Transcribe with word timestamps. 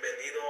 bienvenido 0.00 0.45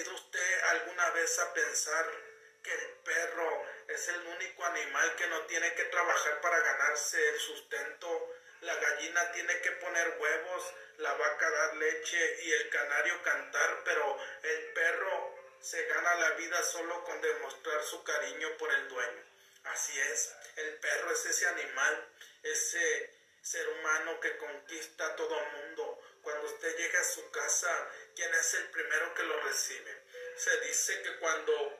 ¿Se 0.00 0.08
ha 0.08 0.12
detenido 0.12 0.14
usted 0.14 0.62
alguna 0.70 1.10
vez 1.10 1.38
a 1.40 1.52
pensar 1.52 2.06
que 2.62 2.72
el 2.72 2.90
perro 3.04 3.66
es 3.88 4.08
el 4.08 4.26
único 4.28 4.64
animal 4.64 5.14
que 5.16 5.26
no 5.26 5.42
tiene 5.42 5.74
que 5.74 5.84
trabajar 5.84 6.40
para 6.40 6.58
ganarse 6.58 7.28
el 7.28 7.38
sustento? 7.38 8.34
La 8.62 8.74
gallina 8.76 9.32
tiene 9.32 9.60
que 9.60 9.72
poner 9.72 10.16
huevos, 10.18 10.74
la 10.98 11.12
vaca 11.12 11.50
dar 11.50 11.76
leche 11.76 12.42
y 12.44 12.52
el 12.52 12.70
canario 12.70 13.22
cantar, 13.22 13.82
pero 13.84 14.18
el 14.42 14.72
perro 14.72 15.34
se 15.60 15.84
gana 15.84 16.14
la 16.14 16.30
vida 16.30 16.62
solo 16.62 17.04
con 17.04 17.20
demostrar 17.20 17.82
su 17.82 18.02
cariño 18.02 18.56
por 18.56 18.72
el 18.72 18.88
dueño. 18.88 19.24
Así 19.64 19.98
es, 20.00 20.34
el 20.56 20.76
perro 20.76 21.12
es 21.12 21.26
ese 21.26 21.46
animal, 21.46 22.08
ese 22.42 23.10
ser 23.42 23.68
humano 23.68 24.18
que 24.20 24.36
conquista 24.38 25.06
a 25.06 25.16
todo 25.16 25.38
mundo. 25.40 25.99
Usted 26.54 26.76
llega 26.76 27.00
a 27.00 27.04
su 27.04 27.30
casa, 27.30 27.90
¿quién 28.16 28.32
es 28.34 28.54
el 28.54 28.70
primero 28.70 29.14
que 29.14 29.22
lo 29.22 29.40
recibe? 29.42 30.02
Se 30.36 30.60
dice 30.60 31.02
que 31.02 31.16
cuando 31.18 31.78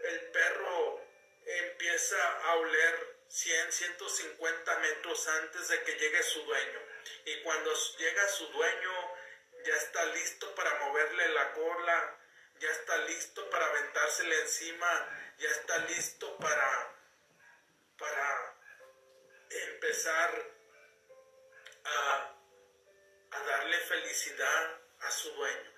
el 0.00 0.20
perro 0.32 1.04
empieza 1.44 2.16
a 2.42 2.56
oler 2.56 3.16
100, 3.28 3.72
150 3.72 4.78
metros 4.78 5.28
antes 5.28 5.68
de 5.68 5.82
que 5.82 5.94
llegue 5.98 6.22
su 6.22 6.42
dueño, 6.42 6.80
y 7.24 7.42
cuando 7.42 7.72
llega 7.98 8.28
su 8.28 8.46
dueño, 8.48 9.14
ya 9.64 9.76
está 9.76 10.04
listo 10.06 10.54
para 10.54 10.74
moverle 10.80 11.28
la 11.28 11.52
cola, 11.52 12.18
ya 12.58 12.70
está 12.70 12.96
listo 12.98 13.48
para 13.50 13.66
aventársele 13.66 14.40
encima, 14.40 15.34
ya 15.38 15.50
está 15.50 15.78
listo 15.78 16.36
para, 16.38 16.96
para 17.98 18.56
empezar 19.50 20.52
a, 21.84 22.37
a 23.30 23.40
darle 23.40 23.78
felicidad 23.78 24.80
a 25.00 25.10
su 25.10 25.30
dueño. 25.32 25.72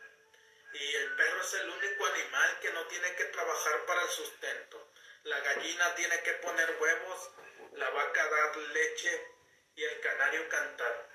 Y 0.72 0.94
el 0.96 1.16
perro 1.16 1.40
es 1.40 1.54
el 1.54 1.68
único 1.68 2.06
animal 2.06 2.58
que 2.60 2.72
no 2.72 2.86
tiene 2.86 3.14
que 3.16 3.24
trabajar 3.24 3.86
para 3.86 4.02
el 4.02 4.08
sustento. 4.08 4.88
La 5.24 5.40
gallina 5.40 5.94
tiene 5.94 6.22
que 6.22 6.34
poner 6.34 6.76
huevos, 6.80 7.30
la 7.72 7.90
vaca 7.90 8.28
dar 8.30 8.56
leche 8.56 9.26
y 9.74 9.84
el 9.84 10.00
canario 10.00 10.48
cantar. 10.48 11.08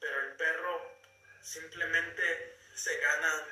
Pero 0.00 0.20
el 0.20 0.36
perro 0.36 0.98
simplemente 1.40 2.58
se 2.74 2.98
gana 2.98 3.46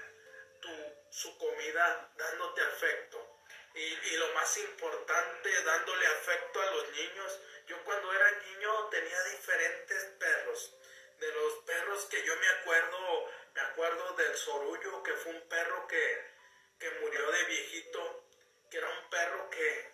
tu 0.61 1.01
su 1.11 1.37
comida 1.39 2.13
dándote 2.17 2.61
afecto. 2.63 3.37
Y, 3.75 4.17
lo 4.17 4.33
más 4.35 4.57
importante, 4.59 5.63
dándole 5.63 6.07
afecto 6.07 6.61
a 6.61 6.71
los 6.73 6.91
niños. 6.91 7.41
Yo 7.67 7.83
cuando 7.85 8.13
era 8.13 8.31
niño 8.33 8.89
tenía 8.89 9.23
diferentes 9.25 10.05
perros. 10.19 10.75
De 11.21 11.33
los 11.33 11.55
perros 11.65 12.05
que 12.07 12.25
yo 12.25 12.35
me 12.37 12.49
acuerdo, 12.49 13.31
me 13.55 13.61
acuerdo 13.61 14.15
del 14.15 14.35
Sorullo, 14.37 15.03
que 15.03 15.13
fue 15.13 15.33
un 15.33 15.49
perro 15.49 15.87
que, 15.87 16.31
que 16.79 16.91
murió 17.03 17.31
de 17.31 17.45
viejito, 17.45 18.25
que 18.71 18.79
era 18.79 18.89
un 18.89 19.11
perro 19.11 19.51
que, 19.51 19.93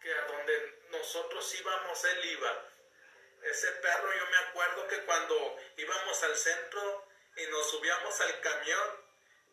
que 0.00 0.12
a 0.12 0.26
donde 0.26 0.82
nosotros 0.90 1.54
íbamos, 1.54 2.04
él 2.04 2.24
iba. 2.26 2.70
Ese 3.42 3.72
perro 3.72 4.12
yo 4.12 4.26
me 4.26 4.38
acuerdo 4.38 4.86
que 4.86 5.04
cuando 5.04 5.56
íbamos 5.76 6.22
al 6.22 6.36
centro 6.36 7.08
y 7.36 7.46
nos 7.46 7.70
subíamos 7.70 8.20
al 8.20 8.40
camión, 8.40 9.04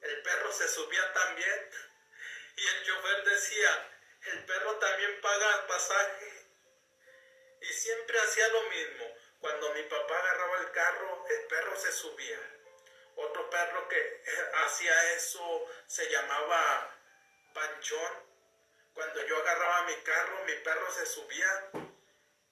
el 0.02 0.22
perro 0.22 0.52
se 0.52 0.67
subía 0.67 1.13
también 1.13 1.69
y 2.58 2.67
el 2.67 2.85
chofer 2.85 3.23
decía, 3.23 3.91
el 4.26 4.46
perro 4.46 4.76
también 4.78 5.20
paga 5.22 5.67
pasaje. 5.67 6.46
Y 7.61 7.73
siempre 7.73 8.20
hacía 8.20 8.47
lo 8.49 8.64
mismo. 8.70 9.24
Cuando 9.45 9.69
mi 9.75 9.83
papá 9.83 10.17
agarraba 10.17 10.57
el 10.57 10.71
carro, 10.71 11.23
el 11.29 11.45
perro 11.45 11.75
se 11.75 11.91
subía. 11.91 12.39
Otro 13.15 13.47
perro 13.47 13.87
que 13.87 13.99
eh, 13.99 14.51
hacía 14.65 15.13
eso 15.13 15.67
se 15.85 16.09
llamaba 16.09 16.97
Panchón. 17.53 18.11
Cuando 18.95 19.23
yo 19.27 19.37
agarraba 19.37 19.83
mi 19.83 19.97
carro, 19.97 20.43
mi 20.45 20.53
perro 20.63 20.91
se 20.91 21.05
subía 21.05 21.69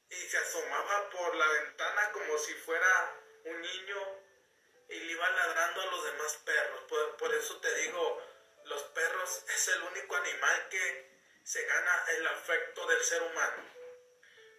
y 0.07 0.15
se 0.15 0.37
asomaba 0.37 1.09
por 1.09 1.33
la 1.33 1.47
ventana 1.47 2.11
como 2.11 2.37
si 2.37 2.53
fuera 2.53 3.15
un 3.45 3.59
niño 3.59 4.19
y 4.89 4.99
le 4.99 5.13
iba 5.13 5.27
ladrando 5.31 5.81
a 5.81 5.85
los 5.87 6.05
demás 6.05 6.41
perros. 6.45 6.83
Por, 7.17 7.33
eso 7.33 7.59
te 7.59 7.73
digo, 7.73 8.21
los 8.65 8.83
perros 8.83 9.43
es 9.47 9.67
el 9.69 9.81
único 9.81 10.15
animal 10.15 10.69
que 10.69 11.09
se 11.43 11.65
gana 11.65 12.05
el 12.09 12.27
afecto 12.27 12.85
del 12.85 13.03
ser 13.03 13.23
humano. 13.23 13.63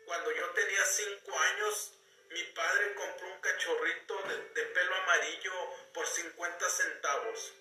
Cuando 0.04 0.32
yo 0.32 0.50
tenía 0.50 0.84
cinco 0.84 1.38
años, 1.38 1.92
mi 2.30 2.42
padre 2.54 2.94
compró 2.94 3.26
un 3.26 3.40
cachorrito 3.40 4.22
de, 4.54 4.62
pelo 4.62 4.94
amarillo 4.94 5.52
por 5.92 6.06
50 6.06 6.68
centavos. 6.70 7.52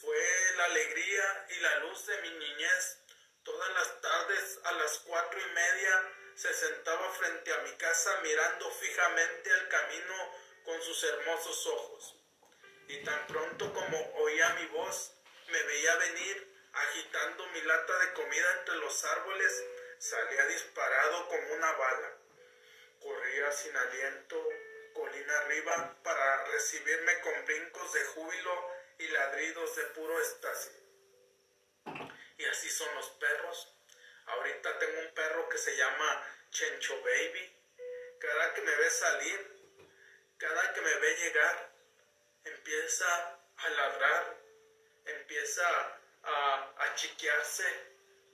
Fue 0.00 0.52
la 0.56 0.64
alegría 0.66 1.46
y 1.50 1.60
la 1.60 1.78
luz 1.80 2.06
de 2.06 2.18
mi 2.22 2.30
niñez. 2.30 2.98
Todas 3.42 3.70
las 3.70 4.00
tardes 4.00 4.60
a 4.64 4.72
las 4.72 4.98
cuatro 5.00 5.40
y 5.40 5.52
media 5.52 6.12
se 6.34 6.52
sentaba 6.52 7.10
frente 7.12 7.52
a 7.52 7.58
mi 7.58 7.72
casa 7.76 8.20
mirando 8.22 8.70
fijamente 8.72 9.52
al 9.52 9.68
camino 9.68 10.34
con 10.64 10.82
sus 10.82 11.02
hermosos 11.04 11.66
ojos. 11.66 12.16
Y 12.88 13.02
tan 13.04 13.26
pronto 13.26 13.72
como 13.72 14.14
oía 14.16 14.48
mi 14.60 14.66
voz, 14.66 15.12
me 15.48 15.62
veía 15.62 15.96
venir, 15.96 16.54
agitando 16.72 17.46
mi 17.48 17.62
lata 17.62 17.98
de 18.00 18.12
comida 18.14 18.52
entre 18.58 18.76
los 18.76 19.04
árboles, 19.04 19.64
salía 19.98 20.46
disparado 20.46 21.28
como 21.28 21.54
una 21.54 21.72
bala. 21.72 22.23
Corría 23.04 23.52
sin 23.52 23.76
aliento, 23.76 24.48
colina 24.94 25.38
arriba, 25.40 25.94
para 26.02 26.44
recibirme 26.46 27.20
con 27.20 27.44
brincos 27.44 27.92
de 27.92 28.02
júbilo 28.06 28.70
y 28.96 29.08
ladridos 29.08 29.76
de 29.76 29.82
puro 29.88 30.18
éxtasis. 30.20 30.72
Y 32.38 32.44
así 32.46 32.70
son 32.70 32.94
los 32.94 33.10
perros. 33.10 33.76
Ahorita 34.24 34.78
tengo 34.78 35.00
un 35.00 35.12
perro 35.12 35.46
que 35.50 35.58
se 35.58 35.76
llama 35.76 36.26
Chencho 36.48 36.98
Baby. 37.02 37.54
Cada 38.18 38.54
que 38.54 38.62
me 38.62 38.74
ve 38.74 38.88
salir, 38.88 39.54
cada 40.38 40.72
que 40.72 40.80
me 40.80 40.94
ve 40.94 41.16
llegar, 41.16 41.72
empieza 42.42 43.38
a 43.58 43.68
ladrar, 43.68 44.34
empieza 45.04 46.00
a, 46.22 46.74
a 46.78 46.94
chiquearse. 46.94 47.66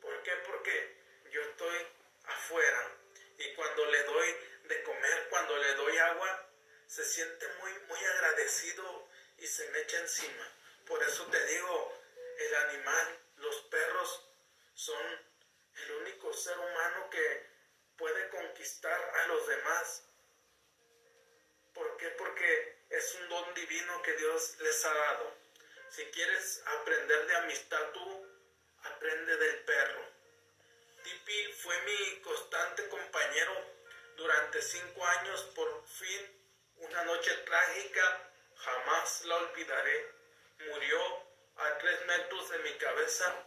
¿Por 0.01 0.23
qué? 0.23 0.31
Porque 0.47 0.97
yo 1.33 1.43
estoy 1.43 1.89
afuera 2.25 3.01
y 3.41 3.55
cuando 3.55 3.87
le 3.87 4.03
doy 4.05 4.37
de 4.71 4.83
comer, 4.85 5.27
cuando 5.29 5.57
le 5.57 5.75
doy 5.75 5.99
agua, 5.99 6.49
se 6.87 7.05
siente 7.05 7.47
muy, 7.61 7.73
muy 7.89 7.99
agradecido 7.99 9.09
y 9.39 9.47
se 9.47 9.69
me 9.71 9.81
echa 9.81 9.99
encima. 9.99 10.49
Por 10.87 11.03
eso 11.03 11.27
te 11.27 11.45
digo, 11.47 11.99
el 12.39 12.55
animal, 12.55 13.19
los 13.39 13.57
perros 13.63 14.27
son 14.75 15.05
el 15.75 15.93
único 16.03 16.33
ser 16.33 16.57
humano 16.57 17.11
que 17.11 17.51
puede 17.99 18.29
conquistar 18.29 19.13
a 19.19 19.27
los 19.27 19.47
demás. 19.49 20.05
¿Por 21.75 21.97
qué? 21.97 22.09
Porque 22.11 22.79
es 22.91 23.15
un 23.17 23.29
don 23.29 23.55
divino 23.55 24.03
que 24.03 24.17
Dios 24.17 24.57
les 24.61 24.85
ha 24.85 24.95
dado. 24.95 25.35
Si 25.91 26.05
quieres 26.13 26.63
aprender 26.65 27.27
de 27.27 27.37
amistad 27.37 27.91
tú, 27.93 28.27
aprende 28.85 29.37
del 29.37 29.65
perro. 29.65 30.07
Tipi 31.03 31.53
fue 31.55 31.83
mi 31.83 32.21
constante 32.21 32.89
compañero 32.89 33.80
durante 34.21 34.63
cinco 34.63 35.05
años. 35.05 35.43
Por 35.55 35.87
fin, 35.87 36.23
una 36.77 37.05
noche 37.05 37.33
trágica, 37.39 38.31
jamás 38.57 39.25
la 39.25 39.37
olvidaré. 39.37 40.15
Murió 40.69 41.01
a 41.57 41.79
tres 41.79 42.07
metros 42.07 42.51
de 42.51 42.59
mi 42.61 42.73
cabeza 42.75 43.47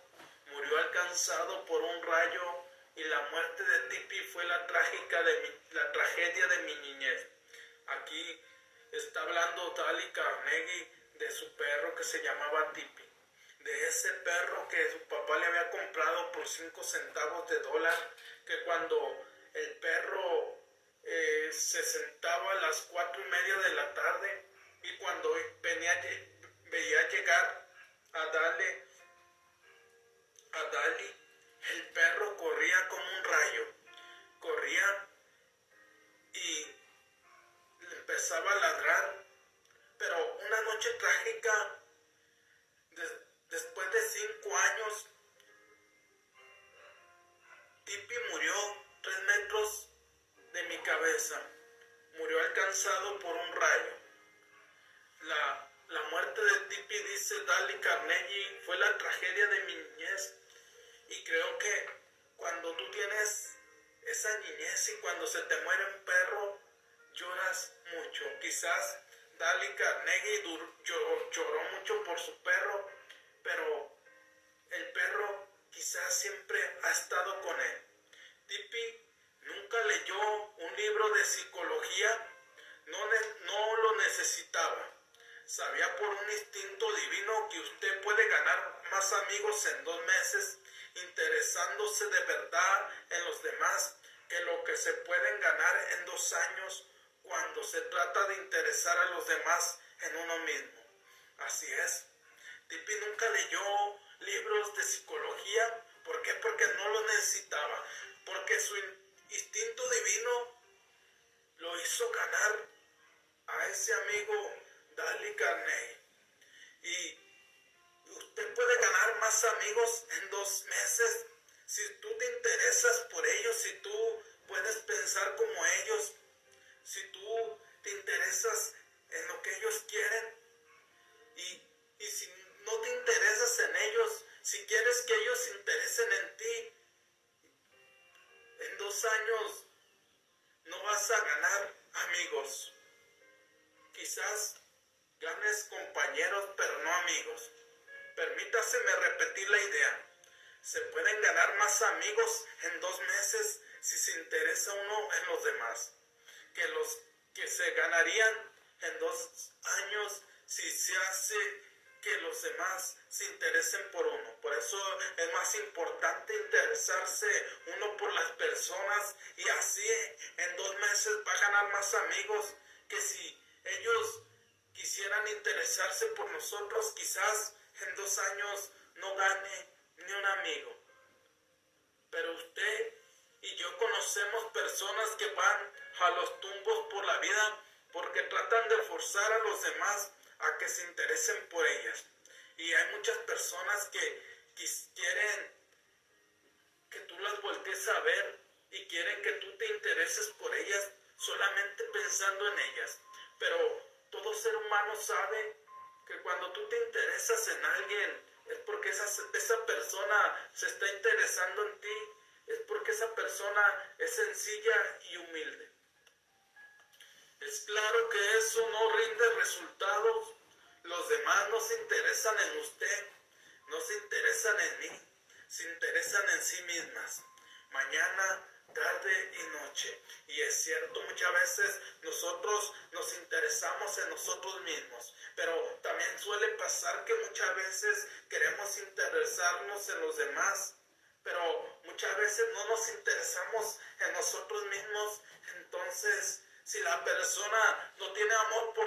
murió 0.53 0.77
alcanzado 0.77 1.65
por 1.65 1.81
un 1.81 2.03
rayo 2.03 2.65
y 2.95 3.03
la 3.05 3.21
muerte 3.31 3.63
de 3.63 3.79
Tipi 3.89 4.19
fue 4.19 4.43
la, 4.45 4.67
trágica 4.67 5.23
de 5.23 5.59
la 5.71 5.91
tragedia 5.91 6.47
de 6.47 6.57
mi 6.59 6.75
niñez. 6.75 7.27
Aquí 7.87 8.41
está 8.91 9.21
hablando 9.21 9.71
Dali 9.71 10.11
Carnegie 10.11 10.87
de 11.15 11.31
su 11.31 11.55
perro 11.55 11.95
que 11.95 12.03
se 12.03 12.21
llamaba 12.21 12.71
Tipi, 12.73 13.03
de 13.59 13.87
ese 13.87 14.13
perro 14.13 14.67
que 14.67 14.91
su 14.91 14.99
papá 15.07 15.37
le 15.39 15.45
había 15.47 15.69
comprado 15.71 16.31
por 16.31 16.47
cinco 16.47 16.83
centavos 16.83 17.49
de 17.49 17.59
dólar, 17.59 18.11
que 18.45 18.63
cuando 18.63 19.25
el 19.53 19.77
perro 19.77 20.57
eh, 21.05 21.49
se 21.51 21.83
sentaba 21.83 22.51
a 22.51 22.55
las 22.55 22.81
cuatro 22.83 23.21
y 23.21 23.29
media 23.29 23.57
de 23.57 23.73
la 23.75 23.93
tarde 23.93 24.45
y 24.83 24.97
cuando 24.97 25.33
venía, 25.61 26.01
veía 26.69 27.09
llegar 27.09 27.67
a 28.13 28.25
darle 28.27 28.83
a 30.53 30.63
Dali, 30.65 31.15
el 31.71 31.87
perro 31.93 32.37
corría 32.37 32.87
como 32.87 33.01
un 33.01 33.23
rayo. 33.23 33.73
Corría 34.39 35.07
y 36.33 36.67
empezaba 37.91 38.51
a 38.51 38.55
ladrar. 38.55 38.92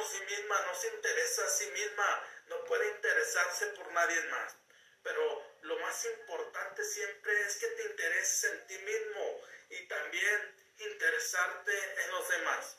Sí 0.07 0.21
misma, 0.21 0.61
no 0.63 0.75
se 0.75 0.89
interesa 0.89 1.45
a 1.45 1.51
sí 1.51 1.67
misma, 1.71 2.25
no 2.49 2.65
puede 2.65 2.89
interesarse 2.89 3.67
por 3.69 3.91
nadie 3.93 4.21
más. 4.25 4.57
Pero 5.03 5.43
lo 5.63 5.79
más 5.81 6.05
importante 6.05 6.85
siempre 6.85 7.41
es 7.43 7.57
que 7.57 7.67
te 7.69 7.85
intereses 7.85 8.45
en 8.53 8.67
ti 8.67 8.79
mismo 8.79 9.41
y 9.71 9.87
también 9.89 10.57
interesarte 10.79 12.03
en 12.05 12.11
los 12.11 12.29
demás. 12.29 12.77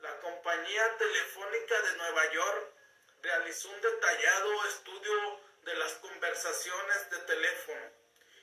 La 0.00 0.20
compañía 0.20 0.98
telefónica 0.98 1.80
de 1.80 1.96
Nueva 1.96 2.32
York 2.32 2.74
realizó 3.22 3.70
un 3.70 3.80
detallado 3.80 4.68
estudio 4.68 5.40
de 5.62 5.74
las 5.76 5.92
conversaciones 5.94 7.10
de 7.10 7.18
teléfono 7.20 7.90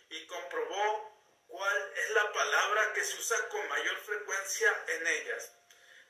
y 0.09 0.25
comprobó 0.25 1.11
cuál 1.47 1.93
es 1.95 2.09
la 2.11 2.33
palabra 2.33 2.93
que 2.93 3.03
se 3.03 3.17
usa 3.17 3.49
con 3.49 3.67
mayor 3.67 3.97
frecuencia 3.97 4.83
en 4.87 5.07
ellas. 5.07 5.53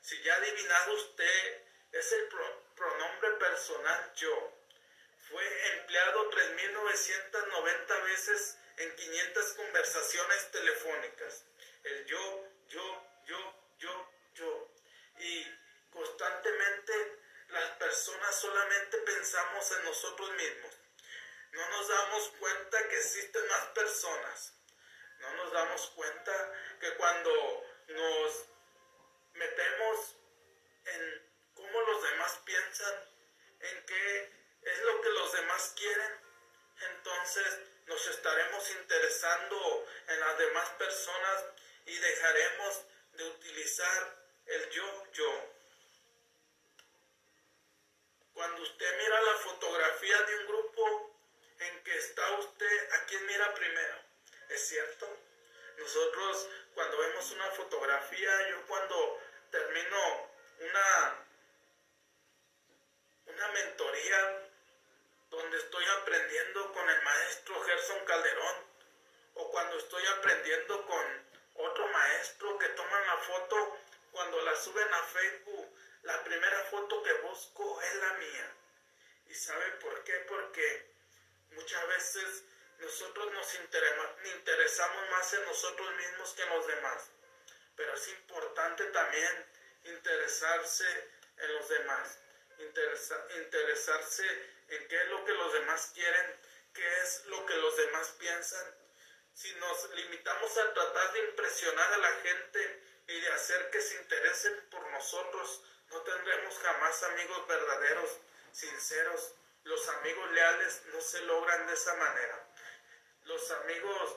Si 0.00 0.20
ya 0.22 0.34
ha 0.34 0.38
adivinado 0.38 0.94
usted, 0.94 1.61
es 1.92 2.12
el 2.12 2.28
pronombre 2.74 3.30
personal 3.32 4.12
yo. 4.16 4.52
Fue 5.28 5.76
empleado 5.78 6.30
3.990 6.30 8.04
veces 8.04 8.56
en 8.78 8.96
500 8.96 9.52
conversaciones 9.54 10.50
telefónicas. 10.50 11.44
El 11.84 12.04
yo, 12.06 12.48
yo, 12.68 13.06
yo, 13.26 13.54
yo, 13.78 14.10
yo. 14.34 14.68
Y 15.18 15.46
constantemente 15.90 17.18
las 17.48 17.70
personas 17.72 18.34
solamente 18.34 18.98
pensamos 18.98 19.70
en 19.72 19.84
nosotros 19.84 20.30
mismos. 20.32 20.72
No 21.52 21.68
nos 21.68 21.88
damos 21.88 22.28
cuenta 22.38 22.88
que 22.88 22.96
existen 22.96 23.46
más 23.48 23.66
personas. 23.68 24.54
No 25.18 25.34
nos 25.34 25.52
damos 25.52 25.86
cuenta 25.94 26.52
que 26.80 26.94
cuando 26.94 27.64
nos 27.88 28.48
metemos 29.34 30.16
en 30.86 31.21
cómo 31.72 31.92
los 31.92 32.02
demás 32.02 32.40
piensan, 32.44 32.94
en 33.60 33.86
qué 33.86 34.32
es 34.62 34.78
lo 34.82 35.00
que 35.00 35.08
los 35.10 35.32
demás 35.32 35.72
quieren, 35.76 36.20
entonces 36.90 37.60
nos 37.86 38.06
estaremos 38.08 38.70
interesando 38.70 39.86
en 40.08 40.20
las 40.20 40.38
demás 40.38 40.68
personas 40.70 41.44
y 41.86 41.96
dejaremos 41.96 42.82
de 43.12 43.24
utilizar 43.24 44.16
el 44.46 44.70
yo, 44.70 45.12
yo. 45.12 45.52
Cuando 48.34 48.62
usted 48.62 48.98
mira 48.98 49.20
la 49.20 49.34
fotografía 49.38 50.22
de 50.22 50.38
un 50.38 50.46
grupo 50.46 51.16
en 51.58 51.84
que 51.84 51.96
está 51.96 52.30
usted, 52.32 52.92
¿a 52.92 53.06
quién 53.06 53.26
mira 53.26 53.54
primero? 53.54 53.98
¿Es 54.48 54.68
cierto? 54.68 55.08
Nosotros 55.78 56.48
cuando 56.74 56.98
vemos 56.98 57.30
una 57.32 57.50
fotografía, 57.50 58.48
yo 58.50 58.66
cuando 58.66 59.20
termino 59.50 60.30
una, 60.60 61.21
una 63.34 63.48
mentoría 63.48 64.48
donde 65.30 65.58
estoy 65.58 65.84
aprendiendo 66.00 66.72
con 66.72 66.88
el 66.88 67.02
maestro 67.02 67.60
Gerson 67.62 68.04
Calderón 68.04 68.56
o 69.34 69.50
cuando 69.50 69.78
estoy 69.78 70.06
aprendiendo 70.18 70.86
con 70.86 71.26
otro 71.54 71.88
maestro 71.88 72.58
que 72.58 72.68
toman 72.70 73.06
la 73.06 73.16
foto 73.18 73.78
cuando 74.12 74.40
la 74.42 74.54
suben 74.56 74.92
a 74.92 75.02
Facebook, 75.04 75.74
la 76.02 76.22
primera 76.22 76.64
foto 76.64 77.02
que 77.02 77.12
busco 77.14 77.80
es 77.80 77.94
la 77.94 78.12
mía. 78.14 78.56
¿Y 79.26 79.34
sabe 79.34 79.70
por 79.80 80.04
qué? 80.04 80.12
Porque 80.28 80.92
muchas 81.52 81.88
veces 81.88 82.44
nosotros 82.78 83.32
nos 83.32 83.54
interesamos 84.34 85.10
más 85.10 85.32
en 85.32 85.44
nosotros 85.46 85.94
mismos 85.94 86.34
que 86.34 86.42
en 86.42 86.48
los 86.50 86.66
demás. 86.66 87.10
Pero 87.76 87.94
es 87.94 88.08
importante 88.08 88.84
también 88.86 89.46
interesarse 89.84 91.10
en 91.38 91.54
los 91.54 91.68
demás, 91.68 92.18
interesarse 92.62 94.26
en 94.68 94.88
qué 94.88 95.02
es 95.02 95.08
lo 95.08 95.24
que 95.24 95.32
los 95.32 95.52
demás 95.52 95.90
quieren, 95.94 96.40
qué 96.74 97.00
es 97.02 97.24
lo 97.26 97.44
que 97.46 97.56
los 97.56 97.76
demás 97.76 98.14
piensan. 98.18 98.74
Si 99.34 99.52
nos 99.54 99.90
limitamos 99.90 100.56
a 100.58 100.74
tratar 100.74 101.12
de 101.12 101.20
impresionar 101.20 101.92
a 101.92 101.98
la 101.98 102.12
gente 102.20 102.82
y 103.08 103.20
de 103.20 103.28
hacer 103.28 103.70
que 103.70 103.80
se 103.80 103.96
interesen 103.96 104.68
por 104.70 104.86
nosotros, 104.90 105.62
no 105.90 106.00
tendremos 106.02 106.58
jamás 106.58 107.02
amigos 107.04 107.46
verdaderos, 107.46 108.10
sinceros. 108.52 109.34
Los 109.64 109.88
amigos 109.88 110.30
leales 110.32 110.82
no 110.92 111.00
se 111.00 111.20
logran 111.22 111.66
de 111.66 111.74
esa 111.74 111.94
manera. 111.94 112.48
Los 113.24 113.50
amigos 113.50 114.16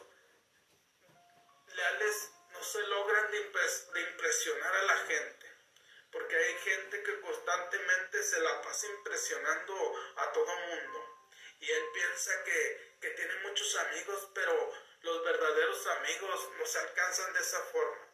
leales 1.67 2.31
no 2.51 2.63
se 2.63 2.79
logran 2.87 3.31
de, 3.31 4.01
impresionar 4.01 4.75
a 4.75 4.83
la 4.83 4.97
gente, 4.97 5.44
porque 6.15 6.37
hay 6.37 6.53
gente 6.59 7.03
que 7.03 7.19
constantemente 7.19 8.23
se 8.23 8.39
la 8.39 8.61
pasa 8.61 8.87
impresionando 8.87 9.75
a 10.15 10.31
todo 10.31 10.45
mundo. 10.45 11.29
Y 11.59 11.69
él 11.69 11.83
piensa 11.93 12.43
que, 12.45 12.95
que 13.01 13.09
tiene 13.09 13.35
muchos 13.39 13.75
amigos, 13.75 14.29
pero 14.33 14.73
los 15.01 15.25
verdaderos 15.25 15.85
amigos 15.87 16.49
no 16.57 16.65
se 16.65 16.79
alcanzan 16.79 17.33
de 17.33 17.39
esa 17.41 17.59
forma. 17.63 18.07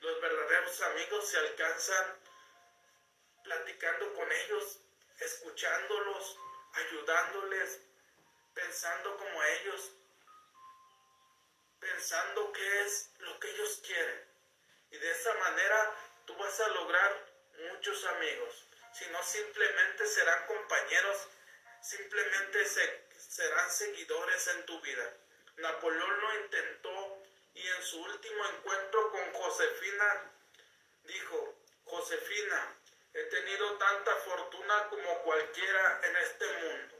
Los 0.00 0.18
verdaderos 0.22 0.80
amigos 0.80 1.28
se 1.28 1.36
alcanzan 1.36 2.20
platicando 3.44 4.14
con 4.14 4.32
ellos, 4.32 4.80
escuchándolos, 5.20 6.38
ayudándoles, 6.72 7.80
pensando 8.54 9.14
como 9.18 9.42
ellos, 9.42 9.90
pensando 11.80 12.50
qué 12.52 12.80
es 12.80 13.10
lo 13.18 13.38
que 13.38 13.50
ellos 13.50 13.82
quieren. 13.84 14.26
Y 14.90 14.96
de 14.96 15.10
esa 15.10 15.34
manera 15.34 15.94
tú 16.24 16.34
vas 16.36 16.58
a 16.58 16.68
lograr 16.68 17.31
muchos 17.70 18.04
amigos. 18.04 18.66
Si 18.92 19.06
no, 19.06 19.22
simplemente 19.22 20.06
serán 20.06 20.46
compañeros, 20.46 21.28
simplemente 21.80 22.64
serán 22.66 23.70
seguidores 23.70 24.48
en 24.48 24.66
tu 24.66 24.80
vida. 24.80 25.14
Napoleón 25.56 26.20
lo 26.20 26.34
intentó 26.42 27.22
y 27.54 27.66
en 27.66 27.82
su 27.82 28.02
último 28.02 28.46
encuentro 28.46 29.10
con 29.10 29.32
Josefina 29.32 30.30
dijo, 31.04 31.54
Josefina, 31.84 32.76
he 33.14 33.22
tenido 33.24 33.76
tanta 33.78 34.16
fortuna 34.16 34.88
como 34.88 35.22
cualquiera 35.22 36.00
en 36.04 36.16
este 36.16 36.46
mundo. 36.46 36.96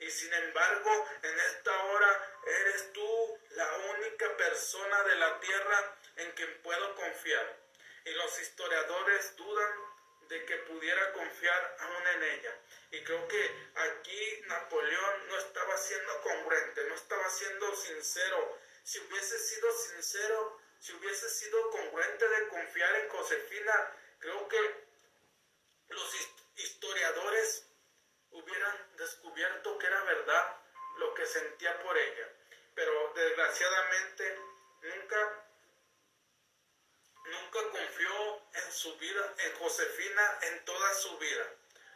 Y 0.00 0.10
sin 0.10 0.32
embargo, 0.34 1.08
en 1.22 1.38
esta 1.38 1.84
hora 1.84 2.38
eres 2.44 2.92
tú 2.92 3.38
la 3.50 3.72
única 3.96 4.36
persona 4.36 5.02
de 5.04 5.14
la 5.16 5.38
tierra 5.38 5.96
en 6.16 6.32
quien 6.32 6.62
puedo 6.62 6.94
confiar. 6.96 7.56
Y 8.04 8.10
los 8.10 8.40
historiadores 8.40 9.36
dudan 9.36 9.91
de 10.32 10.46
que 10.46 10.56
pudiera 10.60 11.12
confiar 11.12 11.76
aún 11.80 12.06
en 12.06 12.22
ella. 12.22 12.58
Y 12.90 13.04
creo 13.04 13.28
que 13.28 13.70
aquí 13.74 14.42
Napoleón 14.46 15.28
no 15.28 15.38
estaba 15.38 15.76
siendo 15.76 16.20
congruente, 16.22 16.84
no 16.88 16.94
estaba 16.94 17.28
siendo 17.28 17.76
sincero. 17.76 18.58
Si 18.82 18.98
hubiese 19.00 19.38
sido 19.38 19.70
sincero, 19.72 20.58
si 20.78 20.94
hubiese 20.94 21.28
sido 21.28 21.70
congruente 21.70 22.26
de 22.26 22.48
confiar 22.48 22.94
en 22.96 23.08
Josefina, 23.10 23.96
creo 24.20 24.48
que 24.48 24.84
los 25.88 26.14
historiadores 26.56 27.66
hubieran 28.30 28.96
descubierto 28.96 29.78
que 29.78 29.86
era 29.86 30.02
verdad 30.04 30.56
lo 30.96 31.12
que 31.12 31.26
sentía 31.26 31.78
por 31.82 31.96
ella. 31.98 32.28
Pero 32.74 33.12
desgraciadamente 33.14 34.38
nunca, 34.80 35.41
nunca 37.32 37.60
confió 37.70 38.42
en 38.54 38.72
su 38.72 38.96
vida, 38.98 39.34
en 39.38 39.54
Josefina 39.56 40.38
en 40.42 40.64
toda 40.64 40.94
su 40.94 41.18
vida. 41.18 41.46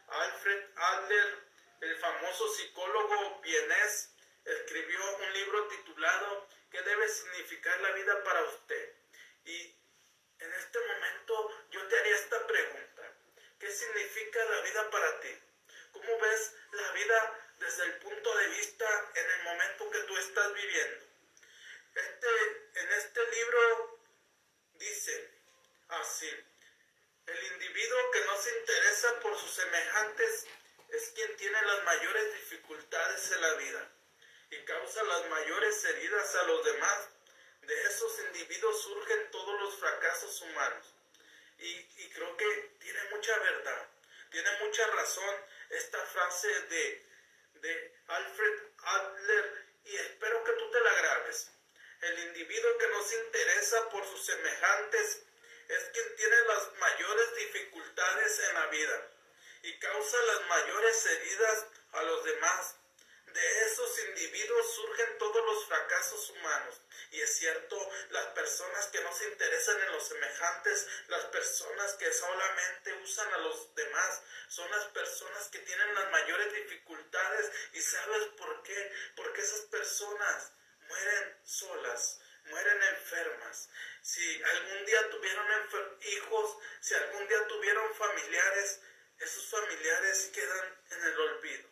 Alfred 0.09 0.65
Adler, 0.77 1.39
el 1.81 1.97
famoso 1.97 2.49
psicólogo 2.55 3.41
vienés, 3.43 4.11
escribió 4.45 5.17
un 5.17 5.33
libro 5.33 5.69
titulado 5.69 6.49
¿Qué 6.71 6.83
debe 6.83 7.09
significar 7.09 7.81
la 7.81 7.93
vida 7.93 8.23
para 8.25 8.43
usted? 8.43 8.95
Y 9.45 9.75
en 10.39 10.53
este 10.53 10.79
momento 10.81 11.67
yo 11.71 11.87
te 11.89 11.99
haría 11.99 12.17
esta 12.17 12.47
pregunta. 12.47 13.13
¿Qué 13.59 13.71
significa 13.71 14.45
la 14.45 14.61
vida 14.61 14.91
para 14.91 15.21
ti? 15.21 15.39
¿Cómo 15.93 16.19
ves 16.21 16.55
la 16.73 16.93
vida 16.93 17.53
desde 17.59 17.85
el 17.85 17.99
punto 17.99 18.37
de 18.37 18.49
vista 18.49 19.11
en 19.15 19.31
el 19.31 19.43
momento 19.45 19.91
que 19.91 20.01
tú 20.01 20.17
estás 20.19 20.53
viviendo? 20.53 21.07
Este, 21.95 22.29
en 22.75 22.93
este 22.93 23.31
libro 23.31 23.96
dice 24.79 25.31
así, 25.89 26.31
el 27.27 27.53
individuo 27.53 28.11
que 28.13 28.21
no 28.25 28.41
se 28.41 28.59
interesa 28.59 29.21
por 29.21 29.37
sus 29.39 29.51
semejantes 29.51 30.47
es 30.91 31.11
quien 31.11 31.37
tiene 31.37 31.61
las 31.63 31.85
mayores 31.85 32.35
dificultades 32.35 33.33
en 33.33 33.41
la 33.41 33.55
vida. 33.55 33.93
y 34.49 34.65
causa 34.65 35.03
las 35.03 35.29
mayores 35.29 35.85
heridas 35.85 36.35
a 36.37 36.43
los 36.45 36.65
demás. 36.65 37.09
De 37.63 37.83
esos 37.83 38.17
individuos 38.27 38.81
surgen 38.81 39.31
todos 39.33 39.61
los 39.61 39.77
fracasos 39.77 40.41
humanos. 40.43 40.87
Y, 41.59 42.09
creo 42.11 42.37
que 42.37 42.71
tiene 42.79 43.03
mucha 43.11 43.37
verdad, 43.39 43.89
tiene 44.31 44.51
mucha 44.61 44.87
razón 44.87 45.37
esta 45.71 45.99
frase 46.07 46.49
de, 46.49 47.07
de 47.55 47.95
Alfred 48.07 48.63
Adler 48.79 49.67
y 49.85 49.97
espero 49.97 50.45
que 50.45 50.53
tú 50.53 50.71
te 50.71 50.81
la 50.81 50.95
grabes. 50.95 51.51
El 52.03 52.19
individuo 52.19 52.79
que 52.79 52.89
no 52.89 53.03
se 53.03 53.17
interesa 53.25 53.89
por 53.89 54.05
sus 54.07 54.25
semejantes 54.25 55.23
es 55.69 55.85
quien 55.93 56.17
tiene 56.17 56.37
las 56.43 56.73
mayores 56.79 57.35
dificultades 57.37 58.39
en 58.39 58.55
la 58.55 58.67
vida 58.67 59.11
y 59.63 59.79
causa 59.79 60.17
las 60.23 60.47
mayores 60.47 61.07
heridas 61.07 61.67
a 61.93 62.03
los 62.03 62.25
demás. 62.25 62.77
De 63.27 63.67
esos 63.67 63.99
individuos 64.09 64.75
surgen 64.75 65.19
todos 65.19 65.45
los 65.45 65.67
fracasos 65.67 66.31
humanos. 66.31 66.81
Y 67.11 67.21
es 67.21 67.37
cierto, 67.37 67.91
las 68.11 68.27
personas 68.27 68.87
que 68.87 69.01
no 69.01 69.13
se 69.13 69.29
interesan 69.29 69.81
en 69.81 69.93
los 69.93 70.07
semejantes, 70.07 70.87
las 71.09 71.25
personas 71.27 71.95
que 71.95 72.13
solamente 72.13 72.95
usan 73.03 73.33
a 73.35 73.39
los 73.39 73.75
demás, 73.75 74.23
son 74.49 74.71
las 74.71 74.85
personas 74.87 75.49
que 75.49 75.59
tienen 75.59 75.95
las 75.95 76.11
mayores 76.11 76.53
dificultades. 76.53 77.51
¿Y 77.73 77.81
sabes 77.81 78.25
por 78.39 78.63
qué? 78.63 78.93
Porque 79.17 79.41
esas 79.41 79.63
personas 79.63 80.53
mueren 80.89 81.39
solas, 81.45 82.21
mueren 82.45 82.83
enfermas. 82.83 83.69
Si 84.03 84.43
algún 84.43 84.85
día 84.85 85.11
tuvieron 85.11 85.47
hijos, 86.01 86.59
si 86.81 86.95
algún 86.95 87.27
día 87.29 87.47
tuvieron 87.49 87.95
familiares, 87.95 88.81
esos 89.19 89.49
familiares 89.51 90.31
quedan 90.33 90.79
en 90.91 91.05
el 91.05 91.21
olvido. 91.21 91.69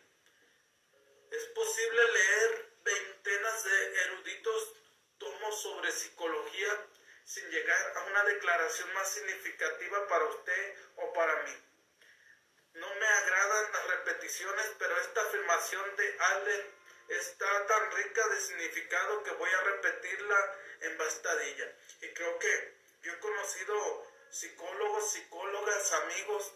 Es 1.31 1.45
posible 1.45 2.11
leer 2.11 2.71
veintenas 2.83 3.63
de 3.63 4.01
eruditos 4.03 4.73
tomos 5.17 5.61
sobre 5.61 5.91
psicología 5.91 6.87
sin 7.25 7.49
llegar 7.49 7.97
a 7.97 8.03
una 8.05 8.23
declaración 8.25 8.93
más 8.93 9.11
significativa 9.11 10.07
para 10.07 10.25
usted 10.25 10.75
o 10.97 11.13
para 11.13 11.43
mí. 11.43 11.63
No 12.73 12.93
me 12.95 13.07
agradan 13.07 13.71
las 13.71 13.87
repeticiones, 13.87 14.71
pero 14.77 14.99
esta 14.99 15.21
afirmación 15.21 15.95
de 15.95 16.17
Allen 16.19 16.74
está 17.07 17.67
tan 17.67 17.91
rica 17.91 18.27
de 18.29 18.41
significado 18.41 19.23
que 19.23 19.31
voy 19.31 19.49
a 19.49 19.61
repetirla 19.61 20.59
en 20.81 20.97
bastadilla. 20.97 21.75
Y 22.01 22.13
creo 22.13 22.39
que 22.39 22.77
yo 23.01 23.13
he 23.13 23.19
conocido 23.19 24.07
psicólogos, 24.29 25.11
psicólogas, 25.11 25.93
amigos 25.93 26.53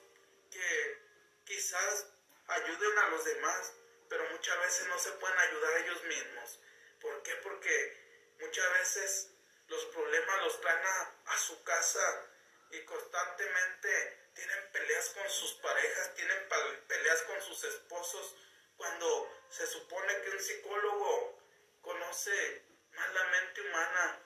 que 0.51 1.01
quizás 1.46 2.08
ayuden 2.48 2.98
a 2.98 3.10
los 3.10 3.24
demás, 3.25 3.74
pero 4.10 4.27
muchas 4.32 4.60
veces 4.60 4.88
no 4.88 5.00
se 5.00 5.12
pueden 5.13 5.38
ayudar 5.39 5.74
a 5.74 5.79
ellos 5.79 6.03
mismos. 6.03 6.60
¿Por 7.00 7.22
qué? 7.24 7.36
Porque 7.36 8.36
muchas 8.39 8.74
veces 8.74 9.32
los 9.68 9.86
problemas 9.86 10.41
los 10.44 10.62
traen 10.62 10.86
a, 11.25 11.38
su 11.38 11.63
casa 11.63 12.27
y 12.72 12.84
constantemente 12.84 14.29
tienen 14.34 14.72
peleas 14.72 15.10
con 15.10 15.29
sus 15.29 15.53
parejas, 15.53 16.13
tienen 16.15 16.50
peleas 16.88 17.22
con 17.24 17.41
sus 17.41 17.63
esposos, 17.63 18.36
cuando 18.77 19.38
se 19.50 19.65
supone 19.68 20.22
que 20.22 20.29
un 20.29 20.39
psicólogo 20.39 21.39
conoce 21.82 22.63
más 22.94 23.13
la 23.13 23.24
mente 23.25 23.62
humana 23.62 24.20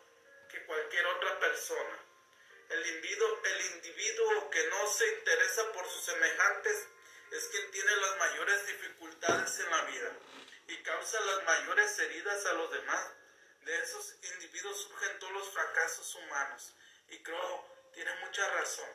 que 0.49 0.65
cualquier 0.65 1.05
otra 1.07 1.39
persona. 1.39 1.99
El 2.69 2.87
individuo, 2.87 3.41
el 3.43 3.61
individuo 3.75 4.49
que 4.49 4.67
no 4.67 4.87
se 4.87 5.07
interesa 5.15 5.71
por 5.71 5.87
sus 5.87 6.03
semejantes 6.03 6.87
es 7.31 7.47
quien 7.47 7.71
tiene 7.71 7.95
las 7.97 8.17
mayores 8.17 8.67
dificultades 8.67 9.59
en 9.59 9.69
la 9.69 9.81
vida 9.83 10.11
y 10.67 10.77
causa 10.83 11.19
las 11.21 11.43
mayores 11.43 11.97
heridas 11.99 12.45
a 12.45 12.53
los 12.53 12.71
demás. 12.71 13.11
De 13.61 13.79
esos 13.79 14.15
individuos 14.33 14.81
surgen 14.81 15.19
todos 15.19 15.33
los 15.33 15.49
fracasos 15.49 16.15
humanos. 16.15 16.73
Y 17.09 17.17
creo, 17.23 17.65
tiene 17.93 18.13
mucha 18.15 18.47
razón. 18.51 18.89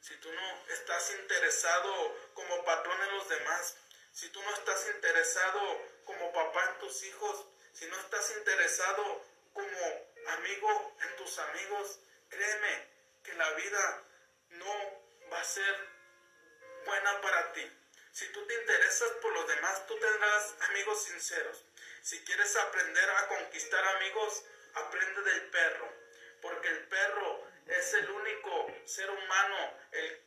Si 0.00 0.16
tú 0.16 0.32
no 0.32 0.66
estás 0.68 1.10
interesado 1.20 2.32
como 2.34 2.64
patrón 2.64 3.02
en 3.02 3.14
los 3.16 3.28
demás, 3.28 3.76
si 4.12 4.28
tú 4.30 4.42
no 4.42 4.54
estás 4.54 4.86
interesado 4.94 5.60
como 6.04 6.32
papá 6.32 6.70
en 6.72 6.78
tus 6.80 7.02
hijos, 7.04 7.46
si 7.72 7.86
no 7.86 7.98
estás 8.00 8.30
interesado 8.36 9.24
como 9.52 10.06
amigo 10.26 10.96
en 11.02 11.16
tus 11.16 11.38
amigos, 11.38 12.00
créeme 12.28 12.88
que 13.22 13.34
la 13.34 13.50
vida 13.52 14.02
no 14.50 15.28
va 15.32 15.40
a 15.40 15.44
ser 15.44 15.74
buena 16.84 17.20
para 17.20 17.52
ti. 17.52 17.70
Si 18.12 18.26
tú 18.32 18.44
te 18.46 18.54
interesas 18.54 19.10
por 19.22 19.32
los 19.32 19.46
demás, 19.46 19.86
tú 19.86 19.96
tendrás 19.98 20.54
amigos 20.70 21.04
sinceros. 21.04 21.64
Si 22.02 22.18
quieres 22.24 22.56
aprender 22.56 23.10
a 23.10 23.28
conquistar 23.28 23.84
amigos, 23.96 24.42
aprende 24.74 25.22
del 25.22 25.50
perro, 25.50 25.92
porque 26.40 26.68
el 26.68 26.88
perro 26.88 27.44
es 27.68 27.94
el 27.94 28.10
único 28.10 28.66
ser 28.84 29.10
humano, 29.10 29.78
el, 29.92 30.24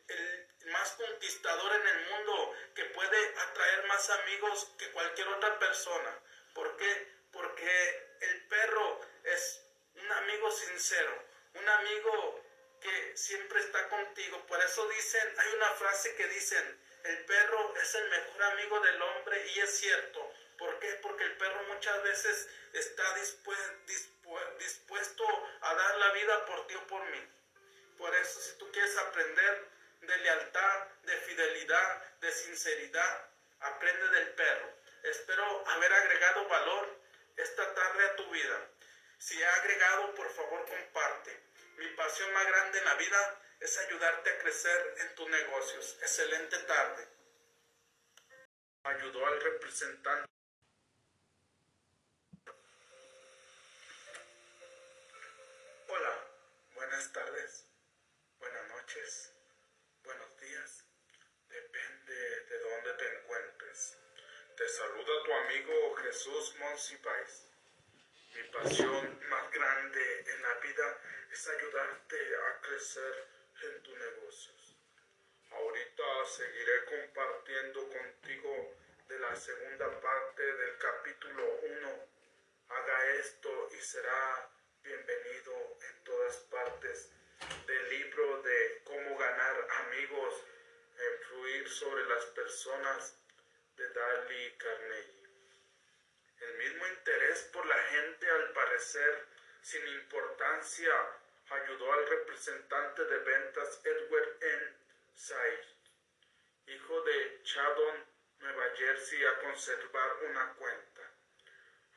más 0.71 0.91
conquistador 0.91 1.75
en 1.75 1.87
el 1.87 2.09
mundo, 2.11 2.55
que 2.75 2.85
puede 2.85 3.39
atraer 3.39 3.87
más 3.87 4.09
amigos 4.09 4.71
que 4.77 4.91
cualquier 4.91 5.27
otra 5.27 5.57
persona. 5.57 6.19
¿Por 6.53 6.77
qué? 6.77 7.07
Porque 7.31 8.09
el 8.21 8.47
perro 8.47 9.01
es 9.23 9.63
un 9.95 10.11
amigo 10.11 10.51
sincero, 10.51 11.23
un 11.55 11.67
amigo 11.67 12.43
que 12.79 13.17
siempre 13.17 13.59
está 13.59 13.89
contigo. 13.89 14.45
Por 14.45 14.61
eso 14.61 14.87
dicen, 14.89 15.33
hay 15.39 15.53
una 15.53 15.71
frase 15.71 16.15
que 16.15 16.27
dicen, 16.27 16.79
el 17.03 17.25
perro 17.25 17.75
es 17.77 17.95
el 17.95 18.09
mejor 18.09 18.43
amigo 18.43 18.79
del 18.81 19.01
hombre 19.01 19.47
y 19.47 19.59
es 19.59 19.77
cierto. 19.77 20.30
¿Por 20.61 20.77
qué? 20.77 20.93
Porque 21.01 21.23
el 21.23 21.37
perro 21.37 21.63
muchas 21.73 22.03
veces 22.03 22.47
está 22.73 23.15
dispuesto 24.59 25.23
a 25.61 25.73
dar 25.73 25.97
la 25.97 26.11
vida 26.11 26.45
por 26.45 26.67
ti 26.67 26.75
o 26.75 26.85
por 26.85 27.03
mí. 27.09 27.27
Por 27.97 28.13
eso 28.13 28.39
si 28.39 28.55
tú 28.59 28.71
quieres 28.71 28.95
aprender 28.95 29.67
de 30.01 30.17
lealtad, 30.17 30.87
de 31.01 31.17
fidelidad, 31.17 32.15
de 32.19 32.31
sinceridad, 32.31 33.27
aprende 33.59 34.07
del 34.09 34.35
perro. 34.35 34.69
Espero 35.01 35.67
haber 35.67 35.91
agregado 35.93 36.47
valor 36.47 36.95
esta 37.37 37.73
tarde 37.73 38.05
a 38.05 38.15
tu 38.17 38.29
vida. 38.29 38.69
Si 39.17 39.41
ha 39.41 39.55
agregado, 39.55 40.13
por 40.13 40.29
favor 40.29 40.63
comparte. 40.69 41.41
Mi 41.77 41.87
pasión 41.95 42.31
más 42.33 42.45
grande 42.45 42.77
en 42.77 42.85
la 42.85 42.93
vida 42.93 43.41
es 43.59 43.79
ayudarte 43.79 44.29
a 44.29 44.37
crecer 44.37 44.95
en 44.99 45.15
tus 45.15 45.27
negocios. 45.27 45.97
Excelente 46.01 46.59
tarde. 46.59 47.07
Ayudó 48.83 49.25
al 49.25 49.41
representante. 49.41 50.29
Hola, 55.93 56.17
buenas 57.01 57.13
tardes, 57.13 57.65
buenas 58.37 58.67
noches, 58.67 59.33
buenos 60.03 60.37
días. 60.37 60.85
Depende 61.49 62.13
de 62.45 62.59
dónde 62.59 62.93
te 62.93 63.17
encuentres. 63.17 63.97
Te 64.55 64.69
saluda 64.69 65.23
tu 65.25 65.33
amigo 65.33 65.95
Jesús 65.95 66.55
Monsipais. 66.59 67.47
Mi 68.35 68.43
pasión 68.49 69.19
más 69.29 69.51
grande 69.51 70.25
en 70.27 70.41
la 70.43 70.53
vida 70.59 71.01
es 71.31 71.47
ayudarte 71.47 72.17
a 72.37 72.61
crecer 72.61 73.27
en 73.63 73.81
tus 73.81 73.97
negocios. 73.97 74.77
Ahorita 75.49 76.25
seguiré 76.27 76.85
compartiendo 76.85 77.89
contigo 77.89 78.75
de 79.07 79.17
la 79.17 79.35
segunda 79.35 79.99
parte 80.01 80.43
del 80.43 80.77
capítulo 80.77 81.61
1. 81.63 82.07
Haga 82.69 83.05
esto 83.13 83.69
y 83.71 83.81
será 83.81 84.51
bienvenido 84.83 85.77
en 85.81 86.03
todas 86.03 86.37
partes 86.49 87.11
del 87.67 87.89
libro 87.89 88.41
de 88.41 88.81
cómo 88.83 89.17
ganar 89.17 89.67
amigos 89.85 90.43
e 90.97 91.15
influir 91.19 91.69
sobre 91.69 92.05
las 92.05 92.25
personas 92.25 93.15
de 93.77 93.89
Dali 93.89 94.57
Carnegie. 94.57 95.29
El 96.39 96.57
mismo 96.57 96.87
interés 96.87 97.49
por 97.53 97.65
la 97.65 97.77
gente 97.77 98.29
al 98.29 98.53
parecer 98.53 99.27
sin 99.61 99.87
importancia 99.87 100.93
ayudó 101.49 101.93
al 101.93 102.07
representante 102.07 103.05
de 103.05 103.17
ventas 103.19 103.81
Edward 103.83 104.37
N. 104.41 104.73
Said, 105.13 105.59
hijo 106.67 107.01
de 107.01 107.43
Chadon, 107.43 108.05
Nueva 108.39 108.65
Jersey, 108.75 109.25
a 109.25 109.39
conservar 109.39 110.23
una 110.29 110.53
cuenta. 110.55 111.01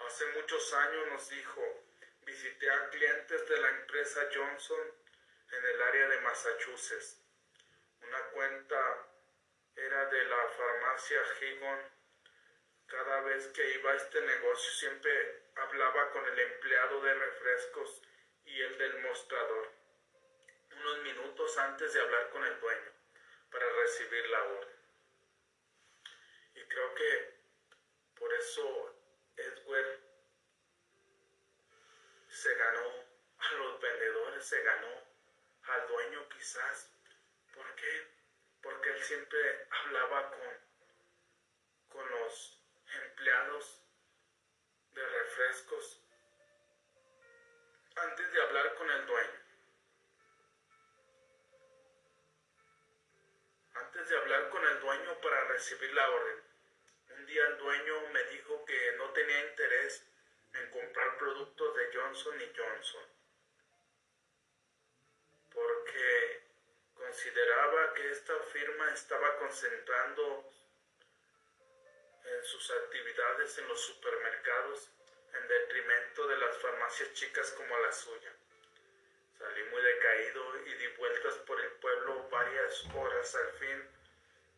Hace 0.00 0.26
muchos 0.26 0.74
años 0.74 1.06
nos 1.08 1.30
dijo, 1.30 1.83
visité 2.24 2.70
a 2.70 2.88
clientes 2.90 3.48
de 3.48 3.56
la 3.60 3.68
empresa 3.70 4.28
Johnson 4.32 4.92
en 5.52 5.64
el 5.64 5.82
área 5.82 6.08
de 6.08 6.20
Massachusetts. 6.20 7.20
Una 8.00 8.20
cuenta 8.30 9.08
era 9.76 10.06
de 10.06 10.24
la 10.24 10.48
farmacia 10.48 11.20
Higon. 11.40 11.80
Cada 12.86 13.20
vez 13.22 13.48
que 13.48 13.74
iba 13.74 13.92
a 13.92 13.96
este 13.96 14.20
negocio 14.20 14.72
siempre 14.72 15.42
hablaba 15.56 16.10
con 16.10 16.26
el 16.26 16.38
empleado 16.38 17.00
de 17.00 17.14
refrescos 17.14 18.02
y 18.44 18.60
el 18.60 18.78
del 18.78 18.98
mostrador, 19.00 19.72
unos 20.70 20.98
minutos 21.02 21.58
antes 21.58 21.92
de 21.92 22.00
hablar 22.00 22.30
con 22.30 22.44
el 22.44 22.60
dueño 22.60 22.92
para 23.50 23.68
recibir 23.70 24.26
la 24.28 24.42
orden. 24.44 24.76
Y 26.54 26.64
creo 26.64 26.94
que 26.94 27.34
por 28.16 28.32
eso 28.34 28.96
Edward 29.36 30.03
ganó 32.54 33.04
a 33.38 33.52
los 33.52 33.80
vendedores, 33.80 34.44
se 34.44 34.62
ganó 34.62 35.02
al 35.62 35.88
dueño 35.88 36.28
quizás. 36.28 36.90
¿Por 37.54 37.74
qué? 37.76 38.08
Porque 38.62 38.90
él 38.90 39.02
siempre 39.02 39.68
hablaba 39.70 40.30
con, 40.30 40.58
con 41.88 42.10
los 42.10 42.58
empleados 43.06 43.80
de 44.92 45.06
refrescos 45.06 46.00
antes 47.96 48.32
de 48.32 48.42
hablar 48.42 48.74
con 48.74 48.90
el 48.90 49.06
dueño. 49.06 49.40
Antes 53.74 54.08
de 54.08 54.18
hablar 54.18 54.50
con 54.50 54.64
el 54.66 54.80
dueño 54.80 55.20
para 55.20 55.44
recibir 55.44 55.92
la 55.94 56.10
orden. 56.10 56.42
Un 57.10 57.26
día 57.26 57.46
el 57.46 57.58
dueño 57.58 58.08
me 58.12 58.24
dijo 58.24 58.64
que 58.64 58.92
no 58.96 59.10
tenía 59.10 59.48
interés 59.48 60.06
en 60.54 60.70
comprar 60.70 61.18
productos 61.18 61.76
de 61.76 61.90
Johnson 61.94 62.40
y 62.40 62.52
Johnson 62.56 63.14
porque 65.54 66.42
consideraba 66.94 67.94
que 67.94 68.10
esta 68.10 68.38
firma 68.52 68.92
estaba 68.92 69.38
concentrando 69.38 70.50
en 72.24 72.44
sus 72.44 72.70
actividades 72.70 73.56
en 73.58 73.68
los 73.68 73.80
supermercados 73.80 74.90
en 75.34 75.48
detrimento 75.48 76.26
de 76.26 76.36
las 76.38 76.56
farmacias 76.58 77.12
chicas 77.14 77.50
como 77.52 77.78
la 77.78 77.92
suya. 77.92 78.32
Salí 79.38 79.62
muy 79.64 79.82
decaído 79.82 80.66
y 80.66 80.74
di 80.74 80.86
vueltas 80.96 81.34
por 81.46 81.60
el 81.60 81.70
pueblo 81.72 82.28
varias 82.30 82.84
horas. 82.94 83.34
Al 83.34 83.50
fin 83.52 83.88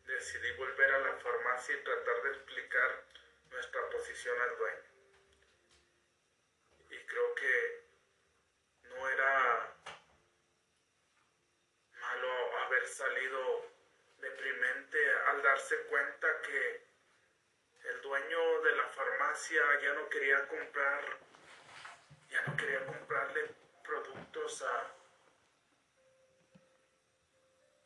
decidí 0.05 0.51
volver 0.53 0.91
a 0.91 0.99
la 0.99 1.13
farmacia 1.17 1.75
y 1.75 1.83
tratar 1.83 2.23
de 2.23 2.29
explicar 2.29 3.03
nuestra 3.51 3.89
posición 3.89 4.39
al 4.39 4.57
dueño. 4.57 4.86
Creo 7.07 7.35
que 7.35 7.83
no 8.83 9.09
era 9.09 9.75
malo 11.99 12.57
haber 12.65 12.87
salido 12.87 13.71
deprimente 14.19 15.13
al 15.27 15.41
darse 15.41 15.77
cuenta 15.87 16.41
que 16.41 16.87
el 17.89 18.01
dueño 18.01 18.61
de 18.61 18.75
la 18.75 18.87
farmacia 18.89 19.61
ya 19.81 19.93
no 19.93 20.09
quería 20.09 20.47
comprar, 20.47 21.03
ya 22.29 22.41
no 22.43 22.57
quería 22.57 22.85
comprarle 22.85 23.55
productos 23.83 24.61
a, 24.63 24.93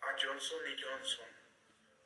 a 0.02 0.16
Johnson 0.20 0.68
y 0.68 0.82
Johnson, 0.82 1.28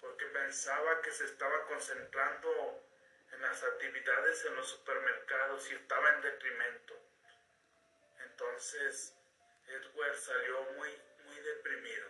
porque 0.02 0.26
pensaba 0.26 1.02
que 1.02 1.12
se 1.12 1.26
estaba 1.26 1.66
concentrando 1.68 2.84
en 3.32 3.42
las 3.42 3.64
actividades 3.64 4.46
en 4.46 4.56
los 4.56 4.70
supermercados 4.70 5.72
y 5.72 5.76
estaba 5.76 6.14
en 6.16 6.22
detrimento. 6.22 7.05
Entonces, 8.38 9.16
Edward 9.66 10.18
salió 10.18 10.62
muy, 10.74 10.90
muy 11.24 11.40
deprimido. 11.40 12.10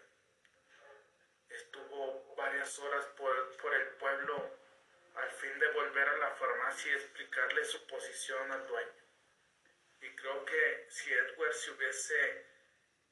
Estuvo 1.49 2.33
varias 2.35 2.79
horas 2.79 3.05
por, 3.15 3.57
por 3.57 3.71
el 3.75 3.89
pueblo 3.89 4.57
al 5.17 5.31
fin 5.33 5.59
de 5.59 5.67
volver 5.67 6.09
a 6.09 6.17
la 6.17 6.31
farmacia 6.31 6.91
y 6.91 6.95
explicarle 6.95 7.63
su 7.63 7.85
posición 7.85 8.51
al 8.51 8.65
dueño. 8.65 9.03
Y 10.01 10.15
creo 10.15 10.43
que 10.45 10.87
si 10.89 11.13
Edward 11.13 11.53
se 11.53 11.71
hubiese 11.71 12.47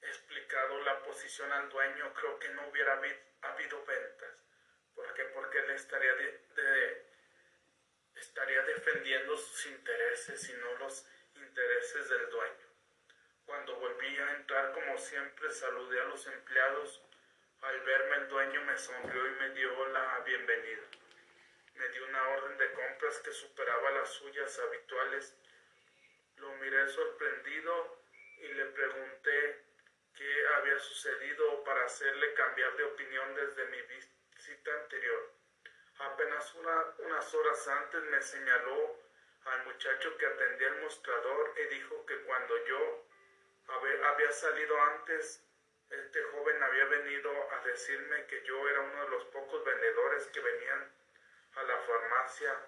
explicado 0.01 0.79
la 0.81 1.03
posición 1.03 1.51
al 1.51 1.69
dueño, 1.69 2.11
creo 2.15 2.39
que 2.39 2.49
no 2.49 2.67
hubiera 2.69 2.93
habido, 2.93 3.85
ventas. 3.85 4.37
¿Por 4.95 5.13
qué? 5.13 5.23
Porque 5.25 5.59
él 5.59 5.69
estaría, 5.69 6.15
estaría 8.15 8.61
defendiendo 8.63 9.37
sus 9.37 9.67
intereses 9.67 10.49
y 10.49 10.53
no 10.53 10.77
los 10.79 11.05
intereses 11.35 12.09
del 12.09 12.29
dueño. 12.31 12.62
Cuando 13.45 13.75
volví 13.75 14.17
a 14.17 14.31
entrar, 14.37 14.71
como 14.73 14.97
siempre, 14.97 15.51
saludé 15.51 16.01
a 16.01 16.05
los 16.05 16.25
empleados. 16.27 17.01
Al 17.61 17.79
verme 17.81 18.15
el 18.17 18.27
dueño 18.29 18.61
me 18.63 18.77
sonrió 18.77 19.27
y 19.27 19.31
me 19.31 19.49
dio 19.51 19.87
la 19.89 20.19
bienvenida 20.25 20.83
me 21.75 21.89
dio 21.89 22.05
una 22.05 22.29
orden 22.29 22.57
de 22.57 22.71
compras 22.73 23.19
que 23.19 23.31
superaba 23.31 23.91
las 23.91 24.09
suyas 24.09 24.59
habituales. 24.59 25.35
Lo 26.37 26.53
miré 26.55 26.87
sorprendido 26.89 28.03
y 28.37 28.47
le 28.53 28.65
pregunté 28.65 29.65
qué 30.15 30.47
había 30.55 30.79
sucedido 30.79 31.63
para 31.63 31.85
hacerle 31.85 32.33
cambiar 32.33 32.75
de 32.77 32.83
opinión 32.83 33.35
desde 33.35 33.65
mi 33.65 33.81
visita 33.81 34.71
anterior. 34.81 35.33
Apenas 35.99 36.53
unas 36.55 37.33
horas 37.33 37.67
antes 37.67 38.03
me 38.03 38.21
señaló 38.21 38.99
al 39.45 39.65
muchacho 39.65 40.17
que 40.17 40.25
atendía 40.25 40.67
el 40.67 40.81
mostrador 40.81 41.53
y 41.57 41.75
dijo 41.75 42.05
que 42.05 42.17
cuando 42.21 42.65
yo 42.65 43.02
había 43.67 44.31
salido 44.31 44.79
antes, 44.81 45.43
este 45.89 46.23
joven 46.23 46.63
había 46.63 46.85
venido 46.85 47.31
a 47.51 47.59
decirme 47.65 48.25
que 48.25 48.43
yo 48.43 48.69
era 48.69 48.81
uno 48.81 49.03
de 49.03 49.09
los 49.09 49.25
pocos 49.25 49.63
vendedores 49.63 50.27
que 50.27 50.39
venían 50.39 50.91
a 51.55 51.63
la 51.63 51.77
farmacia 51.79 52.67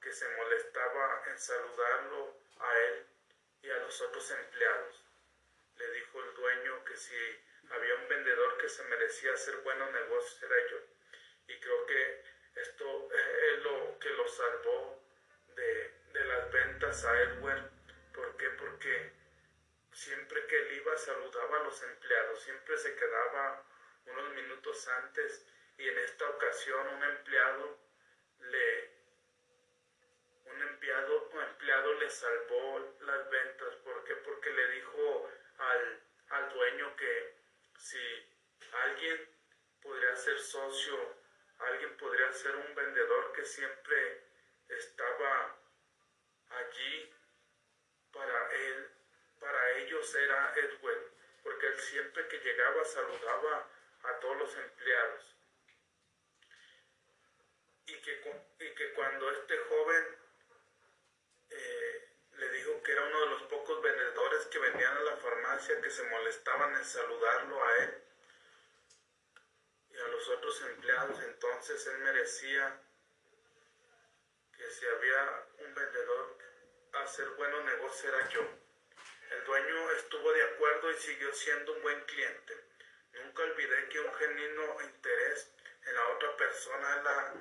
que 0.00 0.12
se 0.12 0.28
molestaba 0.36 1.22
en 1.28 1.38
saludarlo 1.38 2.36
a 2.58 2.78
él 2.78 3.06
y 3.62 3.70
a 3.70 3.78
los 3.78 4.00
otros 4.00 4.30
empleados. 4.30 5.04
Le 5.76 5.90
dijo 5.92 6.22
el 6.22 6.34
dueño 6.34 6.84
que 6.84 6.96
si 6.96 7.16
había 7.70 7.94
un 7.94 8.08
vendedor 8.08 8.58
que 8.58 8.68
se 8.68 8.84
merecía 8.84 9.32
hacer 9.32 9.56
buenos 9.58 9.90
negocios 9.92 10.42
era 10.42 10.70
yo. 10.70 10.78
Y 11.48 11.60
creo 11.60 11.86
que 11.86 12.24
esto 12.56 13.08
es 13.12 13.62
lo 13.62 13.98
que 13.98 14.10
lo 14.10 14.28
salvó 14.28 15.02
de, 15.56 15.94
de 16.12 16.24
las 16.24 16.52
ventas 16.52 17.04
a 17.04 17.22
Edward. 17.22 17.70
¿Por 18.12 18.36
qué? 18.36 18.50
Porque 18.50 19.12
siempre 19.94 20.46
que 20.46 20.56
él 20.56 20.72
iba 20.72 20.96
saludaba 20.96 21.60
a 21.60 21.64
los 21.64 21.82
empleados, 21.82 22.42
siempre 22.42 22.76
se 22.76 22.94
quedaba 22.96 23.64
unos 24.06 24.30
minutos 24.34 24.86
antes 24.88 25.46
y 25.78 25.88
en 25.88 25.98
esta 25.98 26.28
ocasión 26.28 26.88
un 26.88 27.04
empleado 27.04 27.78
le, 28.38 28.90
un 30.46 30.62
empleado, 30.62 31.28
un 31.32 31.42
empleado 31.42 31.94
le 31.94 32.10
salvó 32.10 32.96
las 33.00 33.30
ventas. 33.30 33.74
¿Por 33.76 34.04
qué? 34.04 34.16
Porque 34.16 34.50
le 34.50 34.68
dijo 34.72 35.30
al, 35.58 36.02
al 36.30 36.52
dueño 36.52 36.96
que 36.96 37.34
si 37.78 37.98
alguien 38.72 39.28
podría 39.80 40.16
ser 40.16 40.38
socio, 40.38 41.16
alguien 41.58 41.96
podría 41.96 42.32
ser 42.32 42.56
un 42.56 42.74
vendedor 42.74 43.32
que 43.32 43.44
siempre 43.44 44.24
estaba 44.68 45.56
allí 46.50 47.10
para 48.12 48.52
él, 48.52 48.93
para 49.44 49.70
ellos 49.72 50.14
era 50.14 50.54
Edwin, 50.56 50.98
porque 51.42 51.66
él 51.66 51.78
siempre 51.78 52.26
que 52.28 52.38
llegaba 52.38 52.82
saludaba 52.86 53.68
a 54.04 54.20
todos 54.20 54.38
los 54.38 54.56
empleados 54.56 55.36
y 57.86 58.00
que, 58.00 58.92
cuando 58.94 59.30
este 59.30 59.58
joven 59.58 60.18
eh, 61.50 62.08
le 62.38 62.48
dijo 62.52 62.82
que 62.82 62.92
era 62.92 63.02
uno 63.02 63.20
de 63.20 63.26
los 63.26 63.42
pocos 63.42 63.82
vendedores 63.82 64.46
que 64.46 64.58
venían 64.58 64.96
a 64.96 65.00
la 65.00 65.16
farmacia 65.18 65.80
que 65.82 65.90
se 65.90 66.02
molestaban 66.04 66.74
en 66.76 66.84
saludarlo 66.84 67.62
a 67.62 67.76
él 67.84 68.02
y 69.90 69.98
a 69.98 70.08
los 70.08 70.28
otros 70.30 70.62
empleados, 70.62 71.22
entonces 71.22 71.86
él 71.86 71.98
merecía 71.98 72.80
que 74.56 74.70
si 74.70 74.86
había 74.86 75.46
un 75.58 75.74
vendedor 75.74 76.38
hacer 76.94 77.28
buenos 77.30 77.62
negocios 77.64 78.04
era 78.04 78.28
yo. 78.30 78.63
El 79.34 79.44
dueño 79.44 79.90
estuvo 79.90 80.32
de 80.32 80.42
acuerdo 80.44 80.92
y 80.92 80.94
siguió 80.94 81.32
siendo 81.34 81.72
un 81.72 81.82
buen 81.82 82.00
cliente. 82.04 82.56
Nunca 83.14 83.42
olvidé 83.42 83.88
que 83.88 83.98
un 83.98 84.14
genuino 84.14 84.80
interés 84.80 85.50
en 85.84 85.94
la 85.94 86.08
otra 86.10 86.36
persona 86.36 86.96
es 86.96 87.02
la 87.02 87.34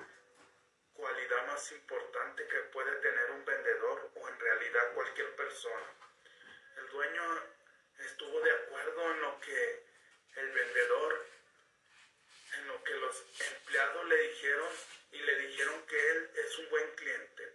cualidad 0.93 1.47
más 1.47 1.71
importante 1.71 2.47
que 2.47 2.59
puede 2.73 2.95
tener 2.95 3.29
un 3.31 3.45
vendedor 3.45 4.09
o 4.15 4.27
en 4.27 4.39
realidad 4.39 4.93
cualquier 4.95 5.35
persona. 5.35 5.85
El 6.77 6.89
dueño 6.89 7.43
estuvo 7.99 8.41
de 8.41 8.51
acuerdo 8.51 9.11
en 9.11 9.21
lo 9.21 9.39
que 9.41 9.85
el 10.37 10.49
vendedor, 10.49 11.25
en 12.57 12.67
lo 12.69 12.83
que 12.83 12.95
los 12.95 13.23
empleados 13.51 14.05
le 14.07 14.17
dijeron 14.29 14.69
y 15.11 15.19
le 15.19 15.35
dijeron 15.35 15.85
que 15.85 16.09
él 16.09 16.31
es 16.37 16.57
un 16.57 16.69
buen 16.71 16.95
cliente 16.95 17.53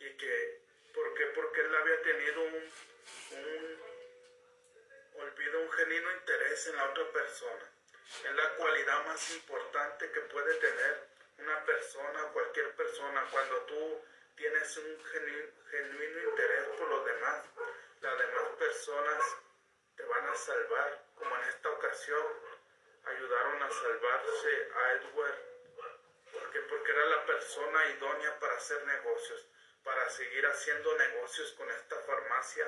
y 0.00 0.16
que, 0.18 0.60
¿por 0.92 1.14
qué? 1.14 1.26
Porque 1.28 1.60
él 1.62 1.74
había 1.74 2.02
tenido 2.02 2.42
un, 2.42 2.89
un 3.32 5.20
olvido, 5.20 5.60
un 5.60 5.72
genuino 5.72 6.12
interés 6.12 6.66
en 6.68 6.76
la 6.76 6.90
otra 6.90 7.10
persona. 7.12 7.70
Es 8.24 8.34
la 8.34 8.56
cualidad 8.56 9.04
más 9.06 9.30
importante 9.30 10.10
que 10.10 10.20
puede 10.22 10.54
tener 10.54 11.08
una 11.38 11.64
persona, 11.64 12.22
cualquier 12.32 12.74
persona, 12.74 13.24
cuando 13.30 13.56
tú 13.62 14.04
tienes 14.36 14.76
un 14.76 15.04
genuino 15.04 16.30
interés 16.30 16.66
por 16.78 16.88
los 16.88 17.04
demás, 17.04 17.44
las 18.00 18.18
demás 18.18 18.48
personas 18.58 19.22
te 19.96 20.04
van 20.04 20.26
a 20.26 20.34
salvar, 20.34 21.04
como 21.14 21.36
en 21.36 21.42
esta 21.44 21.70
ocasión 21.70 22.26
ayudaron 23.04 23.62
a 23.62 23.70
salvarse 23.70 24.68
a 24.74 24.92
Edward, 24.92 25.38
porque 26.32 26.60
porque 26.60 26.92
era 26.92 27.06
la 27.06 27.26
persona 27.26 27.88
idónea 27.90 28.38
para 28.38 28.54
hacer 28.56 28.84
negocios, 28.86 29.46
para 29.84 30.08
seguir 30.10 30.46
haciendo 30.46 30.96
negocios 30.96 31.52
con 31.52 31.70
esta 31.70 31.96
farmacia 31.96 32.66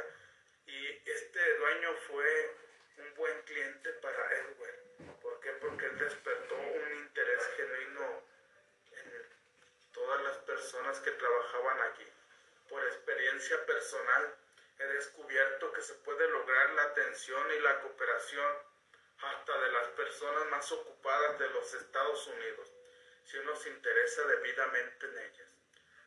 Y 0.66 1.10
este 1.10 1.56
dueño 1.58 1.94
fue 2.06 2.56
un 2.98 3.14
buen 3.14 3.42
cliente 3.42 3.92
para 3.94 4.32
Edward. 4.36 5.20
¿Por 5.20 5.40
qué? 5.40 5.52
Porque 5.52 5.86
él 5.86 5.98
despertó 5.98 6.56
un 6.56 6.92
interés 7.04 7.46
genuino 7.56 8.22
en 8.92 9.28
todas 9.92 10.22
las 10.22 10.36
personas 10.38 11.00
que 11.00 11.10
trabajaban 11.12 11.80
allí. 11.80 12.08
Por 12.68 12.84
experiencia 12.86 13.64
personal, 13.66 14.34
he 14.78 14.86
descubierto 14.86 15.72
que 15.72 15.82
se 15.82 15.94
puede 15.94 16.28
lograr 16.28 16.70
la 16.70 16.82
atención 16.84 17.50
y 17.52 17.60
la 17.60 17.80
cooperación 17.80 18.56
hasta 19.22 19.60
de 19.60 19.72
las 19.72 19.88
personas 19.88 20.46
más 20.46 20.72
ocupadas 20.72 21.38
de 21.38 21.48
los 21.50 21.74
Estados 21.74 22.26
Unidos, 22.26 22.72
si 23.24 23.38
uno 23.38 23.54
se 23.56 23.70
interesa 23.70 24.26
debidamente 24.26 25.06
en 25.06 25.18
ellas. 25.18 25.56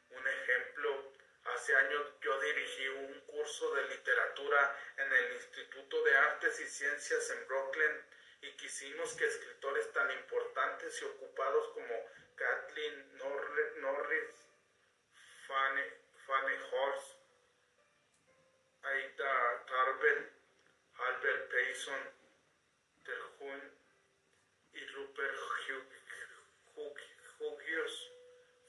Un 0.10 0.28
ejemplo, 0.28 1.14
hace 1.46 1.76
años 1.76 2.14
yo 2.22 2.40
dirigí 2.42 2.88
un 2.90 3.22
curso 3.22 3.74
de 3.76 3.88
literatura 3.90 4.80
en 4.98 5.12
el 5.12 5.34
Instituto 5.34 6.04
de 6.04 6.16
Artes 6.18 6.60
y 6.60 6.68
Ciencias 6.68 7.30
en 7.30 7.48
Brooklyn 7.48 8.06
y 8.42 8.52
quisimos 8.58 9.14
que 9.14 9.26
escritores 9.26 9.92
tan 9.94 10.12
importantes 10.12 11.02
y 11.02 11.06
ocupados 11.06 11.70
como 11.70 11.94
Kathleen 12.36 13.18
Norris, 13.18 14.36
Fanny, 15.48 15.84
Fanny 16.26 16.56
Horst, 16.72 17.18
Aida 18.84 19.66
Tarbell, 19.68 20.32
Albert 20.98 21.52
Payson, 21.52 22.14
Terhun 23.04 23.72
y 24.74 24.86
Rupert 24.88 25.38
Hughes 25.68 25.96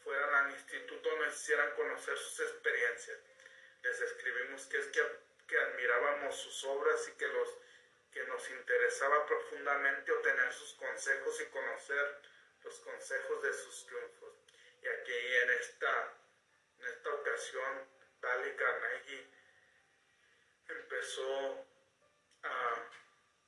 fueran 0.06 0.34
al 0.36 0.52
instituto 0.52 1.16
nos 1.16 1.34
hicieran 1.34 1.74
conocer 1.74 2.16
sus 2.16 2.38
experiencias. 2.38 3.18
Les 3.82 4.00
escribimos 4.00 4.64
que 4.66 4.78
es 4.78 4.86
que, 4.86 5.02
que 5.48 5.58
admirábamos 5.58 6.36
sus 6.36 6.62
obras 6.62 7.08
y 7.08 7.12
que, 7.18 7.26
los, 7.26 7.48
que 8.12 8.22
nos 8.26 8.48
interesaba 8.50 9.26
profundamente 9.26 10.12
obtener 10.12 10.52
sus 10.52 10.74
consejos 10.74 11.40
y 11.40 11.46
conocer 11.46 12.20
los 12.62 12.78
consejos 12.78 13.42
de 13.42 13.52
sus 13.52 13.86
triunfos. 13.86 14.32
Y 14.80 14.86
aquí 14.86 15.34
en 15.42 15.50
esta, 15.50 16.14
en 16.78 16.86
esta 16.86 17.10
ocasión, 17.10 17.88
Dali 18.20 18.54
Carnegie 18.54 19.26
empezó 20.68 21.66
a 22.44 22.88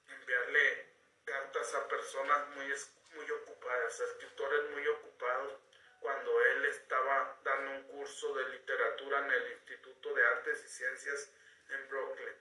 enviarle 0.09 0.89
cartas 1.25 1.75
a 1.77 1.87
personas 1.87 2.49
muy, 2.57 2.67
muy 3.15 3.31
ocupadas, 3.31 4.01
a 4.01 4.05
escritores 4.05 4.71
muy 4.71 4.89
ocupados, 4.89 5.68
cuando 6.01 6.45
él 6.45 6.65
estaba 6.67 7.39
dando 7.45 7.71
un 7.73 7.83
curso 7.85 8.35
de 8.35 8.49
literatura 8.51 9.19
en 9.25 9.31
el 9.31 9.53
Instituto 9.53 10.15
de 10.15 10.27
Artes 10.27 10.65
y 10.65 10.69
Ciencias 10.69 11.31
en 11.71 11.89
Brooklyn. 11.89 12.37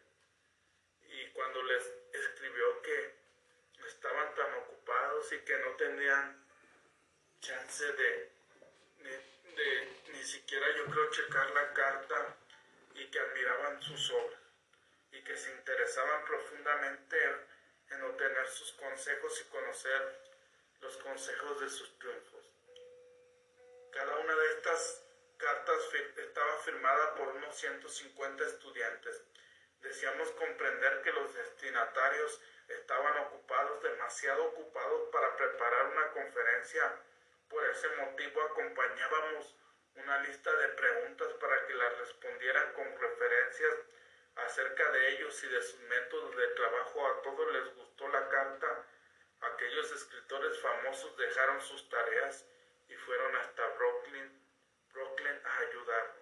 Y 1.09 1.29
cuando 1.31 1.63
les 1.63 1.83
escribió 2.13 2.81
que 2.81 3.15
estaban 3.87 4.35
tan 4.35 4.53
ocupados 4.55 5.31
y 5.33 5.39
que 5.39 5.57
no 5.59 5.71
tenían 5.75 6.45
chance 7.39 7.85
de, 7.93 8.31
de 9.55 9.97
ni 10.09 10.23
siquiera 10.23 10.67
yo 10.75 10.85
creo 10.85 11.11
checar 11.11 11.49
la 11.51 11.73
carta 11.73 12.35
y 12.95 13.05
que 13.07 13.19
admiraban 13.19 13.81
sus 13.81 14.11
obras 14.11 14.39
y 15.11 15.21
que 15.23 15.37
se 15.37 15.51
interesaban 15.51 16.25
profundamente 16.25 17.17
en 17.89 18.03
obtener 18.03 18.47
sus 18.47 18.73
consejos 18.73 19.41
y 19.41 19.49
conocer 19.49 20.19
los 20.81 20.97
consejos 20.97 21.61
de 21.61 21.69
sus 21.69 21.97
triunfos. 21.99 22.36
Cada 23.97 24.15
una 24.15 24.35
de 24.35 24.47
estas 24.49 25.03
cartas 25.37 25.81
estaba 26.17 26.57
firmada 26.59 27.15
por 27.15 27.29
unos 27.29 27.55
150 27.55 28.43
estudiantes. 28.45 29.23
Deseamos 29.81 30.29
comprender 30.33 31.01
que 31.01 31.11
los 31.13 31.33
destinatarios 31.33 32.39
estaban 32.67 33.17
ocupados, 33.25 33.81
demasiado 33.81 34.45
ocupados 34.49 35.09
para 35.11 35.35
preparar 35.35 35.87
una 35.87 36.11
conferencia. 36.11 37.01
Por 37.49 37.65
ese 37.65 37.87
motivo 37.95 38.39
acompañábamos 38.43 39.55
una 39.95 40.19
lista 40.19 40.55
de 40.55 40.67
preguntas 40.69 41.33
para 41.41 41.65
que 41.65 41.73
las 41.73 41.97
respondieran 41.97 42.73
con 42.73 42.99
referencias 42.99 43.77
acerca 44.35 44.91
de 44.91 45.09
ellos 45.09 45.43
y 45.43 45.47
de 45.47 45.61
sus 45.63 45.79
métodos 45.79 46.37
de 46.37 46.47
trabajo. 46.49 47.07
A 47.07 47.21
todos 47.23 47.51
les 47.51 47.73
gustó 47.73 48.07
la 48.09 48.29
carta. 48.29 48.85
Aquellos 49.41 49.91
escritores 49.91 50.59
famosos 50.59 51.17
dejaron 51.17 51.59
sus 51.61 51.89
tareas 51.89 52.45
y 52.89 52.95
fueron 52.95 53.35
hasta 53.35 53.67
Brooklyn, 53.75 54.41
Brooklyn 54.93 55.41
a 55.43 55.59
ayudar. 55.59 56.15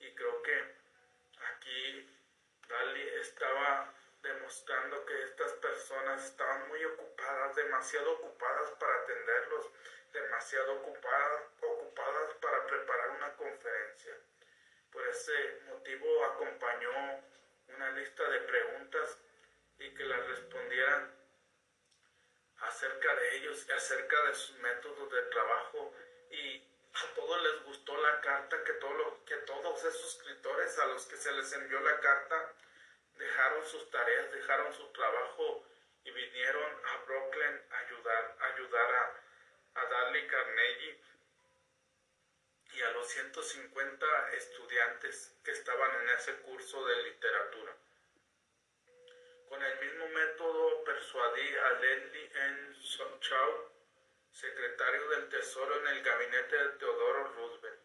Y 0.00 0.14
creo 0.14 0.42
que 0.42 0.74
aquí 1.52 2.08
Dali 2.68 3.08
estaba 3.20 3.92
demostrando 4.22 5.04
que 5.06 5.22
estas 5.24 5.52
personas 5.54 6.24
estaban 6.24 6.68
muy 6.68 6.84
ocupadas, 6.84 7.56
demasiado 7.56 8.12
ocupadas 8.12 8.70
para 8.78 8.94
atenderlos, 9.02 9.70
demasiado 10.12 10.74
ocupadas, 10.74 11.42
ocupadas 11.62 12.34
para 12.34 12.66
preparar 12.66 13.10
una 13.10 13.36
conferencia. 13.36 14.14
Por 14.92 15.06
ese 15.06 15.60
motivo 15.68 16.24
acompañó 16.24 17.24
una 17.68 17.90
lista 17.92 18.28
de 18.28 18.40
preguntas 18.40 19.18
y 19.78 19.94
que 19.94 20.04
las 20.04 20.26
respondieran 20.26 21.19
acerca 22.60 23.14
de 23.14 23.36
ellos 23.36 23.66
y 23.68 23.72
acerca 23.72 24.22
de 24.24 24.34
sus 24.34 24.56
métodos 24.58 25.10
de 25.12 25.22
trabajo 25.22 25.94
y 26.30 26.62
a 26.94 27.14
todos 27.14 27.42
les 27.42 27.64
gustó 27.64 27.96
la 27.96 28.20
carta 28.20 28.62
que, 28.64 28.72
todo 28.74 29.24
que 29.24 29.36
todos 29.36 29.84
esos 29.84 30.16
escritores 30.16 30.78
a 30.78 30.86
los 30.86 31.06
que 31.06 31.16
se 31.16 31.32
les 31.32 31.52
envió 31.52 31.80
la 31.80 32.00
carta 32.00 32.52
dejaron 33.16 33.64
sus 33.66 33.90
tareas, 33.90 34.32
dejaron 34.32 34.72
su 34.74 34.86
trabajo 34.88 35.64
y 36.04 36.10
vinieron 36.10 36.72
a 36.86 36.96
Brooklyn 37.04 37.60
a 37.70 37.78
ayudar, 37.78 38.36
ayudar 38.40 38.94
a, 38.94 39.80
a 39.80 39.84
Dali 39.86 40.26
Carnegie 40.26 41.00
y 42.72 42.82
a 42.82 42.90
los 42.92 43.08
150 43.08 44.32
estudiantes 44.32 45.34
que 45.44 45.50
estaban 45.50 45.90
en 46.02 46.08
ese 46.10 46.36
curso 46.42 46.86
de 46.86 47.02
literatura. 47.02 47.76
Con 49.50 49.60
el 49.60 49.80
mismo 49.80 50.06
método 50.10 50.84
persuadí 50.84 51.56
a 51.56 51.70
Leslie 51.80 52.30
N. 52.34 52.72
Chow, 53.18 53.68
secretario 54.30 55.08
del 55.08 55.28
Tesoro 55.28 55.76
en 55.80 55.88
el 55.88 56.04
gabinete 56.04 56.56
de 56.56 56.68
Teodoro 56.78 57.24
Roosevelt, 57.34 57.80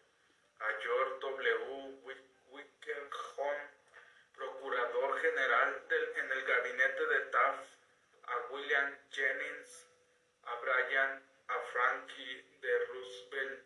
a 0.60 0.68
George 0.80 1.18
W. 1.18 2.22
Wickerham, 2.50 3.68
procurador 4.36 5.20
general 5.20 5.82
en 5.90 6.30
el 6.30 6.44
gabinete 6.44 7.04
de 7.04 7.20
Taft, 7.32 7.68
a 8.28 8.36
William 8.52 8.98
Jennings, 9.10 9.88
a 10.44 10.54
Brian, 10.60 11.20
a 11.48 11.58
Frankie 11.72 12.44
de 12.60 12.78
Roosevelt 12.86 13.64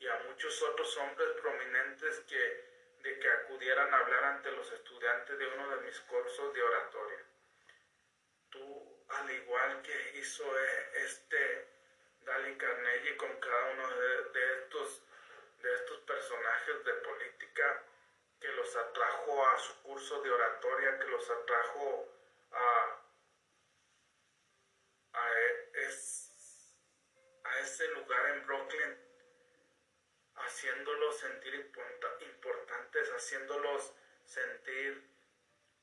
y 0.00 0.06
a 0.06 0.16
muchos 0.28 0.62
otros 0.64 0.94
hombres 0.98 1.30
prominentes 1.40 2.20
que 2.28 2.68
de 3.04 3.18
que 3.18 3.30
acudieran 3.30 3.94
a 3.94 3.98
hablar 4.00 4.24
ante 4.24 4.52
los 4.52 4.70
estudiantes 4.70 5.38
de 5.38 5.46
uno 5.46 5.76
de 5.76 5.80
mis 5.86 5.98
cursos 6.00 6.52
de 6.52 6.62
oratoria 6.62 7.27
al 9.08 9.30
igual 9.30 9.82
que 9.82 10.18
hizo 10.18 10.44
eh, 10.58 10.90
este 11.04 11.68
Dali 12.24 12.56
Carnegie 12.56 13.16
con 13.16 13.34
cada 13.40 13.70
uno 13.72 13.88
de, 13.88 14.58
estos, 14.58 15.02
de 15.62 15.74
estos 15.74 15.98
personajes 16.00 16.84
de 16.84 16.92
política, 16.92 17.82
que 18.40 18.48
los 18.48 18.76
atrajo 18.76 19.46
a 19.48 19.58
su 19.58 19.82
curso 19.82 20.22
de 20.22 20.30
oratoria, 20.30 20.98
que 20.98 21.06
los 21.06 21.30
atrajo 21.30 22.08
a, 22.52 23.00
a, 25.14 25.32
e, 25.40 25.88
a 27.44 27.58
ese 27.60 27.88
lugar 27.88 28.26
en 28.30 28.46
Brooklyn, 28.46 28.98
haciéndolos 30.36 31.18
sentir 31.18 31.54
importantes, 32.20 33.08
haciéndolos 33.10 33.92
sentir 34.24 35.17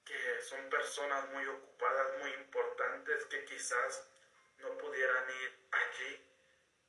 que 0.05 0.41
son 0.41 0.69
personas 0.69 1.27
muy 1.29 1.45
ocupadas, 1.47 2.17
muy 2.19 2.31
importantes, 2.33 3.25
que 3.25 3.43
quizás 3.45 4.07
no 4.59 4.77
pudieran 4.77 5.29
ir 5.41 5.59
allí. 5.71 6.21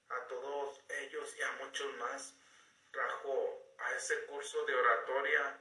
A 0.09 0.21
todos 0.29 0.81
ellos 0.89 1.37
y 1.37 1.43
a 1.43 1.53
muchos 1.53 1.97
más 1.97 2.35
trajo 2.93 3.75
a 3.79 3.95
ese 3.95 4.25
curso 4.27 4.65
de 4.65 4.75
oratoria 4.75 5.59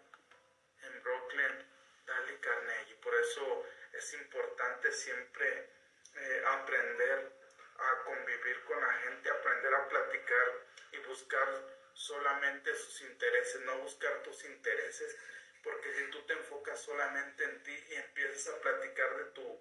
en 0.84 1.04
Brooklyn, 1.04 1.68
Dali 2.06 2.38
Carnegie. 2.38 2.96
Por 2.96 3.16
eso 3.16 3.66
es 3.94 4.14
importante 4.14 4.92
siempre 4.92 5.70
eh, 6.16 6.44
aprender 6.46 7.32
a 7.78 8.04
convivir 8.04 8.64
con 8.66 8.80
la 8.80 8.94
gente, 8.94 9.30
aprender 9.30 9.74
a 9.74 9.88
platicar 9.88 10.66
y 10.92 10.98
buscar 11.00 11.48
solamente 11.94 12.76
sus 12.76 13.02
intereses, 13.02 13.62
no 13.62 13.80
buscar 13.80 14.22
tus 14.24 14.44
intereses, 14.46 15.18
porque 15.66 15.92
si 15.94 16.12
tú 16.12 16.22
te 16.22 16.34
enfocas 16.34 16.80
solamente 16.80 17.44
en 17.44 17.64
ti 17.64 17.86
y 17.90 17.96
empiezas 17.96 18.54
a 18.54 18.62
platicar 18.62 19.18
de, 19.18 19.26
tu, 19.32 19.60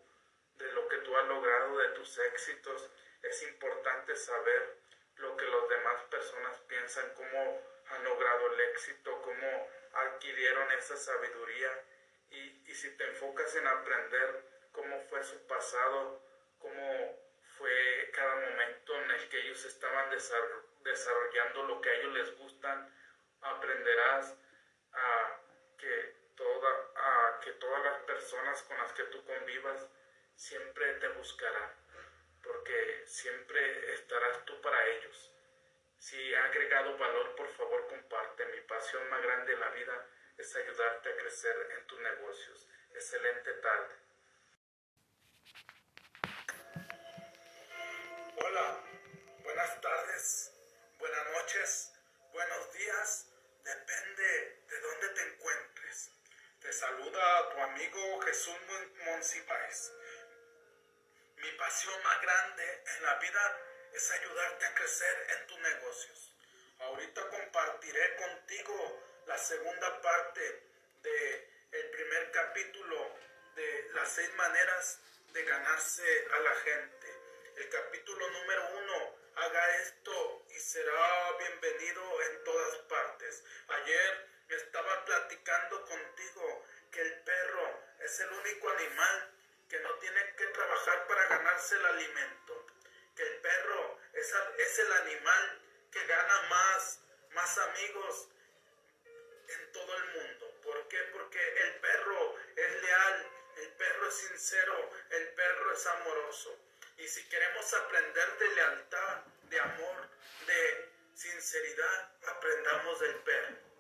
de 0.58 0.72
lo 0.72 0.86
que 0.86 0.98
tú 0.98 1.16
has 1.16 1.26
logrado, 1.26 1.78
de 1.78 1.88
tus 1.88 2.18
éxitos, 2.18 2.90
es 3.22 3.42
importante 3.44 4.14
saber 4.14 4.76
lo 5.16 5.34
que 5.34 5.46
las 5.46 5.68
demás 5.70 6.02
personas 6.10 6.58
piensan, 6.68 7.10
cómo 7.14 7.62
han 7.88 8.04
logrado 8.04 8.52
el 8.52 8.60
éxito, 8.60 9.22
cómo 9.22 9.68
adquirieron 9.94 10.70
esa 10.72 10.96
sabiduría. 10.96 11.70
Y, 12.30 12.70
y 12.70 12.74
si 12.74 12.90
te 12.98 13.06
enfocas 13.08 13.54
en 13.56 13.66
aprender 13.66 14.44
cómo 14.72 15.00
fue 15.08 15.22
su 15.24 15.46
pasado, 15.46 16.20
cómo 16.58 17.18
fue 17.56 18.10
cada 18.12 18.34
momento 18.34 19.00
en 19.02 19.10
el 19.10 19.28
que 19.30 19.40
ellos 19.40 19.64
estaban 19.64 20.10
desarrollando 20.10 21.62
lo 21.62 21.80
que 21.80 21.88
a 21.88 21.94
ellos 21.94 22.12
les 22.12 22.36
gustan, 22.36 22.92
aprenderás 23.40 24.36
a 24.92 25.43
que, 25.76 26.16
toda, 26.36 26.70
a 26.96 27.40
que 27.40 27.52
todas 27.52 27.84
las 27.84 27.98
personas 28.02 28.62
con 28.62 28.78
las 28.78 28.92
que 28.92 29.04
tú 29.04 29.24
convivas 29.24 29.86
siempre 30.36 30.94
te 30.94 31.08
buscarán, 31.08 31.72
porque 32.42 33.04
siempre 33.06 33.94
estarás 33.94 34.44
tú 34.44 34.60
para 34.60 34.86
ellos. 34.88 35.30
Si 35.98 36.34
ha 36.34 36.44
agregado 36.44 36.98
valor, 36.98 37.34
por 37.34 37.48
favor 37.56 37.86
comparte. 37.88 38.44
Mi 38.46 38.60
pasión 38.62 39.08
más 39.08 39.22
grande 39.22 39.54
en 39.54 39.60
la 39.60 39.70
vida 39.70 40.06
es 40.36 40.54
ayudarte 40.54 41.08
a 41.08 41.16
crecer 41.16 41.56
en 41.78 41.86
tus 41.86 41.98
negocios. 42.00 42.68
Excelente 42.90 43.52
tarde. 43.54 43.94
Hola, 48.36 48.80
buenas 49.42 49.80
tardes, 49.80 50.52
buenas 50.98 51.30
noches, 51.32 51.92
buenos 52.32 52.72
días, 52.72 53.32
depende 53.62 54.62
de 54.68 54.80
dónde 54.80 55.08
te 55.08 55.22
encuentres. 55.22 56.10
Te 56.64 56.72
saluda 56.72 57.50
tu 57.50 57.60
amigo 57.60 58.20
Jesús 58.22 58.56
Monsipáez. 59.04 59.92
Mi 61.36 61.52
pasión 61.58 62.02
más 62.02 62.22
grande 62.22 62.84
en 62.96 63.02
la 63.02 63.14
vida 63.16 63.60
es 63.92 64.10
ayudarte 64.10 64.64
a 64.64 64.74
crecer 64.74 65.26
en 65.36 65.46
tus 65.46 65.58
negocios. 65.58 66.32
Ahorita 66.78 67.28
compartiré 67.28 68.16
contigo 68.16 69.02
la 69.26 69.36
segunda 69.36 70.00
parte 70.00 70.62
de 71.02 71.50
el 71.70 71.90
primer 71.90 72.30
capítulo 72.30 73.14
de 73.56 73.90
las 73.92 74.08
seis 74.08 74.32
maneras 74.32 75.00
de 75.34 75.44
ganarse 75.44 76.28
a 76.32 76.38
la 76.38 76.54
gente. 76.54 77.14
El 77.56 77.68
capítulo 77.68 78.26
número 78.30 78.68
uno, 78.70 79.18
haga 79.36 79.76
esto 79.82 80.46
y 80.48 80.58
será 80.58 81.36
bienvenido 81.40 82.22
en 82.22 82.44
todas 82.44 82.78
partes. 82.88 83.44
Ayer 83.68 84.33
estaba 84.48 85.04
platicando 85.04 85.84
contigo 85.84 86.66
que 86.90 87.00
el 87.00 87.20
perro 87.20 87.80
es 88.00 88.20
el 88.20 88.30
único 88.30 88.70
animal 88.70 89.30
que 89.68 89.80
no 89.80 89.94
tiene 89.98 90.34
que 90.36 90.46
trabajar 90.48 91.06
para 91.06 91.26
ganarse 91.26 91.76
el 91.76 91.86
alimento. 91.86 92.66
Que 93.16 93.22
el 93.22 93.40
perro 93.40 93.98
es, 94.12 94.32
es 94.58 94.78
el 94.78 94.92
animal 94.92 95.62
que 95.90 96.06
gana 96.06 96.42
más, 96.48 97.00
más 97.30 97.58
amigos 97.58 98.28
en 99.48 99.72
todo 99.72 99.96
el 99.96 100.04
mundo. 100.12 100.60
¿Por 100.62 100.88
qué? 100.88 100.98
Porque 101.12 101.38
el 101.62 101.74
perro 101.80 102.38
es 102.56 102.82
leal, 102.82 103.30
el 103.56 103.68
perro 103.72 104.08
es 104.08 104.14
sincero, 104.14 104.90
el 105.10 105.28
perro 105.34 105.72
es 105.72 105.86
amoroso. 105.86 106.58
Y 106.98 107.08
si 107.08 107.28
queremos 107.28 107.74
aprender 107.74 108.38
de 108.38 108.48
lealtad, 108.48 109.22
de 109.50 109.60
amor, 109.60 110.08
de 110.46 110.90
sinceridad, 111.14 112.12
aprendamos 112.26 113.00
del 113.00 113.16
perro. 113.16 113.73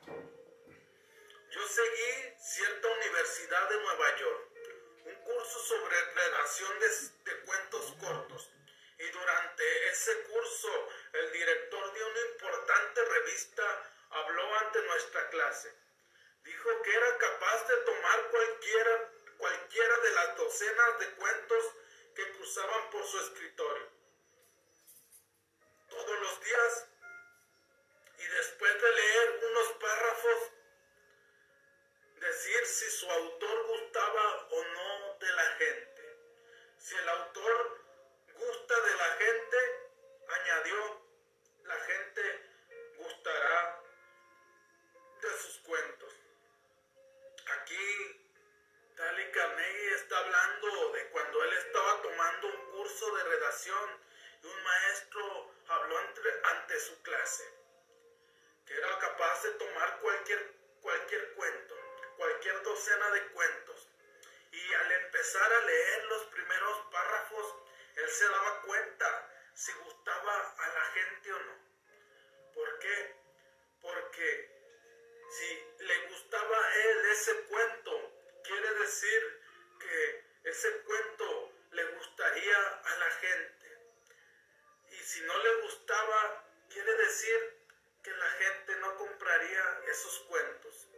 Yo 1.54 1.68
seguí 1.68 2.34
cierta 2.36 2.88
universidad 2.88 3.68
de 3.68 3.76
Nueva 3.76 4.16
York, 4.16 4.48
un 5.04 5.14
curso 5.14 5.58
sobre 5.60 6.00
redacción 6.00 6.80
de, 6.80 6.88
de 7.30 7.40
cuentos 7.44 7.94
cortos. 8.00 8.50
Y 8.98 9.08
durante 9.10 9.88
ese 9.88 10.22
curso, 10.22 10.88
el 11.12 11.32
director 11.32 11.92
de 11.92 12.04
una 12.06 12.20
importante 12.22 13.04
revista 13.04 13.92
habló 14.10 14.54
ante 14.56 14.82
nuestra 14.82 15.28
clase. 15.30 15.72
Dijo 16.42 16.82
que 16.82 16.92
era 16.92 17.18
capaz 17.18 17.68
de 17.68 17.76
tomar 17.76 18.30
cualquiera, 18.30 19.12
cualquiera 19.38 19.98
de 19.98 20.10
las 20.10 20.36
docenas 20.36 20.98
de 20.98 21.10
cuentos 21.12 21.64
que 22.16 22.32
cruzaban 22.32 22.90
por 22.90 23.06
su 23.06 23.20
escritorio. 23.20 23.90
Todos 25.88 26.20
los 26.20 26.40
días 26.40 26.86
y 28.18 28.26
después 28.26 28.82
de 28.82 28.92
leer 28.92 29.40
unos 29.50 29.72
párrafos, 29.74 30.53
decir 32.24 32.66
si 32.66 32.90
su 32.90 33.10
autor 33.10 33.66
gustaba 33.66 34.48
o 34.50 34.64
no 34.64 35.18
de 35.18 35.32
la 35.32 35.46
gente. 35.58 36.02
Si 36.78 36.96
el 36.96 37.08
autor 37.08 37.80
gusta 38.34 38.80
de 38.80 38.94
la 38.96 39.10
gente, 39.16 39.56
añadió, 40.28 41.02
la 41.64 41.76
gente 41.76 42.22
gustará 42.96 43.82
de 45.20 45.30
sus 45.38 45.58
cuentos. 45.58 46.14
Aquí 47.46 48.20
Dale 48.96 49.30
Carnegie 49.32 49.94
está 49.96 50.18
hablando 50.18 50.92
de 50.92 51.08
cuando 51.10 51.42
él 51.42 51.52
estaba 51.54 52.00
tomando 52.02 52.46
un 52.46 52.70
curso 52.70 53.16
de 53.16 53.24
redacción 53.24 54.00
y 54.42 54.46
un 54.46 54.62
maestro 54.62 55.54
habló 55.68 55.98
ante 55.98 56.80
su 56.80 57.02
clase, 57.02 57.44
que 58.66 58.74
era 58.74 58.98
capaz 59.00 59.42
de 59.42 59.50
tomar 59.52 59.98
cualquier, 60.00 60.54
cualquier 60.80 61.34
cuento, 61.34 61.83
cualquier 62.16 62.62
docena 62.62 63.10
de 63.10 63.26
cuentos. 63.28 63.88
Y 64.52 64.74
al 64.74 64.92
empezar 64.92 65.52
a 65.52 65.64
leer 65.66 66.04
los 66.04 66.22
primeros 66.26 66.78
párrafos, 66.90 67.54
él 67.96 68.08
se 68.08 68.28
daba 68.28 68.62
cuenta 68.62 69.30
si 69.54 69.72
gustaba 69.72 70.54
a 70.58 70.68
la 70.68 70.84
gente 70.92 71.32
o 71.32 71.38
no. 71.40 71.58
¿Por 72.54 72.78
qué? 72.78 73.16
Porque 73.80 74.54
si 75.30 75.84
le 75.84 76.06
gustaba 76.08 76.64
a 76.64 76.74
él 76.74 77.06
ese 77.10 77.42
cuento, 77.46 78.12
quiere 78.44 78.74
decir 78.74 79.42
que 79.80 80.24
ese 80.44 80.82
cuento 80.82 81.52
le 81.72 81.84
gustaría 81.96 82.58
a 82.58 82.96
la 82.96 83.10
gente. 83.10 83.78
Y 84.90 84.96
si 84.96 85.20
no 85.22 85.36
le 85.38 85.54
gustaba, 85.62 86.44
quiere 86.68 86.94
decir 86.96 87.64
que 88.02 88.10
la 88.10 88.30
gente 88.30 88.76
no 88.76 88.96
compraría 88.96 89.80
esos 89.88 90.20
cuentos. 90.28 90.88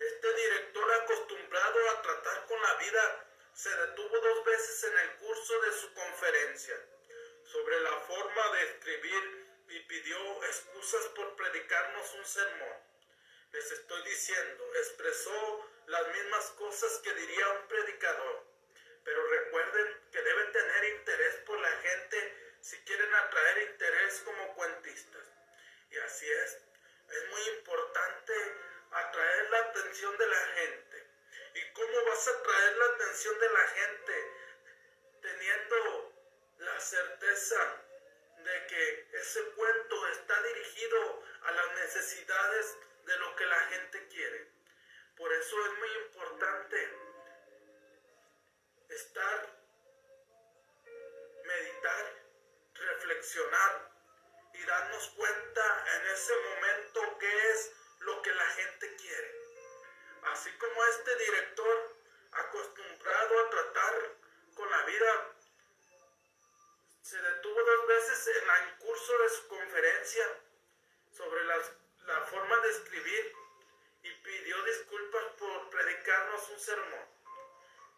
Este 0.00 0.34
director 0.34 0.92
acostumbrado 0.92 1.90
a 1.90 2.02
tratar 2.02 2.46
con 2.46 2.62
la 2.62 2.74
vida 2.74 3.26
se 3.52 3.68
detuvo 3.68 4.20
dos 4.20 4.44
veces 4.44 4.84
en 4.84 4.98
el 4.98 5.16
curso 5.16 5.60
de 5.60 5.72
su 5.72 5.92
conferencia 5.92 6.76
sobre 7.42 7.80
la 7.80 8.00
forma 8.00 8.52
de 8.52 8.62
escribir 8.70 9.46
y 9.68 9.80
pidió 9.80 10.44
excusas 10.44 11.04
por 11.16 11.34
predicarnos 11.34 12.14
un 12.14 12.24
sermón. 12.24 12.76
Les 13.52 13.72
estoy 13.72 14.02
diciendo, 14.04 14.70
expresó 14.76 15.70
las 15.86 16.06
mismas 16.08 16.44
cosas 16.50 16.98
que 16.98 17.12
diría 17.14 17.48
un 17.48 17.66
predicador. 17.66 18.44
Pero 19.04 19.26
recuerden 19.26 20.10
que 20.12 20.22
deben 20.22 20.52
tener 20.52 20.84
interés 20.96 21.34
por 21.46 21.58
la 21.58 21.70
gente 21.70 22.56
si 22.60 22.76
quieren 22.84 23.12
atraer 23.14 23.70
interés 23.70 24.20
como 24.24 24.54
cuentistas. 24.54 25.26
Y 25.90 25.98
así 25.98 26.30
es. 26.30 26.58
Es 27.08 27.28
muy 27.30 27.56
importante 27.56 28.34
atraer 28.90 29.50
la 29.50 29.58
atención 29.58 30.16
de 30.16 30.26
la 30.26 30.46
gente. 30.54 31.06
¿Y 31.54 31.72
cómo 31.72 32.04
vas 32.06 32.28
a 32.28 32.30
atraer 32.30 32.76
la 32.76 32.84
atención 32.86 33.38
de 33.38 33.50
la 33.50 33.68
gente? 33.68 34.32
Teniendo 35.22 36.12
la 36.58 36.80
certeza 36.80 37.84
de 38.38 38.66
que 38.66 39.08
ese 39.12 39.42
cuento 39.50 40.08
está 40.08 40.42
dirigido 40.42 41.24
a 41.42 41.52
las 41.52 41.74
necesidades 41.74 42.76
de 43.04 43.18
lo 43.18 43.36
que 43.36 43.46
la 43.46 43.60
gente 43.60 44.08
quiere. 44.08 44.50
Por 45.16 45.32
eso 45.32 45.66
es 45.66 45.78
muy 45.78 45.92
importante 46.04 46.88
estar, 48.88 49.46
meditar, 51.44 52.14
reflexionar 52.74 53.90
y 54.54 54.64
darnos 54.64 55.08
cuenta 55.10 55.84
en 55.96 56.06
ese 56.06 56.32
momento 56.36 57.18
qué 57.18 57.50
es 57.50 57.72
lo 58.00 58.22
que 58.22 58.32
la 58.32 58.46
gente 58.46 58.96
quiere. 58.96 59.34
Así 60.32 60.50
como 60.58 60.84
este 60.84 61.16
director 61.16 61.96
acostumbrado 62.32 63.40
a 63.40 63.50
tratar 63.50 64.16
con 64.54 64.70
la 64.70 64.82
vida, 64.84 65.34
se 67.02 67.20
detuvo 67.20 67.62
dos 67.62 67.86
veces 67.86 68.36
en 68.36 68.50
el 68.50 68.78
curso 68.78 69.18
de 69.18 69.28
su 69.30 69.48
conferencia 69.48 70.40
sobre 71.16 71.44
la 71.44 72.20
forma 72.26 72.56
de 72.58 72.70
escribir 72.70 73.32
y 74.02 74.10
pidió 74.10 74.62
disculpas 74.64 75.24
por 75.38 75.70
predicarnos 75.70 76.48
un 76.50 76.60
sermón. 76.60 77.06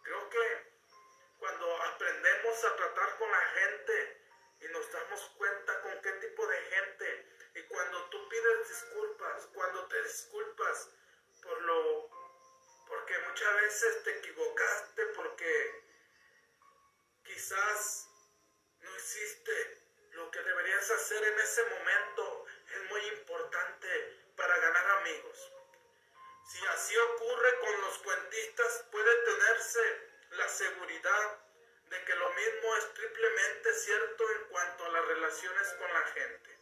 Creo 0.03 0.31
que 0.31 0.71
cuando 1.39 1.83
aprendemos 1.83 2.65
a 2.65 2.77
tratar 2.77 3.19
con 3.19 3.31
la 3.31 3.41
gente 3.41 4.23
y 4.61 4.69
nos 4.69 4.93
damos 4.93 5.21
cuenta 5.37 5.81
con 5.83 6.03
qué 6.03 6.13
tipo 6.13 6.47
de 6.47 6.63
gente, 6.63 7.30
y 7.55 7.63
cuando 7.65 8.11
tú 8.11 8.29
pides 8.29 8.69
disculpas, 8.69 9.47
cuando 9.53 9.87
te 9.89 10.03
disculpas 10.03 10.89
por 11.43 11.61
lo, 11.63 12.11
porque 12.87 13.19
muchas 13.29 13.55
veces 13.63 14.03
te 14.05 14.19
equivocaste, 14.19 15.07
porque 15.07 15.85
quizás 17.25 18.09
no 18.81 18.97
hiciste 18.97 19.81
lo 20.13 20.31
que 20.31 20.43
deberías 20.43 20.91
hacer 20.91 21.25
en 21.25 21.41
ese 21.41 21.65
momento, 21.65 22.47
es 22.73 22.91
muy 22.91 23.01
importante 23.19 23.89
para 24.37 24.57
ganar 24.59 24.91
amigos. 24.99 25.53
Si 26.53 26.67
así 26.67 26.97
ocurre 26.97 27.59
con 27.61 27.81
los 27.81 27.99
cuentistas, 27.99 28.85
puede 28.91 29.25
tenerse 29.25 30.11
la 30.31 30.49
seguridad 30.49 31.39
de 31.91 32.05
que 32.05 32.15
lo 32.15 32.31
mismo 32.31 32.77
es 32.77 32.95
triplemente 32.95 33.75
cierto 33.75 34.31
en 34.31 34.45
cuanto 34.49 34.85
a 34.85 34.89
las 34.91 35.05
relaciones 35.07 35.69
con 35.75 35.93
la 35.93 36.03
gente. 36.07 36.60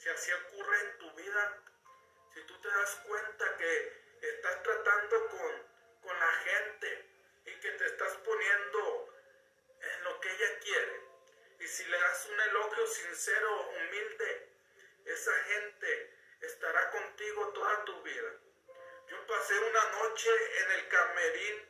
Si 0.00 0.08
así 0.08 0.32
ocurre 0.32 0.80
en 0.80 0.98
tu 0.98 1.12
vida, 1.12 1.62
si 2.32 2.40
tú 2.44 2.58
te 2.62 2.68
das 2.68 2.94
cuenta 3.06 3.56
que 3.58 4.02
estás 4.22 4.62
tratando 4.62 5.28
con, 5.28 5.68
con 6.00 6.18
la 6.18 6.32
gente 6.32 7.06
y 7.44 7.60
que 7.60 7.70
te 7.72 7.84
estás 7.84 8.14
poniendo 8.24 9.14
en 9.78 10.04
lo 10.04 10.18
que 10.20 10.30
ella 10.30 10.58
quiere, 10.60 11.02
y 11.58 11.68
si 11.68 11.84
le 11.84 12.00
das 12.00 12.26
un 12.32 12.40
elogio 12.40 12.86
sincero, 12.86 13.68
humilde, 13.68 14.48
esa 15.04 15.34
gente 15.44 16.16
estará 16.40 16.90
contigo 16.92 17.48
toda 17.52 17.84
tu 17.84 18.02
vida. 18.02 18.32
Yo 19.06 19.26
pasé 19.26 19.58
una 19.58 19.84
noche 19.90 20.30
en 20.62 20.70
el 20.72 20.88
camerín 20.88 21.69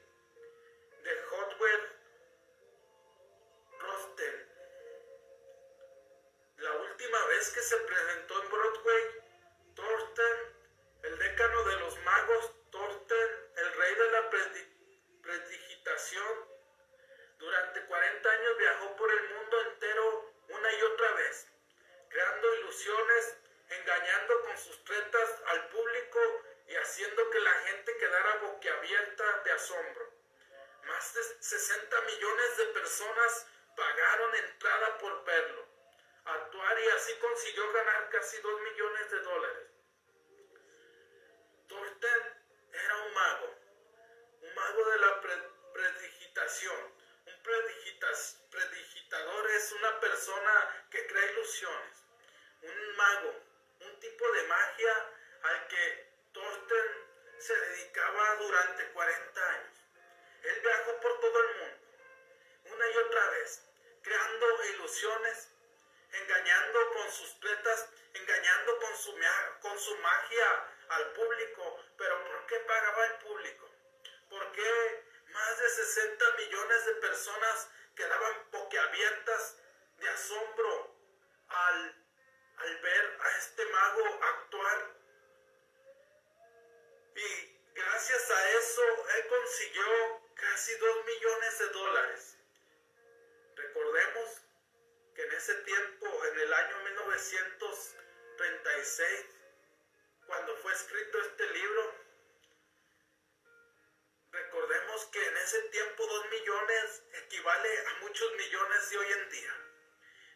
muchos 108.01 108.33
millones 108.33 108.91
de 108.91 108.99
hoy 108.99 109.07
en 109.13 109.31
día. 109.31 109.55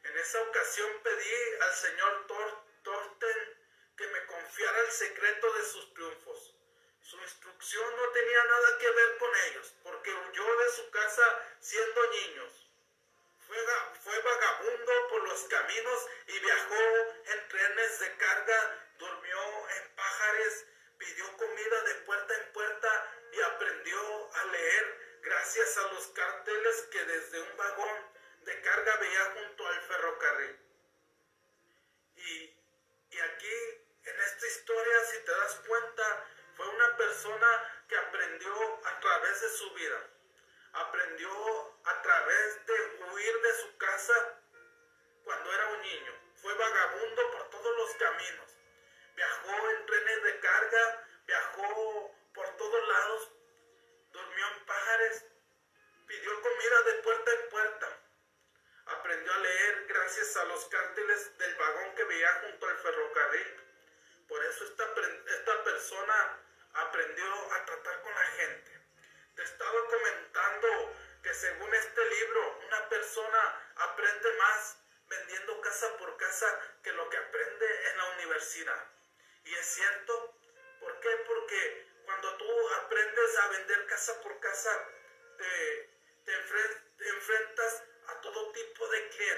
En 0.05 0.19
esa 0.19 0.43
ocasión 0.43 0.91
pedí 1.03 1.61
al 1.63 1.75
Señor 1.75 2.27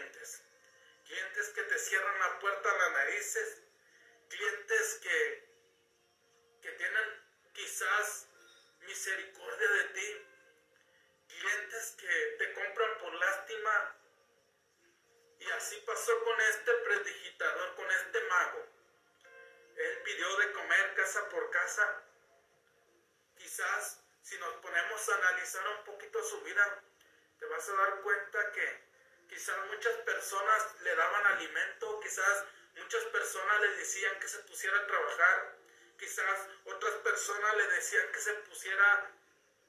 clientes. 0.07 0.43
Clientes 1.07 1.49
que 1.51 1.63
te 1.63 1.79
cierran 1.79 2.19
la 2.19 2.39
puerta 2.39 2.71
a 2.71 2.77
las 2.77 2.93
narices. 2.93 3.63
Clientes 4.29 5.01
que, 5.03 5.49
que 6.63 6.71
tienen 6.73 7.25
quizás 7.53 8.29
misericordia 8.81 9.69
de 9.69 9.85
ti. 9.85 10.27
Clientes 11.29 11.97
que 11.99 12.37
te 12.39 12.53
compran 12.53 12.99
por 12.99 13.15
lástima. 13.15 13.97
Y 15.39 15.51
así 15.51 15.77
pasó 15.87 16.25
con 16.25 16.41
este 16.41 16.73
predigitador, 16.73 17.75
con 17.75 17.91
este 17.91 18.21
mago. 18.23 18.67
Él 19.77 20.03
pidió 20.05 20.37
de 20.37 20.53
comer 20.53 20.95
casa 20.95 21.29
por 21.29 21.51
casa. 21.51 22.03
Quizás 23.37 24.01
si 24.23 24.39
nos 24.39 24.55
ponemos 24.55 25.09
a 25.09 25.15
analizar 25.15 25.69
un 25.79 25.85
poquito 25.85 26.23
su 26.25 26.41
vida, 26.43 26.83
te 27.39 27.47
vas 27.47 27.69
a 27.69 27.75
dar 27.75 28.01
cuenta 28.01 28.53
que 28.53 28.86
quizás 29.29 29.57
muchas 29.67 29.97
personas 29.99 30.81
le 30.83 30.95
daban 30.95 31.27
alimento, 31.27 32.01
quizás 32.01 32.45
muchas 32.77 33.05
personas 33.05 33.61
le 33.61 33.69
decían 33.77 34.19
que 34.21 34.29
se 34.29 34.39
pusiera 34.41 34.79
a 34.79 34.87
trabajar, 34.87 35.57
quizás 35.99 36.49
otras 36.65 36.95
personas 36.97 37.57
le 37.57 37.67
decían 37.69 38.13
que 38.13 38.21
se 38.21 38.35
pusiera, 38.35 39.11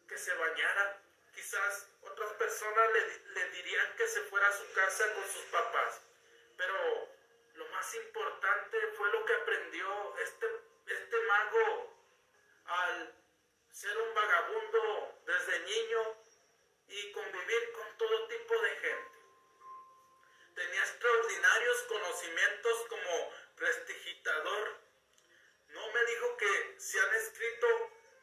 que 0.08 0.18
se 0.18 0.34
bañara, 0.36 1.02
quizás 1.34 1.88
otras 2.02 2.32
personas 2.34 2.92
le, 2.94 3.34
le 3.34 3.50
dirían 3.52 3.96
que 3.96 4.08
se 4.08 4.22
fuera 4.24 4.48
a 4.48 4.58
su 4.58 4.72
casa 4.74 5.14
con 5.14 5.28
sus 5.30 5.44
papás. 5.46 6.02
Pero 6.58 7.10
lo 7.56 7.68
más 7.70 7.94
importante 7.96 8.78
fue 8.96 9.12
lo 9.12 9.26
que 9.26 9.34
aprendió 9.34 10.18
este, 10.18 10.48
este 10.88 11.20
mago 11.24 11.98
al 12.66 13.16
ser 13.72 13.98
un 13.98 14.14
vagabundo 14.14 15.22
desde 15.26 15.60
niño 15.60 16.18
y 16.88 17.12
convivir 17.12 17.72
con 17.74 17.98
todo 17.98 18.28
tipo 18.28 18.62
de 18.62 18.70
gente. 18.72 19.17
Tenía 20.58 20.82
extraordinarios 20.82 21.84
conocimientos 21.84 22.86
como 22.90 23.32
prestigitador. 23.58 24.78
No 25.68 25.92
me 25.92 26.06
dijo 26.06 26.36
que 26.38 26.76
se 26.80 27.00
han 27.00 27.14
escrito 27.14 27.68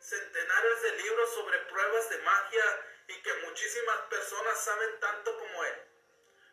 centenares 0.01 0.82
de 0.82 0.97
libros 0.97 1.32
sobre 1.32 1.61
pruebas 1.61 2.11
de 2.11 2.18
magia 2.18 2.87
y 3.07 3.22
que 3.22 3.35
muchísimas 3.35 3.99
personas 4.11 4.64
saben 4.64 4.99
tanto 4.99 5.39
como 5.39 5.64
él. 5.64 5.74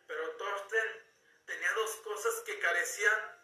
Pero 0.06 0.30
Thorsten 0.36 1.04
tenía 1.46 1.72
dos 1.72 1.90
cosas 1.96 2.34
que 2.46 2.60
carecían 2.60 3.40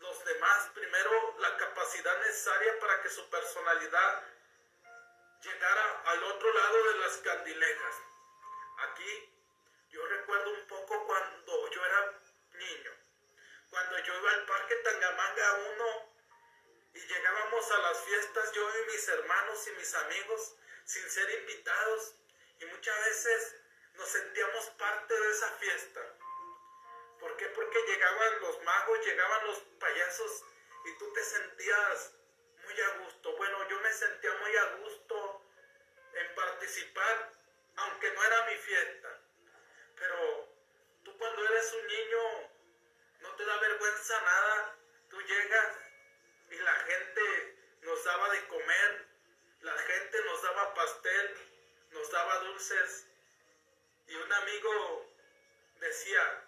los 0.00 0.24
demás. 0.24 0.70
Primero, 0.74 1.36
la 1.38 1.56
capacidad 1.56 2.18
necesaria 2.18 2.80
para 2.80 3.00
que 3.00 3.10
su 3.10 3.30
personalidad 3.30 4.24
llegara 5.44 6.02
al 6.04 6.24
otro 6.24 6.52
lado 6.52 6.84
de 6.84 6.98
las 6.98 7.16
candilejas. 7.18 7.94
Aquí 8.78 9.37
yo 9.90 10.06
recuerdo 10.06 10.50
un 10.50 10.66
poco 10.66 11.06
cuando 11.06 11.70
yo 11.70 11.84
era 11.84 12.20
niño, 12.54 12.92
cuando 13.70 13.98
yo 13.98 14.14
iba 14.18 14.32
al 14.32 14.46
parque 14.46 14.74
Tangamanga 14.76 15.54
1 15.54 16.12
y 16.94 17.00
llegábamos 17.00 17.70
a 17.70 17.78
las 17.78 17.98
fiestas, 18.04 18.52
yo 18.52 18.68
y 18.82 18.86
mis 18.92 19.08
hermanos 19.08 19.66
y 19.68 19.70
mis 19.72 19.94
amigos, 19.94 20.54
sin 20.84 21.08
ser 21.10 21.30
invitados, 21.40 22.14
y 22.60 22.64
muchas 22.66 23.04
veces 23.04 23.56
nos 23.94 24.08
sentíamos 24.08 24.66
parte 24.70 25.18
de 25.18 25.30
esa 25.30 25.50
fiesta. 25.58 26.00
¿Por 27.20 27.36
qué? 27.36 27.46
Porque 27.46 27.78
llegaban 27.86 28.40
los 28.40 28.62
magos, 28.62 29.04
llegaban 29.04 29.46
los 29.46 29.58
payasos 29.80 30.44
y 30.86 30.98
tú 30.98 31.12
te 31.12 31.24
sentías 31.24 32.12
muy 32.64 32.80
a 32.80 32.88
gusto. 32.98 33.36
Bueno, 33.36 33.68
yo 33.68 33.80
me 33.80 33.92
sentía 33.92 34.32
muy 34.34 34.56
a 34.56 34.64
gusto 34.76 35.42
en 36.14 36.34
participar, 36.34 37.32
aunque 37.76 38.12
no 38.12 38.24
era 38.24 38.46
mi 38.46 38.56
fiesta. 38.56 39.20
Pero 39.98 40.48
tú 41.04 41.16
cuando 41.18 41.44
eres 41.44 41.72
un 41.72 41.86
niño 41.86 42.50
no 43.20 43.34
te 43.36 43.44
da 43.44 43.56
vergüenza 43.58 44.20
nada. 44.20 44.76
Tú 45.10 45.20
llegas 45.20 45.76
y 46.50 46.56
la 46.56 46.74
gente 46.74 47.56
nos 47.82 48.04
daba 48.04 48.28
de 48.30 48.46
comer, 48.46 49.06
la 49.62 49.78
gente 49.78 50.24
nos 50.24 50.42
daba 50.42 50.74
pastel, 50.74 51.36
nos 51.90 52.10
daba 52.10 52.38
dulces. 52.40 53.06
Y 54.06 54.14
un 54.16 54.32
amigo 54.32 55.12
decía, 55.80 56.44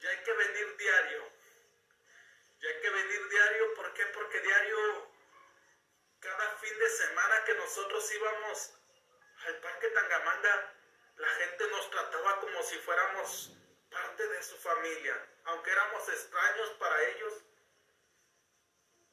ya 0.00 0.10
hay 0.10 0.22
que 0.22 0.32
venir 0.32 0.76
diario. 0.76 1.32
Ya 2.60 2.68
hay 2.68 2.80
que 2.80 2.90
venir 2.90 3.28
diario, 3.28 3.74
¿por 3.74 3.92
qué? 3.94 4.06
Porque 4.06 4.40
diario, 4.40 5.10
cada 6.20 6.56
fin 6.58 6.78
de 6.78 6.88
semana 6.90 7.44
que 7.44 7.54
nosotros 7.54 8.12
íbamos 8.14 8.74
al 9.46 9.56
Parque 9.60 9.88
Tangamanga, 9.88 10.74
la 11.22 11.28
gente 11.28 11.68
nos 11.68 11.88
trataba 11.88 12.40
como 12.40 12.62
si 12.64 12.76
fuéramos 12.78 13.52
parte 13.88 14.26
de 14.26 14.42
su 14.42 14.56
familia, 14.56 15.14
aunque 15.44 15.70
éramos 15.70 16.08
extraños 16.08 16.70
para 16.80 17.00
ellos. 17.10 17.34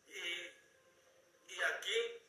Y, 0.07 0.51
y 1.49 1.61
aquí 1.61 2.23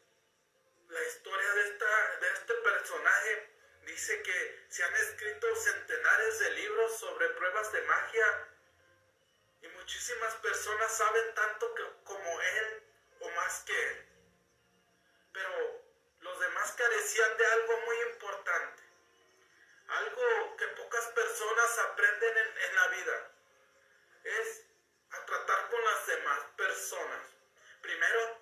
la 0.89 1.03
historia 1.03 1.55
de, 1.55 1.63
esta, 1.63 2.17
de 2.21 2.29
este 2.29 2.55
personaje 2.57 3.51
dice 3.87 4.23
que 4.23 4.67
se 4.69 4.85
han 4.85 4.95
escrito 4.97 5.57
centenares 5.57 6.39
de 6.41 6.51
libros 6.51 6.99
sobre 6.99 7.31
pruebas 7.31 7.73
de 7.73 7.81
magia 7.83 8.49
y 9.63 9.69
muchísimas 9.69 10.35
personas 10.37 10.95
saben 10.95 11.35
tanto 11.35 11.75
como 12.05 12.41
él 12.41 12.83
o 13.21 13.31
más 13.31 13.61
que 13.61 13.83
él. 13.89 14.07
Pero 15.33 15.81
los 16.21 16.39
demás 16.39 16.73
carecían 16.73 17.37
de 17.39 17.47
algo 17.47 17.81
muy 17.87 17.97
importante, 18.13 18.70
algo 19.91 20.57
que 20.57 20.67
pocas 20.69 21.07
personas 21.07 21.79
aprenden 21.79 22.37
en, 22.39 22.59
en 22.59 22.75
la 22.75 22.89
vida, 22.89 23.33
es 24.25 24.65
a 25.11 25.27
tratar 25.27 25.71
con 25.71 25.85
las 25.85 26.07
demás 26.07 26.39
personas. 26.57 27.21
Primero, 27.83 28.41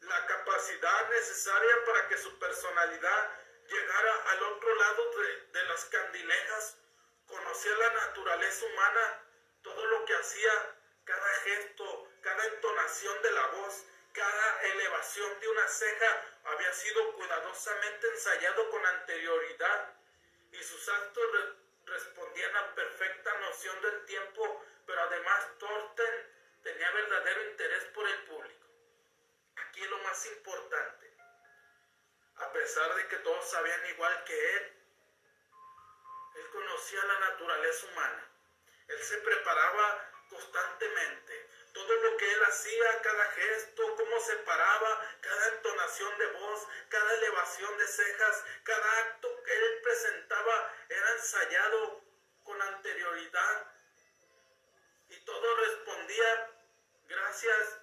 la 0.00 0.26
capacidad 0.26 1.10
necesaria 1.10 1.84
para 1.84 2.08
que 2.08 2.18
su 2.18 2.38
personalidad 2.38 3.30
llegara 3.68 4.30
al 4.30 4.42
otro 4.42 4.74
lado 4.74 5.10
de, 5.52 5.62
las 5.64 5.84
candilejas, 5.86 6.76
conocía 7.26 7.76
la 7.76 7.90
naturaleza 7.90 8.64
humana, 8.64 9.22
todo 9.62 9.84
lo 9.86 10.04
que 10.06 10.14
hacía, 10.14 10.76
cada 11.04 11.34
gesto, 11.44 12.10
cada 12.22 12.44
entonación 12.46 13.22
de 13.22 13.30
la 13.32 13.46
voz, 13.48 13.84
cada 14.12 14.62
elevación 14.62 15.40
de 15.40 15.48
una 15.48 15.68
ceja 15.68 16.24
había 16.44 16.72
sido 16.72 17.12
cuidadosamente 17.14 18.08
ensayado 18.08 18.70
con 18.70 18.86
anterioridad 18.86 19.97
y 20.58 20.62
sus 20.62 20.88
actos 20.88 21.24
respondían 21.86 22.56
a 22.56 22.74
perfecta 22.74 23.38
noción 23.40 23.80
del 23.82 24.04
tiempo, 24.04 24.64
pero 24.86 25.00
además 25.02 25.46
Thorsten 25.58 26.32
tenía 26.62 26.90
verdadero 26.90 27.50
interés 27.50 27.84
por 27.86 28.08
el 28.08 28.22
público. 28.24 28.66
Aquí 29.56 29.84
lo 29.86 29.98
más 29.98 30.26
importante 30.26 30.98
a 32.40 32.52
pesar 32.52 32.94
de 32.94 33.08
que 33.08 33.16
todos 33.16 33.50
sabían 33.50 33.86
igual 33.86 34.24
que 34.24 34.56
él. 34.56 34.72
Él 36.36 36.50
conocía 36.50 37.04
la 37.04 37.20
naturaleza 37.20 37.86
humana. 37.86 38.24
Él 38.88 39.02
se 39.02 39.18
preparaba 39.18 40.10
constantemente. 40.30 41.37
Todo 41.88 41.96
lo 42.02 42.16
que 42.18 42.30
él 42.30 42.44
hacía, 42.44 43.00
cada 43.00 43.24
gesto, 43.32 43.96
cómo 43.96 44.20
se 44.20 44.36
paraba, 44.36 45.16
cada 45.22 45.48
entonación 45.54 46.18
de 46.18 46.26
voz, 46.32 46.68
cada 46.90 47.14
elevación 47.14 47.78
de 47.78 47.86
cejas, 47.86 48.44
cada 48.62 48.98
acto 48.98 49.42
que 49.42 49.54
él 49.56 49.80
presentaba 49.82 50.74
era 50.86 51.12
ensayado 51.12 52.04
con 52.44 52.60
anterioridad. 52.60 53.72
Y 55.08 55.16
todo 55.20 55.56
respondía 55.56 56.50
gracias 57.06 57.78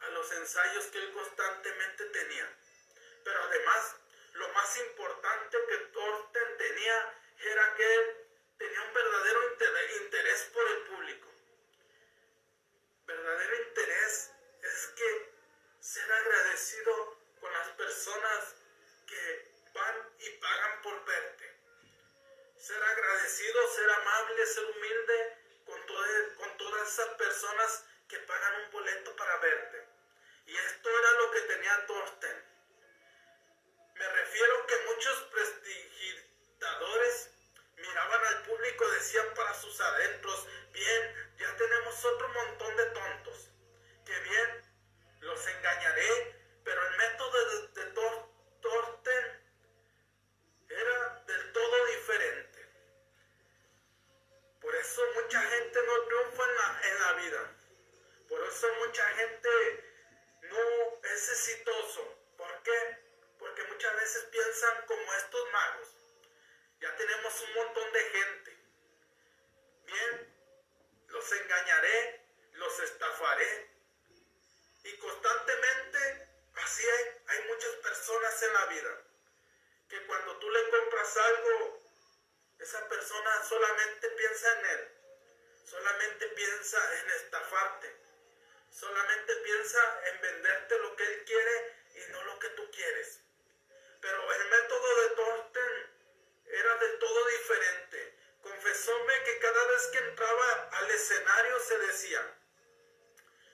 a 0.00 0.08
los 0.08 0.32
ensayos 0.32 0.86
que 0.86 0.96
él 0.96 1.12
constantemente 1.12 2.06
tenía. 2.06 2.56
Pero 3.24 3.42
además, 3.42 3.96
lo 4.32 4.48
más 4.54 4.78
importante 4.78 5.58
que 5.68 5.76
Thorsten 5.76 6.56
tenía 6.56 7.14
era 7.40 7.74
que 7.74 7.94
él 7.94 8.26
tenía 8.56 8.82
un 8.84 8.94
verdadero 8.94 9.52
interés 10.02 10.50
por 10.54 10.66
el 10.66 10.78
público. 10.84 11.27
Verdadero 13.08 13.56
interés 13.68 14.30
es 14.62 14.86
que 14.88 15.32
ser 15.80 16.12
agradecido 16.12 17.16
con 17.40 17.50
las 17.54 17.68
personas 17.68 18.54
que 19.06 19.50
van 19.72 19.96
y 20.18 20.28
pagan 20.32 20.82
por 20.82 21.04
verte. 21.06 21.56
Ser 22.58 22.82
agradecido, 22.82 23.74
ser 23.74 23.90
amable, 23.90 24.46
ser 24.46 24.64
humilde 24.66 25.38
con, 25.64 25.80
con 26.36 26.56
todas 26.58 26.86
esas 26.86 27.08
personas 27.14 27.86
que 28.10 28.18
pagan 28.18 28.60
un 28.64 28.70
boleto 28.72 29.16
para 29.16 29.38
verte. 29.38 29.88
Y 30.44 30.54
esto 30.54 30.90
era 30.90 31.10
lo 31.12 31.30
que 31.30 31.40
tenía 31.40 31.86
Thorsten. 31.86 32.44
Me 33.94 34.06
refiero 34.06 34.66
que 34.66 34.76
muchos 34.80 35.22
prestigitadores 35.32 37.30
miraban 37.76 38.26
al 38.26 38.42
público 38.42 38.90
decían 38.90 39.32
para 39.34 39.54
sus 39.54 39.80
adentros, 39.80 40.46
bien, 40.72 41.27
ya 41.38 41.56
tenemos 41.56 42.04
otro 42.04 42.28
montón 42.28 42.76
de 42.76 42.86
tontos. 42.86 43.50
Que 44.04 44.18
bien, 44.20 44.62
los 45.20 45.46
engañaré, 45.46 46.34
pero 46.64 46.86
el 46.88 46.96
método 46.96 47.44
de, 47.50 47.68
de 47.68 47.90
Torten 48.60 49.42
era 50.68 51.24
del 51.26 51.52
todo 51.52 51.86
diferente. 51.86 52.68
Por 54.60 54.74
eso 54.74 55.02
mucha 55.14 55.40
gente 55.40 55.78
no 55.86 56.00
triunfa 56.02 56.44
en 56.44 56.56
la, 56.56 56.80
en 56.88 57.00
la 57.00 57.12
vida. 57.14 57.56
Por 58.28 58.44
eso 58.44 58.66
mucha 58.84 59.08
gente 59.14 59.48
no 60.42 61.00
es 61.04 61.28
exitoso. 61.30 62.14
¿Por 62.36 62.62
qué? 62.62 63.08
porque 63.38 63.62
muchas 63.64 63.94
veces 63.96 64.24
piensan 64.24 64.86
como 64.86 65.14
estos 65.14 65.52
magos. 65.52 65.88
Ya 66.80 66.94
tenemos 66.96 67.40
un 67.40 67.54
montón 67.54 67.92
de 67.92 68.00
gente. 68.00 68.56
Bien, 69.86 70.27
los 71.08 71.32
engañaré, 71.32 72.26
los 72.52 72.80
estafaré. 72.80 73.70
Y 74.84 74.96
constantemente 74.98 76.28
así 76.54 76.88
hay, 76.88 77.04
hay 77.26 77.48
muchas 77.48 77.74
personas 77.76 78.42
en 78.42 78.52
la 78.54 78.66
vida 78.66 79.02
que 79.88 80.06
cuando 80.06 80.36
tú 80.38 80.50
le 80.50 80.70
compras 80.70 81.16
algo, 81.16 81.82
esa 82.58 82.88
persona 82.88 83.44
solamente 83.44 84.08
piensa 84.10 84.58
en 84.58 84.66
él, 84.66 84.88
solamente 85.64 86.28
piensa 86.28 87.00
en 87.00 87.10
estafarte, 87.10 87.96
solamente 88.70 89.34
piensa 89.36 90.00
en 90.08 90.20
venderte 90.20 90.78
lo 90.78 90.96
que 90.96 91.04
él 91.04 91.24
quiere 91.24 91.76
y 91.94 92.12
no 92.12 92.22
lo 92.24 92.38
que 92.38 92.48
tú 92.50 92.70
quieres. 92.70 93.20
Pero 94.00 94.32
el 94.32 94.48
método 94.48 95.00
de 95.02 95.08
Thorsten 95.16 95.98
era 96.46 96.76
de 96.76 96.88
todo 96.98 97.26
diferente. 97.26 98.07
Confesóme 98.48 99.24
que 99.24 99.38
cada 99.40 99.66
vez 99.66 99.86
que 99.88 99.98
entraba 99.98 100.68
al 100.72 100.90
escenario 100.90 101.60
se 101.60 101.78
decía, 101.80 102.34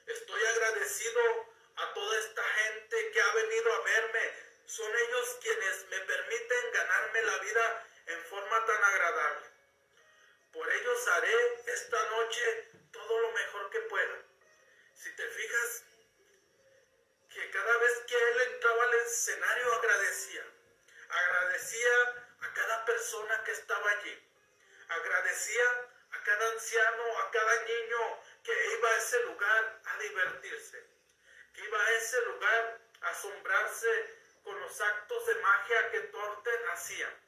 estoy 0.07 0.47
agradecido 0.47 1.21
a 1.77 1.95
toda 1.95 2.19
esta 2.21 2.45
gente 2.45 3.11
que 3.11 3.21
ha 3.21 3.33
venido 3.35 3.73
a 3.73 3.81
verme. 3.81 4.33
Son 4.67 4.97
ellos 4.97 5.39
quienes 5.43 5.87
me 5.89 5.99
permiten 5.99 6.73
ganarme 6.73 7.23
la 7.23 7.39
vida 7.39 7.87
en 8.07 8.25
forma 8.27 8.67
tan 8.67 8.85
agradable. 8.85 9.47
Por 10.53 10.73
ellos 10.73 11.09
haré 11.09 11.63
esta 11.67 12.11
noche 12.11 12.71
todo 12.93 13.19
lo 13.19 13.33
mejor 13.33 13.71
que 13.71 13.81
pueda. 13.81 14.23
Si 14.95 15.11
te 15.17 15.27
fijas, 15.27 15.83
que 17.31 17.51
cada 17.51 17.79
vez 17.79 17.99
que 18.07 18.15
él 18.15 18.41
entraba 18.53 18.85
al 18.85 18.95
escenario 18.95 19.73
agradecía. 19.73 20.47
Agradecía 21.09 22.27
a 22.43 22.55
cada 22.55 22.85
persona 22.85 23.43
que 23.43 23.51
estaba 23.51 23.91
allí. 23.91 24.34
Agradecía 24.95 25.91
a 26.11 26.23
cada 26.23 26.51
anciano, 26.53 27.19
a 27.19 27.31
cada 27.31 27.63
niño 27.63 28.23
que 28.45 28.75
iba 28.79 28.89
a 28.89 28.97
ese 28.97 29.21
lugar 29.25 29.81
a 29.85 29.99
divertirse. 29.99 30.87
Que 31.53 31.65
iba 31.65 31.81
a 31.81 31.91
ese 31.93 32.21
lugar 32.27 32.81
a 33.01 33.09
asombrarse 33.09 34.19
con 34.45 34.61
los 34.61 34.81
actos 34.81 35.27
de 35.27 35.35
magia 35.37 35.91
que 35.91 36.01
Torten 36.01 36.69
hacía. 36.69 37.21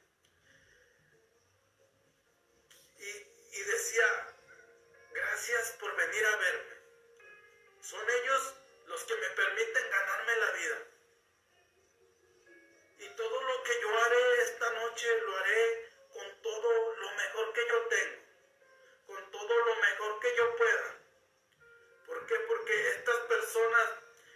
Y, 2.99 3.57
y 3.57 3.63
decía, 3.63 4.35
gracias 5.11 5.71
por 5.79 5.95
venir 5.95 6.25
a 6.25 6.35
verme. 6.37 6.77
Son 7.81 8.09
ellos 8.09 8.55
los 8.87 9.03
que 9.03 9.15
me 9.15 9.29
permiten 9.29 9.89
ganarme 9.89 10.35
la 10.37 10.51
vida. 10.51 10.77
Y 12.99 13.09
todo 13.09 13.41
lo 13.41 13.63
que 13.63 13.81
yo 13.81 13.99
haré 13.99 14.41
esta 14.43 14.69
noche 14.71 15.21
lo 15.21 15.37
haré 15.37 15.86
todo 16.47 16.95
lo 16.95 17.11
mejor 17.11 17.53
que 17.53 17.67
yo 17.67 17.87
tengo, 17.87 18.21
con 19.07 19.31
todo 19.31 19.65
lo 19.65 19.75
mejor 19.75 20.19
que 20.21 20.35
yo 20.35 20.55
pueda. 20.55 20.95
¿Por 22.05 22.25
qué? 22.25 22.35
Porque 22.47 22.89
estas 22.89 23.17
personas, 23.33 23.89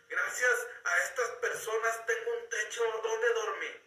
gracias 0.09 0.67
a 0.83 0.97
estas 0.99 1.29
personas 1.45 2.05
tengo 2.05 2.31
un 2.31 2.49
techo 2.49 2.83
donde 3.01 3.33
dormir. 3.33 3.81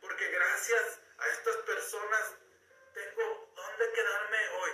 Porque 0.00 0.28
gracias 0.28 1.00
a 1.18 1.28
estas 1.28 1.56
personas 1.56 2.34
tengo 2.94 3.52
donde 3.56 3.92
quedarme 3.92 4.48
hoy. 4.60 4.72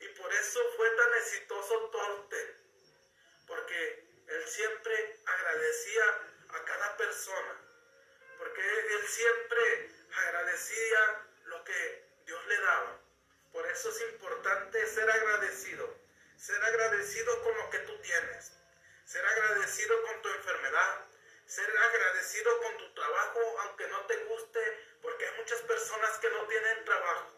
Y 0.00 0.08
por 0.20 0.32
eso 0.32 0.60
fue 0.76 0.90
tan 0.92 1.14
exitoso 1.16 1.90
Torte. 1.90 2.56
Porque 3.46 4.08
él 4.26 4.48
siempre 4.48 5.16
agradecía 5.26 6.04
a 6.48 6.64
cada 6.64 6.96
persona, 6.96 7.60
porque 8.38 8.62
él 8.62 9.06
siempre 9.06 9.90
agradecía 10.14 11.29
Dios 12.24 12.46
le 12.46 12.60
daba. 12.60 13.00
Por 13.52 13.66
eso 13.66 13.90
es 13.90 14.00
importante 14.12 14.86
ser 14.86 15.10
agradecido, 15.10 15.96
ser 16.36 16.62
agradecido 16.62 17.42
con 17.42 17.56
lo 17.56 17.70
que 17.70 17.78
tú 17.80 17.98
tienes, 18.00 18.52
ser 19.04 19.26
agradecido 19.26 20.02
con 20.02 20.22
tu 20.22 20.28
enfermedad, 20.28 21.06
ser 21.46 21.68
agradecido 21.76 22.62
con 22.62 22.78
tu 22.78 22.94
trabajo, 22.94 23.40
aunque 23.62 23.88
no 23.88 24.06
te 24.06 24.16
guste, 24.24 24.60
porque 25.02 25.26
hay 25.26 25.36
muchas 25.38 25.60
personas 25.62 26.18
que 26.18 26.30
no 26.30 26.46
tienen 26.46 26.84
trabajo. 26.84 27.32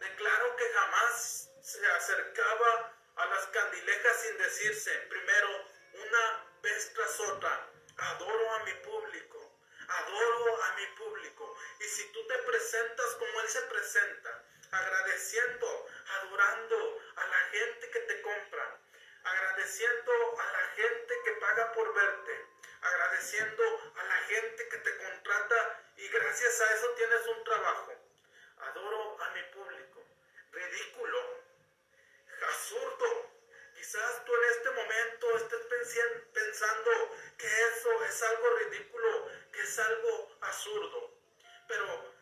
Declaro 0.00 0.56
que 0.56 0.68
jamás 0.72 1.50
se 1.62 1.86
acercaba 1.86 2.92
a 3.16 3.26
las 3.26 3.46
candilejas 3.46 4.20
sin 4.22 4.38
decirse, 4.38 4.90
primero, 5.08 5.48
una 5.94 6.44
vez 6.62 6.92
tras 6.94 7.20
otra, 7.20 7.70
adoro 7.96 8.54
a 8.56 8.64
mi 8.64 8.72
público, 8.74 9.35
adoro 9.88 10.62
a 10.64 10.72
mi 10.74 10.86
público. 10.98 11.56
Y 11.80 11.84
si 11.84 12.12
tú 12.12 12.26
te 12.26 12.38
presentas 12.38 13.06
como 13.16 13.40
Él 13.40 13.48
se 13.48 13.62
presenta, 13.62 14.44
agradeciendo, 14.70 15.86
adorando 16.20 17.00
a 17.16 17.26
la 17.26 17.38
gente 17.50 17.90
que 17.90 18.00
te 18.00 18.22
compra, 18.22 18.78
agradeciendo 19.24 20.12
a 20.38 20.52
la 20.52 20.68
gente 20.74 21.14
que 21.24 21.32
paga 21.32 21.72
por 21.72 21.94
verte, 21.94 22.46
agradeciendo 22.82 23.92
a 23.96 24.04
la 24.04 24.16
gente 24.28 24.68
que 24.68 24.78
te 24.78 24.96
contrata 24.98 25.82
y 25.96 26.08
gracias 26.08 26.60
a 26.60 26.74
eso 26.74 26.90
tienes 26.90 27.26
un 27.26 27.44
trabajo. 27.44 27.94
Adoro 28.58 29.22
a 29.22 29.30
mi 29.30 29.42
público. 29.54 30.02
Ridículo. 30.52 31.46
Absurdo 32.42 33.35
Quizás 33.86 34.24
tú 34.24 34.34
en 34.34 34.44
este 34.50 34.70
momento 34.70 35.36
estés 35.36 35.60
pensando 36.32 36.90
que 37.38 37.46
eso 37.46 38.02
es 38.02 38.20
algo 38.20 38.56
ridículo, 38.56 39.30
que 39.52 39.60
es 39.60 39.78
algo 39.78 40.36
absurdo. 40.40 41.14
Pero 41.68 42.12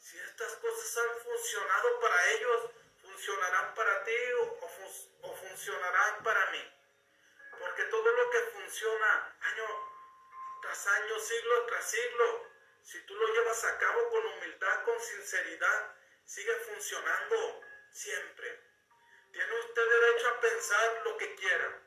si 0.00 0.18
estas 0.18 0.52
cosas 0.54 0.98
han 0.98 1.20
funcionado 1.20 2.00
para 2.00 2.30
ellos, 2.32 2.70
funcionarán 3.02 3.72
para 3.72 4.02
ti 4.02 4.16
o, 4.40 5.36
funcionarán 5.36 6.24
para 6.24 6.50
mí. 6.50 6.74
Porque 7.56 7.84
todo 7.84 8.12
lo 8.12 8.30
que 8.30 8.38
funciona 8.58 9.36
año 9.42 9.66
tras 10.60 10.86
año, 10.88 11.20
siglo 11.20 11.66
tras 11.66 11.88
siglo, 11.88 12.50
si 12.82 13.00
tú 13.02 13.14
lo 13.14 13.32
llevas 13.32 13.62
a 13.62 13.78
cabo 13.78 14.10
con 14.10 14.26
humildad, 14.26 14.82
con 14.82 15.00
sinceridad, 15.00 15.94
sigue 16.24 16.54
funcionando 16.66 17.60
siempre. 17.92 18.71
Tiene 19.32 19.60
usted 19.60 19.88
derecho 19.88 20.28
a 20.28 20.40
pensar 20.40 21.02
lo 21.04 21.16
que 21.16 21.34
quiera. 21.36 21.80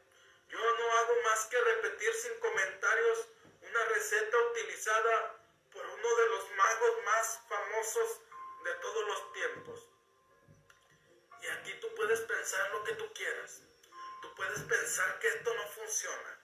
Yo 0.50 0.60
no 0.60 0.98
hago 0.98 1.22
más 1.24 1.46
que 1.46 1.62
repetir 1.62 2.14
sin 2.14 2.40
comentarios 2.40 3.28
una 3.62 3.86
receta 3.86 4.38
utilizada 4.52 5.36
por 5.72 5.86
uno 5.86 6.16
de 6.16 6.28
los 6.30 6.52
magos 6.52 7.04
más 7.04 7.40
famosos 7.48 8.22
de 8.64 8.74
todos 8.76 9.08
los 9.08 9.34
tiempos. 9.34 9.90
Y 11.42 11.48
aquí 11.48 11.74
tú 11.80 11.94
puedes 11.96 12.22
pensar 12.22 12.72
lo 12.72 12.84
que 12.84 12.94
tú 12.94 13.14
quieras. 13.14 13.62
Tú 14.22 14.34
puedes 14.36 14.62
pensar 14.62 15.20
que 15.20 15.28
esto 15.28 15.54
no 15.54 15.68
funciona. 15.70 16.40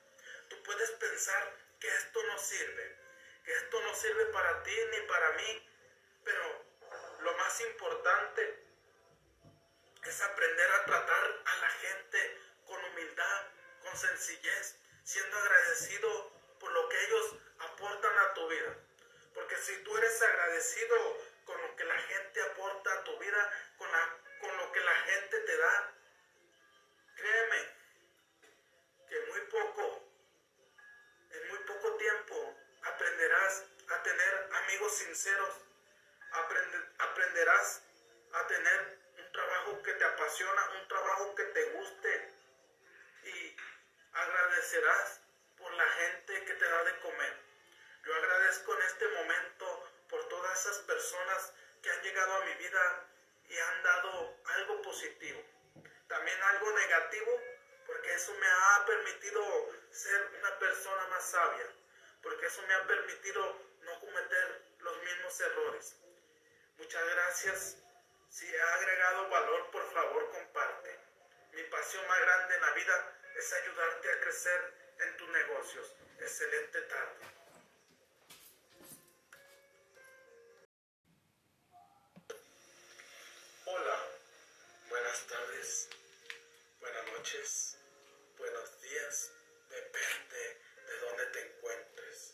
Tú 0.49 0.62
puedes 0.64 0.91
pensar 0.91 1.58
que 1.80 1.88
esto 1.88 2.24
no 2.24 2.38
sirve. 2.38 2.95
Que 3.43 3.54
esto 3.54 3.82
no 3.82 3.95
sirve 3.95 4.26
para 4.28 4.62
ti 4.64 4.76
ni 4.91 5.08
para 5.08 5.32
mí. 5.32 5.70
Pero 6.24 6.66
lo 7.22 7.38
más 7.38 7.62
importante 7.62 8.70
es 10.10 10.22
aprender 10.22 10.72
a 10.72 10.86
tratar 10.86 11.41
a 11.45 11.58
la 11.58 11.70
gente 11.70 12.41
con 12.66 12.84
humildad, 12.84 13.47
con 13.82 13.95
sencillez, 13.97 14.76
siendo 15.04 15.38
agradecido 15.38 16.32
por 16.60 16.72
lo 16.72 16.89
que 16.89 17.06
ellos 17.06 17.36
aportan 17.60 18.18
a 18.18 18.34
tu 18.34 18.47
vida. 18.47 18.76
Porque 19.34 19.56
si 19.58 19.76
tú 19.84 19.97
eres 19.97 20.22
agradecido 20.22 21.18
con 21.45 21.62
lo 21.62 21.76
que 21.76 21.84
la 21.86 21.97
gente 21.97 22.41
aporta 22.41 22.93
a 22.93 23.04
tu 23.04 23.18
vida, 23.20 23.52
con, 23.78 23.89
con 24.41 24.58
lo 24.58 24.72
que 24.72 24.80
la 24.80 24.95
gente 24.95 25.39
te 25.39 25.58
da, 25.58 25.93
créeme 27.16 27.76
que 29.10 29.20
muy 29.22 29.41
poco, 29.41 30.04
en 31.32 31.47
muy 31.49 31.60
poco 31.60 31.95
tiempo, 31.97 32.58
aprenderás 32.84 33.64
a 33.89 34.04
tener 34.04 34.49
amigos 34.54 34.97
sinceros, 34.97 35.56
aprenderás 36.97 37.82
a 38.34 38.47
tener 38.47 39.01
trabajo 39.32 39.82
que 39.84 39.93
te 39.93 40.03
apasiona, 40.03 40.69
un 40.82 40.88
trabajo 40.88 41.36
que 41.36 41.43
te 41.43 41.65
guste 41.71 42.34
y 43.23 43.57
agradecerás 44.13 45.21
por 45.57 45.71
la 45.73 45.86
gente 45.86 46.45
que 46.45 46.53
te 46.53 46.65
da 46.65 46.84
de 46.84 46.99
comer. 46.99 47.38
Yo 48.05 48.15
agradezco 48.15 48.73
en 48.75 48.82
este 48.84 49.07
momento 49.09 49.91
por 50.09 50.27
todas 50.27 50.59
esas 50.59 50.77
personas 50.79 51.53
que 51.82 51.91
han 51.91 52.01
llegado 52.01 52.34
a 52.36 52.45
mi 52.45 52.53
vida 52.55 53.05
y 53.49 53.57
han 53.57 53.84
dado 53.84 54.38
algo 54.45 54.82
positivo. 54.82 55.41
También 56.07 56.41
algo 56.43 56.71
negativo, 56.71 57.32
porque 57.86 58.13
eso 58.13 58.34
me 58.34 58.47
ha 58.47 58.86
permitido 58.86 59.41
ser 59.91 60.29
una 60.39 60.59
persona 60.59 61.07
más 61.07 61.29
sabia, 61.29 61.65
porque 62.21 62.45
eso 62.45 62.61
me 62.67 62.73
ha 62.73 62.88
permitido 62.88 63.59
no 63.82 63.99
cometer 63.99 64.61
los 64.79 64.97
mismos 65.03 65.39
errores. 65.39 65.95
Muchas 66.77 67.05
gracias 67.05 67.80
si 68.32 68.47
ha 68.55 68.73
agregado 68.75 69.29
valor, 69.29 69.71
por 69.71 69.93
favor 69.93 70.32
comparte. 70.32 70.97
Mi 71.51 71.63
pasión 71.63 72.07
más 72.07 72.21
grande 72.21 72.55
en 72.55 72.61
la 72.61 72.71
vida 72.71 73.19
es 73.36 73.53
ayudarte 73.53 74.09
a 74.09 74.19
crecer 74.21 74.73
en 74.99 75.17
tus 75.17 75.29
negocios. 75.29 75.93
Excelente 76.17 76.82
tarde. 76.84 77.25
Hola, 83.65 84.07
buenas 84.89 85.27
tardes, 85.27 85.89
buenas 86.79 87.05
noches, 87.07 87.77
buenos 88.38 88.82
días, 88.82 89.32
depende 89.69 90.61
de 90.88 90.97
dónde 90.99 91.25
te 91.27 91.41
encuentres. 91.47 92.34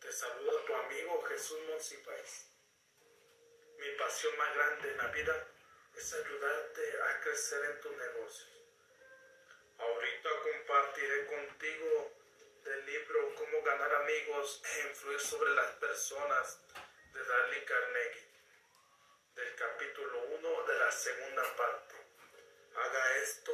Te 0.00 0.12
saluda 0.12 0.64
tu 0.66 0.74
amigo 0.74 1.22
Jesús 1.24 1.58
Monsipais. 1.68 2.49
Mi 3.80 3.88
pasión 3.92 4.36
más 4.36 4.54
grande 4.54 4.90
en 4.90 4.96
la 4.98 5.06
vida 5.06 5.46
es 5.96 6.12
ayudarte 6.12 7.02
a 7.02 7.20
crecer 7.22 7.64
en 7.64 7.80
tus 7.80 7.96
negocios. 7.96 8.50
Ahorita 9.78 10.28
compartiré 10.42 11.24
contigo 11.24 12.12
del 12.62 12.84
libro 12.84 13.34
Cómo 13.36 13.62
ganar 13.62 13.94
amigos 13.94 14.60
e 14.62 14.86
influir 14.86 15.18
sobre 15.18 15.54
las 15.54 15.70
personas 15.76 16.60
de 17.14 17.24
Dale 17.24 17.64
Carnegie, 17.64 18.28
del 19.36 19.54
capítulo 19.54 20.24
1 20.24 20.62
de 20.64 20.78
la 20.78 20.92
segunda 20.92 21.56
parte. 21.56 21.94
Haga 22.76 23.16
esto 23.16 23.52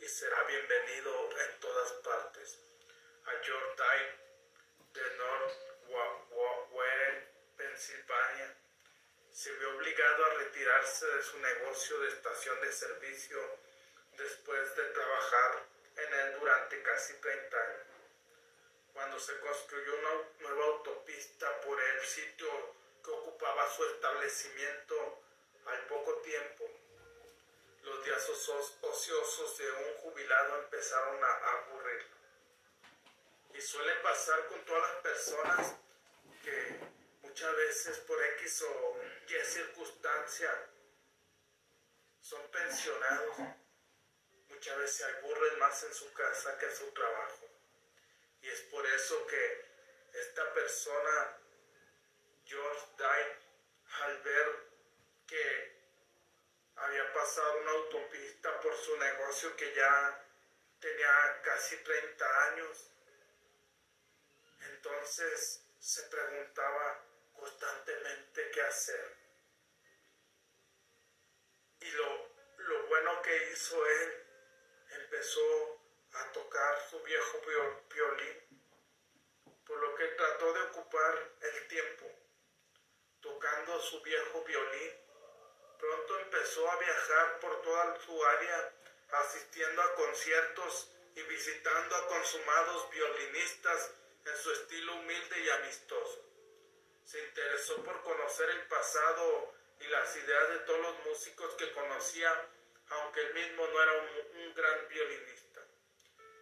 y 0.00 0.08
será 0.08 0.42
bienvenido 0.42 1.30
en 1.40 1.60
todas 1.60 1.92
partes. 2.02 2.58
A 3.26 3.30
George 3.44 3.76
de 4.92 5.16
North 5.18 5.54
Warren, 6.72 7.28
Pensilvania 7.56 8.65
se 9.36 9.52
vio 9.52 9.76
obligado 9.76 10.24
a 10.24 10.34
retirarse 10.36 11.06
de 11.06 11.22
su 11.22 11.38
negocio 11.38 12.00
de 12.00 12.08
estación 12.08 12.58
de 12.62 12.72
servicio 12.72 13.38
después 14.16 14.74
de 14.76 14.82
trabajar 14.84 15.62
en 15.94 16.14
él 16.14 16.40
durante 16.40 16.82
casi 16.82 17.12
30 17.20 17.56
años. 17.58 17.86
cuando 18.94 19.20
se 19.20 19.38
construyó 19.40 19.94
una 19.94 20.22
nueva 20.40 20.64
autopista 20.64 21.60
por 21.60 21.78
el 21.78 22.00
sitio 22.00 22.48
que 23.04 23.10
ocupaba 23.10 23.70
su 23.70 23.84
establecimiento 23.84 25.20
al 25.66 25.86
poco 25.86 26.14
tiempo. 26.22 26.64
Los 27.82 28.04
días 28.06 28.26
ociosos 28.30 29.58
de 29.58 29.70
un 29.70 29.94
jubilado 29.98 30.62
empezaron 30.62 31.22
a 31.22 31.34
aburrir. 31.52 32.06
Y 33.52 33.60
suele 33.60 33.96
pasar 33.96 34.46
con 34.46 34.64
todas 34.64 34.90
las 34.90 35.02
personas 35.02 35.74
que 36.42 36.80
muchas 37.20 37.54
veces 37.54 37.98
por 37.98 38.22
X 38.24 38.62
o 38.62 38.96
Y 39.28 39.44
circunstancia 39.44 40.70
son 42.20 42.48
pensionados. 42.50 43.36
Muchas 44.48 44.78
veces 44.78 44.96
se 44.96 45.04
aburren 45.04 45.58
más 45.58 45.82
en 45.82 45.92
su 45.92 46.12
casa 46.12 46.56
que 46.58 46.66
en 46.66 46.76
su 46.76 46.92
trabajo. 46.92 47.50
Y 48.40 48.48
es 48.48 48.60
por 48.62 48.86
eso 48.86 49.26
que 49.26 49.64
esta 50.14 50.52
persona, 50.52 51.38
George 52.44 52.86
Dyke, 52.96 53.38
al 54.02 54.22
ver 54.22 54.66
que 55.26 55.76
había 56.76 57.12
pasado 57.12 57.60
una 57.62 57.70
autopista 57.72 58.60
por 58.60 58.76
su 58.76 58.96
negocio 58.96 59.56
que 59.56 59.74
ya 59.74 60.24
tenía 60.78 61.42
casi 61.42 61.76
30 61.78 62.44
años, 62.52 62.92
entonces 64.60 65.64
se 65.80 66.02
preguntaba 66.04 67.05
constantemente 67.46 68.50
qué 68.50 68.62
hacer. 68.62 69.16
Y 71.80 71.90
lo, 71.92 72.28
lo 72.58 72.86
bueno 72.88 73.22
que 73.22 73.52
hizo 73.52 73.86
él, 73.86 74.24
empezó 75.02 75.80
a 76.12 76.32
tocar 76.32 76.90
su 76.90 77.00
viejo 77.02 77.40
violín, 77.94 78.42
por 79.64 79.78
lo 79.78 79.94
que 79.94 80.06
trató 80.08 80.52
de 80.52 80.60
ocupar 80.62 81.30
el 81.40 81.68
tiempo 81.68 82.06
tocando 83.20 83.80
su 83.80 84.00
viejo 84.02 84.44
violín. 84.44 84.92
Pronto 85.78 86.18
empezó 86.20 86.68
a 86.70 86.78
viajar 86.78 87.40
por 87.40 87.62
toda 87.62 88.00
su 88.00 88.24
área, 88.24 88.72
asistiendo 89.10 89.82
a 89.82 89.94
conciertos 89.94 90.90
y 91.14 91.22
visitando 91.22 91.96
a 91.96 92.06
consumados 92.08 92.90
violinistas 92.90 93.90
en 94.24 94.36
su 94.36 94.52
estilo 94.52 94.96
humilde 94.96 95.40
y 95.40 95.50
amistoso. 95.50 96.25
Se 97.06 97.20
interesó 97.20 97.84
por 97.84 98.02
conocer 98.02 98.50
el 98.50 98.66
pasado 98.66 99.54
y 99.78 99.86
las 99.86 100.16
ideas 100.16 100.48
de 100.48 100.58
todos 100.60 100.80
los 100.80 101.04
músicos 101.04 101.54
que 101.54 101.70
conocía, 101.70 102.48
aunque 102.88 103.20
él 103.20 103.32
mismo 103.32 103.64
no 103.64 103.80
era 103.80 103.92
un, 103.92 104.54
gran 104.56 104.88
violinista. 104.88 105.60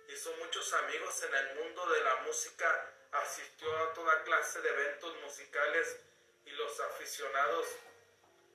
Hizo 0.08 0.32
muchos 0.36 0.72
amigos 0.72 1.22
en 1.24 1.34
el 1.34 1.54
mundo 1.56 1.86
de 1.90 2.00
la 2.02 2.14
música, 2.22 2.94
asistió 3.12 3.76
a 3.76 3.92
toda 3.92 4.22
clase 4.22 4.62
de 4.62 4.70
eventos 4.70 5.14
musicales 5.20 6.00
y 6.46 6.50
los 6.52 6.80
aficionados 6.80 7.66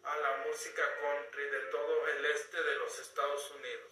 a 0.03 0.17
la 0.17 0.37
música 0.47 0.81
country 1.01 1.43
de 1.43 1.59
todo 1.65 2.07
el 2.07 2.25
este 2.25 2.63
de 2.63 2.75
los 2.75 2.97
Estados 2.97 3.51
Unidos. 3.51 3.91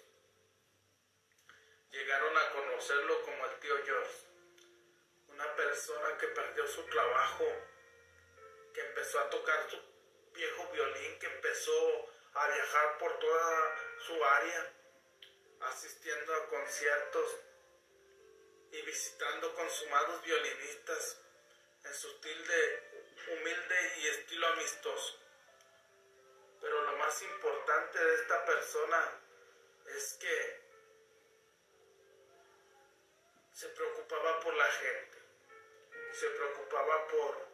Llegaron 1.92 2.36
a 2.36 2.50
conocerlo 2.50 3.22
como 3.22 3.46
el 3.46 3.60
tío 3.60 3.76
George, 3.86 4.26
una 5.28 5.56
persona 5.56 6.18
que 6.18 6.28
perdió 6.30 6.68
su 6.68 6.84
trabajo, 6.86 7.46
que 8.78 8.84
empezó 8.84 9.20
a 9.20 9.30
tocar 9.32 9.68
su 9.72 9.82
viejo 10.34 10.70
violín, 10.72 11.18
que 11.18 11.26
empezó 11.26 12.12
a 12.36 12.48
viajar 12.48 13.00
por 13.00 13.18
toda 13.18 13.76
su 14.06 14.24
área, 14.24 14.74
asistiendo 15.62 16.36
a 16.36 16.48
conciertos 16.48 17.40
y 18.72 18.82
visitando 18.84 19.52
consumados 19.56 20.22
violinistas 20.22 21.20
en 21.86 21.94
su 21.96 22.22
estilo 22.22 22.54
humilde 23.32 23.94
y 23.98 24.08
estilo 24.10 24.46
amistoso. 24.46 25.20
Pero 26.62 26.80
lo 26.84 26.98
más 26.98 27.20
importante 27.24 27.98
de 27.98 28.14
esta 28.14 28.46
persona 28.46 29.22
es 29.88 30.14
que 30.22 30.62
se 33.54 33.70
preocupaba 33.70 34.40
por 34.42 34.54
la 34.54 34.72
gente, 34.72 35.18
se 36.12 36.30
preocupaba 36.30 37.08
por, 37.08 37.47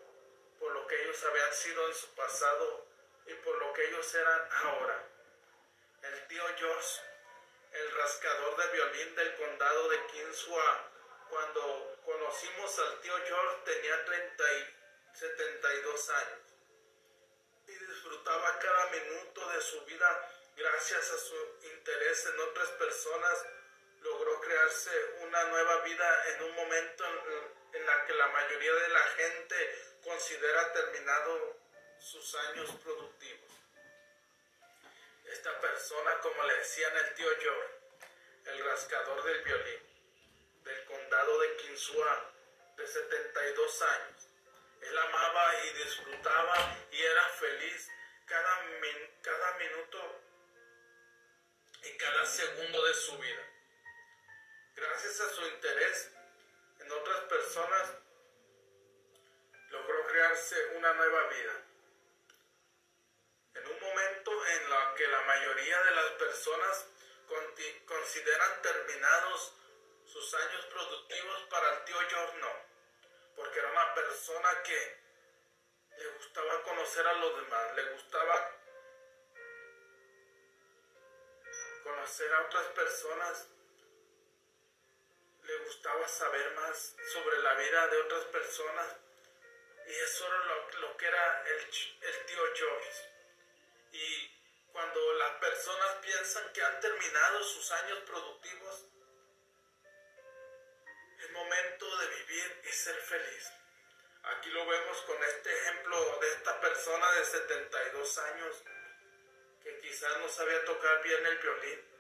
por 0.64 0.72
lo 0.72 0.88
que 0.88 0.95
ellos 1.03 1.22
habían 1.26 1.53
sido 1.53 1.88
en 1.89 1.93
su 1.93 2.16
pasado 2.16 2.88
y 3.26 3.34
por 3.34 3.53
lo 3.57 3.74
que 3.74 3.86
ellos 3.86 4.16
eran 4.16 4.49
ahora. 4.64 5.09
El 6.03 6.28
tío 6.28 6.43
George, 6.55 7.01
el 7.74 7.91
rascador 7.97 8.55
de 8.55 8.68
violín 8.72 9.14
del 9.14 9.36
condado 9.36 9.89
de 9.89 10.05
Kinsua, 10.07 10.89
cuando 11.30 11.99
conocimos 12.05 12.80
al 12.80 13.01
tío 13.01 13.14
George 13.26 13.57
tenía 13.66 14.05
30 14.05 14.53
y 14.53 14.76
72 15.20 16.09
años 16.11 16.39
y 17.68 17.72
disfrutaba 17.74 18.57
cada 18.59 18.86
minuto 18.88 19.49
de 19.49 19.61
su 19.61 19.84
vida 19.84 20.30
gracias 20.55 21.11
a 21.11 21.18
su 21.18 21.36
interés 21.74 22.26
en 22.28 22.39
otras 22.39 22.70
personas 22.72 23.45
logró 23.99 24.39
crearse 24.39 24.91
una 25.24 25.43
nueva 25.45 25.82
vida 25.82 26.28
en 26.30 26.43
un 26.43 26.55
momento 26.55 27.05
en, 27.05 27.53
en 27.74 27.86
la 27.86 28.05
que 28.05 28.13
la 28.13 28.28
mayoría 28.28 28.74
de 28.74 28.89
la 28.89 29.03
gente 29.17 29.97
considera 30.03 30.74
terminado 30.74 31.57
sus 31.99 32.36
años 32.36 32.69
productivos. 32.84 33.51
Esta 35.26 35.59
persona, 35.59 36.19
como 36.19 36.43
le 36.43 36.55
decían 36.57 36.95
el 36.97 37.13
tío 37.15 37.30
George, 37.39 37.74
el 38.45 38.65
rascador 38.65 39.24
del 39.24 39.41
violín, 39.43 39.82
del 40.63 40.86
condado 40.86 41.39
de 41.39 41.55
Kinsua, 41.57 42.34
de 42.78 42.88
72 42.88 43.82
años. 43.82 44.28
Él 44.82 44.97
amaba 44.97 45.63
y 45.63 45.74
disfrutaba 45.74 46.78
y 46.91 47.01
era 47.01 47.30
feliz 47.30 47.89
cada, 48.26 48.61
cada 49.21 49.57
minuto 49.57 50.21
y 51.84 51.97
cada 51.97 52.26
segundo 52.26 52.84
de 52.86 52.93
su 52.93 53.17
vida. 53.17 53.49
Gracias 54.76 55.21
a 55.21 55.30
su 55.30 55.45
interés 55.47 56.12
personas, 57.34 57.97
logró 59.69 60.05
crearse 60.05 60.55
una 60.77 60.93
nueva 60.93 61.27
vida. 61.29 61.53
En 63.55 63.67
un 63.67 63.79
momento 63.79 64.45
en 64.47 64.69
la 64.69 64.93
que 64.95 65.07
la 65.07 65.21
mayoría 65.21 65.81
de 65.84 65.91
las 65.91 66.11
personas 66.11 66.88
consideran 67.86 68.61
terminados 68.61 69.53
sus 70.05 70.34
años 70.36 70.65
productivos 70.67 71.41
para 71.49 71.73
el 71.73 71.84
tío 71.86 71.95
George 72.07 72.38
no, 72.38 72.53
porque 73.36 73.59
era 73.59 73.71
una 73.71 73.93
persona 73.95 74.49
que 74.63 75.03
le 75.97 76.07
gustaba 76.09 76.61
conocer 76.63 77.07
a 77.07 77.13
los 77.13 77.36
demás, 77.38 77.75
le 77.75 77.84
gustaba 77.93 78.59
conocer 81.84 82.34
a 82.34 82.41
otras 82.41 82.67
personas, 82.67 83.47
le 85.43 85.57
gustaba 85.65 86.07
saber 86.07 86.53
más 86.55 86.95
sobre 87.11 87.37
la 87.39 87.53
vida 87.55 87.87
de 87.87 87.97
otras 87.97 88.23
personas 88.25 88.87
y 89.87 89.91
eso 89.91 90.27
era 90.27 90.37
lo, 90.79 90.97
que 90.97 91.05
era 91.05 91.43
el, 91.47 91.59
el 92.01 92.25
tío 92.25 92.41
George. 92.55 92.91
Y 93.91 94.31
cuando 94.71 95.13
las 95.13 95.31
personas 95.33 95.95
piensan 96.01 96.51
que 96.53 96.63
han 96.63 96.79
terminado 96.79 97.43
sus 97.43 97.71
años 97.71 97.99
productivos, 97.99 98.85
momento 101.33 101.97
de 101.97 102.07
vivir 102.07 102.61
y 102.63 102.71
ser 102.71 102.95
feliz. 102.95 103.51
Aquí 104.23 104.49
lo 104.51 104.65
vemos 104.65 105.01
con 105.01 105.21
este 105.23 105.51
ejemplo 105.51 106.19
de 106.21 106.27
esta 106.29 106.59
persona 106.61 107.11
de 107.11 107.25
72 107.25 108.17
años 108.19 108.63
que 109.63 109.79
quizás 109.79 110.17
no 110.19 110.29
sabía 110.29 110.63
tocar 110.65 111.01
bien 111.03 111.25
el 111.25 111.37
violín, 111.39 111.92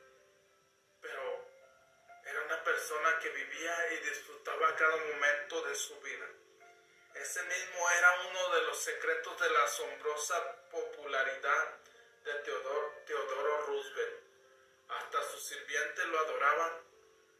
una 2.53 2.63
persona 2.63 3.17
que 3.19 3.29
vivía 3.29 3.93
y 3.93 3.97
disfrutaba 4.09 4.75
cada 4.75 4.95
momento 4.95 5.61
de 5.63 5.75
su 5.75 5.99
vida. 6.01 6.27
Ese 7.15 7.41
mismo 7.43 7.89
era 7.97 8.21
uno 8.29 8.55
de 8.55 8.61
los 8.63 8.77
secretos 8.77 9.41
de 9.41 9.49
la 9.49 9.63
asombrosa 9.63 10.69
popularidad 10.69 11.79
de 12.23 12.33
Teodoro, 12.43 13.65
Roosevelt. 13.65 14.19
Hasta 14.89 15.23
sus 15.31 15.43
sirvientes 15.47 16.05
lo 16.05 16.19
adoraban. 16.19 16.71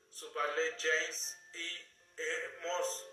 Su 0.10 0.32
valet 0.34 0.78
James 0.82 1.38
y 1.54 1.88
hemos 2.18 3.10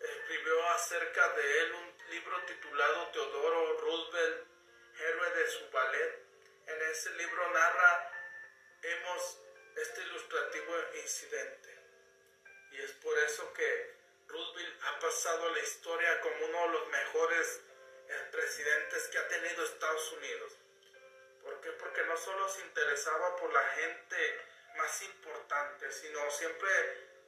escribió 0.00 0.68
acerca 0.70 1.28
de 1.34 1.60
él 1.60 1.72
un 1.72 2.10
libro 2.10 2.44
titulado 2.46 3.08
Teodoro 3.08 3.80
Roosevelt, 3.80 4.46
héroe 4.98 5.30
de 5.30 5.50
su 5.50 5.70
ballet. 5.70 6.18
En 6.66 6.82
ese 6.90 7.10
libro 7.10 7.50
narra 7.50 8.10
hemos 8.82 9.42
este 9.76 10.02
ilustrativo 10.02 10.74
incidente. 11.02 11.78
Y 12.72 12.82
es 12.82 12.92
por 12.92 13.18
eso 13.18 13.52
que 13.52 13.94
Roosevelt 14.26 14.82
ha 14.84 14.98
pasado 14.98 15.46
a 15.46 15.50
la 15.50 15.58
historia 15.60 16.20
como 16.20 16.46
uno 16.46 16.62
de 16.62 16.68
los 16.68 16.88
mejores 16.88 17.60
eh, 18.08 18.28
presidentes 18.30 19.08
que 19.08 19.18
ha 19.18 19.28
tenido 19.28 19.64
Estados 19.64 20.12
Unidos. 20.12 20.52
¿Por 21.42 21.60
qué? 21.60 21.70
Porque 21.72 22.02
no 22.04 22.16
solo 22.16 22.48
se 22.48 22.62
interesaba 22.62 23.36
por 23.36 23.52
la 23.52 23.64
gente 23.70 24.40
más 24.76 25.02
importante, 25.02 25.90
sino 25.92 26.30
siempre 26.30 26.70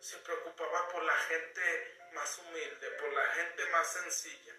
se 0.00 0.16
preocupaba 0.18 0.88
por 0.88 1.02
la 1.02 1.16
gente 1.16 1.98
más 2.12 2.38
humilde, 2.38 2.90
por 2.92 3.12
la 3.12 3.26
gente 3.34 3.64
más 3.66 3.92
sencilla, 3.92 4.54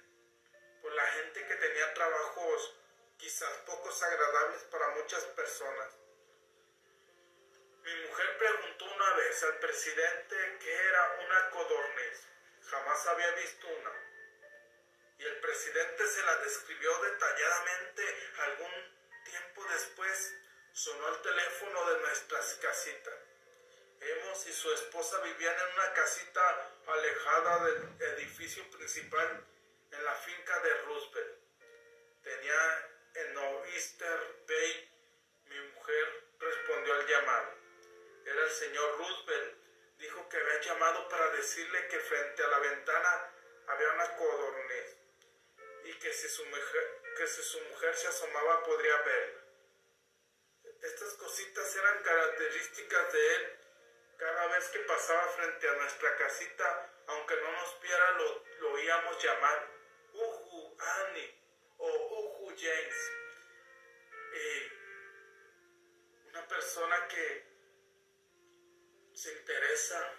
por 0.81 0.91
la 0.91 1.05
gente 1.07 1.45
que 1.45 1.55
tenía 1.55 1.93
trabajos 1.93 2.75
quizás 3.17 3.49
pocos 3.65 4.03
agradables 4.03 4.63
para 4.63 4.89
muchas 4.89 5.23
personas. 5.25 6.04
Mi 7.86 7.93
mujer 8.07 8.38
preguntó 8.39 8.86
una 8.86 9.13
vez 9.13 9.43
al 9.43 9.59
presidente 9.59 10.57
qué 10.59 10.73
era 10.73 11.19
una 11.23 11.49
codorniz. 11.51 12.27
Jamás 12.67 13.05
había 13.05 13.29
visto 13.33 13.67
una. 13.67 13.91
Y 15.19 15.23
el 15.23 15.39
presidente 15.39 16.07
se 16.07 16.23
la 16.23 16.36
describió 16.38 16.97
detalladamente. 17.03 18.31
Algún 18.39 18.71
tiempo 19.23 19.65
después 19.71 20.33
sonó 20.73 21.09
el 21.09 21.21
teléfono 21.21 21.91
de 21.91 21.99
nuestras 21.99 22.55
casitas. 22.55 23.13
Hemos 24.01 24.47
y 24.47 24.53
su 24.53 24.73
esposa 24.73 25.21
vivían 25.21 25.55
en 25.55 25.73
una 25.75 25.93
casita 25.93 26.71
alejada 26.88 27.65
del 27.65 28.01
edificio 28.17 28.67
principal 28.71 29.45
en 29.91 30.03
la 30.03 30.13
finca 30.15 30.59
de 30.61 30.73
Roosevelt. 30.86 31.38
Tenía 32.23 32.89
en 33.13 33.38
Oyster 33.38 34.43
Bay. 34.47 34.91
Mi 35.45 35.59
mujer 35.59 36.23
respondió 36.39 36.93
al 36.95 37.07
llamado. 37.07 37.64
Era 38.26 38.43
el 38.43 38.51
señor 38.51 38.97
Roosevelt. 38.97 39.57
Dijo 39.97 40.28
que 40.28 40.38
había 40.38 40.61
llamado 40.61 41.07
para 41.07 41.30
decirle 41.32 41.88
que 41.88 41.99
frente 41.99 42.43
a 42.43 42.47
la 42.47 42.59
ventana 42.59 43.32
había 43.67 43.91
una 43.91 44.15
codorniz 44.17 44.97
y 45.86 45.93
que 45.99 46.11
si 46.11 46.28
su 46.28 46.45
mujer, 46.45 47.01
que 47.15 47.28
si 47.28 47.41
su 47.43 47.61
mujer 47.61 47.95
se 47.95 48.07
asomaba 48.07 48.63
podría 48.63 48.97
verla. 49.03 49.41
Estas 50.82 51.13
cositas 51.13 51.76
eran 51.76 52.03
características 52.03 53.13
de 53.13 53.36
él. 53.36 53.59
Cada 54.17 54.47
vez 54.47 54.67
que 54.69 54.80
pasaba 54.80 55.28
frente 55.30 55.69
a 55.69 55.73
nuestra 55.73 56.15
casita, 56.15 56.89
aunque 57.07 57.36
no 57.36 57.51
nos 57.51 57.82
viera, 57.82 58.11
lo, 58.11 58.43
lo 58.59 58.71
oíamos 58.73 59.23
llamar 59.23 59.67
Uhu 60.13 60.78
Annie 60.80 61.36
o 61.78 61.88
Uhu 61.88 62.55
James. 62.57 63.11
una 66.30 66.47
persona 66.47 67.07
que 67.07 67.54
se 69.16 69.32
interesa 69.32 70.13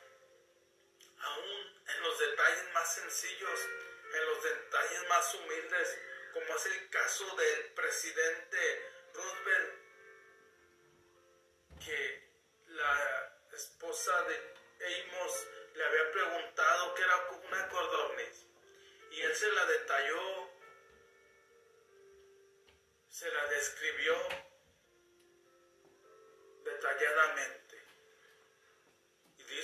aún 1.18 1.82
en 1.86 2.02
los 2.02 2.18
detalles 2.18 2.72
más 2.72 2.94
sencillos, 2.94 3.60
en 4.14 4.26
los 4.26 4.42
detalles 4.42 5.08
más 5.08 5.34
humildes, 5.34 5.98
como 6.32 6.56
es 6.56 6.66
el 6.66 6.90
caso 6.90 7.36
del 7.36 7.72
presidente 7.74 8.92
Roosevelt, 9.12 9.74
que 11.84 12.30
la 12.68 13.46
esposa 13.52 14.22
de 14.22 14.56
Amos 14.76 15.46
le 15.74 15.84
había 15.84 16.12
preguntado 16.12 16.94
qué 16.94 17.02
era 17.02 17.30
una 17.30 17.68
codorniz 17.68 18.46
y 19.10 19.20
él 19.20 19.34
se 19.34 19.50
la 19.52 19.66
detalló, 19.66 20.50
se 23.08 23.30
la 23.30 23.46
describió 23.46 24.16
detalladamente. 26.64 27.85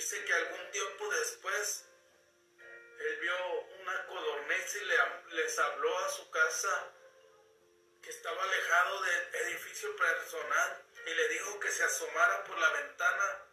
Dice 0.03 0.25
que 0.25 0.33
algún 0.33 0.69
tiempo 0.71 1.07
después 1.11 1.85
él 2.99 3.19
vio 3.21 3.61
una 3.79 4.05
codorniz 4.05 4.75
y 4.75 4.83
le, 4.83 4.97
les 5.29 5.57
habló 5.57 5.97
a 5.97 6.09
su 6.09 6.29
casa 6.29 6.91
que 8.01 8.09
estaba 8.09 8.43
alejado 8.43 9.01
del 9.01 9.35
edificio 9.47 9.95
personal 9.95 10.85
y 11.05 11.13
le 11.13 11.27
dijo 11.29 11.57
que 11.61 11.71
se 11.71 11.85
asomara 11.85 12.43
por 12.43 12.59
la 12.59 12.69
ventana 12.71 13.45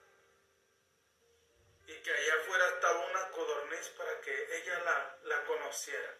y 1.86 1.94
que 2.02 2.12
allá 2.12 2.34
afuera 2.34 2.68
estaba 2.70 2.98
una 2.98 3.30
codorniz 3.30 3.88
para 3.90 4.20
que 4.20 4.56
ella 4.56 4.80
la, 4.80 5.18
la 5.22 5.44
conociera. 5.44 6.18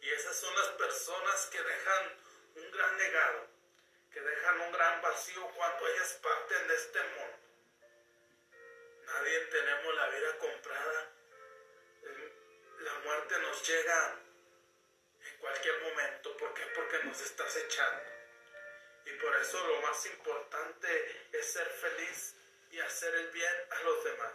Y 0.00 0.10
esas 0.10 0.36
son 0.36 0.54
las 0.54 0.68
personas 0.68 1.46
que 1.46 1.60
dejan 1.60 2.24
un 2.54 2.70
gran 2.70 2.98
legado, 2.98 3.48
que 4.12 4.20
dejan 4.20 4.60
un 4.60 4.70
gran 4.70 5.02
vacío 5.02 5.44
cuando 5.56 5.88
ellas 5.88 6.20
parten 6.22 6.68
de 6.68 6.74
este 6.76 7.02
mundo. 7.02 7.29
Nadie 9.12 9.40
tenemos 9.46 9.94
la 9.94 10.08
vida 10.08 10.38
comprada. 10.38 11.12
La 12.78 12.94
muerte 13.04 13.38
nos 13.40 13.68
llega 13.68 14.20
en 15.24 15.38
cualquier 15.38 15.82
momento. 15.82 16.36
¿Por 16.36 16.54
qué? 16.54 16.62
Porque 16.74 17.04
nos 17.04 17.20
estás 17.20 17.56
echando. 17.56 18.02
Y 19.06 19.10
por 19.12 19.36
eso 19.36 19.66
lo 19.66 19.80
más 19.82 20.06
importante 20.06 21.28
es 21.32 21.52
ser 21.52 21.66
feliz 21.66 22.36
y 22.70 22.78
hacer 22.80 23.14
el 23.14 23.30
bien 23.30 23.54
a 23.70 23.82
los 23.82 24.04
demás. 24.04 24.32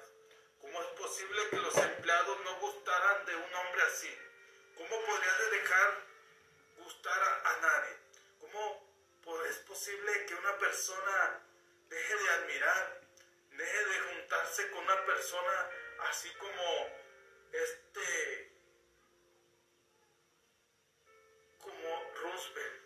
¿Cómo 0.59 0.81
es 0.81 0.87
posible 0.89 1.49
que 1.49 1.57
los 1.57 1.77
empleados 1.77 2.39
no 2.43 2.59
gustaran 2.59 3.25
de 3.25 3.35
un 3.35 3.53
hombre 3.53 3.81
así? 3.83 4.13
¿Cómo 4.75 5.05
podrías 5.05 5.51
dejar 5.51 6.03
gustar 6.77 7.23
a, 7.23 7.57
nadie? 7.61 7.97
¿Cómo 8.41 8.85
es 9.49 9.57
posible 9.59 10.25
que 10.25 10.35
una 10.35 10.57
persona 10.57 11.41
deje 11.87 12.15
de 12.15 12.29
admirar, 12.29 12.94
deje 13.57 13.85
de 13.85 13.99
juntarse 13.99 14.69
con 14.71 14.83
una 14.83 15.05
persona 15.05 15.69
así 16.09 16.29
como 16.35 16.89
este, 17.51 18.51
como 21.59 22.11
Roosevelt? 22.21 22.83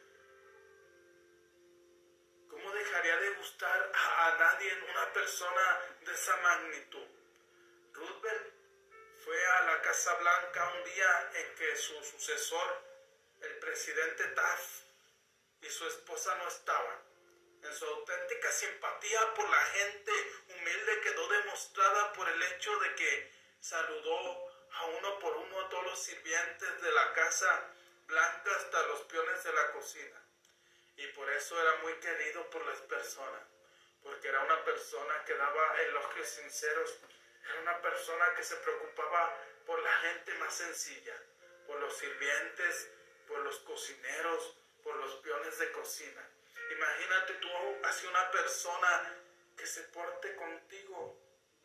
¿Cómo 2.49 2.71
dejaría 2.71 3.17
de 3.17 3.29
gustar 3.31 3.91
a, 3.93 4.27
a 4.27 4.37
nadie 4.37 4.73
una 4.89 5.13
persona 5.13 5.79
de 6.01 6.13
esa 6.13 6.37
magnitud? 6.37 7.07
Roosevelt 7.93 8.53
fue 9.23 9.45
a 9.45 9.61
la 9.63 9.81
Casa 9.81 10.13
Blanca 10.15 10.73
un 10.75 10.83
día 10.83 11.31
en 11.35 11.55
que 11.55 11.75
su 11.75 12.03
sucesor, 12.03 12.81
el 13.41 13.59
presidente 13.59 14.27
Taft, 14.29 14.89
y 15.61 15.67
su 15.67 15.85
esposa 15.87 16.35
no 16.35 16.47
estaban. 16.47 17.08
En 17.63 17.73
su 17.73 17.85
auténtica 17.85 18.51
simpatía 18.51 19.33
por 19.33 19.49
la 19.49 19.65
gente 19.65 20.11
humilde 20.47 21.01
quedó 21.01 21.27
demostrada 21.27 22.13
por 22.13 22.29
el 22.29 22.41
hecho 22.43 22.77
de 22.79 22.95
que 22.95 23.31
saludó 23.59 24.49
a 24.71 24.85
uno 24.85 25.19
por 25.19 25.35
uno 25.35 25.59
a 25.59 25.69
todos 25.69 25.85
los 25.85 26.03
sirvientes 26.03 26.81
de 26.81 26.91
la 26.91 27.13
Casa 27.13 27.73
Blanca 28.07 28.55
hasta 28.55 28.87
los 28.87 29.01
peones 29.01 29.43
de 29.43 29.53
la 29.53 29.71
cocina. 29.73 30.21
Y 30.97 31.07
por 31.07 31.29
eso 31.31 31.59
era 31.61 31.75
muy 31.83 31.93
querido 31.95 32.49
por 32.49 32.65
las 32.65 32.79
personas, 32.81 33.43
porque 34.03 34.27
era 34.27 34.41
una 34.41 34.63
persona 34.63 35.23
que 35.25 35.35
daba 35.35 35.81
elogios 35.81 36.29
sinceros 36.29 36.99
era 37.49 37.61
una 37.61 37.81
persona 37.81 38.35
que 38.35 38.43
se 38.43 38.55
preocupaba 38.57 39.35
por 39.65 39.81
la 39.81 39.91
gente 39.97 40.33
más 40.35 40.53
sencilla, 40.53 41.15
por 41.65 41.79
los 41.79 41.97
sirvientes, 41.97 42.89
por 43.27 43.39
los 43.39 43.57
cocineros, 43.59 44.55
por 44.83 44.95
los 44.97 45.15
peones 45.15 45.57
de 45.57 45.71
cocina. 45.71 46.28
Imagínate 46.69 47.33
tú 47.35 47.49
así 47.83 48.07
una 48.07 48.31
persona 48.31 49.15
que 49.57 49.65
se 49.65 49.83
porte 49.83 50.35
contigo 50.35 51.17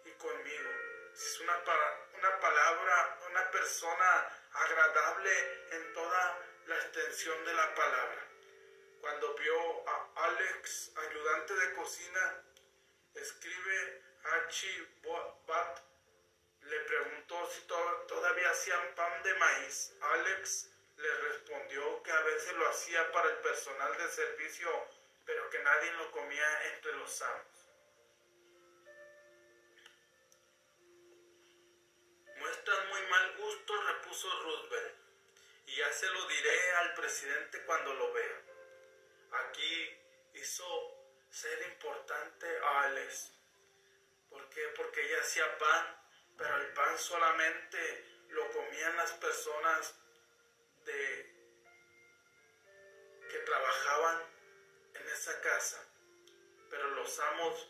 y 0.05 0.11
conmigo. 0.13 0.71
Es 1.15 1.41
una, 1.41 1.57
una 2.19 2.41
palabra, 2.41 3.19
una 3.31 3.51
persona 3.51 4.29
agradable 4.53 5.31
en 5.71 5.93
toda 5.93 6.39
la 6.67 6.77
extensión 6.77 7.45
de 7.45 7.55
la 7.55 7.75
palabra. 7.75 8.29
Cuando 9.01 9.35
vio 9.35 9.89
a 9.89 10.11
Alex, 10.25 10.93
ayudante 10.97 11.55
de 11.55 11.75
cocina, 11.75 12.43
escribe 13.15 14.03
Archibald 14.25 15.85
le 16.63 16.81
preguntó 16.81 17.51
si 17.51 17.61
todavía 17.67 18.51
hacían 18.51 18.95
pan 18.95 19.23
de 19.23 19.35
maíz. 19.35 19.93
Alex 20.01 20.71
le 20.97 21.15
respondió 21.29 22.03
que 22.03 22.11
a 22.11 22.21
veces 22.21 22.53
lo 22.55 22.69
hacía 22.69 23.13
para 23.13 23.29
el 23.29 23.37
personal 23.37 23.97
de 23.99 24.09
servicio, 24.09 24.89
pero 25.25 25.51
que 25.51 25.59
nadie 25.61 25.93
lo 25.93 26.11
comía 26.11 26.75
entre 26.75 26.93
los 26.97 27.23
amos. 27.23 27.69
Muestran 32.37 32.89
muy 32.89 33.03
mal 33.09 33.37
gusto, 33.37 33.83
repuso 33.83 34.43
Roosevelt, 34.43 34.95
y 35.67 35.77
ya 35.77 35.93
se 35.93 36.07
lo 36.09 36.27
diré 36.29 36.73
al 36.73 36.95
presidente 36.95 37.65
cuando 37.65 37.95
lo 37.95 38.13
vea. 38.13 38.43
Aquí 39.49 40.01
hizo 40.35 40.67
ser 41.31 41.63
importante 41.63 42.47
a 42.59 42.83
Alex 42.83 43.35
¿Por 44.35 44.51
qué? 44.51 44.63
Porque 44.77 45.01
ella 45.01 45.21
hacía 45.21 45.59
pan, 45.59 45.97
pero 46.37 46.57
el 46.57 46.73
pan 46.73 46.99
solamente 46.99 48.05
lo 48.31 48.51
comían 48.51 48.97
las 48.97 49.13
personas 49.13 49.95
de, 50.85 51.33
que 53.31 53.39
trabajaban 53.39 54.34
en 55.05 55.11
esa 55.13 55.41
casa, 55.41 55.87
pero 56.71 56.89
los 56.91 57.19
amos 57.21 57.69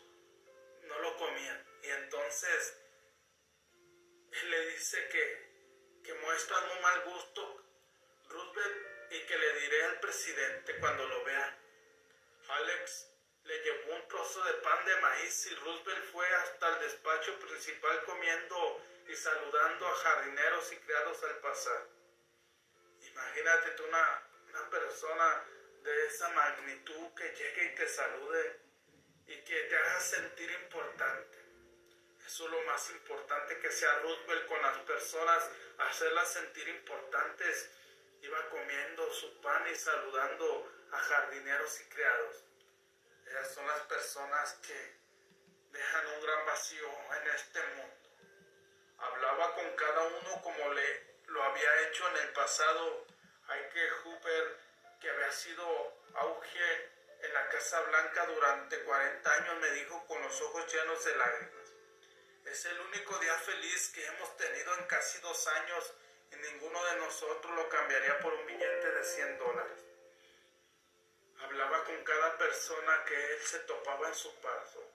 no 0.83 0.99
lo 0.99 1.17
comían. 1.17 1.65
Y 1.83 1.89
entonces 1.89 2.77
él 4.31 4.51
le 4.51 4.69
dice 4.71 5.07
que, 5.09 6.01
que 6.03 6.13
muestra 6.15 6.57
un 6.59 6.81
mal 6.81 7.01
gusto 7.05 7.61
Roosevelt 8.29 9.11
y 9.11 9.19
que 9.25 9.37
le 9.37 9.59
diré 9.59 9.83
al 9.83 9.99
presidente 9.99 10.79
cuando 10.79 11.07
lo 11.07 11.23
vea. 11.25 11.59
Alex 12.47 13.07
le 13.43 13.59
llevó 13.63 13.95
un 13.95 14.07
trozo 14.07 14.43
de 14.43 14.53
pan 14.53 14.85
de 14.85 14.95
maíz 15.01 15.45
y 15.47 15.55
Roosevelt 15.55 16.11
fue 16.11 16.27
hasta 16.27 16.69
el 16.69 16.79
despacho 16.81 17.39
principal 17.39 18.03
comiendo 18.05 18.81
y 19.07 19.15
saludando 19.15 19.87
a 19.87 19.95
jardineros 19.95 20.71
y 20.71 20.77
criados 20.77 21.23
al 21.23 21.37
pasar. 21.39 21.87
Imagínate 23.01 23.71
tú 23.71 23.85
una, 23.85 24.27
una 24.49 24.69
persona 24.69 25.45
de 25.85 26.07
esa 26.07 26.29
magnitud 26.29 27.13
que 27.15 27.29
llegue 27.35 27.65
y 27.65 27.75
te 27.75 27.87
salude 27.87 28.59
y 29.27 29.37
que 29.43 29.61
te 29.61 29.77
haga 29.77 29.99
sentir 29.99 30.49
importante. 30.63 31.37
Eso 32.25 32.45
es 32.45 32.51
lo 32.51 32.61
más 32.63 32.89
importante 32.89 33.59
que 33.59 33.71
sea 33.71 33.99
Roosevelt 33.99 34.47
con 34.47 34.61
las 34.63 34.79
personas, 34.79 35.47
hacerlas 35.77 36.33
sentir 36.33 36.67
importantes. 36.69 37.69
Iba 38.21 38.49
comiendo 38.49 39.13
su 39.13 39.39
pan 39.41 39.63
y 39.71 39.75
saludando 39.75 40.71
a 40.91 40.97
jardineros 40.97 41.79
y 41.81 41.83
criados. 41.85 42.43
Ellas 43.27 43.53
son 43.53 43.67
las 43.67 43.81
personas 43.81 44.53
que 44.65 44.97
dejan 45.71 46.07
un 46.07 46.23
gran 46.23 46.45
vacío 46.47 46.89
en 47.21 47.29
este 47.29 47.61
mundo. 47.75 48.09
Hablaba 48.97 49.53
con 49.53 49.75
cada 49.75 50.03
uno 50.03 50.41
como 50.41 50.73
le 50.73 51.15
lo 51.27 51.43
había 51.43 51.81
hecho 51.83 52.09
en 52.09 52.17
el 52.17 52.33
pasado. 52.33 53.05
Hay 53.47 53.69
que 53.69 53.89
Hooper, 53.89 54.54
que 55.05 55.11
había 55.11 55.31
sido 55.31 55.93
auge 56.15 56.89
en 57.21 57.31
la 57.31 57.47
Casa 57.49 57.79
Blanca 57.81 58.25
durante 58.25 58.79
40 58.79 59.33
años, 59.35 59.59
me 59.59 59.69
dijo 59.73 60.03
con 60.07 60.19
los 60.19 60.41
ojos 60.41 60.73
llenos 60.73 61.05
de 61.05 61.15
lágrimas. 61.15 61.73
Es 62.45 62.65
el 62.65 62.79
único 62.79 63.15
día 63.19 63.35
feliz 63.35 63.91
que 63.93 64.03
hemos 64.03 64.35
tenido 64.35 64.75
en 64.79 64.85
casi 64.87 65.19
dos 65.19 65.47
años 65.47 65.93
y 66.31 66.35
ninguno 66.37 66.83
de 66.85 66.95
nosotros 66.95 67.55
lo 67.55 67.69
cambiaría 67.69 68.19
por 68.19 68.33
un 68.33 68.47
billete 68.47 68.91
de 68.91 69.03
100 69.03 69.37
dólares. 69.37 69.85
Hablaba 71.39 71.83
con 71.83 72.03
cada 72.03 72.35
persona 72.39 73.05
que 73.05 73.33
él 73.33 73.41
se 73.43 73.59
topaba 73.59 74.07
en 74.07 74.15
su 74.15 74.33
paso. 74.41 74.91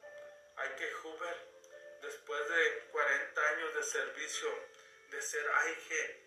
Hay 0.56 0.70
que 0.70 0.92
Hoover, 0.92 1.36
después 2.02 2.48
de 2.48 2.78
40 2.90 3.48
años 3.48 3.74
de 3.76 3.82
servicio, 3.84 4.48
de 5.12 5.22
ser 5.22 5.48
AIG, 5.48 6.20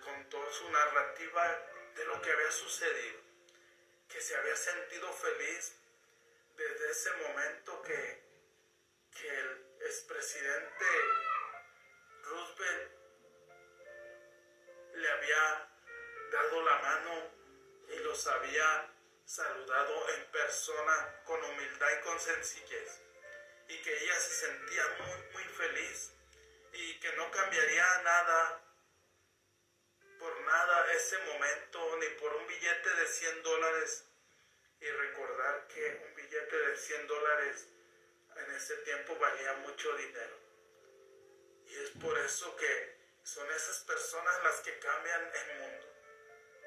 contó 0.00 0.52
su 0.52 0.70
narrativa 0.70 1.71
de 1.94 2.04
lo 2.04 2.20
que 2.22 2.30
había 2.30 2.50
sucedido, 2.50 3.20
que 4.08 4.20
se 4.20 4.36
había 4.36 4.56
sentido 4.56 5.12
feliz 5.12 5.72
desde 6.56 6.90
ese 6.90 7.10
momento 7.14 7.82
que, 7.82 8.22
que 9.18 9.28
el 9.28 9.66
expresidente 9.80 10.86
Roosevelt 12.22 12.92
le 14.94 15.10
había 15.10 15.68
dado 16.30 16.62
la 16.62 16.78
mano 16.78 17.30
y 17.88 17.96
los 17.98 18.26
había 18.26 18.92
saludado 19.24 20.08
en 20.10 20.30
persona 20.30 21.22
con 21.24 21.42
humildad 21.42 21.88
y 21.98 22.02
con 22.02 22.20
sencillez 22.20 23.00
y 23.68 23.82
que 23.82 24.04
ella 24.04 24.14
se 24.20 24.46
sentía 24.46 24.82
muy 24.98 25.32
muy 25.32 25.44
feliz 25.44 26.12
y 26.72 27.00
que 27.00 27.12
no 27.16 27.30
cambiaría 27.30 28.02
nada 28.02 28.61
nada 30.52 30.92
ese 30.92 31.18
momento 31.18 31.96
ni 31.96 32.08
por 32.20 32.34
un 32.34 32.46
billete 32.46 32.94
de 32.94 33.06
100 33.06 33.42
dólares 33.42 34.04
y 34.80 34.86
recordar 34.86 35.66
que 35.68 36.04
un 36.06 36.14
billete 36.14 36.56
de 36.56 36.76
100 36.76 37.06
dólares 37.06 37.68
en 38.36 38.54
ese 38.54 38.76
tiempo 38.78 39.16
valía 39.16 39.54
mucho 39.64 39.96
dinero. 39.96 40.36
Y 41.68 41.76
es 41.76 41.90
por 42.02 42.18
eso 42.18 42.54
que 42.56 42.98
son 43.22 43.50
esas 43.50 43.78
personas 43.84 44.44
las 44.44 44.60
que 44.60 44.78
cambian 44.78 45.32
el 45.34 45.58
mundo. 45.58 45.86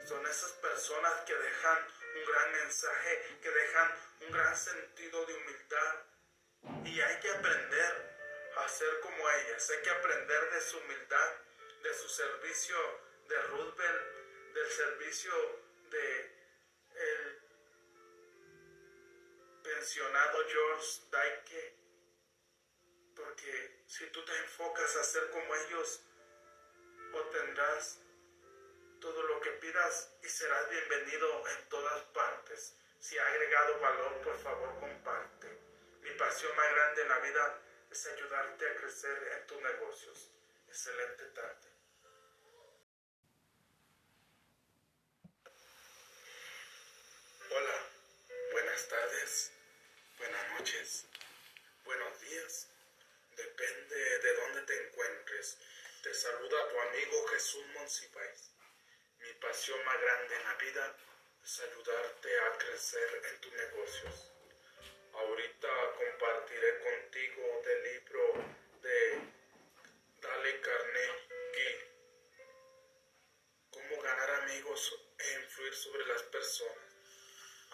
Son 0.08 0.26
esas 0.26 0.52
personas 0.54 1.14
que 1.26 1.36
dejan 1.36 1.88
un 2.16 2.26
gran 2.26 2.52
mensaje, 2.54 3.38
que 3.42 3.52
dejan 3.52 3.92
un 4.22 4.32
gran 4.32 4.58
sentido 4.58 5.26
de 5.26 5.34
humildad. 5.36 5.96
Y 6.86 7.02
hay 7.02 7.20
que 7.20 7.30
aprender 7.30 8.16
a 8.58 8.68
ser 8.68 9.00
como 9.02 9.30
ellas. 9.30 9.70
Hay 9.70 9.82
que 9.84 9.90
aprender 9.92 10.50
de 10.52 10.62
su 10.62 10.78
humildad, 10.78 11.34
de 11.84 11.94
su 11.94 12.10
servicio 12.10 13.05
de 13.28 13.42
Roosevelt, 13.42 14.54
del 14.54 14.70
servicio 14.72 15.34
de 15.90 16.36
el 16.96 17.42
pensionado 19.64 20.38
George 20.48 21.02
Dyke, 21.12 21.76
porque 23.16 23.84
si 23.88 24.06
tú 24.12 24.24
te 24.24 24.38
enfocas 24.38 24.96
a 24.96 25.04
ser 25.04 25.30
como 25.32 25.56
ellos, 25.56 26.02
obtendrás 27.14 28.00
todo 29.00 29.24
lo 29.24 29.42
que 29.42 29.52
pidas 29.52 30.18
y 30.24 30.30
serás 30.30 30.70
bienvenido 30.70 31.48
en 31.50 31.70
todas 31.70 32.02
partes. 32.06 32.78
Si 33.00 33.18
ha 33.18 33.28
agregado 33.28 33.80
valor, 33.80 34.22
por 34.22 34.38
favor, 34.38 34.80
comparte. 34.80 35.48
Mi 36.02 36.12
pasión 36.12 36.56
más 36.56 36.72
grande 36.72 37.02
en 37.02 37.10
la 37.10 37.20
vida 37.20 37.62
es 37.92 38.06
ayudarte 38.08 38.70
a 38.70 38.76
crecer 38.76 39.38
en 39.38 39.48
tus 39.48 39.62
negocios. 39.62 40.32
Excelente 40.68 41.26
tarde. 41.26 41.75
Hola, 47.52 47.90
buenas 48.52 48.88
tardes, 48.88 49.52
buenas 50.18 50.50
noches, 50.58 51.06
buenos 51.84 52.20
días. 52.22 52.68
Depende 53.36 54.20
de 54.20 54.34
dónde 54.34 54.62
te 54.64 54.88
encuentres. 54.88 55.60
Te 56.02 56.14
saluda 56.14 56.68
tu 56.70 56.80
amigo 56.80 57.28
Jesús 57.28 57.64
Monsiváis. 57.76 58.50
Mi 59.20 59.32
pasión 59.34 59.84
más 59.86 60.02
grande 60.02 60.36
en 60.36 60.44
la 60.44 60.56
vida 60.56 60.98
es 61.44 61.60
ayudarte 61.60 62.40
a 62.40 62.58
crecer 62.58 63.22
en 63.32 63.42
tus 63.42 63.54
negocios. 63.54 64.32
Ahorita 65.14 65.70
compartiré 65.98 66.80
contigo 66.80 67.62
del 67.64 67.84
libro 67.84 68.34
de 68.82 69.20
Dale 70.20 70.62
Carnegie, 70.62 71.92
Cómo 73.70 74.02
ganar 74.02 74.32
amigos 74.32 75.00
e 75.20 75.34
influir 75.34 75.76
sobre 75.76 76.08
las 76.08 76.24
personas 76.24 76.85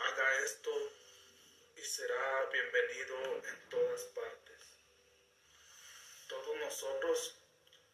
haga 0.04 0.40
esto 0.40 0.72
y 1.76 1.82
será 1.82 2.46
bienvenido 2.52 3.18
en 3.48 3.70
todas 3.70 4.04
partes. 4.06 4.78
Todos 6.28 6.56
nosotros, 6.58 7.36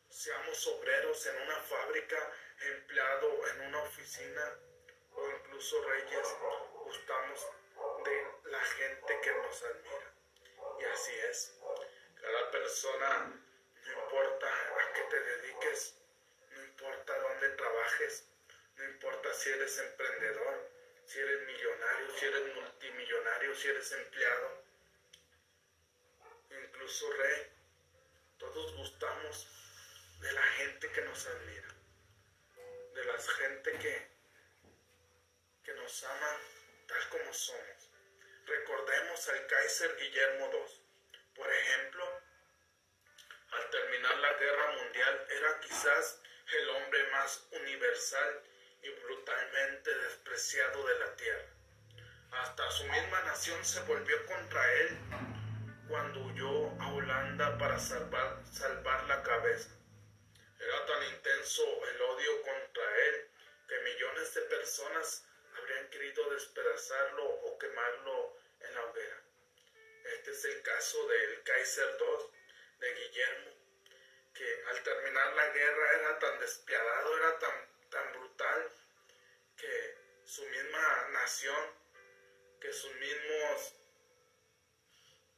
seamos 0.10 0.68
obreros 0.68 1.26
en 1.26 1.42
una 1.42 1.60
fábrica, 1.62 2.32
empleado 2.62 3.48
en 3.48 3.62
una 3.62 3.84
oficina 3.84 4.60
o 5.14 5.30
incluso 5.30 5.84
reyes, 5.84 6.28
gustamos 6.86 7.48
de 8.06 8.50
la 8.52 8.64
gente 8.64 9.22
que 9.22 9.32
nos 9.34 9.64
admira. 9.64 10.14
Y 10.80 10.84
así 10.86 11.14
es. 11.30 11.54
Cada 12.22 12.52
persona, 12.52 13.42
no 13.86 13.92
importa 14.04 14.48
a 14.48 14.94
qué 14.94 15.02
te 15.10 15.20
dediques, 15.20 15.96
no 16.52 16.64
importa 16.64 17.20
dónde 17.20 17.50
trabajes, 17.50 18.28
no 18.76 18.86
importa 18.86 19.34
si 19.34 19.50
eres 19.50 19.78
emprendedor, 19.80 20.77
si 21.08 21.20
eres 21.20 21.48
millonario, 21.48 22.12
si 22.18 22.26
eres 22.26 22.56
multimillonario, 22.56 23.56
si 23.56 23.70
eres 23.70 23.92
empleado, 23.94 24.64
incluso 26.52 27.12
rey. 27.14 27.54
Todos 28.38 28.76
gustamos 28.76 29.48
de 30.20 30.32
la 30.34 30.44
gente 30.44 30.92
que 30.92 31.02
nos 31.02 31.26
admira, 31.26 31.68
de 32.94 33.06
la 33.06 33.18
gente 33.20 33.72
que, 33.80 34.08
que 35.64 35.74
nos 35.76 36.04
ama 36.04 36.40
tal 36.88 37.10
como 37.10 37.34
somos. 37.34 37.90
Recordemos 38.46 39.30
al 39.30 39.48
Kaiser 39.48 39.96
Guillermo 39.98 40.50
II. 40.52 40.82
Por 41.36 41.52
ejemplo, 41.52 42.22
al 43.52 43.70
terminar 43.70 44.18
la 44.18 44.34
guerra 44.34 44.72
mundial 44.74 45.28
era 45.30 45.60
quizás 45.62 46.22
el 46.52 46.70
hombre 46.70 47.12
más 47.12 47.48
universal 47.52 48.44
y 48.88 49.00
brutalmente 49.02 49.94
despreciado 49.94 50.88
de 50.88 51.00
la 51.00 51.16
tierra. 51.16 51.50
Hasta 52.32 52.72
su 52.72 52.84
misma 52.86 53.22
nación 53.24 53.64
se 53.66 53.82
volvió 53.82 54.26
contra 54.26 54.74
él 54.82 54.98
cuando 55.90 56.22
huyó 56.22 56.70
a 56.82 56.94
Holanda 56.94 57.58
para 57.58 57.80
salvar, 57.80 58.42
salvar 58.52 59.04
la 59.06 59.24
cabeza. 59.24 59.70
Era 60.60 60.86
tan 60.86 61.04
intenso 61.14 61.64
el 61.88 62.02
odio 62.02 62.42
contra 62.42 62.98
él 63.08 63.30
que 63.68 63.80
millones 63.80 64.34
de 64.34 64.42
personas 64.44 65.26
habrían 65.58 65.90
querido 65.90 66.30
despedazarlo 66.32 67.26
o 67.26 67.58
quemarlo 67.58 68.38
en 68.62 68.74
la 68.74 68.84
hoguera. 68.86 69.22
Este 70.16 70.32
es 70.32 70.46
el 70.46 70.62
caso 70.62 71.08
del 71.08 71.44
Kaiser 71.44 71.98
II, 72.00 72.40
de 72.80 72.94
Guillermo, 72.94 73.52
que 74.34 74.64
al 74.70 74.84
terminar 74.84 75.34
la 75.34 75.50
guerra 75.50 75.94
era 75.94 76.20
tan 76.20 76.40
despiadado, 76.40 77.18
era 77.18 77.40
tan 77.40 77.78
tan 77.90 78.14
brutal 78.14 78.72
que 79.58 79.98
su 80.26 80.44
misma 80.46 81.08
nación, 81.12 81.74
que 82.62 82.72
sus 82.72 82.94
mismos 82.96 83.74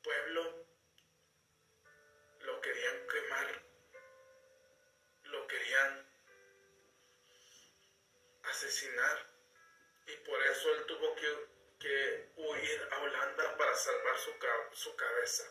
pueblos 0.03 0.55
lo 2.41 2.61
querían 2.61 3.07
quemar, 3.07 3.63
lo 5.23 5.47
querían 5.47 6.09
asesinar 8.43 9.29
y 10.07 10.15
por 10.17 10.41
eso 10.43 10.75
él 10.75 10.85
tuvo 10.85 11.15
que 11.15 11.59
que 11.79 12.29
huir 12.35 12.87
a 12.91 12.99
Holanda 12.99 13.57
para 13.57 13.73
salvar 13.73 14.17
su, 14.17 14.31
su 14.73 14.95
cabeza. 14.95 15.49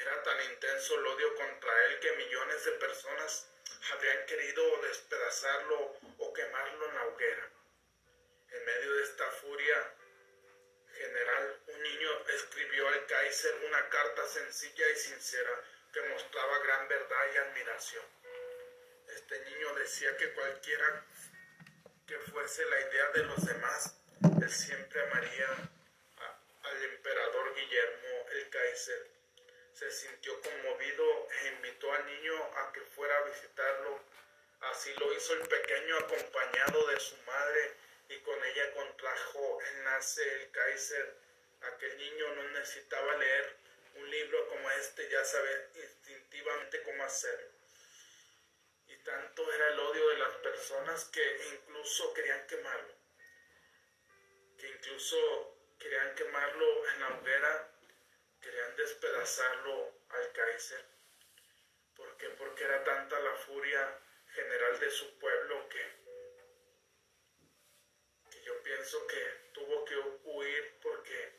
Era 0.00 0.22
tan 0.22 0.52
intenso 0.52 0.98
el 0.98 1.06
odio 1.06 1.34
contra 1.34 1.86
él 1.86 2.00
que 2.00 2.12
millones 2.12 2.64
de 2.64 2.72
personas 2.72 3.49
habrían 3.92 4.26
querido 4.26 4.82
despedazarlo 4.82 5.96
o 6.18 6.32
quemarlo 6.32 6.88
en 6.88 6.94
la 6.94 7.06
hoguera. 7.06 7.50
En 8.50 8.64
medio 8.64 8.94
de 8.94 9.02
esta 9.04 9.30
furia 9.32 9.94
general, 10.92 11.60
un 11.68 11.82
niño 11.82 12.10
escribió 12.28 12.88
al 12.88 13.06
Kaiser 13.06 13.54
una 13.66 13.88
carta 13.88 14.26
sencilla 14.26 14.88
y 14.90 14.96
sincera 14.96 15.64
que 15.92 16.02
mostraba 16.02 16.58
gran 16.58 16.88
verdad 16.88 17.26
y 17.32 17.36
admiración. 17.38 18.04
Este 19.08 19.40
niño 19.44 19.74
decía 19.74 20.16
que 20.16 20.32
cualquiera 20.34 21.04
que 22.06 22.18
fuese 22.18 22.64
la 22.66 22.80
idea 22.80 23.08
de 23.10 23.24
los 23.24 23.46
demás, 23.46 23.96
él 24.42 24.50
siempre 24.50 25.00
amaría 25.02 25.48
al 26.62 26.84
emperador 26.84 27.54
Guillermo 27.54 28.26
el 28.32 28.50
Kaiser 28.50 29.19
se 29.80 29.90
sintió 29.90 30.38
conmovido 30.42 31.28
e 31.30 31.48
invitó 31.56 31.90
al 31.90 32.04
niño 32.04 32.34
a 32.58 32.70
que 32.70 32.82
fuera 32.82 33.16
a 33.16 33.22
visitarlo. 33.22 33.98
Así 34.60 34.92
lo 34.98 35.10
hizo 35.14 35.32
el 35.32 35.48
pequeño 35.48 35.96
acompañado 35.96 36.86
de 36.88 37.00
su 37.00 37.16
madre 37.22 37.76
y 38.10 38.18
con 38.18 38.44
ella 38.44 38.74
contrajo 38.74 39.58
enlace 39.72 40.22
el 40.34 40.50
Kaiser. 40.50 41.16
Aquel 41.62 41.96
niño 41.96 42.34
no 42.34 42.42
necesitaba 42.50 43.16
leer 43.16 43.56
un 43.94 44.10
libro 44.10 44.48
como 44.48 44.70
este, 44.72 45.08
ya 45.08 45.24
sabía 45.24 45.70
instintivamente 45.74 46.82
cómo 46.82 47.02
hacerlo. 47.02 47.48
Y 48.86 48.96
tanto 48.96 49.50
era 49.50 49.68
el 49.68 49.80
odio 49.80 50.08
de 50.10 50.18
las 50.18 50.34
personas 50.34 51.04
que 51.06 51.54
incluso 51.54 52.12
querían 52.12 52.46
quemarlo. 52.48 52.94
Que 54.58 54.68
incluso 54.68 55.56
querían 55.78 56.14
quemarlo 56.16 56.86
en 56.88 57.00
la 57.00 57.08
hoguera 57.16 57.70
querían 58.40 58.76
despedazarlo 58.76 60.04
al 60.08 60.32
Kaiser. 60.32 60.84
¿Por 61.94 62.16
qué? 62.16 62.28
Porque 62.30 62.64
era 62.64 62.82
tanta 62.84 63.18
la 63.20 63.34
furia 63.36 63.98
general 64.34 64.80
de 64.80 64.90
su 64.90 65.18
pueblo 65.18 65.68
que, 65.68 65.84
que 68.30 68.42
yo 68.42 68.62
pienso 68.62 69.06
que 69.06 69.50
tuvo 69.52 69.84
que 69.84 69.96
huir 70.24 70.78
porque 70.82 71.32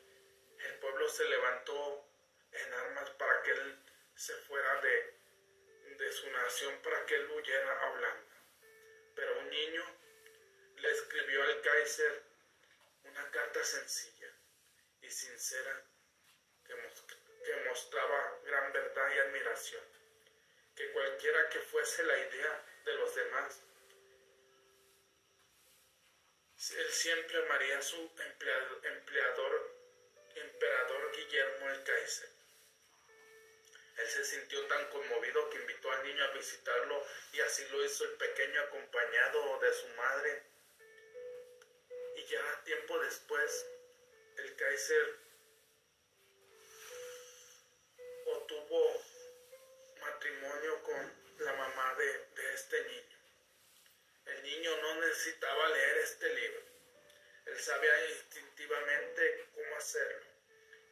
el 0.58 0.78
pueblo 0.78 1.08
se 1.08 1.24
levantó 1.28 2.08
en 2.52 2.72
armas 2.74 3.10
para 3.10 3.42
que 3.42 3.50
él 3.50 3.84
se 4.14 4.34
fuera 4.46 4.80
de, 4.80 5.20
de 5.96 6.12
su 6.12 6.30
nación, 6.30 6.80
para 6.82 7.04
que 7.06 7.16
él 7.16 7.30
huyera 7.30 7.80
a 7.80 7.90
Holanda. 7.90 8.46
Pero 9.14 9.40
un 9.40 9.50
niño 9.50 9.84
le 10.76 10.90
escribió 10.90 11.42
al 11.42 11.60
Kaiser 11.60 12.22
una 13.04 13.30
carta 13.30 13.64
sencilla 13.64 14.32
y 15.00 15.10
sincera 15.10 15.91
que, 17.44 17.56
mostraba 17.68 18.38
gran 18.44 18.72
verdad 18.72 19.14
y 19.14 19.18
admiración, 19.18 19.82
que 20.76 20.92
cualquiera 20.92 21.48
que 21.48 21.60
fuese 21.60 22.02
la 22.04 22.18
idea 22.18 22.64
de 22.84 22.94
los 22.94 23.14
demás, 23.14 23.62
él 26.70 26.92
siempre 26.92 27.38
amaría 27.44 27.78
a 27.78 27.82
su 27.82 28.10
empleador, 28.84 29.74
emperador 30.36 31.16
Guillermo 31.16 31.70
el 31.70 31.82
Kaiser. 31.82 32.28
Él 33.98 34.08
se 34.08 34.24
sintió 34.24 34.64
tan 34.66 34.88
conmovido 34.90 35.50
que 35.50 35.58
invitó 35.58 35.90
al 35.90 36.04
niño 36.04 36.24
a 36.24 36.32
visitarlo 36.32 37.04
y 37.32 37.40
así 37.40 37.66
lo 37.70 37.84
hizo 37.84 38.04
el 38.04 38.12
pequeño 38.12 38.60
acompañado 38.62 39.60
de 39.60 39.72
su 39.72 39.88
madre. 39.88 40.42
Y 42.16 42.24
ya 42.24 42.62
tiempo 42.64 42.98
después, 43.00 43.66
el 44.38 44.56
Kaiser 44.56 45.21
este 52.72 52.88
niño. 52.88 53.18
El 54.24 54.42
niño 54.44 54.76
no 54.80 54.94
necesitaba 55.02 55.68
leer 55.68 55.98
este 55.98 56.34
libro. 56.34 56.62
Él 57.44 57.60
sabía 57.60 58.06
instintivamente 58.08 59.50
cómo 59.54 59.76
hacerlo. 59.76 60.26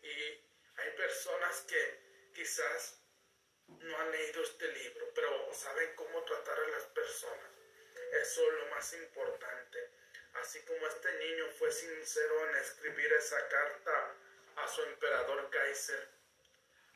Y 0.03 0.45
hay 0.77 0.91
personas 0.95 1.63
que 1.63 2.31
quizás 2.35 2.99
no 3.67 3.97
han 3.97 4.11
leído 4.11 4.43
este 4.43 4.69
libro, 4.73 5.11
pero 5.15 5.55
saben 5.55 5.95
cómo 5.95 6.23
tratar 6.25 6.59
a 6.59 6.69
las 6.69 6.85
personas. 6.89 7.51
Eso 8.13 8.47
es 8.47 8.59
lo 8.59 8.67
más 8.67 8.93
importante. 8.93 9.91
Así 10.35 10.61
como 10.67 10.87
este 10.87 11.13
niño 11.15 11.49
fue 11.59 11.73
sincero 11.73 12.51
en 12.51 12.57
escribir 12.57 13.11
esa 13.15 13.49
carta 13.49 14.15
a 14.57 14.69
su 14.69 14.83
emperador 14.83 15.49
Kaiser, 15.49 16.09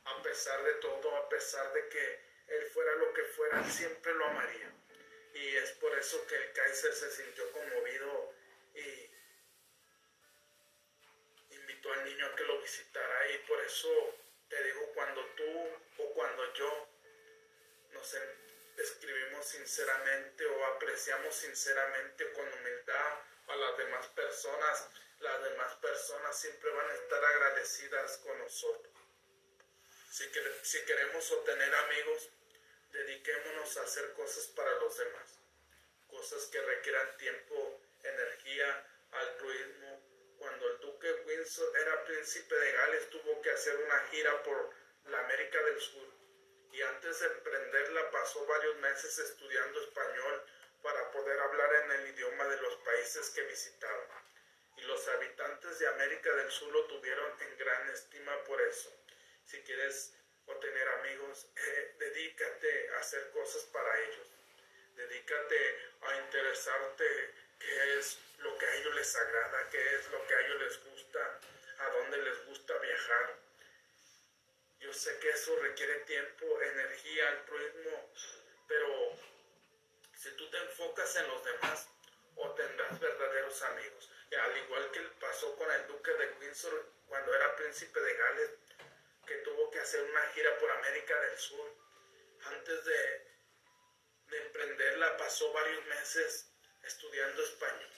a 0.04 0.22
pesar 0.22 0.62
de 0.62 0.74
todo, 0.74 1.16
a 1.16 1.28
pesar 1.30 1.72
de 1.72 1.88
que 1.88 2.33
él 2.48 2.66
fuera 2.66 2.94
lo 2.96 3.12
que 3.12 3.22
fuera, 3.24 3.64
siempre 3.70 4.12
lo 4.14 4.26
amaría. 4.26 4.72
Y 5.34 5.56
es 5.56 5.72
por 5.72 5.96
eso 5.98 6.26
que 6.26 6.36
el 6.36 6.52
Kaiser 6.52 6.92
se 6.92 7.10
sintió 7.10 7.50
conmovido 7.52 8.32
y 8.74 9.10
invitó 11.54 11.92
al 11.92 12.04
niño 12.04 12.26
a 12.26 12.36
que 12.36 12.44
lo 12.44 12.60
visitara. 12.60 13.32
Y 13.32 13.38
por 13.38 13.60
eso 13.60 13.88
te 14.48 14.62
digo, 14.62 14.92
cuando 14.94 15.24
tú 15.36 15.68
o 15.98 16.14
cuando 16.14 16.54
yo 16.54 16.88
nos 17.92 18.16
escribimos 18.76 19.46
sinceramente 19.46 20.46
o 20.46 20.66
apreciamos 20.66 21.34
sinceramente 21.34 22.32
con 22.32 22.46
humildad 22.52 23.18
a 23.48 23.56
las 23.56 23.78
demás 23.78 24.06
personas, 24.08 24.88
las 25.20 25.42
demás 25.42 25.74
personas 25.76 26.38
siempre 26.38 26.70
van 26.70 26.90
a 26.90 26.94
estar 26.94 27.24
agradecidas 27.24 28.18
con 28.18 28.38
nosotros. 28.38 29.03
Si, 30.14 30.84
queremos 30.84 31.28
obtener 31.32 31.74
amigos, 31.74 32.30
dediquémonos 32.92 33.76
a 33.76 33.82
hacer 33.82 34.12
cosas 34.12 34.46
para 34.46 34.70
los 34.78 34.96
demás. 34.96 35.40
Cosas 36.06 36.44
que 36.52 36.62
requieran 36.62 37.16
tiempo, 37.16 37.80
energía, 38.04 38.86
altruismo. 39.10 40.36
Cuando 40.38 40.70
el 40.70 40.78
duque 40.78 41.12
Windsor 41.26 41.76
era 41.78 42.04
príncipe 42.04 42.54
de 42.54 42.72
Gales, 42.74 43.10
tuvo 43.10 43.42
que 43.42 43.50
hacer 43.50 43.74
una 43.74 43.98
gira 44.06 44.40
por 44.44 44.72
la 45.06 45.18
América 45.18 45.60
del 45.64 45.80
Sur. 45.80 46.06
Y 46.70 46.80
antes 46.80 47.18
de 47.18 47.26
emprenderla 47.26 48.08
pasó 48.12 48.46
varios 48.46 48.76
meses 48.76 49.18
estudiando 49.18 49.82
español 49.82 50.46
para 50.80 51.10
poder 51.10 51.40
hablar 51.40 51.74
en 51.74 51.90
el 51.90 52.08
idioma 52.10 52.44
de 52.46 52.60
los 52.60 52.76
países 52.84 53.30
que 53.30 53.42
visitaba. 53.42 54.22
Y 54.76 54.82
los 54.82 55.08
habitantes 55.08 55.80
de 55.80 55.88
América 55.88 56.32
del 56.36 56.52
Sur 56.52 56.70
lo 56.72 56.84
tuvieron 56.84 57.32
en 57.42 57.58
gran 57.58 57.90
estima 57.90 58.44
por 58.44 58.60
eso 58.60 59.03
si 59.44 59.62
quieres 59.62 60.14
obtener 60.46 60.88
amigos, 60.88 61.46
eh, 61.56 61.94
dedícate 61.98 62.90
a 62.90 62.98
hacer 62.98 63.30
cosas 63.30 63.62
para 63.64 64.00
ellos. 64.00 64.26
Dedícate 64.96 65.78
a 66.02 66.16
interesarte 66.18 67.34
qué 67.58 67.98
es 67.98 68.18
lo 68.38 68.56
que 68.58 68.66
a 68.66 68.74
ellos 68.76 68.94
les 68.94 69.16
agrada, 69.16 69.70
qué 69.70 69.94
es 69.94 70.10
lo 70.10 70.26
que 70.26 70.34
a 70.34 70.40
ellos 70.40 70.62
les 70.62 70.84
gusta, 70.84 71.40
a 71.78 71.88
dónde 71.90 72.18
les 72.18 72.46
gusta 72.46 72.78
viajar. 72.78 73.38
Yo 74.80 74.92
sé 74.92 75.18
que 75.18 75.30
eso 75.30 75.56
requiere 75.60 76.00
tiempo, 76.00 76.60
energía, 76.62 77.28
altruismo, 77.30 78.12
pero 78.68 79.18
si 80.14 80.30
tú 80.36 80.50
te 80.50 80.58
enfocas 80.58 81.16
en 81.16 81.28
los 81.28 81.44
demás, 81.44 81.88
obtendrás 82.36 83.00
verdaderos 83.00 83.62
amigos. 83.62 84.10
Y 84.30 84.34
al 84.34 84.56
igual 84.58 84.90
que 84.90 85.00
pasó 85.20 85.56
con 85.56 85.70
el 85.70 85.86
duque 85.86 86.12
de 86.12 86.32
Windsor 86.40 86.86
cuando 87.08 87.34
era 87.34 87.56
príncipe 87.56 88.00
de 88.00 88.14
Gales, 88.14 88.50
que 89.26 89.36
tuvo 89.38 89.70
que 89.70 89.80
hacer 89.80 90.02
una 90.02 90.22
gira 90.32 90.56
por 90.58 90.70
América 90.70 91.18
del 91.20 91.38
Sur. 91.38 91.74
Antes 92.46 92.84
de, 92.84 93.26
de 94.28 94.38
emprenderla 94.38 95.16
pasó 95.16 95.52
varios 95.52 95.84
meses 95.86 96.50
estudiando 96.82 97.42
español. 97.42 97.90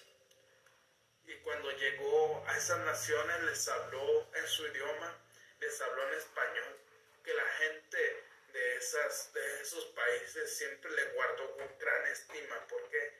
Y 1.24 1.34
cuando 1.38 1.70
llegó 1.72 2.44
a 2.46 2.56
esas 2.56 2.78
naciones 2.80 3.42
les 3.42 3.68
habló 3.68 4.28
en 4.34 4.46
su 4.46 4.66
idioma, 4.66 5.18
les 5.58 5.80
habló 5.80 6.08
en 6.08 6.14
español, 6.14 6.78
que 7.24 7.34
la 7.34 7.46
gente 7.58 8.24
de, 8.52 8.76
esas, 8.76 9.32
de 9.32 9.60
esos 9.60 9.84
países 9.86 10.56
siempre 10.56 10.90
le 10.92 11.04
guardó 11.06 11.56
con 11.56 11.78
gran 11.78 12.06
estima. 12.06 12.66
¿Por 12.68 12.88
qué? 12.90 13.12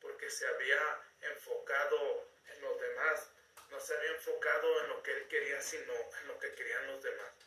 Porque 0.00 0.28
se 0.30 0.46
había 0.46 1.00
enfocado 1.20 2.28
en 2.48 2.60
los 2.60 2.80
demás, 2.80 3.30
no 3.70 3.80
se 3.80 3.96
había 3.96 4.10
enfocado 4.10 4.80
en 4.80 4.88
lo 4.88 5.02
que 5.02 5.12
él 5.12 5.28
quería, 5.28 5.60
sino 5.62 5.92
en 6.20 6.28
lo 6.28 6.38
que 6.38 6.54
querían 6.54 6.86
los 6.88 7.02
demás. 7.02 7.43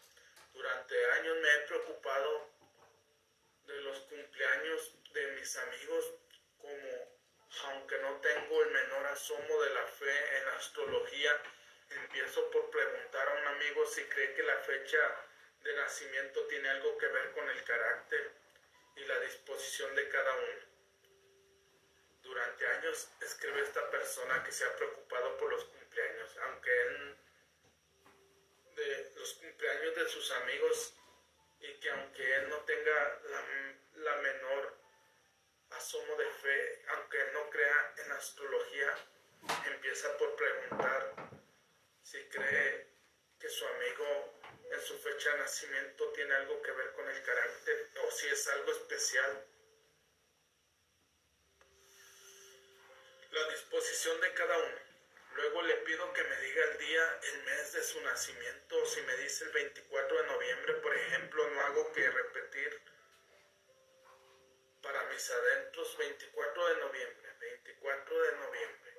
Durante 0.58 1.12
años 1.12 1.38
me 1.38 1.54
he 1.54 1.60
preocupado 1.68 2.50
de 3.68 3.80
los 3.82 4.00
cumpleaños 4.00 4.92
de 5.14 5.28
mis 5.34 5.56
amigos 5.56 6.14
como, 6.58 7.20
aunque 7.66 8.00
no 8.00 8.20
tengo 8.22 8.64
el 8.64 8.72
menor 8.72 9.06
asomo 9.06 9.62
de 9.62 9.70
la 9.70 9.84
fe 9.84 10.38
en 10.38 10.48
astrología, 10.50 11.44
empiezo 11.92 12.50
por 12.50 12.72
preguntar 12.72 13.30
a 13.30 13.34
un 13.36 13.48
amigo 13.50 13.86
si 13.86 14.04
cree 14.06 14.34
que 14.34 14.42
la 14.42 14.58
fecha 14.58 14.98
de 15.62 15.76
nacimiento 15.76 16.48
tiene 16.48 16.70
algo 16.70 16.98
que 16.98 17.08
ver 17.08 17.32
con 17.34 17.48
el 17.48 17.64
carácter 17.64 18.32
y 18.96 19.06
la 19.06 19.20
disposición 19.20 19.94
de 19.94 20.10
cada 20.10 20.34
uno. 20.34 20.62
Durante 22.24 22.68
años 22.68 23.12
escribe 23.22 23.62
esta 23.62 23.88
persona 23.92 24.44
que 24.44 24.52
se 24.52 24.66
ha 24.66 24.76
preocupado 24.76 25.38
por 25.38 25.52
los 25.52 25.66
cumpleaños, 25.66 26.36
aunque 26.38 26.82
él 26.82 27.18
de 28.78 29.12
los 29.16 29.34
cumpleaños 29.34 29.96
de 29.96 30.08
sus 30.08 30.32
amigos 30.32 30.94
y 31.60 31.74
que 31.80 31.90
aunque 31.90 32.36
él 32.36 32.50
no 32.50 32.58
tenga 32.58 33.22
la, 33.96 34.16
menor 34.18 34.78
asomo 35.72 36.16
de 36.16 36.30
fe, 36.32 36.86
aunque 36.90 37.20
él 37.20 37.34
no 37.34 37.50
crea 37.50 37.94
en 37.98 38.12
astrología, 38.12 38.96
empieza 39.66 40.18
por 40.18 40.36
preguntar 40.36 41.14
si 42.04 42.24
cree 42.30 42.88
que 43.40 43.50
su 43.50 43.66
amigo 43.66 44.40
en 44.72 44.82
su 44.82 44.98
fecha 45.00 45.32
de 45.32 45.40
nacimiento 45.40 46.12
tiene 46.14 46.36
algo 46.36 46.62
que 46.62 46.72
ver 46.72 46.94
con 46.94 47.08
el 47.10 47.24
carácter 47.24 47.90
o 48.04 48.12
si 48.12 48.28
es 48.28 48.48
algo 48.48 48.72
especial. 48.72 49.46
La 53.32 53.50
disposición 53.50 54.22
de 54.22 54.34
cada 54.34 54.58
uno. 54.58 54.87
Luego 55.38 55.62
le 55.62 55.76
pido 55.78 56.12
que 56.14 56.24
me 56.24 56.36
diga 56.42 56.64
el 56.64 56.78
día, 56.80 57.20
el 57.22 57.44
mes 57.44 57.72
de 57.74 57.84
su 57.84 58.02
nacimiento. 58.02 58.86
Si 58.88 59.02
me 59.04 59.16
dice 59.18 59.44
el 59.44 59.52
24 59.52 60.18
de 60.18 60.28
noviembre, 60.30 60.74
por 60.74 60.96
ejemplo, 60.96 61.48
no 61.48 61.62
hago 61.62 61.94
que 61.94 62.10
repetir 62.10 62.82
para 64.82 65.04
mis 65.04 65.30
adentros 65.30 65.96
24 65.96 66.68
de 66.70 66.78
noviembre, 66.78 67.34
24 67.40 68.22
de 68.24 68.32
noviembre. 68.32 68.94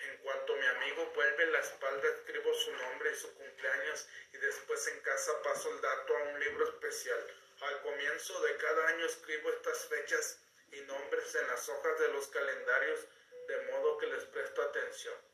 En 0.00 0.16
cuanto 0.18 0.56
mi 0.56 0.66
amigo 0.66 1.06
vuelve 1.14 1.46
la 1.46 1.60
espalda, 1.60 2.06
escribo 2.06 2.52
su 2.52 2.70
nombre 2.70 3.10
y 3.10 3.16
su 3.16 3.34
cumpleaños 3.34 4.08
y 4.34 4.36
después 4.36 4.86
en 4.88 5.00
casa 5.00 5.42
paso 5.42 5.70
el 5.74 5.80
dato 5.80 6.16
a 6.18 6.22
un 6.24 6.40
libro 6.40 6.68
especial. 6.68 7.34
Al 7.62 7.80
comienzo 7.80 8.38
de 8.42 8.56
cada 8.58 8.88
año 8.88 9.06
escribo 9.06 9.48
estas 9.50 9.86
fechas 9.86 10.38
y 10.70 10.82
nombres 10.82 11.34
en 11.34 11.46
las 11.46 11.66
hojas 11.66 11.98
de 11.98 12.08
los 12.08 12.28
calendarios 12.28 13.06
de 13.46 13.72
modo 13.72 13.96
que 13.96 14.06
les 14.08 14.24
presto 14.26 14.60
atención. 14.60 15.27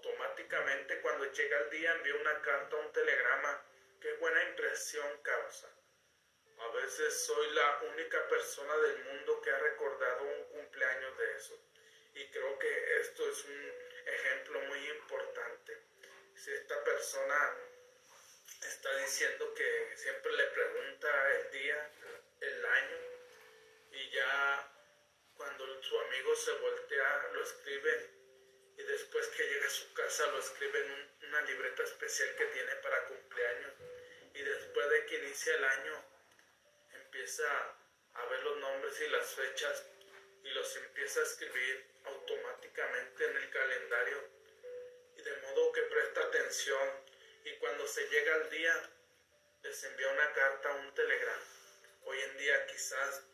Automáticamente 0.00 0.98
cuando 1.02 1.30
llega 1.30 1.58
el 1.58 1.70
día 1.70 1.92
envío 1.92 2.18
una 2.22 2.40
carta 2.40 2.74
o 2.74 2.80
un 2.80 2.92
telegrama. 2.92 3.62
Qué 4.00 4.14
buena 4.14 4.42
impresión 4.44 5.22
causa. 5.22 5.68
A 6.58 6.68
veces 6.68 7.26
soy 7.26 7.50
la 7.50 7.80
única 7.92 8.26
persona 8.28 8.78
del 8.78 9.04
mundo 9.04 9.42
que 9.42 9.50
ha 9.50 9.58
recordado 9.58 10.22
un 10.24 10.44
cumpleaños 10.44 11.18
de 11.18 11.36
eso. 11.36 11.54
Y 12.14 12.26
creo 12.30 12.58
que 12.58 13.00
esto 13.00 13.28
es 13.28 13.44
un 13.44 13.72
ejemplo 14.06 14.60
muy 14.60 14.88
importante. 14.88 15.76
Si 16.34 16.50
esta 16.50 16.82
persona 16.82 17.56
está 18.62 18.96
diciendo 19.00 19.52
que 19.52 19.96
siempre 19.96 20.32
le 20.32 20.44
pregunta 20.44 21.32
el 21.32 21.50
día, 21.50 21.90
el 22.40 22.64
año, 22.64 22.96
y 23.92 24.10
ya 24.12 24.72
cuando 25.36 25.82
su 25.82 26.00
amigo 26.00 26.34
se 26.36 26.52
voltea, 26.52 27.28
lo 27.34 27.42
escribe 27.42 28.19
y 28.80 28.82
después 28.84 29.26
que 29.28 29.44
llega 29.44 29.66
a 29.66 29.70
su 29.70 29.92
casa 29.92 30.26
lo 30.28 30.38
escribe 30.38 30.80
en 30.80 31.28
una 31.28 31.42
libreta 31.42 31.82
especial 31.82 32.34
que 32.36 32.46
tiene 32.46 32.74
para 32.76 33.04
cumpleaños. 33.04 33.72
Y 34.34 34.42
después 34.42 34.90
de 34.90 35.06
que 35.06 35.16
inicia 35.16 35.54
el 35.54 35.64
año 35.64 36.04
empieza 36.94 37.44
a 38.14 38.24
ver 38.26 38.42
los 38.42 38.56
nombres 38.56 39.00
y 39.00 39.08
las 39.08 39.26
fechas 39.34 39.84
y 40.44 40.48
los 40.50 40.76
empieza 40.76 41.20
a 41.20 41.24
escribir 41.24 41.84
automáticamente 42.04 43.26
en 43.26 43.36
el 43.36 43.50
calendario. 43.50 44.28
Y 45.16 45.22
de 45.22 45.36
modo 45.36 45.72
que 45.72 45.82
presta 45.82 46.20
atención. 46.22 46.88
Y 47.44 47.52
cuando 47.56 47.86
se 47.86 48.08
llega 48.08 48.34
al 48.34 48.50
día 48.50 48.90
les 49.62 49.84
envía 49.84 50.08
una 50.08 50.32
carta 50.32 50.74
o 50.74 50.80
un 50.80 50.94
telegrama. 50.94 51.44
Hoy 52.04 52.18
en 52.18 52.38
día 52.38 52.66
quizás 52.66 53.24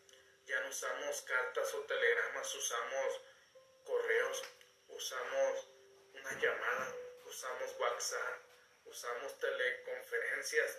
ya 0.46 0.60
no 0.60 0.70
usamos 0.70 1.22
cartas 1.22 1.72
o 1.74 1.80
telegramas, 1.82 2.52
usamos 2.52 3.20
correos 3.84 4.42
usamos 4.96 5.68
una 6.14 6.32
llamada, 6.40 6.94
usamos 7.26 7.76
WhatsApp, 7.78 8.40
usamos 8.86 9.38
teleconferencias, 9.38 10.78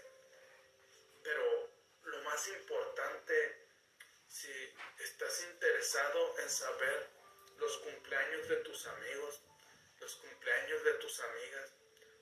pero 1.23 1.69
lo 2.03 2.21
más 2.23 2.47
importante, 2.47 3.67
si 4.27 4.51
estás 4.99 5.43
interesado 5.43 6.39
en 6.39 6.49
saber 6.49 7.09
los 7.57 7.77
cumpleaños 7.77 8.47
de 8.49 8.55
tus 8.57 8.87
amigos, 8.87 9.41
los 9.99 10.15
cumpleaños 10.15 10.83
de 10.83 10.93
tus 10.95 11.19
amigas, 11.19 11.73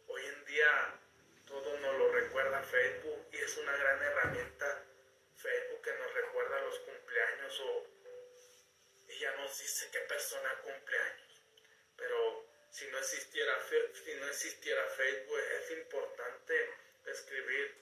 hoy 0.08 0.26
en 0.26 0.46
día 0.46 1.00
todo 1.48 1.78
nos 1.80 1.98
lo 1.98 2.12
recuerda 2.12 2.62
Facebook 2.64 3.28
y 3.32 3.38
es 3.38 3.58
una 3.58 3.76
gran 3.78 4.02
herramienta 4.04 4.84
Facebook 5.36 5.82
que 5.82 5.94
nos 5.94 6.14
recuerda 6.14 6.60
los 6.62 6.80
cumpleaños 6.80 7.60
o 7.62 7.88
ya 9.18 9.32
nos 9.38 9.58
dice 9.58 9.90
qué 9.92 10.00
persona 10.00 10.50
cumpleaños. 10.62 11.25
Pero 11.98 12.46
si 12.70 12.86
no 12.88 12.98
existiera, 12.98 13.58
si 13.94 14.14
no 14.16 14.28
existiera 14.28 14.86
Facebook, 14.90 15.40
es 15.40 15.72
importante 15.72 16.70
escribir 17.06 17.76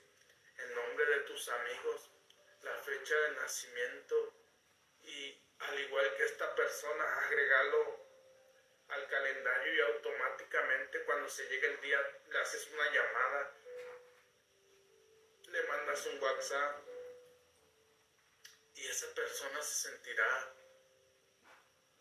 el 0.57 0.75
nombre 0.75 1.05
de 1.05 1.19
tus 1.21 1.49
amigos, 1.49 2.11
la 2.61 2.77
fecha 2.77 3.15
de 3.15 3.31
nacimiento 3.31 4.33
y 5.01 5.37
al 5.59 5.79
igual 5.79 6.15
que 6.15 6.25
esta 6.25 6.53
persona, 6.55 7.25
agregarlo 7.25 8.03
al 8.89 9.07
calendario 9.07 9.73
y 9.73 9.81
automáticamente 9.93 11.03
cuando 11.05 11.29
se 11.29 11.47
llegue 11.49 11.67
el 11.67 11.81
día 11.81 11.99
le 12.29 12.39
haces 12.39 12.67
una 12.67 12.91
llamada, 12.91 13.55
le 15.47 15.63
mandas 15.63 16.05
un 16.05 16.21
WhatsApp 16.21 16.81
y 18.75 18.87
esa 18.87 19.13
persona 19.13 19.61
se 19.61 19.89
sentirá 19.89 20.53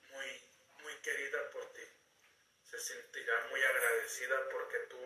muy, 0.08 0.44
muy 0.82 0.94
querida 0.96 1.50
por 1.50 1.72
ti 1.72 1.81
se 2.72 2.78
sentirá 2.78 3.38
muy 3.50 3.62
agradecida 3.62 4.48
porque 4.48 4.78
tú 4.88 4.96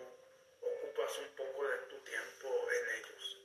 ocupas 0.60 1.18
un 1.18 1.34
poco 1.34 1.66
de 1.66 1.78
tu 1.88 1.98
tiempo 2.04 2.68
en 2.70 2.90
ellos. 2.94 3.38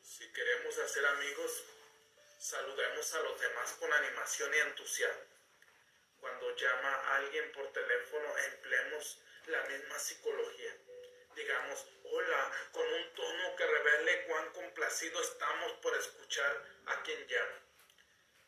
Si 0.00 0.32
queremos 0.32 0.78
hacer 0.78 1.04
amigos, 1.04 1.64
saludemos 2.38 3.12
a 3.14 3.20
los 3.22 3.40
demás 3.40 3.72
con 3.72 3.92
animación 3.92 4.54
y 4.54 4.58
entusiasmo. 4.58 5.24
Cuando 6.20 6.54
llama 6.54 7.16
alguien 7.16 7.50
por 7.50 7.72
teléfono, 7.72 8.38
empleemos 8.38 9.18
la 9.46 9.62
misma 9.64 9.98
psicología. 9.98 10.76
Digamos, 11.34 11.86
hola, 12.04 12.52
con 12.70 12.86
un 12.86 13.14
tono 13.14 13.56
que 13.56 13.66
revele 13.66 14.26
cuán 14.26 14.52
complacido 14.52 15.20
estamos 15.20 15.72
por 15.82 15.96
escuchar 15.96 16.64
a 16.86 17.02
quien 17.02 17.26
llama. 17.26 17.58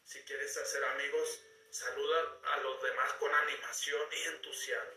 Si 0.05 0.23
quieres 0.23 0.57
hacer 0.57 0.85
amigos, 0.85 1.40
Saluda 1.71 2.39
a 2.45 2.57
los 2.59 2.83
demás 2.83 3.13
con 3.15 3.35
animación 3.35 4.09
y 4.13 4.23
entusiasmo. 4.29 4.93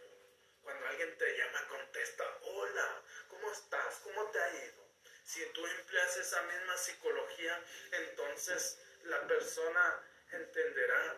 Cuando 0.62 0.88
alguien 0.88 1.18
te 1.18 1.38
llama, 1.38 1.68
contesta, 1.68 2.38
hola, 2.42 3.02
¿cómo 3.28 3.52
estás? 3.52 4.00
¿Cómo 4.04 4.30
te 4.32 4.40
ha 4.40 4.50
ido? 4.66 4.88
Si 5.24 5.46
tú 5.48 5.66
empleas 5.66 6.18
esa 6.18 6.42
misma 6.44 6.78
psicología, 6.78 7.64
entonces 7.92 8.80
la 9.04 9.28
persona 9.28 10.04
entenderá 10.32 11.18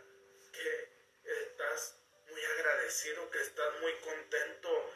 que 0.54 0.90
estás 1.24 1.96
muy 2.30 2.44
agradecido, 2.44 3.30
que 3.30 3.42
estás 3.42 3.80
muy 3.82 3.94
contento 3.96 4.94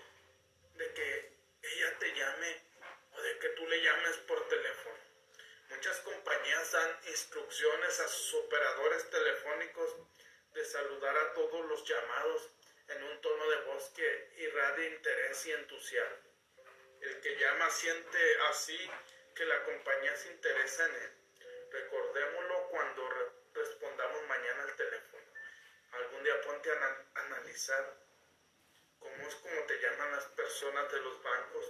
de 0.75 0.93
que 0.93 1.31
ella 1.61 1.99
te 1.99 2.13
llame 2.15 2.61
o 3.13 3.21
de 3.21 3.39
que 3.39 3.49
tú 3.49 3.67
le 3.67 3.81
llames 3.81 4.17
por 4.27 4.47
teléfono. 4.47 4.95
Muchas 5.69 5.97
compañías 5.99 6.71
dan 6.71 6.99
instrucciones 7.07 7.99
a 7.99 8.07
sus 8.07 8.33
operadores 8.35 9.09
telefónicos 9.09 9.95
de 10.55 10.63
saludar 10.63 11.17
a 11.17 11.33
todos 11.33 11.65
los 11.65 11.83
llamados 11.83 12.49
en 12.87 13.03
un 13.03 13.21
tono 13.21 13.49
de 13.49 13.61
voz 13.65 13.91
que 13.93 14.29
irradia 14.37 14.87
interés 14.87 15.45
y 15.47 15.51
entusiasmo. 15.51 16.31
El 17.01 17.19
que 17.19 17.35
llama 17.35 17.69
siente 17.69 18.37
así 18.49 18.89
que 19.35 19.45
la 19.45 19.63
compañía 19.65 20.15
se 20.15 20.31
interesa 20.31 20.85
en 20.85 20.95
él. 20.95 21.11
Recordémoslo 21.71 22.69
cuando 22.69 23.09
respondamos 23.53 24.27
mañana 24.27 24.63
al 24.63 24.75
teléfono. 24.77 25.23
Algún 25.91 26.23
día 26.23 26.41
ponte 26.41 26.71
a 26.71 27.05
analizar 27.15 27.93
cómo 28.99 29.27
es 29.27 29.35
como 29.35 29.61
te 29.63 29.77
llaman 29.81 30.11
las 30.11 30.25
personas 30.27 30.89
de 30.89 30.99
los 31.01 31.21
bancos, 31.21 31.65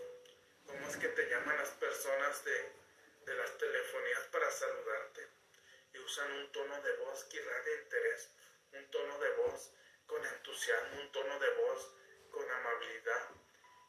cómo 0.67 0.87
es 0.87 0.97
que 0.97 1.07
te 1.07 1.27
llaman 1.27 1.57
las 1.57 1.71
personas 1.71 2.45
de, 2.45 2.71
de 3.25 3.33
las 3.33 3.57
telefonías 3.57 4.21
para 4.31 4.51
saludarte 4.51 5.27
y 5.93 5.99
usan 5.99 6.31
un 6.33 6.51
tono 6.51 6.81
de 6.83 6.97
voz 6.97 7.23
que 7.25 7.37
irradia 7.37 7.81
interés 7.81 8.29
un 8.75 8.91
tono 8.91 9.17
de 9.19 9.29
voz 9.31 9.71
con 10.05 10.25
entusiasmo, 10.25 11.01
un 11.01 11.11
tono 11.11 11.39
de 11.39 11.49
voz 11.49 11.95
con 12.31 12.49
amabilidad. 12.49 13.29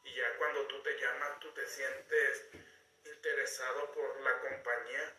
Y 0.04 0.14
ya 0.14 0.36
cuando 0.38 0.66
tú 0.66 0.82
te 0.82 0.98
llamas, 0.98 1.40
tú 1.40 1.52
te 1.52 1.66
sientes 1.66 2.48
interesado 3.04 3.92
por 3.92 4.20
la 4.20 4.40
compañía. 4.40 5.16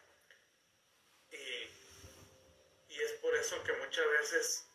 Y, 1.31 1.73
es 2.89 3.11
por 3.21 3.35
eso 3.35 3.61
que 3.63 3.73
muchas 3.73 4.09
veces 4.09 4.67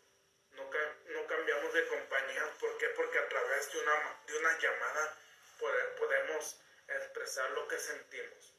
no, 0.53 0.71
no 1.07 1.27
cambiamos 1.27 1.73
de 1.75 1.87
compañía. 1.89 2.55
¿Por 2.61 2.79
qué? 2.79 2.89
Porque 2.91 3.19
a 3.19 3.29
través 3.29 3.73
de 3.73 3.81
una, 3.81 4.23
de 4.27 4.39
una 4.39 4.59
llamada 4.59 5.19
podemos 5.99 6.61
expresar 6.87 7.51
lo 7.51 7.67
que 7.67 7.79
sentimos. 7.79 8.55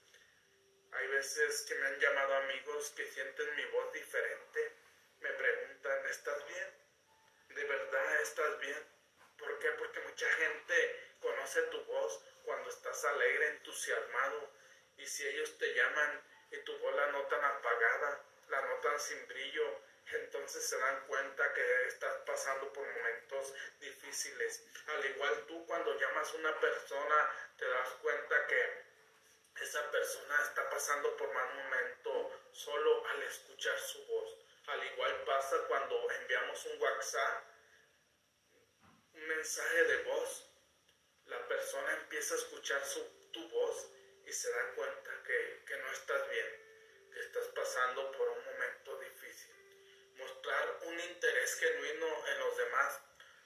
Hay 0.92 1.08
veces 1.08 1.62
que 1.62 1.76
me 1.76 1.88
han 1.88 2.00
llamado 2.00 2.36
amigos 2.36 2.90
que 2.92 3.06
sienten 3.08 3.56
mi 3.56 3.66
voz 3.66 3.94
diferente 3.94 4.83
me 5.24 5.30
preguntan, 5.32 6.06
¿estás 6.08 6.46
bien? 6.48 6.68
¿De 7.56 7.64
verdad 7.64 8.22
estás 8.22 8.60
bien? 8.60 8.88
¿Por 9.38 9.58
qué? 9.60 9.72
Porque 9.72 10.02
mucha 10.02 10.30
gente 10.34 11.16
conoce 11.22 11.62
tu 11.64 11.82
voz 11.86 12.22
cuando 12.44 12.70
estás 12.70 13.06
alegre, 13.06 13.48
entusiasmado. 13.48 14.50
Y 14.98 15.08
si 15.08 15.26
ellos 15.26 15.58
te 15.58 15.74
llaman 15.74 16.22
y 16.52 16.58
tu 16.58 16.78
voz 16.80 16.94
la 16.96 17.08
notan 17.14 17.42
apagada, 17.42 18.22
la 18.50 18.62
notan 18.64 19.00
sin 19.00 19.26
brillo, 19.30 19.80
entonces 20.12 20.68
se 20.68 20.78
dan 20.78 21.08
cuenta 21.08 21.54
que 21.54 21.88
estás 21.88 22.18
pasando 22.26 22.74
por 22.74 22.86
momentos 22.86 23.54
difíciles. 23.80 24.68
Al 24.88 25.06
igual 25.06 25.46
tú 25.48 25.66
cuando 25.66 25.98
llamas 25.98 26.34
a 26.34 26.38
una 26.38 26.60
persona 26.60 27.32
te 27.58 27.66
das 27.66 27.90
cuenta 28.02 28.48
que 28.48 28.84
esa 29.62 29.90
persona 29.90 30.42
está 30.44 30.70
pasando 30.70 31.16
por 31.16 31.34
mal 31.34 31.54
momento 31.56 32.42
solo 32.52 33.08
al 33.08 33.24
escuchar 33.24 33.80
su 33.80 34.06
voz. 34.06 34.43
Al 34.68 34.84
igual 34.86 35.24
pasa 35.26 35.58
cuando 35.68 36.12
enviamos 36.12 36.66
un 36.66 36.82
WhatsApp, 36.82 37.44
un 39.14 39.28
mensaje 39.28 39.84
de 39.84 40.04
voz. 40.04 40.50
La 41.26 41.48
persona 41.48 41.94
empieza 41.94 42.36
a 42.36 42.38
escuchar 42.38 42.84
su, 42.86 43.02
tu 43.32 43.48
voz 43.50 43.90
y 44.26 44.32
se 44.32 44.52
da 44.52 44.76
cuenta 44.76 45.12
que, 45.26 45.64
que 45.66 45.78
no 45.78 45.92
estás 45.92 46.30
bien, 46.30 47.10
que 47.14 47.20
estás 47.20 47.48
pasando 47.48 48.12
por 48.12 48.30
un 48.30 48.46
momento 48.46 49.00
difícil 49.00 49.54
mostrar 50.18 50.80
un 50.84 51.00
interés 51.00 51.56
genuino 51.60 52.28
en 52.28 52.40
los 52.40 52.58
demás 52.58 53.02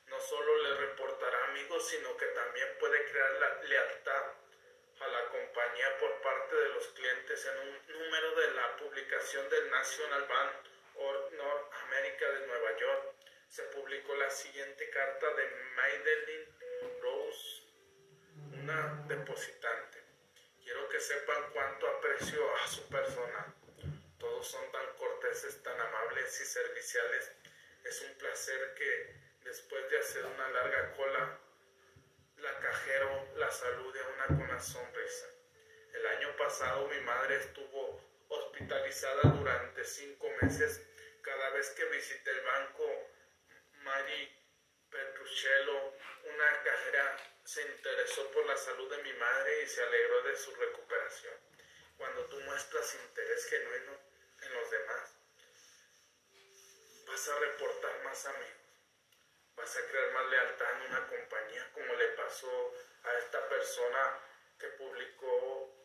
no 0.07 0.19
solo 0.21 0.57
le 0.63 0.75
reportará 0.75 1.45
amigos, 1.45 1.87
sino 1.89 2.15
que 2.15 2.27
también 2.27 2.67
puede 2.79 3.03
crear 3.11 3.65
lealtad 3.65 4.23
a 4.99 5.07
la 5.07 5.25
compañía 5.29 5.97
por 5.99 6.21
parte 6.21 6.55
de 6.55 6.69
los 6.69 6.87
clientes 6.87 7.45
en 7.45 7.59
un 7.59 7.99
número 7.99 8.35
de 8.35 8.51
la 8.51 8.77
publicación 8.77 9.49
del 9.49 9.69
National 9.69 10.25
Bank 10.27 10.51
of 10.99 11.33
North 11.33 11.73
America 11.85 12.25
de 12.31 12.47
Nueva 12.47 12.77
York. 12.79 13.15
Se 13.49 13.63
publicó 13.63 14.15
la 14.15 14.29
siguiente 14.29 14.89
carta 14.89 15.33
de 15.33 15.43
Madeline 15.75 16.45
Rose, 17.01 17.63
una 18.61 19.05
depositante. 19.07 20.03
Quiero 20.63 20.89
que 20.89 20.99
sepan 20.99 21.51
cuánto 21.53 21.87
aprecio 21.87 22.55
a 22.57 22.67
su 22.67 22.87
persona 22.89 23.55
todos 24.19 24.47
son 24.47 24.71
tan 24.71 24.85
corteses, 24.97 25.61
tan 25.61 25.79
amables 25.79 26.41
y 26.41 26.45
serviciales. 26.45 27.31
Es 27.83 28.01
un 28.01 28.17
placer 28.17 28.73
que 28.73 29.15
después 29.43 29.89
de 29.89 29.99
hacer 29.99 30.25
una 30.25 30.49
larga 30.49 30.91
cola, 30.93 31.39
la 32.37 32.59
cajero 32.59 33.27
la 33.35 33.51
salude 33.51 33.99
a 33.99 34.07
una 34.07 34.25
con 34.27 34.41
una 34.41 34.59
sonrisa. 34.59 35.27
El 35.93 36.05
año 36.07 36.35
pasado 36.35 36.87
mi 36.87 36.99
madre 37.01 37.37
estuvo 37.37 38.01
hospitalizada 38.57 39.21
durante 39.21 39.83
cinco 39.83 40.27
meses. 40.41 40.81
Cada 41.21 41.49
vez 41.51 41.69
que 41.71 41.85
visité 41.85 42.31
el 42.31 42.41
banco, 42.41 42.83
Mari 43.83 44.35
Petruccello, 44.89 45.93
una 46.23 46.63
cajera, 46.63 47.17
se 47.43 47.61
interesó 47.61 48.31
por 48.31 48.45
la 48.47 48.57
salud 48.57 48.89
de 48.89 49.03
mi 49.03 49.13
madre 49.13 49.61
y 49.61 49.67
se 49.67 49.83
alegró 49.83 50.23
de 50.23 50.35
su 50.35 50.55
recuperación. 50.55 51.35
Cuando 51.97 52.25
tú 52.25 52.39
muestras 52.41 52.95
interés 52.95 53.45
genuino, 53.47 53.91
en 54.41 54.53
los 54.53 54.71
demás, 54.71 55.15
vas 57.07 57.27
a 57.29 57.39
reportar 57.39 58.03
más 58.03 58.25
amigos, 58.25 58.57
vas 59.55 59.77
a 59.77 59.87
crear 59.87 60.11
más 60.13 60.29
lealtad 60.29 60.73
en 60.73 60.91
una 60.91 61.07
compañía, 61.07 61.71
como 61.73 61.93
le 61.95 62.07
pasó 62.09 62.73
a 63.03 63.13
esta 63.19 63.49
persona 63.49 64.19
que 64.59 64.67
publicó 64.69 65.76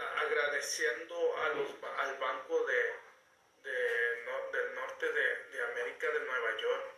agradeciendo 0.00 1.36
a 1.38 1.48
los, 1.50 1.68
al 1.98 2.18
Banco 2.18 2.64
de, 2.66 2.92
del 3.64 4.74
Norte 4.74 5.12
de, 5.12 5.62
América 5.62 6.06
de 6.10 6.20
Nueva 6.20 6.56
York, 6.56 6.94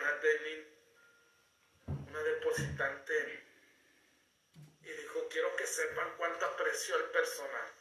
Madeline, 0.00 0.66
una 1.86 2.22
depositante 2.22 3.44
y 4.82 4.92
dijo, 4.92 5.28
quiero 5.28 5.54
que 5.56 5.66
sepan 5.66 6.14
cuánto 6.16 6.46
aprecio 6.46 6.96
el 6.96 7.04
personal. 7.10 7.72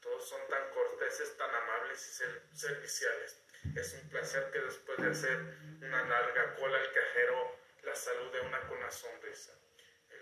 Todos 0.00 0.28
son 0.28 0.40
tan 0.48 0.70
corteses, 0.70 1.36
tan 1.36 1.54
amables 1.54 2.08
y 2.08 2.56
serviciales. 2.56 3.38
Es 3.76 3.94
un 3.94 4.08
placer 4.10 4.50
que 4.50 4.60
después 4.60 4.98
de 4.98 5.10
hacer 5.10 5.38
una 5.80 6.02
larga 6.04 6.54
cola 6.56 6.78
el 6.78 6.92
cajero 6.92 7.56
la 7.82 7.94
salude 7.94 8.40
una 8.40 8.60
con 8.68 8.78
una 8.78 8.90
sonrisa. 8.90 9.52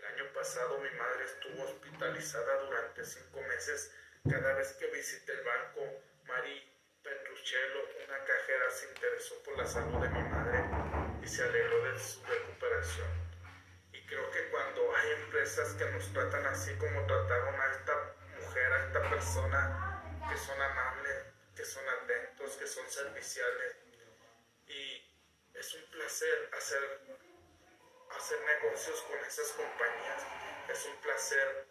El 0.02 0.14
año 0.14 0.32
pasado 0.34 0.78
mi 0.78 0.90
madre 0.90 1.24
estuvo 1.24 1.62
hospitalizada 1.64 2.64
durante 2.64 3.04
cinco 3.04 3.40
meses. 3.42 3.94
Cada 4.28 4.54
vez 4.54 4.72
que 4.74 4.86
visité 4.88 5.32
el 5.32 5.44
banco, 5.44 6.02
Marie 6.24 6.62
Petruccello, 7.02 7.80
una 8.06 8.24
cajera, 8.24 8.70
se 8.70 8.88
interesó 8.88 9.42
por 9.42 9.56
la 9.58 9.66
salud 9.66 10.00
de 10.02 10.08
mi 10.10 10.22
madre 10.22 10.58
y 11.22 11.26
se 11.26 11.42
alegró 11.42 11.84
de 11.84 11.98
su 11.98 12.22
recuperación 12.24 13.32
creo 14.12 14.30
que 14.30 14.50
cuando 14.50 14.94
hay 14.94 15.10
empresas 15.22 15.72
que 15.72 15.86
nos 15.86 16.12
tratan 16.12 16.44
así 16.46 16.74
como 16.74 17.06
trataron 17.06 17.58
a 17.58 17.72
esta 17.72 18.14
mujer, 18.38 18.72
a 18.72 18.86
esta 18.86 19.08
persona, 19.08 20.02
que 20.28 20.36
son 20.36 20.60
amables, 20.60 21.16
que 21.56 21.64
son 21.64 21.82
atentos, 21.88 22.56
que 22.56 22.66
son 22.66 22.86
serviciales, 22.90 23.76
y 24.66 25.02
es 25.54 25.74
un 25.74 25.90
placer 25.90 26.50
hacer, 26.58 27.00
hacer 28.16 28.40
negocios 28.40 29.00
con 29.02 29.18
esas 29.24 29.48
compañías, 29.52 30.22
es 30.68 30.86
un 30.86 30.96
placer 30.96 31.66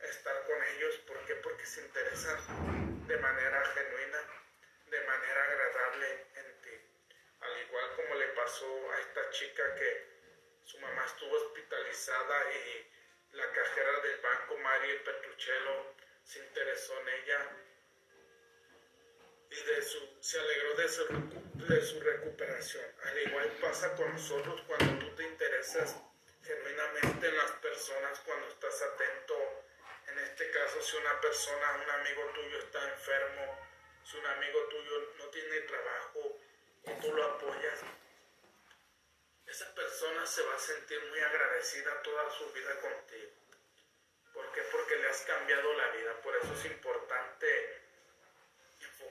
estar 0.00 0.44
con 0.46 0.62
ellos, 0.74 0.96
¿por 1.06 1.24
qué? 1.26 1.34
Porque 1.36 1.66
se 1.66 1.80
interesan 1.82 3.06
de 3.06 3.16
manera 3.16 3.64
genuina, 3.66 4.18
de 4.86 5.00
manera 5.04 5.44
agradable 5.44 6.26
en 6.36 6.62
ti. 6.62 6.80
Al 7.40 7.58
igual 7.62 7.96
como 7.96 8.14
le 8.14 8.28
pasó 8.28 8.92
a 8.92 9.00
esta 9.00 9.30
chica 9.30 9.74
que 9.74 10.06
su 10.64 10.78
mamá 10.78 11.04
estuvo 11.04 11.34
hospitalizada 11.34 12.52
y 12.52 13.36
la 13.36 13.50
cajera 13.52 14.00
del 14.00 14.20
banco, 14.20 14.56
María 14.58 15.04
Petruccello, 15.04 15.94
se 16.24 16.38
interesó 16.40 17.00
en 17.00 17.08
ella 17.08 17.56
y 19.50 19.62
de 19.62 19.82
su, 19.82 19.98
se 20.20 20.38
alegró 20.38 20.74
de 20.74 20.88
su, 20.88 21.06
de 21.66 21.82
su 21.82 22.00
recuperación. 22.00 22.84
Al 23.04 23.18
igual 23.18 23.48
pasa 23.60 23.94
con 23.94 24.12
nosotros 24.12 24.62
cuando 24.66 25.06
tú 25.06 25.14
te 25.14 25.24
interesas 25.24 25.96
genuinamente 26.42 27.28
en 27.28 27.36
las 27.36 27.52
personas, 27.52 28.20
cuando 28.20 28.48
estás 28.48 28.82
atento. 28.82 29.34
En 30.08 30.18
este 30.18 30.50
caso, 30.50 30.80
si 30.82 30.96
una 30.96 31.20
persona, 31.20 31.82
un 31.84 31.90
amigo 31.90 32.22
tuyo 32.34 32.58
está 32.58 32.82
enfermo, 32.90 33.58
si 34.04 34.16
un 34.16 34.26
amigo 34.26 34.58
tuyo 34.70 35.12
no 35.18 35.24
tiene 35.26 35.60
trabajo 35.60 36.38
y 36.84 37.00
tú 37.00 37.14
lo 37.14 37.24
apoyas, 37.24 37.80
esa 39.46 39.74
persona 39.74 40.26
se 40.26 40.42
va 40.42 40.54
a 40.54 40.58
sentir 40.58 41.02
muy 41.08 41.20
agradecida 41.20 42.02
toda 42.02 42.30
su 42.30 42.52
vida 42.52 42.80
contigo. 42.80 43.30
¿Por 44.32 44.52
qué? 44.52 44.62
Porque 44.72 44.96
le 44.96 45.08
has 45.08 45.20
cambiado 45.22 45.72
la 45.74 45.88
vida. 45.88 46.20
Por 46.22 46.36
eso 46.36 46.52
es 46.54 46.64
importante 46.66 47.87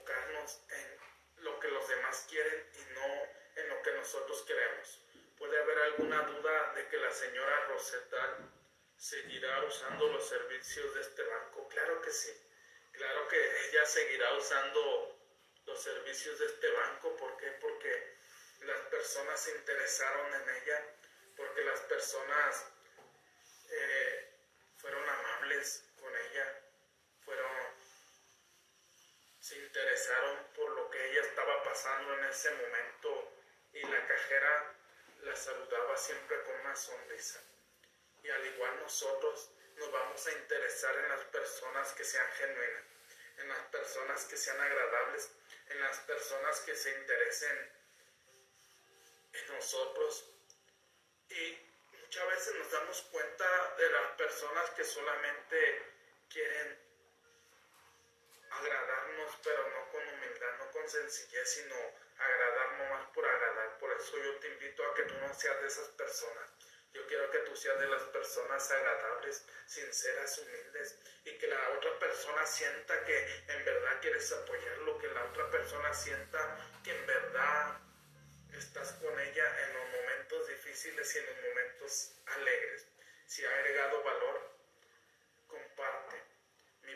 enfocarnos 0.08 0.62
en 0.70 1.44
lo 1.44 1.60
que 1.60 1.68
los 1.68 1.88
demás 1.88 2.26
quieren 2.30 2.66
y 2.74 2.94
no 2.94 3.62
en 3.62 3.70
lo 3.70 3.82
que 3.82 3.92
nosotros 3.92 4.44
queremos. 4.44 5.00
¿Puede 5.38 5.62
haber 5.62 5.78
alguna 5.80 6.22
duda 6.24 6.74
de 6.74 6.88
que 6.88 6.98
la 6.98 7.12
señora 7.12 7.66
Rosetal 7.68 8.52
seguirá 8.98 9.64
usando 9.64 10.08
los 10.08 10.28
servicios 10.28 10.94
de 10.96 11.02
este 11.02 11.24
banco? 11.24 11.68
Claro 11.68 12.02
que 12.02 12.12
sí. 12.12 12.32
Claro 12.92 13.28
que 13.28 13.68
ella 13.70 13.86
seguirá 13.86 14.34
usando 14.36 15.20
los 15.66 15.82
servicios 15.82 16.40
de 16.40 16.46
este 16.46 16.72
banco. 16.72 17.16
¿Por 17.18 17.38
qué? 17.38 17.52
Porque 17.62 18.18
las 18.62 18.80
personas 18.90 19.40
se 19.40 19.52
interesaron 19.56 20.34
en 20.34 20.50
ella 20.50 20.94
porque 21.36 21.64
las 21.64 21.82
personas 21.82 22.66
eh, 23.70 24.34
fueron 24.78 25.08
amables 25.08 25.84
con 26.00 26.12
ella, 26.16 26.62
fueron, 27.24 27.52
se 29.48 29.56
interesaron 29.60 30.46
por 30.54 30.70
lo 30.72 30.90
que 30.90 31.10
ella 31.10 31.22
estaba 31.22 31.64
pasando 31.64 32.18
en 32.18 32.26
ese 32.26 32.52
momento 32.52 33.32
y 33.72 33.82
la 33.82 34.06
cajera 34.06 34.76
la 35.22 35.36
saludaba 35.38 35.96
siempre 35.96 36.44
con 36.44 36.60
una 36.60 36.76
sonrisa. 36.76 37.42
Y 38.24 38.30
al 38.30 38.46
igual 38.46 38.78
nosotros 38.82 39.52
nos 39.78 39.90
vamos 39.90 40.28
a 40.28 40.32
interesar 40.34 40.94
en 40.98 41.10
las 41.10 41.22
personas 41.28 41.94
que 41.94 42.04
sean 42.04 42.30
genuinas, 42.34 42.84
en 43.38 43.48
las 43.48 43.60
personas 43.68 44.26
que 44.26 44.36
sean 44.36 44.60
agradables, 44.60 45.32
en 45.70 45.80
las 45.80 45.98
personas 46.00 46.60
que 46.62 46.76
se 46.76 47.00
interesen 47.00 47.72
en 49.32 49.56
nosotros 49.56 50.26
y 51.30 51.58
muchas 52.02 52.28
veces 52.28 52.56
nos 52.56 52.72
damos 52.72 53.02
cuenta 53.04 53.76
de 53.78 53.90
las 53.92 54.12
personas 54.18 54.70
que 54.72 54.84
solamente 54.84 55.94
quieren 56.30 56.87
agradarnos, 58.50 59.38
pero 59.44 59.70
no 59.70 59.92
con 59.92 60.08
humildad, 60.08 60.58
no 60.60 60.72
con 60.72 60.88
sencillez, 60.90 61.50
sino 61.50 61.76
agradar 62.18 62.90
más 62.90 63.08
por 63.12 63.26
agradar. 63.26 63.78
Por 63.80 63.92
eso 63.92 64.18
yo 64.18 64.40
te 64.40 64.48
invito 64.48 64.86
a 64.86 64.94
que 64.96 65.04
tú 65.04 65.16
no 65.16 65.34
seas 65.34 65.62
de 65.62 65.68
esas 65.68 65.88
personas. 65.90 66.50
Yo 66.94 67.06
quiero 67.08 67.30
que 67.30 67.40
tú 67.40 67.56
seas 67.56 67.80
de 67.80 67.88
las 67.88 68.02
personas 68.04 68.72
agradables, 68.72 69.46
sinceras, 69.68 70.38
humildes 70.40 71.00
y 71.26 71.38
que 71.38 71.48
la 71.48 71.70
otra 71.72 72.00
persona 72.00 72.46
sienta 72.46 73.06
que 73.06 73.44
en 73.48 73.66
verdad 73.66 74.02
quieres 74.02 74.32
apoyarlo, 74.32 74.98
que 74.98 75.08
la 75.10 75.26
otra 75.26 75.50
persona 75.52 75.94
sienta 75.94 76.58
que 76.84 76.92
en 76.92 77.06
verdad 77.06 77.80
estás 78.54 78.94
con 78.94 79.20
ella 79.20 79.64
en 79.64 79.74
los 79.74 79.90
momentos 79.90 80.48
difíciles 80.48 81.16
y 81.16 81.20
en 81.20 81.26
los 81.28 81.36
momentos 81.36 82.12
alegres. 82.26 82.88
Si 83.26 83.46
ha 83.46 83.50
agregado 83.52 84.04
valor. 84.04 84.57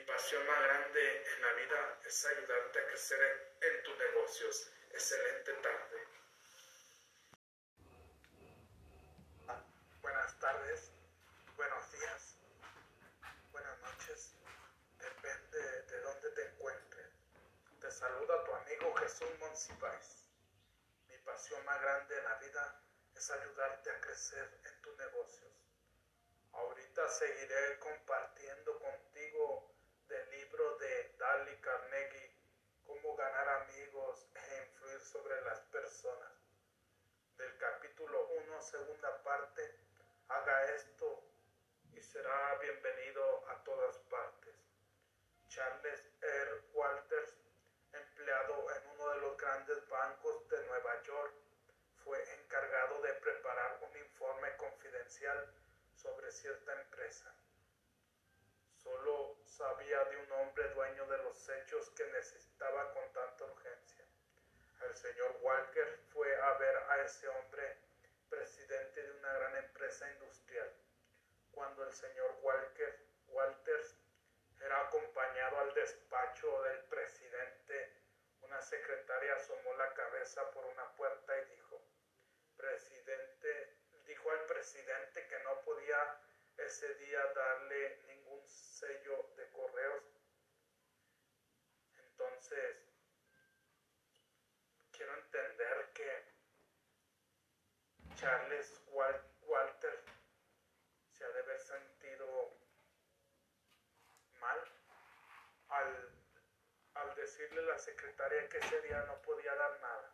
Mi 0.02 0.08
pasión 0.08 0.48
más 0.48 0.60
grande 0.64 1.24
en 1.32 1.42
la 1.44 1.54
vida 1.54 2.00
es 2.04 2.26
ayudarte 2.26 2.80
a 2.80 2.88
crecer 2.88 3.56
en 3.62 3.84
tus 3.84 3.96
negocios. 4.00 4.72
Excelente 4.90 5.54
tarde. 5.62 6.08
Buenas 10.02 10.40
tardes, 10.40 10.92
buenos 11.56 11.92
días, 11.92 12.36
buenas 13.52 13.80
noches. 13.82 14.34
Depende 14.98 15.84
de 15.84 16.02
dónde 16.02 16.32
te 16.32 16.48
encuentres. 16.48 17.08
Te 17.80 17.92
saluda 17.92 18.44
tu 18.44 18.56
amigo 18.56 18.96
Jesús 18.96 19.30
Monsiváis. 19.38 20.26
Mi 21.10 21.18
pasión 21.20 21.64
más 21.64 21.80
grande 21.80 22.18
en 22.18 22.24
la 22.24 22.36
vida 22.40 22.82
es 23.14 23.30
ayudarte 23.30 23.92
a 23.92 24.02
crecer 24.02 24.62
en 24.66 24.82
tus 24.82 24.98
negocios. 24.98 25.52
Ahorita 26.54 27.08
seguiré 27.08 27.78
compartiendo 27.78 28.80
contigo 28.80 29.71
libro 30.62 30.78
de 30.78 31.16
Dali 31.18 31.58
Carnegie, 31.60 32.36
Cómo 32.86 33.16
ganar 33.16 33.50
amigos 33.64 34.28
e 34.36 34.64
influir 34.64 35.00
sobre 35.02 35.42
las 35.42 35.60
personas. 35.72 36.32
Del 37.38 37.58
capítulo 37.58 38.28
1, 38.28 38.62
segunda 38.62 39.24
parte, 39.24 39.76
haga 40.28 40.76
esto 40.76 41.24
y 41.94 42.02
será 42.02 42.60
bienvenido 42.60 43.50
a 43.50 43.64
todas 43.64 43.98
partes. 44.10 44.54
Charles 45.48 46.04
R. 46.22 46.62
Walters, 46.74 47.34
empleado 47.94 48.68
en 48.76 48.88
uno 48.88 49.10
de 49.10 49.22
los 49.22 49.38
grandes 49.38 49.88
bancos 49.88 50.48
de 50.50 50.64
Nueva 50.68 51.02
York, 51.04 51.34
fue 52.04 52.22
encargado 52.36 53.02
de 53.02 53.14
preparar 53.14 53.80
un 53.82 53.98
informe 53.98 54.56
confidencial 54.58 55.54
sobre 55.96 56.32
cierta 56.32 56.82
empresa. 56.82 57.34
Solo 58.84 59.38
sabía 59.46 60.04
de 60.06 60.18
un 60.18 60.32
hombre 60.32 60.68
dueño 60.70 61.06
de 61.08 61.18
los 61.20 61.50
hechos 61.50 61.90
que 61.92 62.06
necesitaba 62.08 62.94
con 62.94 63.12
tanta 63.14 63.46
urgencia. 63.46 64.06
El 64.82 64.96
señor 64.96 65.38
Walker 65.42 66.00
fue 66.12 66.36
a 66.42 66.54
ver 66.58 66.76
a 66.78 67.02
ese 67.04 67.28
hombre, 67.28 67.78
presidente 68.30 69.04
de 69.04 69.12
una 69.12 69.34
gran 69.34 69.58
empresa 69.58 70.10
industrial. 70.14 70.74
Cuando 71.52 71.84
el 71.84 71.94
señor 71.94 72.40
Walker, 72.42 73.00
Walters 73.28 73.96
era 74.60 74.88
acompañado 74.88 75.60
al 75.60 75.74
despacho 75.74 76.62
del 76.64 76.80
presidente, 76.86 78.02
una 78.42 78.62
secretaria 78.62 79.36
asomó 79.36 79.74
la 79.76 79.94
cabeza 79.94 80.50
por 80.52 80.66
una 80.66 80.92
puerta 80.96 81.38
y 81.38 81.46
dijo, 81.56 81.82
presidente, 82.58 83.78
dijo 84.06 84.32
al 84.32 84.46
presidente 84.46 85.28
que 85.28 85.40
no 85.44 85.62
podía 85.62 86.20
ese 86.58 86.94
día 86.96 87.26
darle 87.34 88.11
sello 88.52 89.32
de 89.38 89.50
correos. 89.52 90.04
Entonces, 91.98 92.78
quiero 94.92 95.16
entender 95.18 95.92
que 95.94 96.32
Charles 98.16 98.82
Walter 98.92 100.04
se 101.12 101.24
ha 101.26 101.30
de 101.30 101.40
haber 101.40 101.60
sentido 101.60 102.58
mal 104.40 104.60
al, 105.70 106.10
al 106.96 107.16
decirle 107.16 107.62
a 107.62 107.74
la 107.74 107.78
secretaria 107.78 108.48
que 108.50 108.58
ese 108.58 108.82
día 108.82 109.04
no 109.06 109.22
podía 109.22 109.56
dar 109.56 109.80
nada. 109.80 110.14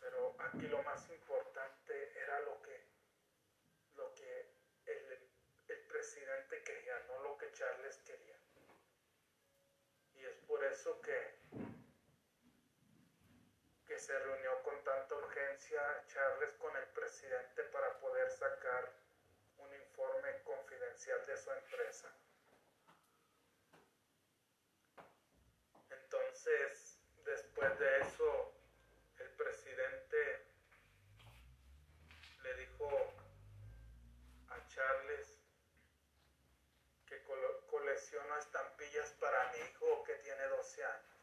Pero 0.00 0.36
aquí 0.38 0.66
lo 0.68 0.82
más 0.82 1.08
importante 1.10 2.18
era 2.20 2.40
lo 2.40 2.62
que, 2.62 2.86
lo 3.96 4.14
que 4.14 4.48
el, 4.86 5.30
el 5.68 5.80
presidente 5.88 6.55
quería, 6.66 6.98
no 7.06 7.22
lo 7.22 7.38
que 7.38 7.52
Charles 7.52 7.96
quería. 7.98 8.36
Y 10.16 10.24
es 10.24 10.36
por 10.48 10.62
eso 10.64 11.00
que, 11.00 11.38
que 13.86 13.98
se 13.98 14.18
reunió 14.18 14.62
con 14.64 14.82
tanta 14.82 15.14
urgencia 15.14 15.80
Charles 16.08 16.52
con 16.54 16.76
el 16.76 16.86
presidente 16.88 17.62
para 17.64 17.98
poder 18.00 18.28
sacar 18.30 18.92
un 19.58 19.72
informe 19.74 20.42
confidencial 20.42 21.24
de 21.26 21.36
su 21.36 21.52
empresa. 21.52 22.12
Entonces, 25.90 26.98
después 27.24 27.78
de 27.78 28.00
eso, 28.00 28.52
el 29.18 29.30
presidente 29.30 30.46
le 32.42 32.54
dijo 32.54 32.88
a 34.48 34.66
Charles 34.66 35.36
que 37.06 37.22
colecciono 37.96 38.36
estampillas 38.36 39.08
para 39.12 39.52
mi 39.52 39.58
hijo 39.60 40.04
que 40.04 40.16
tiene 40.16 40.44
12 40.48 40.84
años, 40.84 41.16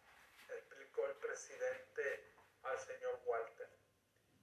explicó 0.49 1.05
el 1.05 1.13
presidente 1.17 2.33
al 2.63 2.79
señor 2.79 3.21
Walter. 3.25 3.69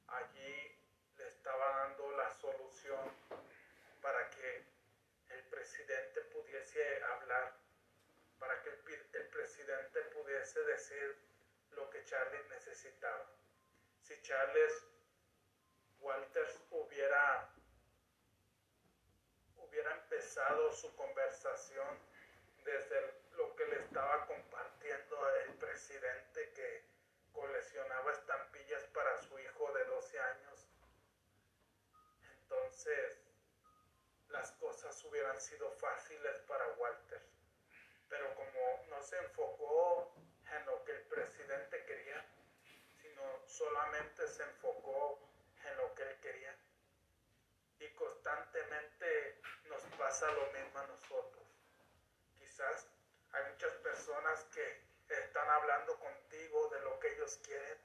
Allí 0.07 0.79
le 1.19 1.27
estaba 1.27 1.67
dando 1.79 2.13
la 2.13 2.31
solución 2.31 3.01
para 4.01 4.31
que 4.31 4.65
el 5.31 5.43
presidente 5.51 6.21
pudiese 6.33 7.03
hablar, 7.03 7.53
para 8.39 8.63
que 8.63 8.71
el, 8.71 9.27
presidente 9.31 10.01
pudiese 10.15 10.61
decir 10.63 11.17
lo 11.73 11.91
que 11.91 12.05
Charles 12.05 12.47
necesitaba. 12.49 13.27
Si 14.05 14.23
Charles 14.23 14.85
Walters 15.99 16.61
hubiera, 16.71 17.49
hubiera 19.57 19.91
empezado 19.97 20.71
su 20.73 20.95
conversación 20.95 22.10
desde 22.65 23.23
lo 23.33 23.55
que 23.57 23.67
le 23.67 23.77
estaba 23.81 24.27
compartiendo 24.27 25.31
el 25.47 25.55
presidente 25.55 26.53
que 26.53 26.85
coleccionaba 27.33 28.13
estampillas 28.13 28.83
para 28.89 29.17
su 29.19 29.39
hijo 29.39 29.73
de 29.73 29.85
12 29.85 30.21
años, 30.21 30.69
entonces 32.33 33.21
las 34.29 34.53
cosas 34.53 35.05
hubieran 35.05 35.41
sido 35.41 35.71
fáciles 35.73 36.37
para 36.49 36.67
Walters. 36.75 37.31
Pero 38.09 38.35
como 38.35 38.87
no 38.89 39.03
se 39.03 39.19
enfocó 39.19 40.13
en 40.51 40.67
lo 40.67 40.85
que 40.85 40.93
el 40.93 41.03
presidente 41.03 41.85
quería, 41.85 42.25
sino 43.01 43.23
solamente 43.47 44.27
se 44.27 44.43
enfocó 44.43 45.21
en 45.65 45.77
lo 45.77 45.95
que 45.95 46.03
él 46.03 46.21
quería. 46.21 46.57
Y 47.79 47.89
constantemente 47.95 49.41
nos 49.69 49.83
pasa 49.97 50.31
lo 50.33 50.47
mismo 50.53 50.79
a 50.79 50.87
nosotros. 50.87 51.30
Quizás 52.61 52.87
hay 53.33 53.53
muchas 53.53 53.73
personas 53.77 54.45
que 54.53 54.83
están 55.09 55.49
hablando 55.49 55.99
contigo 55.99 56.69
de 56.69 56.81
lo 56.81 57.01
que 57.01 57.09
ellos 57.15 57.41
quieren 57.43 57.79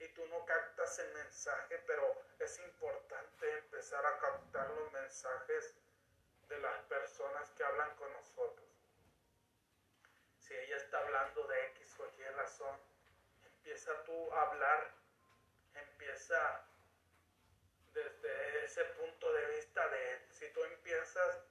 y 0.00 0.08
tú 0.08 0.26
no 0.26 0.44
captas 0.44 0.98
el 0.98 1.14
mensaje, 1.14 1.78
pero 1.86 2.12
es 2.40 2.58
importante 2.58 3.58
empezar 3.58 4.04
a 4.04 4.18
captar 4.18 4.68
los 4.70 4.90
mensajes 4.90 5.76
de 6.48 6.58
las 6.58 6.80
personas 6.86 7.50
que 7.50 7.62
hablan 7.62 7.94
con 7.94 8.12
nosotros. 8.14 8.66
Si 10.40 10.54
ella 10.54 10.78
está 10.78 10.98
hablando 10.98 11.46
de 11.46 11.66
X 11.66 12.00
o 12.00 12.08
Y 12.18 12.24
razón, 12.34 12.80
empieza 13.44 14.02
tú 14.02 14.32
a 14.32 14.42
hablar, 14.42 14.90
empieza 15.74 16.66
desde 17.92 18.64
ese 18.64 18.84
punto 18.86 19.32
de 19.32 19.46
vista 19.54 19.88
de 19.88 20.12
él. 20.14 20.26
Si 20.32 20.48
tú 20.48 20.64
empiezas 20.64 21.44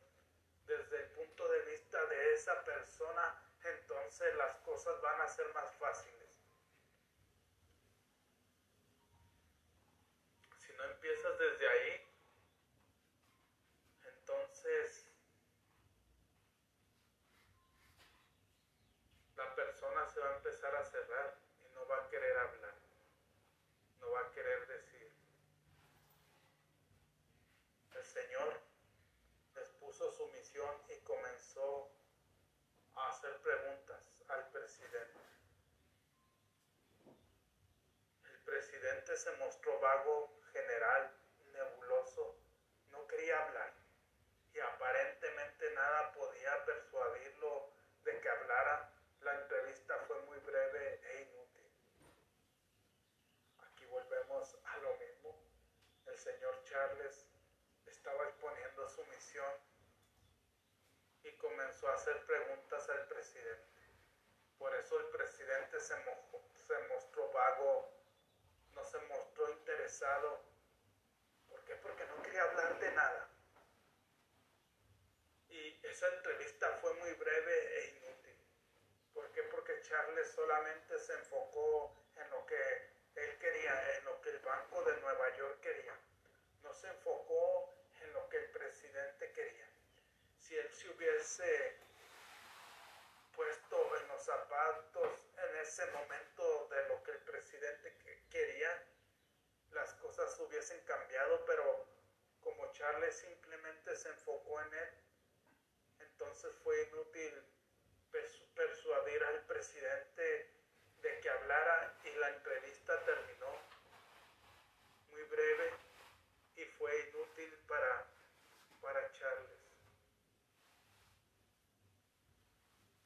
desde 0.66 0.98
el 0.98 1.10
punto 1.12 1.48
de 1.50 1.60
vista 1.62 1.81
de 2.00 2.34
esa 2.34 2.64
persona, 2.64 3.38
entonces 3.64 4.34
las 4.36 4.56
cosas 4.60 5.00
van 5.02 5.22
a 5.22 5.28
ser 5.28 5.54
más 5.54 5.70
fáciles. 5.76 6.42
Si 10.58 10.72
no 10.74 10.84
empiezas 10.86 11.38
desde 11.38 11.68
ahí, 11.68 12.08
entonces 14.06 15.06
la 19.36 19.54
persona 19.56 20.08
se 20.08 20.20
va 20.22 20.30
a 20.30 20.36
empezar 20.38 20.74
a 20.76 20.86
cerrar 20.86 21.38
y 21.60 21.70
no 21.76 21.86
va 21.88 21.98
a 21.98 22.10
querer 22.10 22.38
hablar, 22.38 22.76
no 24.00 24.12
va 24.12 24.22
a 24.22 24.32
querer 24.32 24.66
decir. 24.68 25.12
El 27.94 28.06
Señor 28.06 28.61
a 32.96 33.10
hacer 33.10 33.38
preguntas 33.42 34.22
al 34.28 34.48
presidente. 34.50 35.20
El 38.26 38.40
presidente 38.40 39.16
se 39.16 39.32
mostró 39.38 39.80
vago, 39.80 40.42
general, 40.52 41.12
nebuloso, 41.54 42.36
no 42.92 43.06
quería 43.08 43.46
hablar 43.46 43.74
y 44.54 44.60
aparentemente 44.60 45.72
nada 45.76 46.12
podía 46.14 46.66
persuadirlo 46.66 47.72
de 48.04 48.20
que 48.20 48.30
hablara. 48.30 48.90
La 49.22 49.36
entrevista 49.36 49.96
fue 50.08 50.20
muy 50.22 50.40
breve 50.40 51.00
e 51.04 51.22
inútil. 51.22 51.72
Aquí 53.60 53.86
volvemos 53.86 54.58
a 54.66 54.78
lo 54.78 54.98
mismo. 54.98 55.38
El 56.08 56.18
señor 56.18 56.64
Charles 56.64 57.28
estaba 57.86 58.24
exponiendo 58.24 58.90
su 58.90 59.06
misión 59.06 59.71
comenzó 61.42 61.90
a 61.90 61.96
hacer 61.96 62.24
preguntas 62.26 62.88
al 62.90 63.08
presidente. 63.08 63.68
Por 64.58 64.74
eso 64.76 65.00
el 65.00 65.08
presidente 65.08 65.80
se, 65.80 65.96
mostró 66.88 67.32
vago, 67.32 67.92
no 68.76 68.84
se 68.86 69.00
mostró 69.00 69.50
interesado. 69.50 70.40
¿Por 71.50 71.66
qué? 71.66 71.76
Porque 71.78 72.06
no 72.06 72.22
quería 72.22 72.44
hablar 72.44 72.80
de 72.80 72.92
nada. 72.92 73.28
Y 75.50 75.80
esa 75.86 76.08
entrevista 76.16 76.70
fue 76.80 76.94
muy 76.94 77.12
breve 77.14 77.80
e 77.80 77.90
inútil. 77.98 78.38
¿Por 79.14 79.32
qué? 79.32 79.42
Porque 79.44 79.82
Charles 79.82 80.32
solamente 80.32 81.00
se 81.00 81.14
enfocó 81.14 81.96
en 82.16 82.30
lo 82.30 82.46
que 82.46 82.92
él 83.16 83.38
quería, 83.40 83.98
en 83.98 84.06
lo 84.06 84.22
que 84.22 84.30
el 84.30 84.40
Banco 84.40 84.84
de 84.84 84.96
Nueva 85.02 85.36
York 85.36 85.60
quería. 85.60 85.98
No 86.62 86.72
se 86.74 86.88
enfocó 86.88 87.74
en 88.00 88.14
lo 88.14 88.30
que 88.30 88.38
el 88.38 88.52
presidente 88.52 89.32
quería. 89.34 89.72
Si 90.52 90.58
él 90.58 90.74
se 90.74 90.90
hubiese 90.90 91.78
puesto 93.34 93.98
en 94.02 94.08
los 94.10 94.22
zapatos 94.22 95.30
en 95.38 95.56
ese 95.62 95.86
momento 95.92 96.68
de 96.68 96.90
lo 96.90 97.02
que 97.04 97.12
el 97.12 97.20
presidente 97.20 97.98
quería, 98.30 98.84
las 99.72 99.94
cosas 99.94 100.38
hubiesen 100.42 100.78
cambiado, 100.82 101.46
pero 101.46 101.86
como 102.42 102.70
Charles 102.74 103.16
simplemente 103.16 103.96
se 103.96 104.10
enfocó 104.10 104.60
en 104.64 104.74
él, 104.74 104.90
entonces 106.02 106.54
fue 106.66 106.84
inútil 106.84 107.34
persuadir 108.54 109.24
al 109.24 109.46
presidente 109.46 110.54
de 111.02 111.20
que 111.22 111.30
hablara 111.30 111.96
y 112.04 112.10
la 112.20 112.28
entrevista 112.28 113.02
terminó 113.06 113.56
muy 115.12 115.24
breve 115.24 115.72
y 116.58 116.66
fue 116.66 117.08
inútil 117.08 117.58
para, 117.70 118.06
para 118.82 119.12
Charles. 119.14 119.62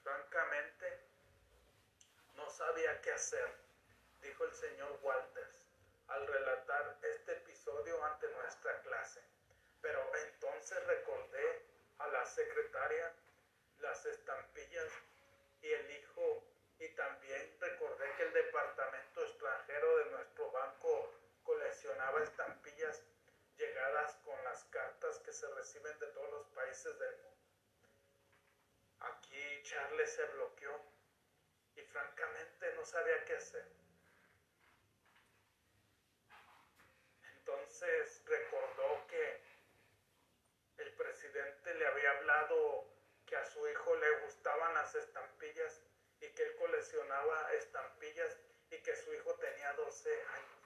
Francamente, 0.05 0.85
no 2.35 2.47
qué 3.05 3.11
hacer, 3.11 3.47
dijo 4.19 4.45
el 4.45 4.53
señor 4.55 4.99
Walters 5.03 5.67
al 6.07 6.25
relatar 6.25 6.97
este 7.03 7.33
episodio 7.33 8.03
ante 8.03 8.27
nuestra 8.29 8.81
clase. 8.81 9.21
Pero 9.79 10.01
entonces 10.25 10.83
recordé 10.87 11.61
a 11.99 12.07
la 12.07 12.25
secretaria 12.25 13.13
las 13.77 14.03
estampillas 14.07 14.91
y 15.61 15.71
el 15.71 15.91
hijo 15.91 16.43
y 16.79 16.87
también 16.95 17.55
recordé 17.59 18.11
que 18.17 18.23
el 18.23 18.33
departamento 18.33 19.23
extranjero 19.23 19.97
de 19.97 20.05
nuestro 20.05 20.49
banco 20.49 21.13
coleccionaba 21.43 22.23
estampillas 22.23 23.03
llegadas 23.55 24.15
con 24.25 24.43
las 24.45 24.63
cartas 24.65 25.19
que 25.19 25.31
se 25.31 25.47
reciben 25.53 25.99
de 25.99 26.07
todos 26.07 26.31
los 26.31 26.47
países 26.47 26.97
del 26.97 27.15
mundo. 27.17 27.37
Aquí 29.01 29.61
Charles 29.61 30.11
se 30.11 30.25
bloqueó 30.25 30.94
francamente 31.95 32.73
no 32.75 32.83
sabía 32.83 33.23
qué 33.23 33.37
hacer. 33.37 33.65
Entonces 37.37 38.21
recordó 38.25 39.07
que 39.07 39.41
el 40.77 40.91
presidente 40.95 41.73
le 41.75 41.87
había 41.87 42.11
hablado 42.11 42.85
que 43.25 43.37
a 43.37 43.45
su 43.45 43.65
hijo 43.69 43.95
le 43.95 44.11
gustaban 44.25 44.73
las 44.73 44.93
estampillas 44.93 45.81
y 46.19 46.27
que 46.33 46.43
él 46.43 46.55
coleccionaba 46.57 47.53
estampillas 47.53 48.37
y 48.71 48.77
que 48.83 48.95
su 48.97 49.13
hijo 49.13 49.33
tenía 49.35 49.71
12 49.73 50.11
años. 50.11 50.59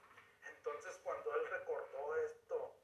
Entonces 0.48 0.98
cuando 1.04 1.36
él 1.36 1.48
recordó 1.48 2.16
esto 2.26 2.76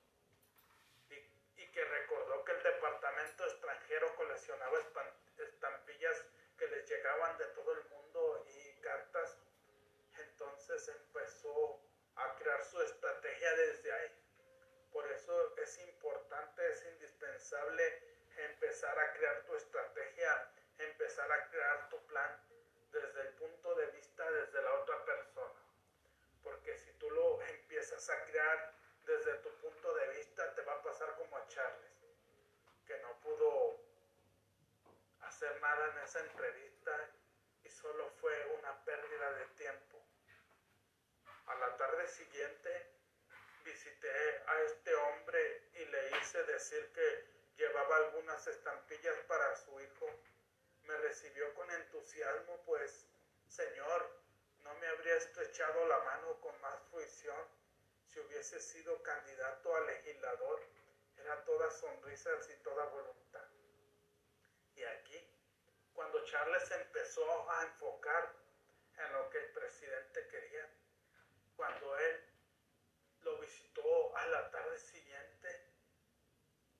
y, 1.10 1.66
que 1.72 1.84
recordó 1.84 2.46
que 2.46 2.52
el 2.52 2.62
departamento 2.64 3.44
extranjero 3.46 4.16
coleccionaba 4.16 4.78
estampillas 5.38 6.26
que 6.60 6.68
les 6.68 6.88
llegaban 6.88 7.38
de 7.40 7.46
todo 7.48 7.74
el 7.74 7.84
mundo 7.86 8.05
cartas, 8.86 9.38
entonces 10.20 10.88
empezó 10.90 11.82
a 12.16 12.36
crear 12.36 12.64
su 12.64 12.80
estrategia 12.82 13.56
desde 13.56 13.92
ahí. 13.92 14.12
Por 14.94 15.12
eso 15.12 15.58
es 15.58 15.80
importante, 15.90 16.70
es 16.70 16.86
indispensable 16.94 17.84
empezar 18.38 18.98
a 18.98 19.12
crear 19.14 19.44
tu 19.46 19.56
estrategia, 19.56 20.52
empezar 20.78 21.32
a 21.32 21.50
crear 21.50 21.90
tu 21.90 21.98
plan 22.06 22.32
desde 22.92 23.22
el 23.22 23.30
punto 23.34 23.76
de 23.76 23.88
vista 23.88 24.32
desde 24.32 24.62
la 24.62 24.74
otra 24.76 25.04
persona. 25.04 25.62
Porque 26.44 26.78
si 26.78 26.92
tú 26.94 27.10
lo 27.10 27.42
empiezas 27.42 28.08
a 28.10 28.24
crear 28.26 28.74
desde 29.04 29.34
tu 29.40 29.50
punto 29.62 29.96
de 29.96 30.08
vista, 30.10 30.54
te 30.54 30.62
va 30.62 30.74
a 30.74 30.84
pasar 30.84 31.16
como 31.16 31.38
a 31.38 31.48
Charles, 31.48 31.92
que 32.86 32.98
no 33.00 33.20
pudo 33.22 33.80
hacer 35.22 35.60
nada 35.60 35.92
en 35.92 35.98
esa 36.04 36.20
entrevista 36.20 36.75
solo 37.86 38.10
fue 38.20 38.34
una 38.58 38.84
pérdida 38.84 39.32
de 39.34 39.46
tiempo. 39.58 40.02
A 41.46 41.56
la 41.56 41.78
tarde 41.78 42.08
siguiente 42.08 42.90
visité 43.64 44.42
a 44.48 44.62
este 44.62 44.96
hombre 44.96 45.70
y 45.76 45.86
le 45.86 46.18
hice 46.18 46.44
decir 46.46 46.92
que 46.94 47.26
llevaba 47.58 47.98
algunas 47.98 48.48
estampillas 48.48 49.16
para 49.28 49.56
su 49.58 49.80
hijo 49.82 50.08
me 50.82 50.98
recibió 50.98 51.54
con 51.54 51.70
entusiasmo, 51.70 52.60
pues, 52.66 53.06
Señor, 53.48 54.10
no 54.64 54.74
me 54.76 54.88
habría 54.88 55.16
estrechado 55.18 55.86
la 55.86 56.00
mano 56.00 56.42
con 56.42 56.60
más 56.62 56.80
fruición 56.90 57.48
si 58.08 58.20
hubiese 58.20 58.60
sido 58.60 59.02
candidato 59.04 59.76
a 59.76 59.82
legislador. 59.82 60.60
Era 61.18 61.44
toda 61.44 61.70
sonrisas 61.70 62.50
y 62.50 62.64
toda 62.64 62.86
voluntad. 62.86 63.48
Y 64.76 64.84
aquí, 64.84 65.35
cuando 65.96 66.24
Charles 66.26 66.70
empezó 66.72 67.50
a 67.50 67.64
enfocar 67.64 68.34
en 68.98 69.14
lo 69.14 69.30
que 69.30 69.40
el 69.40 69.52
presidente 69.52 70.28
quería, 70.28 70.70
cuando 71.56 71.98
él 71.98 72.22
lo 73.22 73.40
visitó 73.40 74.16
a 74.18 74.28
la 74.28 74.52
tarde 74.52 74.78
siguiente 74.78 75.50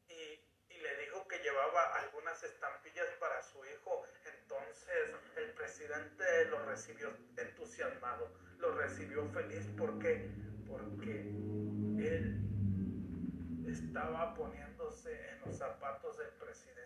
y 0.08 0.78
le 0.78 0.98
dijo 0.98 1.28
que 1.28 1.40
llevaba 1.40 1.96
algunas 1.96 2.44
estampillas 2.44 3.10
para 3.20 3.42
su 3.42 3.66
hijo. 3.66 4.06
Entonces 4.26 5.16
el 5.38 5.52
presidente 5.54 6.46
lo 6.46 6.64
recibió 6.66 7.10
entusiasmado, 7.38 8.32
lo 8.58 8.76
recibió 8.76 9.26
feliz. 9.30 9.66
¿Por 9.78 9.98
qué? 10.00 10.30
Porque 10.68 11.22
él 12.00 12.42
estaba 13.68 14.34
poniéndose 14.36 15.30
en 15.30 15.42
los 15.42 15.58
zapatos 15.58 16.18
del 16.18 16.30
presidente, 16.34 16.85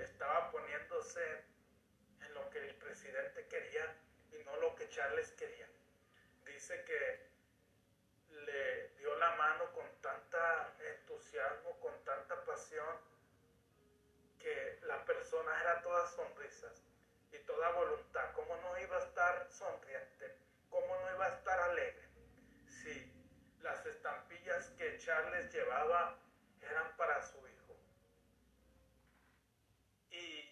estaba 0.00 0.50
poniéndose 0.50 1.44
en 2.20 2.34
lo 2.34 2.48
que 2.50 2.58
el 2.58 2.74
presidente 2.76 3.46
quería 3.48 3.96
y 4.32 4.44
no 4.44 4.56
lo 4.56 4.74
que 4.74 4.88
Charles 4.88 5.30
quería. 5.32 5.68
Dice 6.44 6.84
que 6.84 7.28
le 8.30 8.88
dio 8.98 9.14
la 9.16 9.34
mano 9.36 9.72
con 9.72 9.86
tanta 10.00 10.74
entusiasmo, 10.80 11.78
con 11.80 12.04
tanta 12.04 12.44
pasión, 12.44 12.96
que 14.38 14.78
la 14.82 15.04
persona 15.04 15.60
era 15.60 15.82
toda 15.82 16.06
sonrisas 16.06 16.82
y 17.32 17.38
toda 17.38 17.70
voluntad. 17.72 18.32
¿Cómo 18.34 18.56
no 18.56 18.78
iba 18.78 18.96
a 18.96 19.00
estar 19.00 19.50
sonriente? 19.50 20.36
¿Cómo 20.70 20.98
no 21.00 21.14
iba 21.14 21.26
a 21.26 21.36
estar 21.36 21.58
alegre? 21.60 22.08
Si 22.66 23.12
las 23.62 23.84
estampillas 23.86 24.68
que 24.78 24.98
Charles 24.98 25.52
llevaba 25.52 26.16
eran 26.62 26.96
para 26.96 27.22
su 27.22 27.38
hijo. 27.38 27.76
Y 30.10 30.50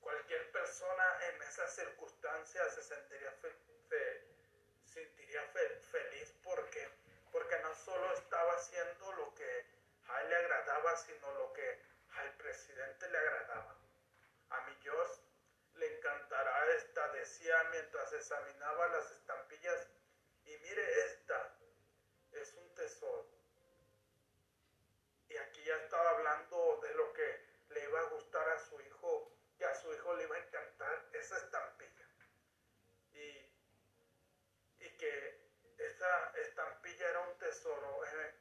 cualquier 0.00 0.50
persona 0.52 1.04
en 1.30 1.42
esas 1.54 1.72
circunstancias 1.72 2.74
se 2.74 2.82
sentiría 2.82 3.30
feliz 3.30 3.54
sentiría 4.86 5.40
feliz 5.92 6.34
porque, 6.42 6.88
porque 7.30 7.56
no 7.60 7.72
solo 7.76 8.12
estaba 8.14 8.54
haciendo 8.54 9.12
lo 9.12 9.32
que 9.36 9.64
a 10.08 10.20
él 10.22 10.30
le 10.30 10.36
agradaba, 10.36 10.96
sino 10.96 11.30
lo 11.34 11.52
que 11.52 11.80
al 12.16 12.36
presidente 12.38 13.08
le 13.08 13.18
agradaba. 13.18 13.76
A 14.50 14.60
mi 14.62 14.74
Dios 14.82 15.20
le 15.74 15.96
encantará 15.96 16.74
esta, 16.74 17.08
decía 17.12 17.62
mientras 17.70 18.12
examinaba 18.12 18.88
las 18.88 19.12
estampillas, 19.12 19.86
y 20.46 20.56
mire 20.58 21.06
esta, 21.06 21.56
es 22.32 22.52
un 22.54 22.74
tesoro. 22.74 23.28
Y 25.28 25.36
aquí 25.36 25.62
ya 25.62 25.76
estaba 25.76 26.10
hablando 26.10 26.23
esta 36.04 36.32
estampilla 36.40 37.08
era 37.08 37.20
un 37.20 37.38
tesoro. 37.38 38.04
Eh. 38.04 38.34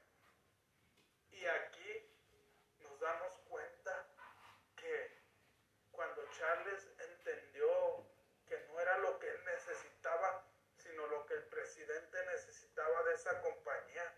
Y 1.31 1.45
aquí 1.45 2.19
nos 2.80 2.99
damos 2.99 3.38
cuenta 3.49 4.07
que 4.76 5.23
cuando 5.91 6.27
Charles 6.31 6.90
entendió 6.99 8.07
que 8.45 8.60
no 8.68 8.80
era 8.80 8.98
lo 8.99 9.18
que 9.19 9.30
él 9.30 9.45
necesitaba, 9.45 10.45
sino 10.77 11.07
lo 11.07 11.26
que 11.26 11.35
el 11.35 11.45
presidente 11.48 12.26
necesitaba 12.26 13.03
de 13.03 13.14
esa 13.14 13.41
compañía, 13.41 14.14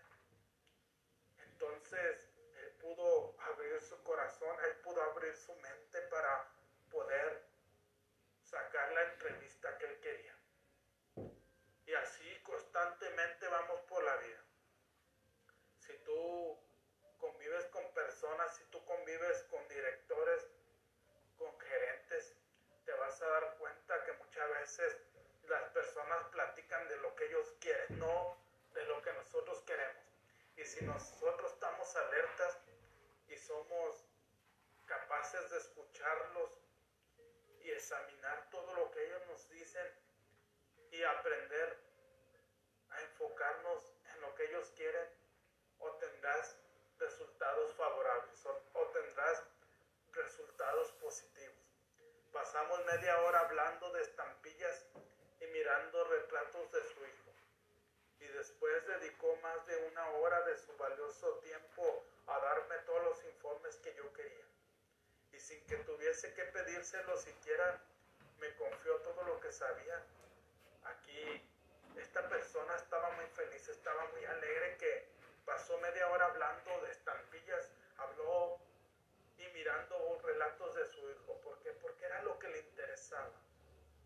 entonces 1.38 2.28
él 2.56 2.72
pudo 2.80 3.40
abrir 3.40 3.80
su 3.80 4.02
corazón, 4.02 4.56
él 4.64 4.76
pudo 4.80 5.02
abrir 5.02 5.36
su 5.36 5.54
mente 5.56 6.02
para 6.02 6.45
constantemente 12.76 13.48
vamos 13.48 13.80
por 13.88 14.04
la 14.04 14.16
vida. 14.16 14.44
Si 15.78 15.92
tú 16.04 16.58
convives 17.18 17.64
con 17.66 17.82
personas, 17.94 18.54
si 18.54 18.64
tú 18.64 18.84
convives 18.84 19.44
con 19.44 19.66
directores, 19.68 20.46
con 21.38 21.58
gerentes, 21.58 22.34
te 22.84 22.92
vas 22.92 23.22
a 23.22 23.28
dar 23.28 23.56
cuenta 23.56 24.04
que 24.04 24.12
muchas 24.12 24.50
veces 24.60 24.96
las 25.48 25.62
personas 25.70 26.22
platican 26.30 26.86
de 26.88 26.96
lo 26.98 27.16
que 27.16 27.24
ellos 27.24 27.54
quieren, 27.60 27.98
no 27.98 28.36
de 28.74 28.84
lo 28.84 29.00
que 29.00 29.12
nosotros 29.14 29.62
queremos. 29.62 30.04
Y 30.56 30.64
si 30.64 30.84
nosotros 30.84 31.52
estamos 31.52 31.96
alertas 31.96 32.58
y 33.28 33.36
somos 33.38 34.04
capaces 34.84 35.50
de 35.50 35.58
escucharlos 35.58 36.60
y 37.62 37.70
examinar 37.70 38.50
todo 38.50 38.74
lo 38.74 38.90
que 38.90 39.02
ellos 39.06 39.26
nos 39.28 39.48
dicen 39.48 39.86
y 40.90 41.02
aprender 41.02 41.85
enfocarnos 43.16 43.82
en 44.14 44.20
lo 44.20 44.34
que 44.34 44.44
ellos 44.44 44.70
quieren, 44.76 45.08
obtendrás 45.78 46.56
resultados 46.98 47.74
favorables, 47.74 48.46
obtendrás 48.74 49.42
resultados 50.12 50.92
positivos. 50.92 51.56
Pasamos 52.32 52.84
media 52.84 53.18
hora 53.22 53.40
hablando 53.40 53.90
de 53.92 54.02
estampillas 54.02 54.86
y 55.40 55.46
mirando 55.46 56.04
retratos 56.04 56.70
de 56.72 56.82
su 56.82 57.06
hijo. 57.06 57.32
Y 58.20 58.26
después 58.28 58.86
dedicó 58.86 59.34
más 59.36 59.66
de 59.66 59.76
una 59.88 60.10
hora 60.10 60.42
de 60.42 60.56
su 60.56 60.76
valioso 60.76 61.38
tiempo 61.38 62.04
a 62.26 62.38
darme 62.38 62.76
todos 62.84 63.02
los 63.04 63.24
informes 63.24 63.76
que 63.76 63.94
yo 63.94 64.12
quería. 64.12 64.44
Y 65.32 65.40
sin 65.40 65.64
que 65.66 65.76
tuviese 65.76 66.34
que 66.34 66.44
pedírselo 66.44 67.16
siquiera, 67.16 67.80
me 68.38 68.54
confió 68.56 68.96
todo 68.98 69.22
lo 69.24 69.40
que 69.40 69.52
sabía. 69.52 70.02
Aquí 70.84 71.42
esta 71.98 72.28
persona 72.28 72.76
estaba 72.76 73.10
muy 73.12 73.26
feliz, 73.26 73.68
estaba 73.68 74.06
muy 74.08 74.24
alegre 74.24 74.76
que 74.76 75.08
pasó 75.44 75.78
media 75.78 76.08
hora 76.08 76.26
hablando 76.26 76.80
de 76.82 76.90
estampillas, 76.90 77.70
habló 77.96 78.58
y 79.38 79.46
mirando 79.48 80.20
relatos 80.24 80.74
de 80.74 80.86
su 80.86 81.10
hijo. 81.10 81.40
¿Por 81.42 81.58
qué? 81.60 81.72
Porque 81.72 82.04
era 82.04 82.22
lo 82.22 82.38
que 82.38 82.48
le 82.48 82.58
interesaba, 82.58 83.32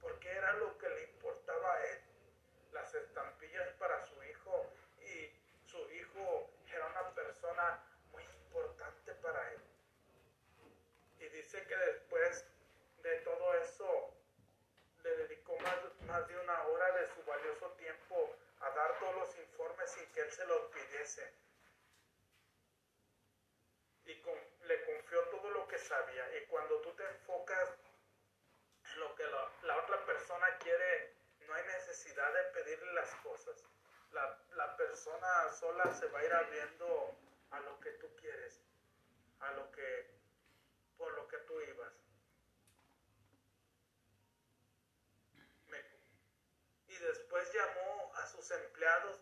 porque 0.01 0.31
era 0.31 0.53
lo 0.55 0.77
que 0.79 0.89
le 0.89 1.03
importaba 1.05 1.75
a 1.75 1.87
él. 1.87 2.01
Las 2.73 2.95
estampillas 2.95 3.69
para 3.75 4.03
su 4.05 4.23
hijo 4.23 4.67
y 5.01 5.33
su 5.67 5.79
hijo 5.93 6.51
era 6.73 6.87
una 6.87 7.11
persona 7.15 7.83
muy 8.13 8.23
importante 8.23 9.13
para 9.15 9.53
él. 9.53 9.61
Y 11.19 11.29
dice 11.29 11.67
que 11.67 11.77
después 11.77 12.45
de 13.03 13.17
todo 13.21 13.55
eso 13.55 14.15
le 15.03 15.17
dedicó 15.17 15.57
más, 15.59 15.79
más 16.07 16.29
de 16.29 16.39
una 16.39 16.63
hora 16.69 16.93
de 16.93 17.07
su 17.09 17.23
valioso 17.25 17.71
tiempo 17.73 18.37
a 18.61 18.71
dar 18.71 18.99
todos 18.99 19.15
los 19.17 19.39
informes 19.39 19.71
sin 19.91 20.07
que 20.13 20.21
él 20.21 20.31
se 20.31 20.45
los 20.47 20.71
pidiese. 20.73 21.35
Y 24.05 24.23
le 24.67 24.85
confió 24.85 25.23
todo 25.29 25.51
lo 25.51 25.69
que 25.69 25.79
sabía. 25.79 26.39
Y 26.39 26.47
cuando 26.47 26.81
tú 26.81 26.93
te 26.95 27.05
enfocas 27.05 27.71
en 28.93 29.01
lo 29.01 29.15
que 29.15 29.25
la, 29.25 29.53
la 29.63 29.77
otra 29.79 30.05
persona 30.05 30.59
quiere, 30.59 31.15
no 31.47 31.55
hay 31.55 31.65
necesidad 31.65 32.33
de 32.33 32.43
pedirle 32.55 32.93
las 32.95 33.15
cosas. 33.17 33.65
La, 34.13 34.39
la 34.57 34.77
persona 34.77 35.49
sola 35.51 35.95
se 35.95 36.07
va 36.07 36.19
a 36.19 36.25
ir 36.25 36.33
abriendo 36.33 37.17
a 37.51 37.61
lo 37.61 37.79
que 37.81 37.91
tú 37.93 38.15
quieres, 38.17 38.61
a 39.41 39.53
lo 39.53 39.71
que, 39.71 40.11
por 40.97 41.13
lo 41.15 41.29
que 41.29 41.39
tú 41.39 41.61
ibas. 41.61 41.93
y 46.91 46.99
después 46.99 47.53
llamó 47.53 48.13
a 48.17 48.27
sus 48.27 48.51
empleados, 48.51 49.21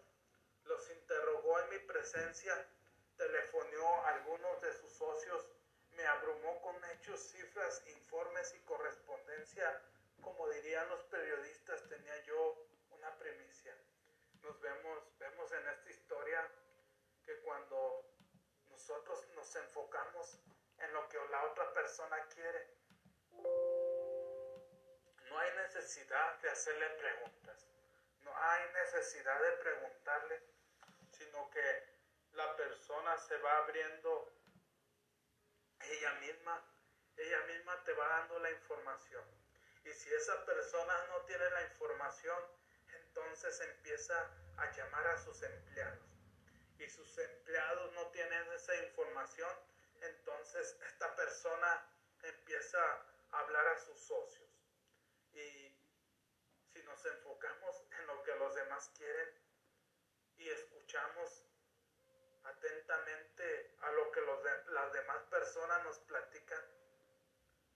los 0.69 0.91
interrogó 0.91 1.59
en 1.61 1.71
mi 1.71 1.79
presencia, 1.81 2.55
telefonió 3.17 3.87
a 4.05 4.11
algunos 4.11 4.61
de 4.61 4.73
sus 4.75 4.93
socios, 4.93 5.49
me 5.97 6.07
abrumó 6.07 6.61
con 6.61 6.77
hechos, 6.93 7.21
cifras, 7.21 7.83
informes 7.89 8.55
y 8.55 8.61
correspondencia. 8.61 9.83
Como 10.21 10.49
dirían 10.51 10.89
los 10.89 11.03
periodistas, 11.05 11.89
tenía 11.89 12.23
yo 12.25 12.57
una 12.91 13.17
primicia. 13.19 13.75
Nos 14.43 14.61
vemos, 14.61 15.19
vemos 15.19 15.51
en 15.53 15.69
esta 15.69 15.91
historia 15.91 16.49
que 17.25 17.41
cuando 17.41 18.05
nosotros 18.71 19.27
nos 19.35 19.57
enfocamos 19.57 20.39
en 20.79 20.93
lo 20.93 21.09
que 21.09 21.19
la 21.31 21.45
otra 21.45 21.73
persona 21.73 22.25
quiere, 22.29 22.69
no 25.29 25.39
hay 25.39 25.51
necesidad 25.57 26.39
de 26.41 26.51
hacerle 26.51 26.89
preguntas. 26.91 27.67
No 28.23 28.37
hay 28.37 28.73
necesidad 28.73 29.41
de 29.43 29.53
preguntarle, 29.53 30.43
sino 31.39 31.51
que 31.51 31.85
la 32.33 32.57
persona 32.57 33.17
se 33.19 33.37
va 33.39 33.59
abriendo 33.59 34.33
ella 35.81 36.13
misma, 36.15 36.65
ella 37.17 37.41
misma 37.47 37.85
te 37.85 37.93
va 37.93 38.09
dando 38.09 38.39
la 38.41 38.51
información. 38.51 39.25
Y 39.85 39.93
si 39.93 40.13
esa 40.13 40.45
persona 40.45 41.07
no 41.09 41.21
tiene 41.23 41.49
la 41.51 41.63
información, 41.63 42.39
entonces 42.89 43.61
empieza 43.61 44.31
a 44.57 44.71
llamar 44.73 45.07
a 45.07 45.19
sus 45.19 45.43
empleados. 45.43 46.09
Y 46.79 46.89
sus 46.89 47.19
empleados 47.19 47.93
no 47.95 48.07
tienen 48.09 48.53
esa 48.53 48.75
información, 48.77 49.51
entonces 50.01 50.77
esta 50.87 51.15
persona 51.15 51.87
empieza 52.23 52.79
a 53.31 53.39
hablar 53.41 53.67
a 53.69 53.79
sus 53.79 53.99
socios. 53.99 54.49
Y 55.33 55.77
si 56.73 56.83
nos 56.85 57.05
enfocamos 57.07 57.85
en 57.93 58.07
lo 58.07 58.23
que 58.23 58.35
los 58.37 58.55
demás 58.55 58.91
quieren 58.97 59.48
y 60.39 60.49
escuchamos 60.49 61.45
atentamente 62.45 63.77
a 63.83 63.91
lo 63.93 64.11
que 64.11 64.21
los 64.23 64.39
las 64.71 64.93
demás 64.93 65.23
personas 65.31 65.85
nos 65.85 65.99
platican, 66.01 66.65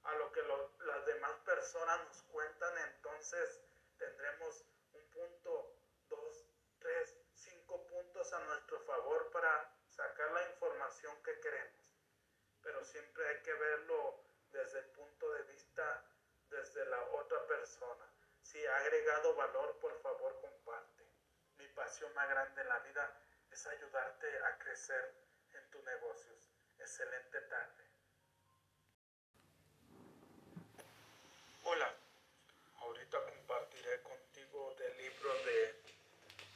a 0.04 0.14
lo 0.14 0.32
que 0.32 0.42
las 0.42 1.06
demás 1.06 1.32
personas 1.44 2.00
nos 2.08 2.22
cuentan, 2.22 2.78
entonces 2.78 3.60
tendremos 3.98 4.64
un 4.94 5.10
punto, 5.10 5.74
dos, 6.08 6.46
tres, 6.78 7.16
cinco 7.34 7.86
puntos 7.86 8.32
a 8.32 8.38
nuestro 8.40 8.80
favor 8.80 9.30
para 9.30 9.74
sacar 9.88 10.30
la 10.32 10.48
información 10.50 11.22
que 11.22 11.38
queremos. 11.40 11.92
Pero 12.62 12.84
siempre 12.84 13.28
hay 13.28 13.42
que 13.42 13.52
verlo 13.54 14.24
desde 14.50 14.78
el 14.80 14.86
punto 14.86 15.32
de 15.32 15.42
vista 15.44 16.04
desde 16.50 16.84
la 16.86 17.02
otra 17.10 17.46
persona. 17.46 18.06
Si 18.42 18.64
ha 18.66 18.76
agregado 18.76 19.34
valor, 19.34 19.78
por 19.78 20.00
favor 20.02 20.40
comparte. 20.40 20.91
Pasión 21.74 22.12
más 22.14 22.28
grande 22.28 22.60
en 22.60 22.68
la 22.68 22.78
vida 22.80 23.10
es 23.50 23.66
ayudarte 23.66 24.26
a 24.44 24.58
crecer 24.58 25.14
en 25.54 25.70
tus 25.70 25.82
negocios. 25.84 26.50
Excelente 26.78 27.40
tarde. 27.42 27.84
Hola, 31.64 31.94
ahorita 32.80 33.24
compartiré 33.24 34.02
contigo 34.02 34.74
del 34.78 34.96
libro 34.98 35.34
de 35.44 35.82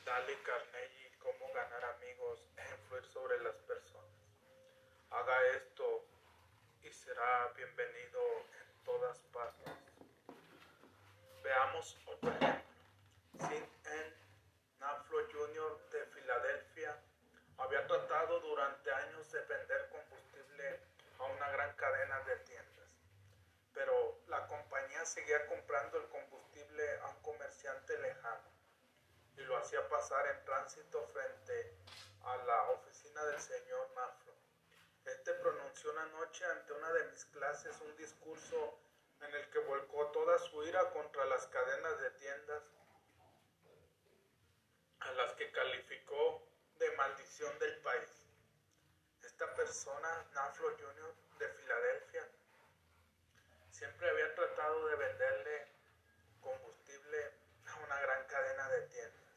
Dale 0.05 0.43
Carnegie, 0.43 1.13
Cómo 1.19 1.53
ganar 1.53 1.85
amigos 1.85 2.41
e 2.57 2.71
influir 2.71 3.07
sobre 3.07 3.43
las 3.43 3.57
personas. 3.57 4.11
Haga 5.11 5.47
esto 5.57 6.05
y 6.83 6.93
será 6.93 7.49
bienvenido 7.57 8.21
en 8.61 8.85
todas 8.85 9.19
partes. 9.33 9.73
Veamos 11.43 11.97
otro 12.07 12.31
ejemplo. 12.31 12.63
Sin 13.49 13.76
De 15.57 16.05
Filadelfia 16.13 16.95
había 17.57 17.87
tratado 17.87 18.41
durante 18.41 18.93
años 18.93 19.33
de 19.33 19.41
vender 19.41 19.89
combustible 19.89 20.81
a 21.19 21.25
una 21.25 21.49
gran 21.49 21.75
cadena 21.77 22.21
de 22.25 22.37
tiendas, 22.41 22.91
pero 23.73 24.21
la 24.27 24.47
compañía 24.49 25.07
seguía 25.07 25.47
comprando 25.47 25.97
el 25.97 26.09
combustible 26.09 26.99
a 26.99 27.09
un 27.09 27.23
comerciante 27.23 27.97
lejano 27.97 28.51
y 29.39 29.41
lo 29.45 29.57
hacía 29.57 29.89
pasar 29.89 30.27
en 30.27 30.45
tránsito 30.45 31.03
frente 31.15 31.79
a 32.25 32.37
la 32.37 32.71
oficina 32.73 33.25
del 33.25 33.41
señor 33.41 33.89
Naflo. 33.95 34.35
Este 35.07 35.33
pronunció 35.37 35.91
una 35.93 36.05
noche 36.05 36.45
ante 36.45 36.75
una 36.75 36.93
de 36.93 37.05
mis 37.13 37.25
clases 37.25 37.81
un 37.81 37.97
discurso 37.97 38.79
en 39.23 39.35
el 39.35 39.49
que 39.49 39.61
volcó 39.61 40.09
toda 40.09 40.39
su 40.39 40.63
ira 40.65 40.91
contra 40.91 41.25
las 41.25 41.47
cadenas 41.47 41.99
de 41.99 42.11
tiendas 42.11 42.63
a 45.07 45.13
las 45.13 45.33
que 45.35 45.51
calificó 45.53 46.43
de 46.79 46.91
maldición 46.93 47.59
del 47.59 47.79
país. 47.79 48.27
Esta 49.23 49.55
persona, 49.55 50.27
Naflo 50.35 50.71
Jr. 50.77 51.15
de 51.39 51.49
Filadelfia, 51.49 52.29
siempre 53.71 54.11
había 54.11 54.35
tratado 54.35 54.87
de 54.87 54.97
venderle 54.97 55.69
combustible 56.41 57.33
a 57.67 57.75
una 57.85 58.01
gran 58.01 58.27
cadena 58.27 58.69
de 58.71 58.83
tiendas, 58.89 59.35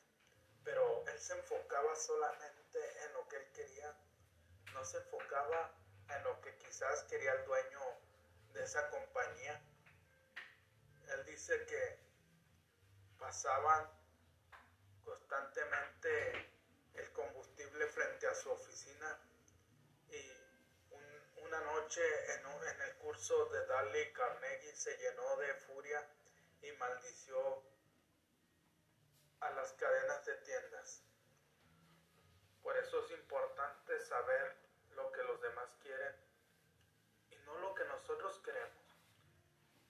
pero 0.63 1.03
él 1.07 1.19
se 1.19 1.33
enfocaba 1.33 1.95
solamente 1.95 3.05
en 3.05 3.13
lo 3.13 3.27
que 3.27 3.37
él 3.37 3.51
quería, 3.53 3.95
no 4.73 4.83
se 4.85 4.97
enfocaba 4.97 5.71
en 6.09 6.23
lo 6.23 6.41
que 6.41 6.55
quizás 6.57 7.03
quería 7.03 7.33
el 7.33 7.45
dueño 7.45 7.81
de 8.53 8.63
esa 8.63 8.89
compañía. 8.89 9.61
Él 11.09 11.25
dice 11.25 11.65
que 11.65 11.99
pasaban 13.19 13.98
constantemente 15.09 16.51
el 16.93 17.11
combustible 17.13 17.87
frente 17.87 18.27
a 18.27 18.35
su 18.35 18.51
oficina 18.51 19.19
y 20.09 20.21
una 21.37 21.59
noche 21.61 22.01
en, 22.35 22.45
en, 22.45 22.81
el 22.81 22.95
curso 22.97 23.45
de 23.47 23.65
Dale 23.65 24.13
Carnegie 24.13 24.75
se 24.75 24.95
llenó 24.97 25.35
de 25.37 25.53
furia 25.55 26.07
y 26.61 26.71
maldició 26.73 27.63
a 29.39 29.49
las 29.51 29.73
cadenas 29.73 30.23
de 30.25 30.35
tiendas. 30.35 31.01
Por 32.61 32.77
eso 32.77 33.03
es 33.03 33.11
importante 33.11 33.99
saber 34.01 34.57
lo 34.91 35.11
que 35.11 35.23
los 35.23 35.41
demás 35.41 35.69
quieren 35.81 36.15
y 37.31 37.35
no 37.37 37.57
lo 37.57 37.73
que 37.73 37.85
nosotros 37.85 38.39
queremos. 38.45 38.83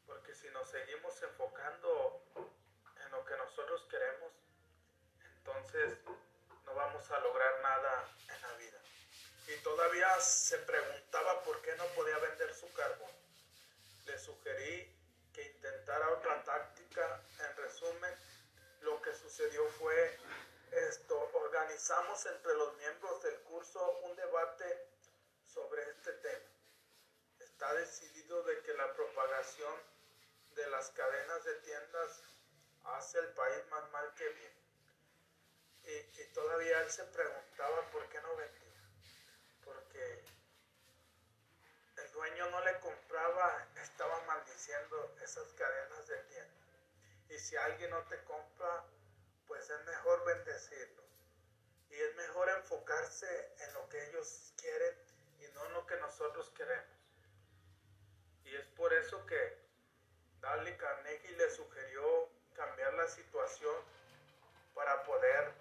Porque 0.06 0.34
si 0.34 0.48
nos 0.52 0.70
seguimos 0.70 1.22
enfocando 1.24 2.24
en 3.04 3.12
lo 3.12 3.26
que 3.26 3.36
nosotros 3.36 3.86
queremos, 3.90 4.39
entonces 5.58 5.98
no 6.66 6.74
vamos 6.76 7.10
a 7.12 7.20
lograr 7.20 7.62
nada 7.62 8.08
en 8.28 8.42
la 8.42 8.54
vida. 8.54 8.80
Y 9.48 9.58
todavía 9.64 10.20
se 10.20 10.58
preguntaba 10.60 11.44
por 11.44 11.62
qué 11.62 11.76
no 11.76 11.86
podía 11.96 12.18
vender 12.20 12.54
su 12.54 12.72
carbón. 12.74 13.12
Le 14.06 14.18
sugerí 14.20 14.96
que 15.34 15.44
intentara 15.44 16.10
otra 16.10 16.44
táctica. 16.44 17.22
En 17.40 17.58
resumen, 17.58 18.14
lo 18.82 19.02
que 19.02 19.14
sucedió 19.14 19.66
fue 19.80 20.18
esto. 20.72 21.32
Organizamos 21.34 22.26
entre 22.26 22.54
los 22.56 22.78
miembros 22.78 23.24
del 23.24 23.40
curso 23.42 24.00
un 24.04 24.16
debate 24.16 24.88
sobre 25.46 25.82
este 25.90 26.14
tema. 26.14 26.46
Está 27.40 27.74
decidido 27.74 28.44
de 28.44 28.62
que 28.62 28.74
la 28.74 28.94
propagación 28.94 29.74
de 30.56 30.70
las 30.70 30.90
cadenas 30.92 31.44
de 31.44 31.56
tiendas 31.56 32.22
hace 32.84 33.20
el 33.20 33.28
país 33.34 33.66
más 33.70 33.90
mal 33.92 34.14
que 34.16 34.30
bien. 34.30 34.59
Y, 35.90 36.24
todavía 36.34 36.82
él 36.82 36.91
se 36.91 37.03
preguntaba 37.06 37.90
por 37.91 38.07
qué 38.10 38.22
no 38.22 38.36
vendía. 38.36 38.82
Porque 39.64 40.24
el 41.98 42.11
dueño 42.11 42.49
no 42.52 42.64
le 42.64 42.80
compraba, 42.80 43.68
estaba 43.76 44.22
maldiciendo 44.26 45.16
esas 45.24 45.52
cadenas 45.53 46.07
de 46.07 46.18
tienda. 46.24 46.53
Y 47.30 47.40
si 47.40 47.56
alguien 47.56 47.90
no 47.90 48.03
te 48.03 48.24
compra, 48.24 48.86
pues 49.48 49.68
es 49.70 49.86
mejor 49.86 50.26
bendecirlo. 50.26 51.03
Y 51.90 51.95
es 51.95 52.16
mejor 52.16 52.49
enfocarse 52.49 53.56
en 53.60 53.74
lo 53.74 53.90
que 53.90 54.10
ellos 54.10 54.53
quieren 54.57 54.95
y 55.40 55.48
no 55.53 55.66
en 55.66 55.74
lo 55.74 55.88
que 55.88 55.98
nosotros 55.98 56.52
queremos. 56.56 56.99
Y 58.44 58.56
es 58.56 58.66
por 58.78 58.94
eso 58.94 59.26
que 59.26 59.57
Dale 60.40 60.78
Carnegie 60.78 61.36
le 61.36 61.49
sugirió 61.49 62.30
cambiar 62.56 62.94
la 62.94 63.07
situación 63.07 63.76
para 64.74 65.03
poder 65.03 65.59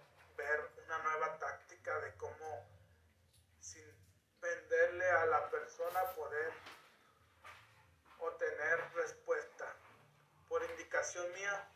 una 0.88 0.98
nueva 1.00 1.38
táctica 1.38 2.00
de 2.00 2.14
cómo 2.16 2.66
sin 3.60 3.84
venderle 4.40 5.10
a 5.10 5.26
la 5.26 5.50
persona 5.50 6.02
poder 6.14 6.50
obtener 8.20 8.94
respuesta. 8.94 9.76
Por 10.48 10.62
indicación 10.70 11.30
mía, 11.34 11.68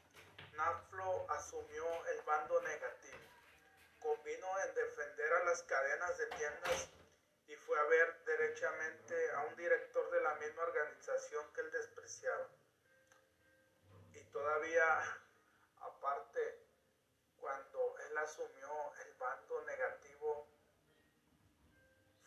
Naflo 0.55 1.31
asumió 1.31 2.07
el 2.07 2.23
bando 2.23 2.59
negativo. 2.63 3.19
Convino 4.01 4.49
en 4.67 4.75
defender 4.75 5.33
a 5.35 5.45
las 5.45 5.63
cadenas 5.65 6.17
de 6.17 6.27
tiendas 6.29 6.89
y 7.49 7.55
fue 7.57 7.79
a 7.79 7.85
ver 7.85 8.25
derechamente 8.25 9.31
a 9.33 9.41
un 9.43 9.57
director 9.57 10.11
de 10.11 10.23
la 10.23 10.35
misma 10.37 10.63
organización 10.63 11.53
que 11.53 11.61
él 11.61 11.71
despreciaba. 11.71 12.49
Y 14.15 14.25
todavía, 14.25 15.21
aparte, 15.81 16.52
asumió 18.19 18.95
el 19.05 19.15
bando 19.15 19.63
negativo, 19.63 20.49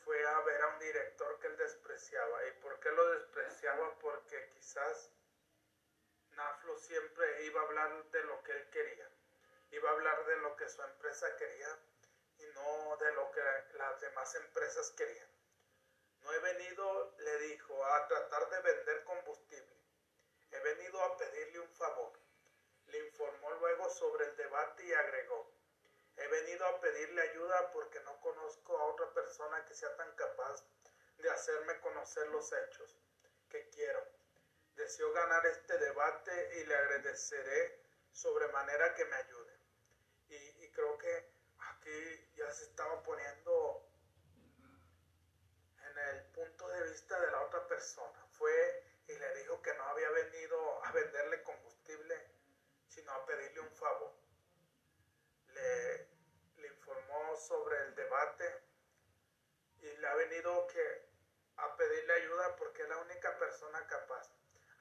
fue 0.04 0.24
a 0.24 0.40
ver 0.42 0.62
a 0.62 0.68
un 0.68 0.80
director 0.80 1.40
que 1.40 1.48
él 1.48 1.58
despreciaba. 1.58 2.48
¿Y 2.48 2.52
por 2.62 2.80
qué 2.80 2.92
lo 2.92 3.10
despreciaba? 3.12 3.98
Porque 4.00 4.50
quizás 4.50 5.10
Naflo 6.32 6.78
siempre 6.78 7.46
iba 7.46 7.62
a 7.62 7.64
hablar 7.64 8.04
de 8.12 8.24
lo 8.24 8.44
que 8.44 8.52
él 8.52 8.70
quería. 8.70 9.10
Iba 9.72 9.90
a 9.90 9.94
hablar 9.94 10.26
de 10.26 10.38
lo 10.38 10.56
que 10.56 10.70
su 10.70 10.82
empresa 10.84 11.36
quería 11.38 11.80
y 12.38 12.46
no 12.54 12.98
de 12.98 13.14
lo 13.14 13.32
que 13.32 13.42
las 13.78 14.00
demás 14.00 14.36
empresas 14.36 14.92
querían. 14.92 15.28
No 16.22 16.34
he 16.34 16.40
venido, 16.40 17.16
le 17.20 17.38
dijo, 17.40 17.86
a 17.86 18.08
tratar 18.08 18.50
de 18.50 18.60
vender 18.62 19.04
combustible. 19.06 19.76
He 20.52 20.60
venido 20.60 21.02
a 21.04 21.18
pedirle 21.18 21.60
un 21.60 21.70
favor. 21.70 22.14
Le 22.88 23.00
informó 23.00 23.52
luego 23.52 23.90
sobre 23.90 24.26
el 24.26 24.36
debate 24.36 24.86
y 24.86 24.94
agregó, 24.94 25.55
He 26.18 26.28
venido 26.28 26.66
a 26.66 26.80
pedirle 26.80 27.22
ayuda 27.22 27.72
porque 27.72 28.00
no 28.02 28.20
conozco 28.22 28.78
a 28.78 28.86
otra 28.86 29.14
persona 29.14 29.66
que 29.66 29.74
sea 29.74 29.96
tan 29.98 30.16
capaz 30.16 30.64
de 31.18 31.30
hacerme 31.30 31.80
conocer 31.82 32.28
los 32.28 32.52
hechos 32.54 32.98
que 33.50 33.70
quiero. 33.70 34.02
Deseo 34.76 35.12
ganar 35.12 35.46
este 35.46 35.78
debate 35.78 36.60
y 36.60 36.66
le 36.66 36.76
agradeceré 36.76 37.82
sobremanera 38.12 38.94
que 38.96 39.06
me 39.06 39.16
ayude. 39.16 39.60
Y, 40.30 40.36
y 40.36 40.72
creo 40.72 40.98
que 40.98 41.30
aquí 41.60 42.32
ya 42.36 42.50
se 42.52 42.64
estaba 42.64 43.04
poniendo 43.04 43.90
en 45.90 45.98
el 45.98 46.24
punto 46.32 46.68
de 46.70 46.90
vista 46.90 47.20
de 47.20 47.32
la 47.32 47.42
otra 47.42 47.68
persona. 47.68 48.26
Fue 48.32 48.84
y 49.08 49.18
le 49.18 49.36
dijo 49.36 49.62
que 49.62 49.74
no 49.74 49.84
había 49.84 50.10
venido 50.12 50.84
a 50.84 50.92
venderle 50.94 51.44
combustible, 51.44 52.16
sino 52.88 53.12
a 53.12 53.26
pedirle 53.26 53.60
un 53.62 53.72
favor 53.72 54.15
le, 56.58 56.68
informó 56.68 57.36
sobre 57.38 57.78
el 57.84 57.96
debate 57.96 58.64
y 59.80 59.98
le 59.98 60.08
ha 60.08 60.16
venido 60.16 60.68
que 60.68 61.06
a 61.58 61.76
pedirle 61.76 62.14
ayuda 62.14 62.56
porque 62.56 62.84
es 62.84 62.90
la 62.90 62.98
única 62.98 63.38
persona 63.38 63.86
capaz. 63.88 64.30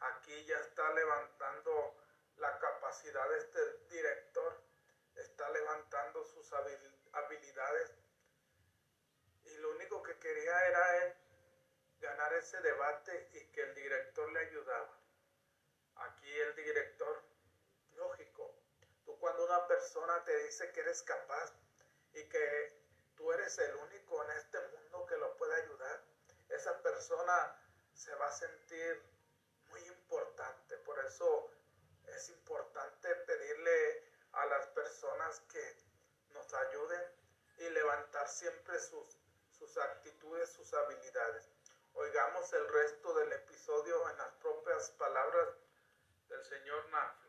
Aquí 0.00 0.44
ya 0.44 0.58
está 0.58 0.92
levantando 0.92 1.94
la 2.36 2.58
capacidad 2.58 3.28
de 3.28 3.38
este 3.38 3.60
director, 3.90 4.60
está 5.14 5.48
levantando 5.50 6.24
sus 6.24 6.52
habilidades 7.12 7.92
y 9.44 9.56
lo 9.58 9.70
único 9.70 10.02
que 10.02 10.18
quería 10.18 10.66
era 10.66 11.04
él 11.04 11.14
ganar 12.00 12.32
ese 12.34 12.60
debate 12.60 13.28
y 13.32 13.46
que 13.52 13.62
el 13.62 13.74
director 13.74 14.30
le 14.32 14.40
ayudaba. 14.40 14.98
Aquí 15.96 16.30
el 16.30 16.54
director, 16.56 17.23
cuando 19.24 19.46
una 19.46 19.66
persona 19.66 20.22
te 20.24 20.36
dice 20.44 20.70
que 20.72 20.80
eres 20.80 21.02
capaz 21.02 21.50
y 22.12 22.22
que 22.24 22.76
tú 23.16 23.32
eres 23.32 23.56
el 23.56 23.74
único 23.76 24.22
en 24.22 24.30
este 24.32 24.60
mundo 24.68 25.06
que 25.06 25.16
lo 25.16 25.34
puede 25.38 25.62
ayudar, 25.62 26.04
esa 26.50 26.82
persona 26.82 27.56
se 27.94 28.14
va 28.16 28.26
a 28.26 28.32
sentir 28.32 29.02
muy 29.70 29.80
importante. 29.86 30.76
Por 30.76 30.98
eso 31.06 31.50
es 32.06 32.28
importante 32.28 33.14
pedirle 33.14 34.12
a 34.32 34.44
las 34.44 34.66
personas 34.66 35.40
que 35.50 35.74
nos 36.34 36.52
ayuden 36.52 37.02
y 37.60 37.70
levantar 37.70 38.28
siempre 38.28 38.78
sus, 38.78 39.16
sus 39.58 39.74
actitudes, 39.78 40.50
sus 40.50 40.74
habilidades. 40.74 41.48
Oigamos 41.94 42.52
el 42.52 42.68
resto 42.68 43.14
del 43.14 43.32
episodio 43.32 44.06
en 44.10 44.18
las 44.18 44.34
propias 44.34 44.90
palabras 44.90 45.48
del 46.28 46.44
señor 46.44 46.86
Naflo 46.90 47.23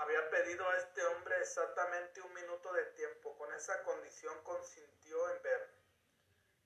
había 0.00 0.30
pedido 0.30 0.66
a 0.66 0.78
este 0.78 1.04
hombre 1.04 1.36
exactamente 1.40 2.22
un 2.22 2.32
minuto 2.32 2.72
de 2.72 2.84
tiempo. 2.86 3.36
Con 3.36 3.52
esa 3.52 3.82
condición 3.82 4.42
consintió 4.42 5.30
en 5.30 5.42
verme. 5.42 5.74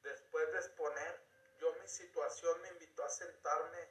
Después 0.02 0.52
de 0.52 0.58
exponer 0.58 1.20
yo 1.58 1.74
mi 1.74 1.88
situación, 1.88 2.60
me 2.62 2.68
invitó 2.68 3.04
a 3.04 3.08
sentarme 3.08 3.88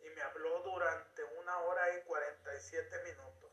y 0.00 0.08
me 0.10 0.22
habló 0.22 0.60
durante 0.62 1.22
una 1.22 1.58
hora 1.60 1.96
y 1.96 2.02
47 2.02 3.02
minutos. 3.04 3.52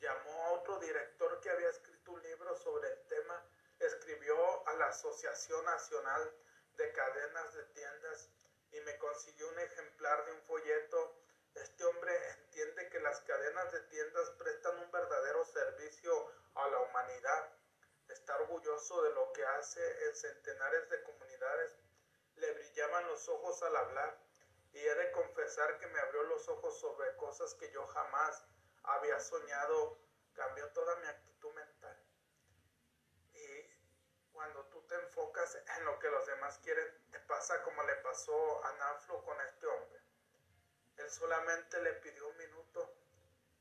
Llamó 0.00 0.44
a 0.44 0.50
otro 0.52 0.78
director 0.80 1.40
que 1.40 1.50
había 1.50 1.68
escrito 1.68 2.12
un 2.12 2.22
libro 2.22 2.56
sobre 2.56 2.88
el 2.90 3.06
tema, 3.06 3.44
escribió 3.78 4.66
a 4.66 4.74
la 4.74 4.86
Asociación 4.86 5.64
Nacional 5.64 6.34
de 6.72 6.92
Cadenas 6.92 7.54
de 7.54 7.64
Tiendas 7.66 8.30
y 8.72 8.80
me 8.80 8.98
consiguió 8.98 9.48
un 9.48 9.58
ejemplar 9.60 10.24
de 10.24 10.32
un 10.32 10.42
folleto 10.42 11.09
las 13.02 13.20
cadenas 13.20 13.72
de 13.72 13.80
tiendas 13.82 14.30
prestan 14.30 14.78
un 14.78 14.90
verdadero 14.90 15.44
servicio 15.44 16.32
a 16.54 16.68
la 16.68 16.78
humanidad. 16.80 17.52
Está 18.08 18.36
orgulloso 18.36 19.02
de 19.02 19.10
lo 19.10 19.32
que 19.32 19.44
hace 19.44 20.06
en 20.06 20.14
centenares 20.14 20.88
de 20.90 21.02
comunidades. 21.02 21.78
Le 22.36 22.52
brillaban 22.52 23.06
los 23.06 23.28
ojos 23.28 23.62
al 23.62 23.76
hablar 23.76 24.18
y 24.72 24.78
he 24.78 24.94
de 24.94 25.12
confesar 25.12 25.78
que 25.78 25.86
me 25.86 26.00
abrió 26.00 26.22
los 26.24 26.48
ojos 26.48 26.78
sobre 26.80 27.16
cosas 27.16 27.54
que 27.54 27.70
yo 27.70 27.86
jamás 27.86 28.44
había 28.82 29.18
soñado. 29.20 29.98
Cambió 30.34 30.70
toda 30.72 30.96
mi 30.96 31.06
actitud 31.06 31.52
mental. 31.52 32.04
Y 33.32 34.30
cuando 34.32 34.64
tú 34.66 34.82
te 34.86 34.94
enfocas 34.94 35.58
en 35.76 35.84
lo 35.84 35.98
que 35.98 36.08
los 36.08 36.26
demás 36.26 36.58
quieren, 36.58 37.10
te 37.10 37.20
pasa 37.20 37.62
como 37.62 37.82
le 37.82 37.94
pasó 37.96 38.64
a 38.64 38.72
Naflo 38.74 39.22
con 39.24 39.40
este 39.40 39.66
hombre 39.66 39.99
él 41.00 41.10
solamente 41.10 41.80
le 41.82 41.94
pidió 41.94 42.28
un 42.28 42.36
minuto 42.36 42.94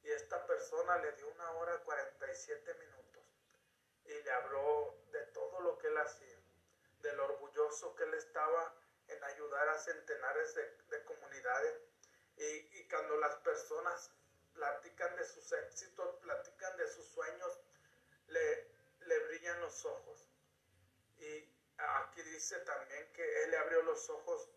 y 0.03 0.11
esta 0.11 0.45
persona 0.45 0.97
le 0.97 1.13
dio 1.13 1.27
una 1.29 1.51
hora 1.51 1.77
47 1.79 2.73
minutos 2.75 3.23
y 4.05 4.13
le 4.13 4.31
habló 4.31 4.97
de 5.11 5.21
todo 5.27 5.61
lo 5.61 5.77
que 5.77 5.87
él 5.87 5.97
hacía, 5.97 6.37
de 7.01 7.13
lo 7.13 7.25
orgulloso 7.25 7.95
que 7.95 8.03
él 8.03 8.13
estaba 8.15 8.73
en 9.07 9.23
ayudar 9.23 9.69
a 9.69 9.77
centenares 9.77 10.55
de, 10.55 11.03
comunidades 11.03 11.81
y, 12.37 12.87
cuando 12.89 13.17
las 13.17 13.35
personas 13.37 14.11
platican 14.53 15.15
de 15.15 15.25
sus 15.25 15.51
éxitos, 15.51 16.15
platican 16.21 16.75
de 16.77 16.87
sus 16.87 17.05
sueños, 17.07 17.59
le, 18.27 18.67
le 19.01 19.19
brillan 19.27 19.59
los 19.61 19.85
ojos. 19.85 20.25
Y 21.19 21.49
aquí 21.77 22.21
dice 22.23 22.59
también 22.59 23.11
que 23.13 23.43
él 23.43 23.51
le 23.51 23.57
abrió 23.57 23.81
los 23.83 24.09
ojos 24.09 24.49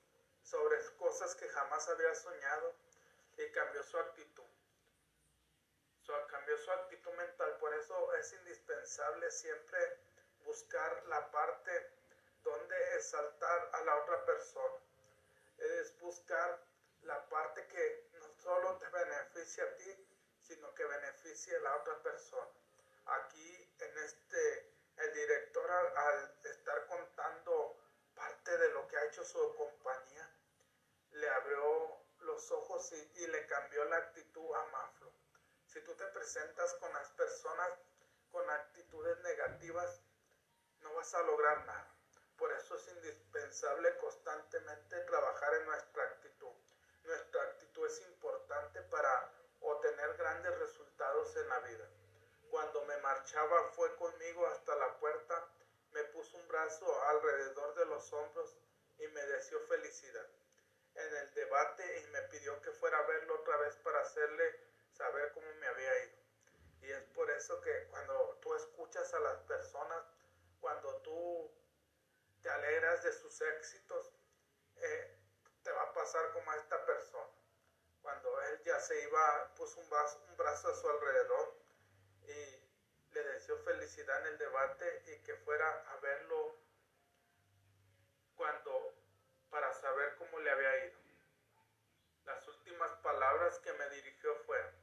sobre 0.53 0.77
cosas 0.99 1.35
que 1.35 1.49
jamás 1.49 1.89
había 1.89 2.15
soñado 2.15 2.75
y 3.39 3.51
cambió 3.53 3.83
su 3.83 3.99
actitud. 3.99 4.45
cambió 6.29 6.59
su 6.59 6.71
actitud 6.71 7.13
mental, 7.13 7.57
por 7.59 7.73
eso 7.75 8.15
es 8.15 8.33
indispensable 8.35 9.31
siempre 9.31 9.99
buscar 10.45 11.05
la 11.07 11.31
parte 11.31 11.73
donde 12.43 12.97
exaltar 12.97 13.71
a 13.73 13.81
la 13.85 13.97
otra 13.97 14.27
persona. 14.27 14.77
Es 15.57 15.99
buscar 16.01 16.61
la 17.03 17.29
parte 17.31 17.67
que 17.69 18.11
no 18.19 18.29
solo 18.43 18.77
te 18.77 18.89
beneficia 18.89 19.65
a 19.65 19.77
ti, 19.77 20.07
sino 20.43 20.75
que 20.75 20.85
beneficie 20.85 21.57
a 21.57 21.61
la 21.61 21.77
otra 21.77 22.03
persona. 22.03 22.53
Aquí 23.07 23.75
en 23.79 23.99
este, 23.99 24.71
el 24.99 25.13
director 25.15 25.71
al, 25.71 26.37
estar 26.45 26.87
contando 26.87 27.77
parte 28.15 28.59
de 28.59 28.69
lo 28.71 28.87
que 28.89 28.99
ha 28.99 29.05
hecho 29.07 29.25
su 29.25 29.55
compañía, 29.55 30.32
le 31.13 31.29
abrió 31.29 32.03
los 32.21 32.51
ojos 32.53 32.93
y, 32.93 33.27
le 33.27 33.47
cambió 33.47 33.85
la 33.85 33.97
actitud 33.97 34.55
a 34.55 34.65
Maflo. 34.67 35.13
Si 35.67 35.81
tú 35.83 35.95
te 35.95 36.07
presentas 36.07 36.75
con 36.75 36.93
las 36.93 37.11
personas 37.13 37.71
con 38.31 38.49
actitudes 38.49 39.19
negativas, 39.21 40.01
no 40.81 40.95
vas 40.95 41.13
a 41.15 41.23
lograr 41.23 41.65
nada. 41.67 41.95
Por 42.37 42.53
eso 42.53 42.77
es 42.77 42.89
indispensable 42.89 43.97
constantemente 43.99 45.01
trabajar 45.03 45.55
en 45.55 45.67
nuestra 45.67 46.05
actitud. 46.05 46.53
Nuestra 47.05 47.43
actitud 47.43 47.87
es 47.87 48.01
importante 48.03 48.81
para 48.83 49.33
obtener 49.61 50.17
grandes 50.17 50.59
resultados 50.59 51.37
en 51.37 51.49
la 51.49 51.59
vida. 51.61 51.89
Cuando 52.51 52.85
me 52.85 52.97
marchaba 52.99 53.71
fue 53.73 53.95
conmigo 53.97 54.47
hasta 54.47 54.75
la 54.77 54.99
puerta, 54.99 55.49
me 55.93 56.05
puso 56.05 56.37
un 56.37 56.49
brazo 56.49 57.03
alrededor 57.09 57.75
de 57.75 57.87
los 57.87 58.13
hombros 58.13 58.57
y 58.99 59.07
me 59.09 59.23
deseó 59.27 59.61
felicidad. 59.67 60.27
En 60.95 61.17
el 61.17 61.35
debate 61.35 62.01
y 62.01 62.07
me 62.11 62.23
pidió 62.23 62.61
que 62.61 62.71
fuera 62.73 62.99
a 62.99 63.07
verlo 63.07 63.35
otra 63.37 63.57
vez 63.59 63.77
para 63.77 64.01
hacerle 64.01 64.61
saber 64.93 65.33
cómo 65.33 65.47
me 65.55 65.67
había 65.67 66.05
ido. 66.05 66.17
Y 66.83 66.91
es 66.91 67.05
por 67.15 67.31
eso 67.31 67.61
que 67.61 67.87
cuando 67.87 68.39
tú 68.43 68.55
escuchas 68.55 69.13
a 69.15 69.21
las 69.21 69.39
personas, 69.43 70.05
cuando 70.61 70.97
tú 71.03 71.51
te 72.43 72.51
alegras 72.51 73.03
de 73.05 73.13
sus 73.13 73.41
éxitos, 73.41 74.13
eh, 74.77 75.19
te 75.63 75.71
va 75.71 75.83
a 75.83 75.93
pasar 75.93 76.33
como 76.33 76.51
a 76.51 76.57
esta 76.57 76.85
persona. 76.85 77.31
Cuando 78.03 78.43
él 78.43 78.61
ya 78.65 78.81
se 78.81 79.01
iba, 79.03 79.55
puso 79.55 79.81
un 79.81 79.89
brazo, 79.89 80.21
un 80.29 80.37
brazo 80.37 80.69
a 80.69 80.75
su 80.75 80.89
alrededor 80.89 81.55
y 82.23 83.15
le 83.15 83.25
deseó 83.25 83.57
felicidad 83.59 84.21
en 84.23 84.27
el 84.33 84.39
debate 84.39 85.03
y 85.07 85.23
que 85.23 85.37
fuera 85.37 85.69
a 85.93 85.97
verlo 85.99 86.57
cuando 88.35 88.92
para 89.53 89.71
saber 89.75 90.17
cómo 90.17 90.41
le 90.41 90.51
había 90.51 90.87
ido. 90.87 90.99
Las 92.25 92.49
últimas 92.49 92.91
palabras 93.03 93.59
que 93.59 93.73
me 93.75 93.89
dirigió 93.91 94.35
fueron, 94.47 94.75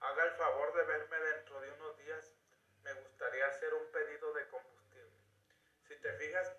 haga 0.00 0.24
el 0.24 0.32
favor 0.32 0.74
de 0.74 0.84
verme 0.84 1.18
dentro 1.18 1.60
de 1.60 1.70
unos 1.72 1.98
días, 1.98 2.32
me 2.82 2.94
gustaría 2.94 3.46
hacer 3.46 3.74
un 3.74 3.86
pedido 3.92 4.32
de 4.32 4.48
combustible. 4.48 5.20
Si 5.86 5.96
te 5.96 6.12
fijas, 6.14 6.56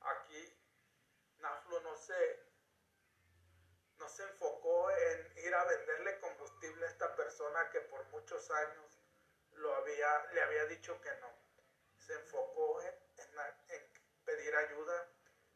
aquí 0.00 0.58
Naflo 1.38 1.80
no 1.80 1.96
se, 1.96 2.40
no 3.98 4.08
se 4.08 4.24
enfocó 4.24 4.90
en 4.90 5.38
ir 5.38 5.54
a 5.54 5.64
venderle 5.64 6.18
combustible 6.18 6.86
a 6.86 6.88
esta 6.88 7.14
persona 7.14 7.70
que 7.70 7.82
por 7.82 8.04
muchos 8.06 8.50
años 8.50 9.00
lo 9.52 9.72
había, 9.76 10.26
le 10.32 10.42
había 10.42 10.64
dicho 10.66 11.00
que 11.00 11.14
no. 11.20 11.30
Se 11.98 12.14
enfocó 12.14 12.82
en, 12.82 12.94
en 13.68 13.92
pedir 14.24 14.56
ayuda, 14.56 15.08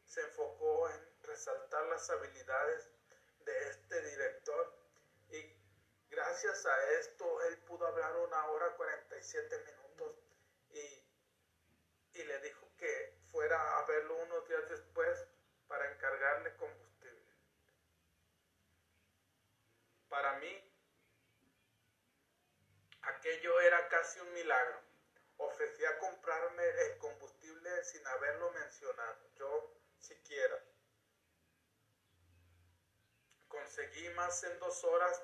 se 0.05 0.21
enfocó 0.21 0.89
en 0.89 1.10
resaltar 1.31 1.85
las 1.85 2.09
habilidades 2.09 2.91
de 3.45 3.69
este 3.69 4.01
director 4.01 4.75
y 5.29 5.55
gracias 6.09 6.65
a 6.65 6.91
esto 6.99 7.41
él 7.43 7.57
pudo 7.59 7.87
hablar 7.87 8.17
una 8.17 8.47
hora 8.47 8.75
47 8.75 9.57
minutos 9.59 10.19
y, 10.71 12.19
y 12.19 12.23
le 12.23 12.39
dijo 12.39 12.67
que 12.77 13.17
fuera 13.31 13.77
a 13.77 13.85
verlo 13.85 14.15
unos 14.17 14.45
días 14.49 14.69
después 14.69 15.25
para 15.69 15.89
encargarle 15.89 16.53
combustible. 16.57 17.33
Para 20.09 20.33
mí, 20.39 20.73
aquello 23.03 23.61
era 23.61 23.87
casi 23.87 24.19
un 24.19 24.33
milagro. 24.33 24.81
Ofrecía 25.37 25.97
comprarme 25.97 26.63
el 26.67 26.97
combustible 26.97 27.83
sin 27.85 28.05
haberlo 28.05 28.51
mencionado, 28.51 29.29
yo 29.35 29.73
siquiera. 29.97 30.61
Conseguí 33.51 34.09
más 34.11 34.43
en 34.45 34.57
dos 34.59 34.81
horas 34.85 35.21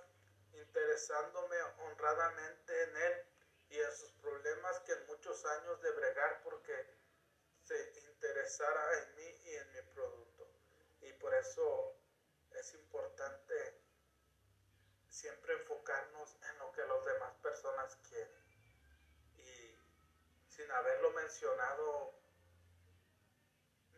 interesándome 0.51 1.55
honradamente 1.79 2.83
en 2.83 2.97
él 2.97 3.25
y 3.69 3.79
en 3.79 3.95
sus 3.95 4.11
problemas 4.13 4.79
que 4.81 4.91
en 4.91 5.07
muchos 5.07 5.45
años 5.45 5.81
de 5.81 5.91
bregar 5.91 6.41
porque 6.43 6.97
se 7.63 7.93
interesara 8.09 8.99
en 8.99 9.15
mí 9.15 9.41
y 9.45 9.55
en 9.55 9.71
mi 9.71 9.81
producto. 9.93 10.45
Y 11.01 11.13
por 11.13 11.33
eso 11.35 11.95
es 12.51 12.73
importante 12.73 13.81
siempre 15.07 15.53
enfocarnos 15.53 16.37
en 16.49 16.57
lo 16.59 16.71
que 16.73 16.85
las 16.85 17.05
demás 17.05 17.33
personas 17.41 17.95
quieren. 18.09 18.45
Y 19.37 19.79
sin 20.49 20.69
haberlo 20.71 21.11
mencionado, 21.11 22.13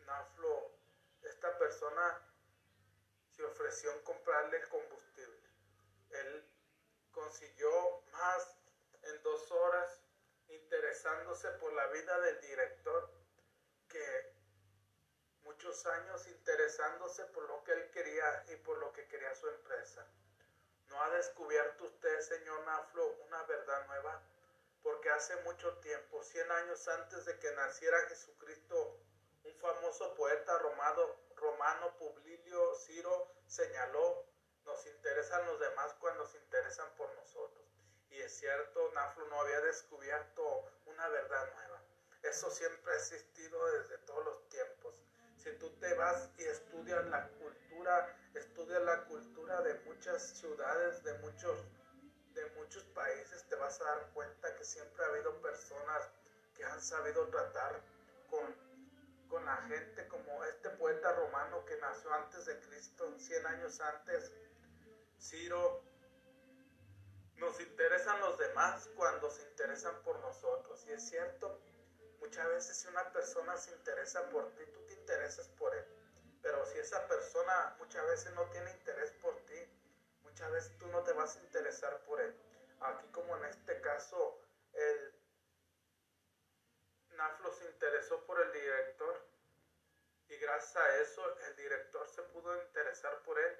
Naflo, 0.06 0.78
esta 1.22 1.58
persona 1.58 2.29
ofreció 3.44 4.02
comprarle 4.04 4.58
el 4.58 4.68
combustible. 4.68 5.48
Él 6.10 6.44
consiguió 7.12 8.02
más 8.12 8.56
en 9.02 9.22
dos 9.22 9.50
horas 9.50 10.00
interesándose 10.48 11.48
por 11.52 11.72
la 11.72 11.86
vida 11.88 12.18
del 12.20 12.40
director 12.40 13.10
que 13.88 14.34
muchos 15.42 15.84
años 15.86 16.26
interesándose 16.26 17.24
por 17.26 17.48
lo 17.48 17.62
que 17.64 17.72
él 17.72 17.90
quería 17.90 18.44
y 18.48 18.56
por 18.56 18.78
lo 18.78 18.92
que 18.92 19.06
quería 19.08 19.34
su 19.34 19.48
empresa. 19.48 20.06
¿No 20.88 21.02
ha 21.02 21.10
descubierto 21.10 21.84
usted, 21.84 22.20
señor 22.20 22.64
Naflo, 22.64 23.06
una 23.26 23.42
verdad 23.44 23.86
nueva? 23.86 24.22
Porque 24.82 25.10
hace 25.10 25.36
mucho 25.42 25.78
tiempo, 25.78 26.22
100 26.22 26.50
años 26.50 26.88
antes 26.88 27.24
de 27.26 27.38
que 27.38 27.52
naciera 27.52 27.98
Jesucristo, 28.08 28.98
un 29.44 29.54
famoso 29.56 30.14
poeta 30.14 30.58
romano, 30.58 31.16
romano 31.40 31.96
Publio 31.98 32.74
Ciro 32.74 33.32
señaló, 33.46 34.24
nos 34.64 34.86
interesan 34.86 35.46
los 35.46 35.58
demás 35.58 35.94
cuando 35.98 36.26
se 36.26 36.38
interesan 36.38 36.88
por 36.96 37.12
nosotros. 37.14 37.66
Y 38.10 38.20
es 38.20 38.38
cierto, 38.38 38.90
Naflo 38.92 39.26
no 39.28 39.40
había 39.40 39.60
descubierto 39.60 40.64
una 40.86 41.08
verdad 41.08 41.52
nueva. 41.54 41.82
Eso 42.22 42.50
siempre 42.50 42.92
ha 42.92 42.96
existido 42.96 43.66
desde 43.72 43.98
todos 43.98 44.24
los 44.24 44.48
tiempos. 44.48 45.02
Si 45.36 45.50
tú 45.58 45.70
te 45.78 45.94
vas 45.94 46.28
y 46.36 46.44
estudias 46.44 47.06
la 47.06 47.28
cultura, 47.28 48.16
estudias 48.34 48.82
la 48.82 49.04
cultura 49.06 49.62
de 49.62 49.74
muchas 49.86 50.22
ciudades, 50.38 51.02
de 51.02 51.14
muchos, 51.20 51.58
de 52.34 52.44
muchos 52.56 52.84
países, 52.94 53.48
te 53.48 53.54
vas 53.56 53.80
a 53.80 53.84
dar 53.84 54.10
cuenta 54.12 54.54
que 54.54 54.64
siempre 54.64 55.02
ha 55.02 55.08
habido 55.08 55.40
personas 55.40 56.10
que 56.54 56.64
han 56.64 56.82
sabido 56.82 57.26
tratar 57.28 57.80
con, 58.28 58.54
con 59.30 59.44
la 59.46 59.56
gente, 59.68 60.06
como 60.08 60.44
este 60.44 60.68
poeta 60.70 61.12
romano 61.12 61.64
que 61.64 61.76
nació 61.78 62.12
antes 62.12 62.44
de 62.44 62.60
Cristo, 62.60 63.14
100 63.16 63.46
años 63.46 63.80
antes, 63.80 64.32
Ciro. 65.18 65.82
Nos 67.36 67.58
interesan 67.60 68.20
los 68.20 68.36
demás 68.36 68.90
cuando 68.96 69.30
se 69.30 69.42
interesan 69.48 70.02
por 70.02 70.18
nosotros. 70.20 70.84
Y 70.86 70.92
es 70.92 71.08
cierto, 71.08 71.58
Muchas 72.20 72.48
veces 72.48 72.76
si 72.76 72.88
una 72.88 73.10
persona 73.12 73.56
se 73.56 73.72
interesa 73.72 74.28
por 74.28 74.54
ti, 74.54 74.62
tú 74.72 74.80
te 74.86 74.92
interesas 74.92 75.48
por 75.58 75.74
él. 75.74 75.84
Pero 76.42 76.64
si 76.66 76.78
esa 76.78 77.06
persona 77.08 77.74
muchas 77.78 78.06
veces 78.06 78.32
no 78.34 78.44
tiene 78.50 78.70
interés 78.72 79.10
por 79.22 79.34
ti, 79.46 79.58
muchas 80.22 80.50
veces 80.52 80.78
tú 80.78 80.86
no 80.88 81.02
te 81.02 81.12
vas 81.12 81.36
a 81.36 81.40
interesar 81.40 81.98
por 82.04 82.20
él. 82.20 82.34
Aquí 82.80 83.08
como 83.08 83.36
en 83.38 83.46
este 83.46 83.80
caso, 83.80 84.38
el 84.74 85.14
Naflo 87.16 87.52
se 87.52 87.64
interesó 87.64 88.24
por 88.26 88.40
el 88.40 88.52
director 88.52 89.19
y 90.30 90.36
gracias 90.36 90.76
a 90.76 90.96
eso 90.98 91.38
el 91.48 91.56
director 91.56 92.08
se 92.08 92.22
pudo 92.22 92.56
interesar 92.62 93.20
por 93.22 93.38
él. 93.38 93.58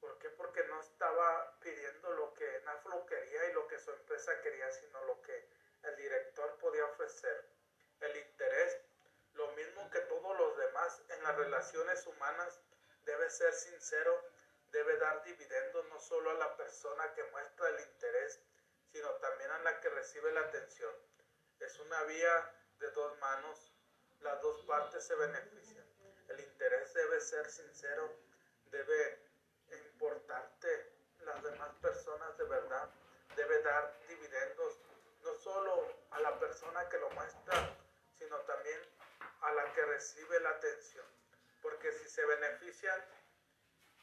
¿Por 0.00 0.16
qué? 0.18 0.30
Porque 0.30 0.62
no 0.64 0.80
estaba 0.80 1.58
pidiendo 1.58 2.10
lo 2.12 2.32
que 2.34 2.60
Naflo 2.64 3.04
quería 3.04 3.50
y 3.50 3.52
lo 3.52 3.66
que 3.66 3.80
su 3.80 3.90
empresa 3.90 4.40
quería, 4.40 4.70
sino 4.70 5.04
lo 5.06 5.20
que 5.22 5.48
el 5.82 5.96
director 5.96 6.56
podía 6.58 6.84
ofrecer. 6.84 7.50
El 7.98 8.16
interés, 8.16 8.80
lo 9.34 9.48
mismo 9.52 9.90
que 9.90 9.98
todos 10.02 10.38
los 10.38 10.56
demás 10.56 11.02
en 11.08 11.22
las 11.24 11.36
relaciones 11.36 12.06
humanas, 12.06 12.60
debe 13.04 13.28
ser 13.28 13.52
sincero, 13.52 14.24
debe 14.70 14.98
dar 14.98 15.24
dividendos 15.24 15.84
no 15.88 15.98
solo 15.98 16.30
a 16.30 16.34
la 16.34 16.56
persona 16.56 17.12
que 17.14 17.24
muestra 17.24 17.68
el 17.70 17.80
interés, 17.80 18.40
sino 18.92 19.10
también 19.14 19.50
a 19.50 19.58
la 19.60 19.80
que 19.80 19.88
recibe 19.88 20.30
la 20.32 20.42
atención. 20.42 20.94
Es 21.58 21.76
una 21.80 22.04
vía 22.04 22.54
de 22.78 22.90
dos 22.92 23.18
manos, 23.18 23.72
las 24.20 24.40
dos 24.42 24.62
partes 24.62 25.04
se 25.04 25.14
benefician. 25.14 25.84
El 26.28 26.40
interés 26.40 26.92
debe 26.94 27.20
ser 27.20 27.48
sincero, 27.50 28.14
debe 28.70 29.28
importarte 29.70 30.92
las 31.20 31.42
demás 31.42 31.74
personas 31.80 32.36
de 32.36 32.44
verdad, 32.44 32.90
debe 33.36 33.62
dar 33.62 33.98
dividendos 34.08 34.80
no 35.22 35.34
solo 35.34 35.94
a 36.10 36.20
la 36.20 36.38
persona 36.38 36.88
que 36.88 36.98
lo 36.98 37.10
muestra, 37.10 37.76
sino 38.18 38.36
también 38.40 38.80
a 39.40 39.52
la 39.52 39.72
que 39.72 39.84
recibe 39.84 40.40
la 40.40 40.50
atención. 40.50 41.06
Porque 41.62 41.92
si 41.92 42.08
se 42.08 42.24
benefician, 42.24 43.04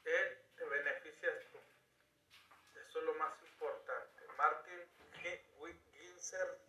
él 0.03 0.39
te 0.55 0.65
beneficias 0.65 1.33
tú. 1.51 1.59
Eso 2.87 2.99
es 2.99 3.05
lo 3.05 3.13
más 3.15 3.33
importante. 3.41 4.27
Martin 4.37 4.85
Ginzer, 5.93 6.59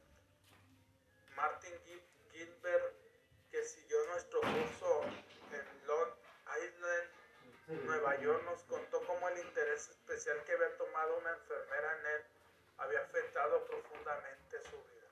que 3.56 3.64
siguió 3.64 4.04
nuestro 4.08 4.38
curso 4.42 5.00
en 5.50 5.86
Long 5.86 6.10
Island, 6.62 7.86
Nueva 7.86 8.14
York, 8.20 8.42
nos 8.44 8.62
contó 8.64 9.02
cómo 9.06 9.30
el 9.30 9.38
interés 9.38 9.88
especial 9.88 10.44
que 10.44 10.52
había 10.52 10.76
tomado 10.76 11.16
una 11.16 11.30
enfermera 11.30 11.98
en 11.98 12.06
él 12.06 12.26
había 12.76 13.00
afectado 13.00 13.64
profundamente 13.64 14.62
su 14.62 14.76
vida. 14.76 15.08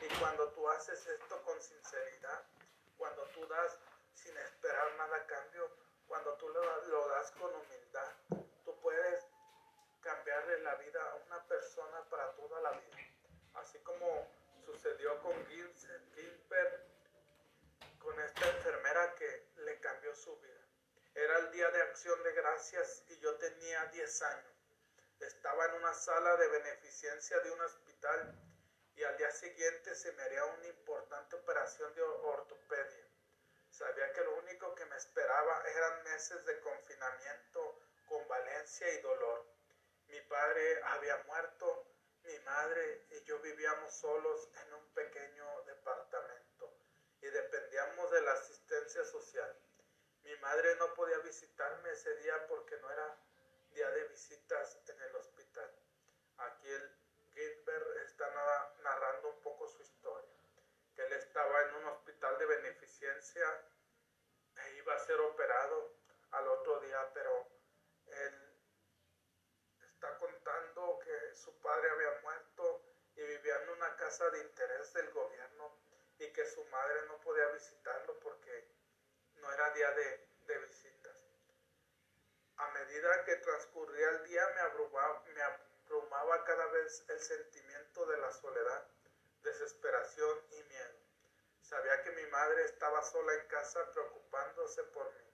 Y 0.00 0.18
cuando 0.18 0.48
tú 0.52 0.66
haces 0.70 1.06
esto 1.06 1.42
con 1.42 1.60
sinceridad, 1.60 2.42
cuando 2.96 3.24
tú 3.34 3.46
das 3.46 3.78
sin 4.14 4.34
esperar 4.38 4.94
nada 4.96 5.14
a 5.14 5.26
cambio, 5.26 5.70
cuando 6.08 6.32
tú 6.38 6.48
lo, 6.48 7.08
das 7.08 7.30
con 7.32 7.54
humildad, 7.54 8.10
tú 8.64 8.74
puedes 8.80 9.26
cambiarle 10.00 10.60
la 10.60 10.76
vida 10.76 11.10
a 11.10 11.14
una 11.26 11.46
persona 11.46 12.02
para 12.08 12.32
toda 12.36 12.58
la 12.62 12.70
vida. 12.70 12.96
Así 13.52 13.78
como 13.80 14.26
sucedió 14.64 15.20
con 15.20 15.34
Gilbert, 15.46 16.92
con 18.02 18.18
esta 18.20 18.48
enfermera 18.48 19.14
que 19.14 19.46
le 19.64 19.78
cambió 19.80 20.14
su 20.14 20.36
vida. 20.38 20.60
Era 21.14 21.38
el 21.38 21.52
día 21.52 21.70
de 21.70 21.82
de 22.02 22.32
gracias 22.32 23.04
y 23.10 23.18
yo 23.20 23.36
tenía 23.36 23.84
10 23.92 24.22
años. 24.22 24.76
Estaba 25.20 25.66
en 25.66 25.74
una 25.74 25.94
sala 25.94 26.36
de 26.36 26.48
beneficencia 26.48 27.38
de 27.38 27.52
un 27.52 27.60
hospital 27.60 28.34
y 28.96 29.04
al 29.04 29.16
día 29.16 29.30
siguiente 29.30 29.94
se 29.94 30.10
me 30.14 30.22
haría 30.24 30.44
una 30.46 30.66
importante 30.66 31.36
operación 31.36 31.94
de 31.94 32.02
ortopedia. 32.02 33.06
Sabía 33.70 34.12
que 34.12 34.24
lo 34.24 34.34
único 34.34 34.74
que 34.74 34.84
me 34.86 34.96
esperaba 34.96 35.62
eran 35.64 36.02
meses 36.02 36.44
de 36.44 36.58
confinamiento, 36.58 37.78
convalencia 38.08 38.92
y 38.94 39.00
dolor. 39.00 39.46
Mi 40.08 40.20
padre 40.22 40.82
había 40.82 41.18
muerto, 41.28 41.86
mi 42.24 42.36
madre 42.40 43.06
y 43.10 43.22
yo 43.22 43.38
vivíamos 43.38 43.94
solos 43.94 44.48
en 44.60 44.74
un 44.74 44.92
pequeño 44.92 45.62
departamento 45.66 46.74
y 47.20 47.26
dependíamos 47.26 48.10
de 48.10 48.22
la 48.22 48.32
asistencia 48.32 49.04
social. 49.04 49.56
Madre 50.42 50.74
no 50.74 50.92
podía 50.94 51.18
visitarme 51.18 51.92
ese 51.92 52.16
día 52.16 52.46
porque 52.48 52.76
no 52.78 52.90
era 52.90 53.16
día 53.70 53.88
de 53.92 54.08
visitas 54.08 54.76
en 54.88 55.00
el 55.00 55.14
hospital. 55.14 55.70
Aquí 56.36 56.68
el 56.68 56.98
Gilbert 57.32 57.96
está 57.98 58.28
narrando 58.82 59.28
un 59.28 59.40
poco 59.40 59.68
su 59.68 59.80
historia, 59.82 60.34
que 60.96 61.06
él 61.06 61.12
estaba 61.12 61.62
en 61.62 61.74
un 61.76 61.84
hospital 61.86 62.36
de 62.38 62.46
beneficencia 62.46 63.46
e 64.56 64.72
iba 64.78 64.94
a 64.94 64.98
ser 64.98 65.20
operado 65.20 65.94
al 66.32 66.48
otro 66.48 66.80
día, 66.80 67.08
pero 67.14 67.46
él 68.06 68.60
está 69.80 70.18
contando 70.18 70.98
que 70.98 71.36
su 71.36 71.56
padre 71.60 71.88
había 71.88 72.20
muerto 72.20 72.82
y 73.14 73.22
vivía 73.22 73.62
en 73.62 73.68
una 73.70 73.94
casa 73.94 74.28
de 74.30 74.40
interés 74.40 74.92
del 74.92 75.08
gobierno 75.12 75.78
y 76.18 76.32
que 76.32 76.44
su 76.46 76.64
madre 76.64 77.06
no 77.06 77.20
podía 77.20 77.46
visitarlo 77.46 78.18
porque 78.18 78.68
no 79.36 79.52
era 79.52 79.70
día 79.70 79.90
de, 79.92 80.31
de 80.46 80.58
visitas. 80.58 81.16
A 82.56 82.70
medida 82.70 83.24
que 83.24 83.36
transcurría 83.36 84.08
el 84.10 84.24
día 84.24 84.46
me 84.54 84.60
abrumaba, 84.60 85.24
me 85.34 85.42
abrumaba 85.42 86.44
cada 86.44 86.66
vez 86.66 87.04
el 87.08 87.20
sentimiento 87.20 88.06
de 88.06 88.18
la 88.18 88.32
soledad, 88.32 88.86
desesperación 89.42 90.38
y 90.50 90.62
miedo. 90.64 90.98
Sabía 91.60 92.02
que 92.02 92.10
mi 92.12 92.26
madre 92.26 92.64
estaba 92.64 93.02
sola 93.02 93.34
en 93.34 93.46
casa 93.48 93.90
preocupándose 93.92 94.84
por 94.84 95.12
mí, 95.14 95.30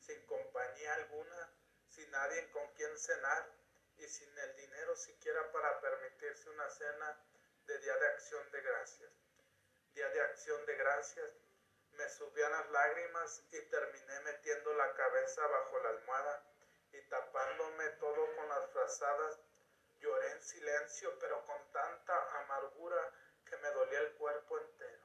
sin 0.00 0.24
compañía 0.26 0.94
alguna, 0.94 1.52
sin 1.88 2.10
nadie 2.10 2.50
con 2.50 2.66
quien 2.74 2.96
cenar 2.98 3.50
y 3.98 4.06
sin 4.08 4.38
el 4.38 4.56
dinero 4.56 4.96
siquiera 4.96 5.50
para 5.52 5.80
permitirse 5.80 6.50
una 6.50 6.68
cena 6.70 7.18
de 7.66 7.78
Día 7.78 7.96
de 7.96 8.06
Acción 8.08 8.50
de 8.50 8.60
Gracias. 8.60 9.12
Día 9.94 10.08
de 10.10 10.20
Acción 10.20 10.66
de 10.66 10.76
Gracias, 10.76 11.32
me 11.96 12.08
subían 12.08 12.52
las 12.52 12.70
lágrimas 12.70 13.42
y 13.50 13.60
terminé 13.62 14.20
metiendo 14.20 14.74
la 14.74 14.94
cabeza 14.94 15.46
bajo 15.46 15.78
la 15.80 15.88
almohada 15.90 16.42
y 16.92 17.00
tapándome 17.08 17.88
todo 17.90 18.36
con 18.36 18.48
las 18.48 18.70
frazadas 18.70 19.38
Lloré 20.00 20.30
en 20.30 20.42
silencio, 20.42 21.18
pero 21.18 21.44
con 21.46 21.72
tanta 21.72 22.40
amargura 22.40 23.12
que 23.46 23.56
me 23.56 23.70
dolía 23.70 24.00
el 24.00 24.12
cuerpo 24.14 24.58
entero. 24.58 25.02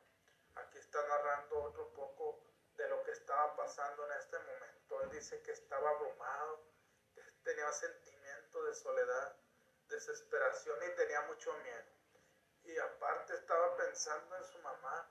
Aquí 0.55 0.77
está 0.77 1.01
narrando 1.07 1.63
otro 1.63 1.93
poco 1.93 2.43
de 2.75 2.87
lo 2.89 3.01
que 3.03 3.11
estaba 3.11 3.55
pasando 3.55 4.05
en 4.05 4.11
este 4.19 4.37
momento. 4.39 5.01
Él 5.03 5.09
dice 5.11 5.41
que 5.43 5.51
estaba 5.53 5.89
abrumado, 5.91 6.61
tenía 7.43 7.71
sentimiento 7.71 8.63
de 8.63 8.75
soledad, 8.75 9.35
desesperación 9.87 10.77
y 10.83 10.95
tenía 10.95 11.21
mucho 11.21 11.53
miedo. 11.59 11.85
Y 12.65 12.77
aparte 12.77 13.33
estaba 13.33 13.75
pensando 13.77 14.37
en 14.37 14.45
su 14.45 14.59
mamá, 14.59 15.09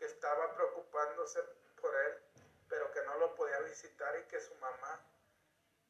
que 0.00 0.06
estaba 0.06 0.54
preocupándose 0.54 1.42
por 1.78 1.94
él, 1.94 2.22
pero 2.70 2.90
que 2.90 3.02
no 3.02 3.18
lo 3.18 3.34
podía 3.34 3.60
visitar 3.60 4.18
y 4.18 4.22
que 4.28 4.40
su 4.40 4.54
mamá 4.54 4.98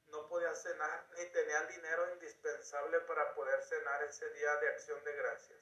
no 0.08 0.26
podía 0.26 0.52
cenar 0.52 1.06
ni 1.16 1.26
tenía 1.26 1.60
el 1.60 1.68
dinero 1.68 2.12
indispensable 2.14 3.00
para 3.02 3.32
poder 3.34 3.62
cenar 3.62 4.02
ese 4.02 4.28
día 4.30 4.56
de 4.56 4.68
acción 4.68 5.04
de 5.04 5.14
gracias. 5.14 5.60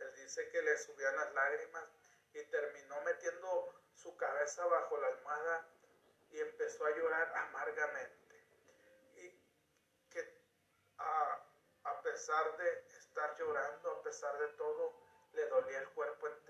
Él 0.00 0.12
dice 0.16 0.48
que 0.48 0.62
le 0.62 0.76
subían 0.78 1.14
las 1.14 1.32
lágrimas 1.32 1.84
y 2.32 2.42
terminó 2.46 3.00
metiendo 3.02 3.72
su 3.94 4.16
cabeza 4.16 4.66
bajo 4.66 4.98
la 4.98 5.06
almohada 5.06 5.68
y 6.30 6.40
empezó 6.40 6.86
a 6.86 6.90
llorar 6.90 7.32
amargamente. 7.36 8.44
Y 9.14 9.30
que 10.10 10.42
a, 10.98 11.40
a 11.84 12.02
pesar 12.02 12.56
de 12.56 12.84
estar 12.98 13.36
llorando, 13.38 13.92
a 13.92 14.02
pesar 14.02 14.36
de 14.38 14.48
todo, 14.54 14.92
le 15.34 15.46
dolía 15.46 15.78
el 15.78 15.88
cuerpo 15.90 16.26
entero. 16.26 16.45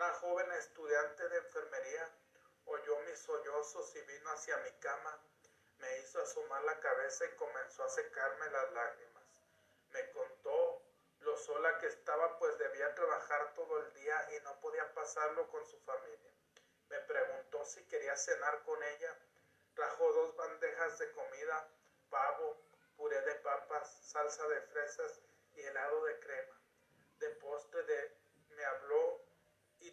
Una 0.00 0.14
joven 0.14 0.50
estudiante 0.52 1.28
de 1.28 1.36
enfermería 1.36 2.08
oyó 2.64 3.00
mis 3.00 3.18
sollozos 3.18 3.94
y 3.96 4.00
vino 4.00 4.30
hacia 4.30 4.56
mi 4.56 4.70
cama 4.80 5.20
me 5.76 5.98
hizo 5.98 6.22
asomar 6.22 6.64
la 6.64 6.80
cabeza 6.80 7.26
y 7.26 7.36
comenzó 7.36 7.84
a 7.84 7.88
secarme 7.90 8.48
las 8.50 8.72
lágrimas. 8.72 9.24
Me 9.90 10.10
contó 10.12 10.80
lo 11.20 11.36
sola 11.36 11.76
que 11.76 11.88
estaba, 11.88 12.38
pues 12.38 12.56
debía 12.56 12.94
trabajar 12.94 13.52
todo 13.52 13.78
el 13.78 13.92
día 13.92 14.26
y 14.38 14.42
no 14.42 14.58
podía 14.60 14.90
pasarlo 14.94 15.46
con 15.50 15.66
su 15.66 15.78
familia. 15.80 16.32
Me 16.88 17.00
preguntó 17.00 17.62
si 17.66 17.84
quería 17.84 18.16
cenar 18.16 18.62
con 18.62 18.82
ella. 18.82 19.14
Trajo 19.74 20.10
dos 20.14 20.34
bandejas 20.34 20.98
de 20.98 21.12
comida, 21.12 21.68
pavo, 22.08 22.56
puré 22.96 23.20
de 23.20 23.34
papas, 23.34 24.00
salsa 24.02 24.48
de 24.48 24.62
fresas 24.62 25.20
y 25.56 25.60
helado 25.60 26.06
de 26.06 26.18
crema. 26.20 26.58
De 27.18 27.28
postre 27.32 27.82
de, 27.82 28.16
me 28.56 28.64
habló 28.64 29.19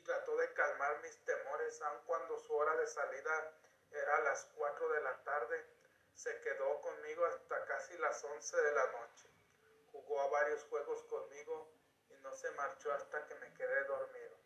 trató 0.08 0.38
de 0.38 0.54
calmar 0.54 1.02
mis 1.02 1.24
temores, 1.26 1.82
aun 1.82 2.02
cuando 2.06 2.40
su 2.40 2.56
hora 2.56 2.76
de 2.78 2.88
salida 2.88 3.54
era 3.92 4.16
a 4.16 4.22
las 4.22 4.46
cuatro 4.56 4.90
de 4.90 5.02
la 5.02 5.22
tarde 5.24 5.66
se 6.14 6.40
quedó 6.42 6.82
conmigo 6.82 7.26
hasta 7.26 7.66
casi 7.66 7.98
las 7.98 8.24
11 8.24 8.58
de 8.58 8.72
la 8.72 8.88
noche. 8.88 9.30
Jugó 9.92 10.22
a 10.22 10.28
varios 10.28 10.64
juegos 10.64 11.04
conmigo 11.04 11.70
y 12.10 12.16
no 12.24 12.34
se 12.34 12.50
marchó 12.52 12.92
hasta 12.94 13.26
que 13.28 13.36
me 13.36 13.54
quedé 13.54 13.84
dormido. 13.84 14.38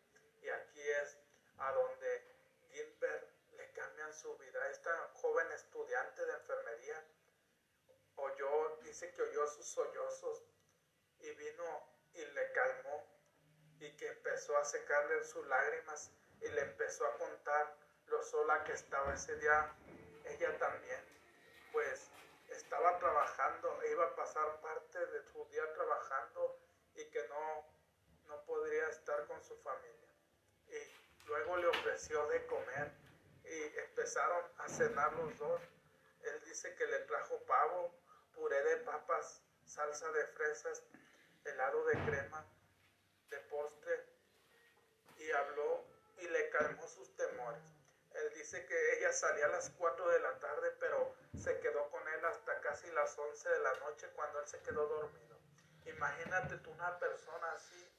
Y 0.42 0.48
aquí 0.48 0.82
es 0.82 1.16
a 1.58 1.72
donde 1.72 2.24
Gilbert 2.68 3.30
le 3.52 3.72
cambian 3.72 4.12
su 4.12 4.36
vida. 4.38 4.68
Esta 4.68 5.10
joven 5.14 5.50
estudiante 5.52 6.26
de 6.26 6.32
enfermería 6.32 7.06
oyó, 8.16 8.76
dice 8.82 9.12
que 9.14 9.22
oyó 9.22 9.46
sus 9.46 9.66
sollozos 9.66 10.44
y 11.20 11.30
vino 11.30 11.88
y 12.14 12.24
le 12.24 12.52
calmó 12.52 13.11
y 13.82 13.90
que 13.96 14.08
empezó 14.08 14.56
a 14.56 14.64
secarle 14.64 15.24
sus 15.24 15.46
lágrimas 15.46 16.10
y 16.40 16.48
le 16.48 16.60
empezó 16.62 17.06
a 17.06 17.16
contar 17.18 17.76
lo 18.06 18.22
sola 18.22 18.62
que 18.64 18.72
estaba 18.72 19.14
ese 19.14 19.36
día 19.36 19.74
ella 20.24 20.56
también 20.58 21.00
pues 21.72 22.10
estaba 22.48 22.98
trabajando, 22.98 23.82
e 23.82 23.90
iba 23.90 24.04
a 24.04 24.14
pasar 24.14 24.60
parte 24.60 25.06
de 25.06 25.22
su 25.22 25.44
día 25.46 25.72
trabajando 25.72 26.58
y 26.94 27.04
que 27.06 27.26
no, 27.28 27.66
no 28.26 28.44
podría 28.44 28.88
estar 28.88 29.26
con 29.26 29.42
su 29.42 29.56
familia. 29.62 30.08
Y 30.68 31.26
luego 31.26 31.56
le 31.56 31.66
ofreció 31.68 32.26
de 32.26 32.46
comer 32.46 32.92
y 33.44 33.78
empezaron 33.78 34.44
a 34.58 34.68
cenar 34.68 35.12
los 35.14 35.38
dos. 35.38 35.62
Él 36.20 36.42
dice 36.44 36.74
que 36.74 36.86
le 36.86 36.98
trajo 37.00 37.42
pavo, 37.46 37.94
puré 38.34 38.62
de 38.62 38.76
papas, 38.78 39.42
salsa 39.64 40.10
de 40.12 40.26
fresas, 40.28 40.82
helado 41.44 41.84
de 41.86 41.94
crema, 42.04 42.46
de 43.32 43.38
postre, 43.50 44.04
y 45.16 45.30
habló 45.32 45.84
y 46.18 46.28
le 46.28 46.50
calmó 46.50 46.86
sus 46.86 47.16
temores. 47.16 47.62
Él 48.14 48.32
dice 48.34 48.64
que 48.66 48.98
ella 48.98 49.12
salía 49.12 49.46
a 49.46 49.48
las 49.48 49.70
4 49.70 50.08
de 50.10 50.20
la 50.20 50.38
tarde, 50.38 50.70
pero 50.78 51.14
se 51.34 51.58
quedó 51.60 51.90
con 51.90 52.06
él 52.06 52.24
hasta 52.26 52.60
casi 52.60 52.90
las 52.92 53.18
11 53.18 53.48
de 53.48 53.58
la 53.60 53.74
noche 53.78 54.08
cuando 54.14 54.40
él 54.40 54.46
se 54.46 54.60
quedó 54.60 54.86
dormido. 54.86 55.38
Imagínate 55.86 56.58
tú 56.58 56.70
una 56.70 56.98
persona 56.98 57.52
así 57.52 57.90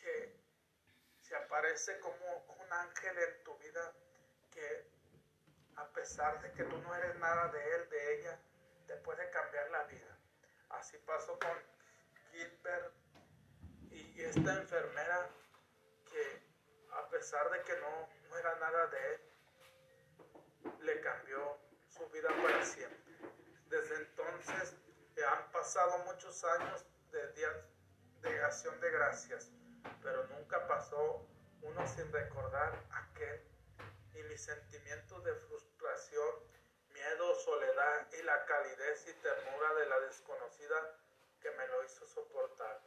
que 0.00 0.40
se 1.20 1.36
aparece 1.36 2.00
como 2.00 2.46
un 2.58 2.72
ángel 2.72 3.18
en 3.18 3.44
tu 3.44 3.56
vida 3.58 3.92
que 4.50 4.90
a 5.76 5.86
pesar 5.92 6.40
de 6.42 6.52
que 6.52 6.64
tú 6.64 6.78
no 6.78 6.94
eres 6.94 7.16
nada 7.16 7.48
de 7.48 7.74
él, 7.74 7.88
de 7.90 8.14
ella, 8.14 8.40
te 8.86 8.96
puede 8.96 9.28
cambiar 9.30 9.70
la 9.70 9.84
vida. 9.84 10.18
Así 10.70 10.96
pasó 10.98 11.38
con 11.38 11.58
Gilbert 12.30 13.01
y 14.14 14.22
esta 14.22 14.54
enfermera 14.54 15.30
que 16.10 16.42
a 16.92 17.08
pesar 17.08 17.50
de 17.50 17.62
que 17.62 17.76
no, 17.80 18.08
no 18.28 18.38
era 18.38 18.54
nada 18.56 18.86
de 18.88 19.14
él, 19.14 19.20
le 20.80 21.00
cambió 21.00 21.58
su 21.88 22.08
vida 22.10 22.28
para 22.42 22.64
siempre. 22.64 23.16
Desde 23.68 23.96
entonces 23.96 24.76
han 25.24 25.50
pasado 25.52 25.98
muchos 26.04 26.42
años 26.44 26.84
de 27.10 27.32
días 27.32 27.54
de 28.22 28.44
acción 28.44 28.80
de 28.80 28.90
gracias, 28.90 29.50
pero 30.02 30.26
nunca 30.28 30.66
pasó 30.66 31.26
uno 31.62 31.86
sin 31.86 32.10
recordar 32.12 32.84
aquel 32.90 33.40
y 34.14 34.22
mis 34.24 34.42
sentimientos 34.42 35.22
de 35.24 35.34
frustración, 35.34 36.30
miedo, 36.92 37.34
soledad 37.36 38.08
y 38.18 38.22
la 38.22 38.44
calidez 38.46 39.06
y 39.08 39.14
ternura 39.22 39.74
de 39.74 39.86
la 39.86 40.00
desconocida 40.00 40.98
que 41.40 41.50
me 41.52 41.66
lo 41.68 41.84
hizo 41.84 42.06
soportar. 42.06 42.80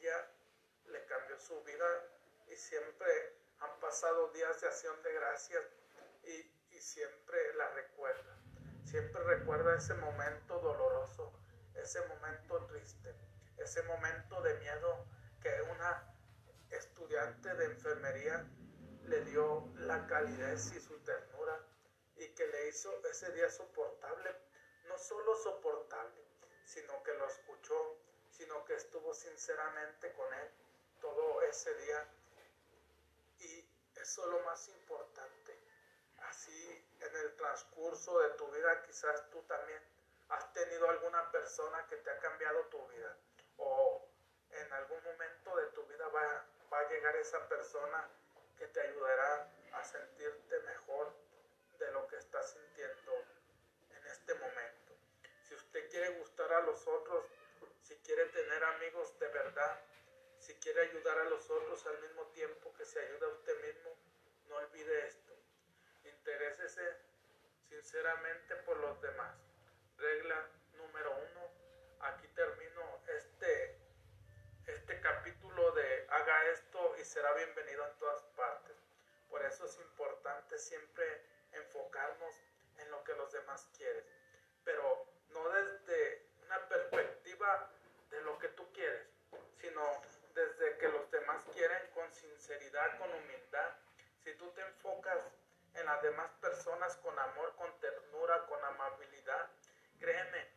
Y 0.00 0.06
ella 0.06 0.30
le 0.86 1.04
cambió 1.04 1.38
su 1.38 1.62
vida 1.62 1.86
y 2.48 2.56
siempre 2.56 3.36
han 3.58 3.78
pasado 3.80 4.28
días 4.32 4.60
de 4.60 4.68
acción 4.68 5.02
de 5.02 5.12
gracias 5.12 5.64
y, 6.24 6.56
siempre 6.80 7.52
la 7.56 7.68
recuerda. 7.74 8.38
Siempre 8.86 9.22
recuerda 9.22 9.76
ese 9.76 9.92
momento 9.92 10.58
doloroso, 10.60 11.30
ese 11.74 12.00
momento 12.06 12.64
triste, 12.68 13.14
ese 13.58 13.82
momento 13.82 14.40
de 14.40 14.54
miedo 14.54 15.06
que 15.42 15.50
una 15.70 16.10
estudiante 16.70 17.54
de 17.54 17.66
enfermería 17.66 18.46
le 19.04 19.20
dio 19.26 19.70
la 19.76 20.06
calidez 20.06 20.72
y 20.74 20.80
su 20.80 20.98
ternura 21.00 21.60
y 22.16 22.28
que 22.28 22.46
le 22.46 22.68
hizo 22.68 22.90
ese 23.10 23.30
día 23.32 23.50
soportable, 23.50 24.34
no 24.88 24.96
solo 24.96 25.36
soportable, 25.36 26.24
sino 26.64 27.02
que 27.02 27.12
lo 27.12 27.26
escuchó, 27.26 27.99
sino 28.40 28.64
que 28.64 28.74
estuvo 28.74 29.12
sinceramente 29.12 30.10
con 30.14 30.32
él 30.32 30.50
todo 30.98 31.42
ese 31.42 31.74
día 31.74 32.08
y 33.40 33.68
eso 33.96 34.24
es 34.24 34.28
lo 34.30 34.40
más 34.46 34.66
importante. 34.68 35.58
Así 36.22 36.88
en 37.00 37.16
el 37.16 37.36
transcurso 37.36 38.18
de 38.20 38.30
tu 38.30 38.50
vida 38.50 38.82
quizás 38.84 39.28
tú 39.28 39.42
también 39.42 39.82
has 40.30 40.50
tenido 40.54 40.88
alguna 40.88 41.30
persona 41.30 41.86
que 41.86 41.96
te 41.96 42.10
ha 42.10 42.18
cambiado 42.18 42.64
tu 42.66 42.78
vida 42.88 43.14
o 43.58 44.08
en 44.52 44.72
algún 44.72 45.04
momento 45.04 45.56
de 45.56 45.66
tu 45.72 45.84
vida 45.84 46.08
va, 46.08 46.46
va 46.72 46.78
a 46.78 46.88
llegar 46.88 47.14
esa 47.16 47.46
persona 47.46 48.08
que 48.56 48.68
te 48.68 48.80
ayudará 48.80 49.50
a 49.74 49.84
sentirte 49.84 50.60
mejor 50.60 51.12
de 51.78 51.92
lo 51.92 52.06
que 52.08 52.16
estás 52.16 52.52
sintiendo 52.52 53.12
en 53.90 54.06
este 54.06 54.34
momento. 54.34 54.94
Si 55.46 55.54
usted 55.54 55.90
quiere 55.90 56.18
gustar 56.18 56.50
a 56.54 56.60
los 56.62 56.86
otros, 56.86 57.26
quiere 58.10 58.26
tener 58.30 58.64
amigos 58.64 59.16
de 59.20 59.28
verdad, 59.28 59.78
si 60.36 60.52
quiere 60.54 60.80
ayudar 60.80 61.16
a 61.16 61.24
los 61.26 61.48
otros 61.48 61.86
al 61.86 61.96
mismo 62.00 62.26
tiempo 62.32 62.74
que 62.74 62.84
se 62.84 62.98
ayuda 62.98 63.28
a 63.28 63.30
usted 63.30 63.56
mismo, 63.64 63.96
no 64.48 64.56
olvide 64.56 65.06
esto. 65.06 65.32
Interésese 66.02 66.96
sinceramente 67.68 68.56
por 68.66 68.78
los 68.78 69.00
demás. 69.00 69.36
Regla 69.96 70.44
número 70.76 71.12
uno. 71.12 71.52
Aquí 72.00 72.26
termino 72.34 73.00
este, 73.06 73.78
este 74.66 75.00
capítulo 75.00 75.70
de 75.70 76.06
haga 76.10 76.50
esto 76.50 76.96
y 77.00 77.04
será 77.04 77.32
bienvenido 77.34 77.86
en 77.86 77.98
todas 78.00 78.22
partes. 78.34 78.76
Por 79.28 79.40
eso 79.44 79.66
es 79.66 79.78
importante 79.78 80.58
siempre 80.58 81.22
enfocarnos 81.52 82.34
en 82.76 82.90
lo 82.90 83.04
que 83.04 83.14
los 83.14 83.30
demás 83.30 83.68
quieren. 83.76 84.04
Pero 84.64 85.06
no 85.28 85.48
desde 85.50 86.26
una 86.42 86.68
perspectiva 86.68 87.70
lo 88.22 88.38
que 88.38 88.48
tú 88.48 88.70
quieres, 88.72 89.06
sino 89.60 90.02
desde 90.34 90.78
que 90.78 90.88
los 90.88 91.10
demás 91.10 91.44
quieren 91.52 91.90
con 91.94 92.12
sinceridad, 92.12 92.98
con 92.98 93.12
humildad. 93.12 93.76
Si 94.22 94.34
tú 94.34 94.50
te 94.52 94.60
enfocas 94.62 95.18
en 95.74 95.86
las 95.86 96.02
demás 96.02 96.30
personas 96.40 96.96
con 96.96 97.18
amor, 97.18 97.54
con 97.56 97.78
ternura, 97.80 98.46
con 98.46 98.62
amabilidad, 98.64 99.48
créeme 99.98 100.48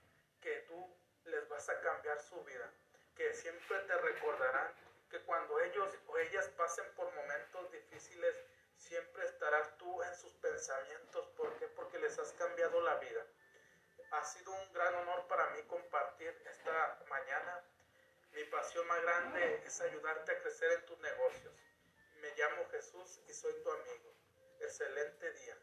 que 0.42 0.66
tú 0.68 0.96
les 1.26 1.48
vas 1.50 1.70
a 1.70 1.80
cambiar 1.82 2.20
su 2.22 2.44
vida, 2.44 2.70
que 3.16 3.34
siempre 3.34 3.80
te 3.80 3.98
recordarán 3.98 4.74
que 5.10 5.20
cuando 5.22 5.60
ellos 5.62 5.94
o 6.08 6.18
ellas 6.18 6.48
pasen 6.58 6.86
por 6.96 7.12
momentos 7.14 7.72
difíciles, 7.72 8.36
siempre 8.78 9.26
estarás 9.26 9.78
tú 9.78 10.02
en 10.04 10.16
sus 10.16 10.34
pensamientos. 10.34 11.28
¿Por 11.38 11.54
qué? 11.58 11.68
Porque 11.68 12.00
les 12.00 12.18
has 12.18 12.32
cambiado 12.34 12.82
la 12.82 12.96
vida. 12.96 13.24
Ha 14.14 14.24
sido 14.24 14.52
un 14.52 14.74
gran 14.74 14.94
honor 14.96 15.28
para 15.28 15.50
mí 15.52 15.62
compartir 15.64 16.30
esta 16.46 17.00
mañana 17.10 17.64
mi 18.34 18.44
pasión 18.46 18.88
más 18.88 19.00
grande 19.04 19.62
es 19.64 19.80
ayudarte 19.82 20.32
a 20.32 20.42
crecer 20.42 20.72
en 20.72 20.86
tus 20.86 20.98
negocios. 21.00 21.54
Me 22.20 22.30
llamo 22.36 22.68
Jesús 22.72 23.22
y 23.28 23.34
soy 23.34 23.54
tu 23.62 23.72
amigo. 23.72 24.12
Excelente 24.60 25.32
día. 25.34 25.58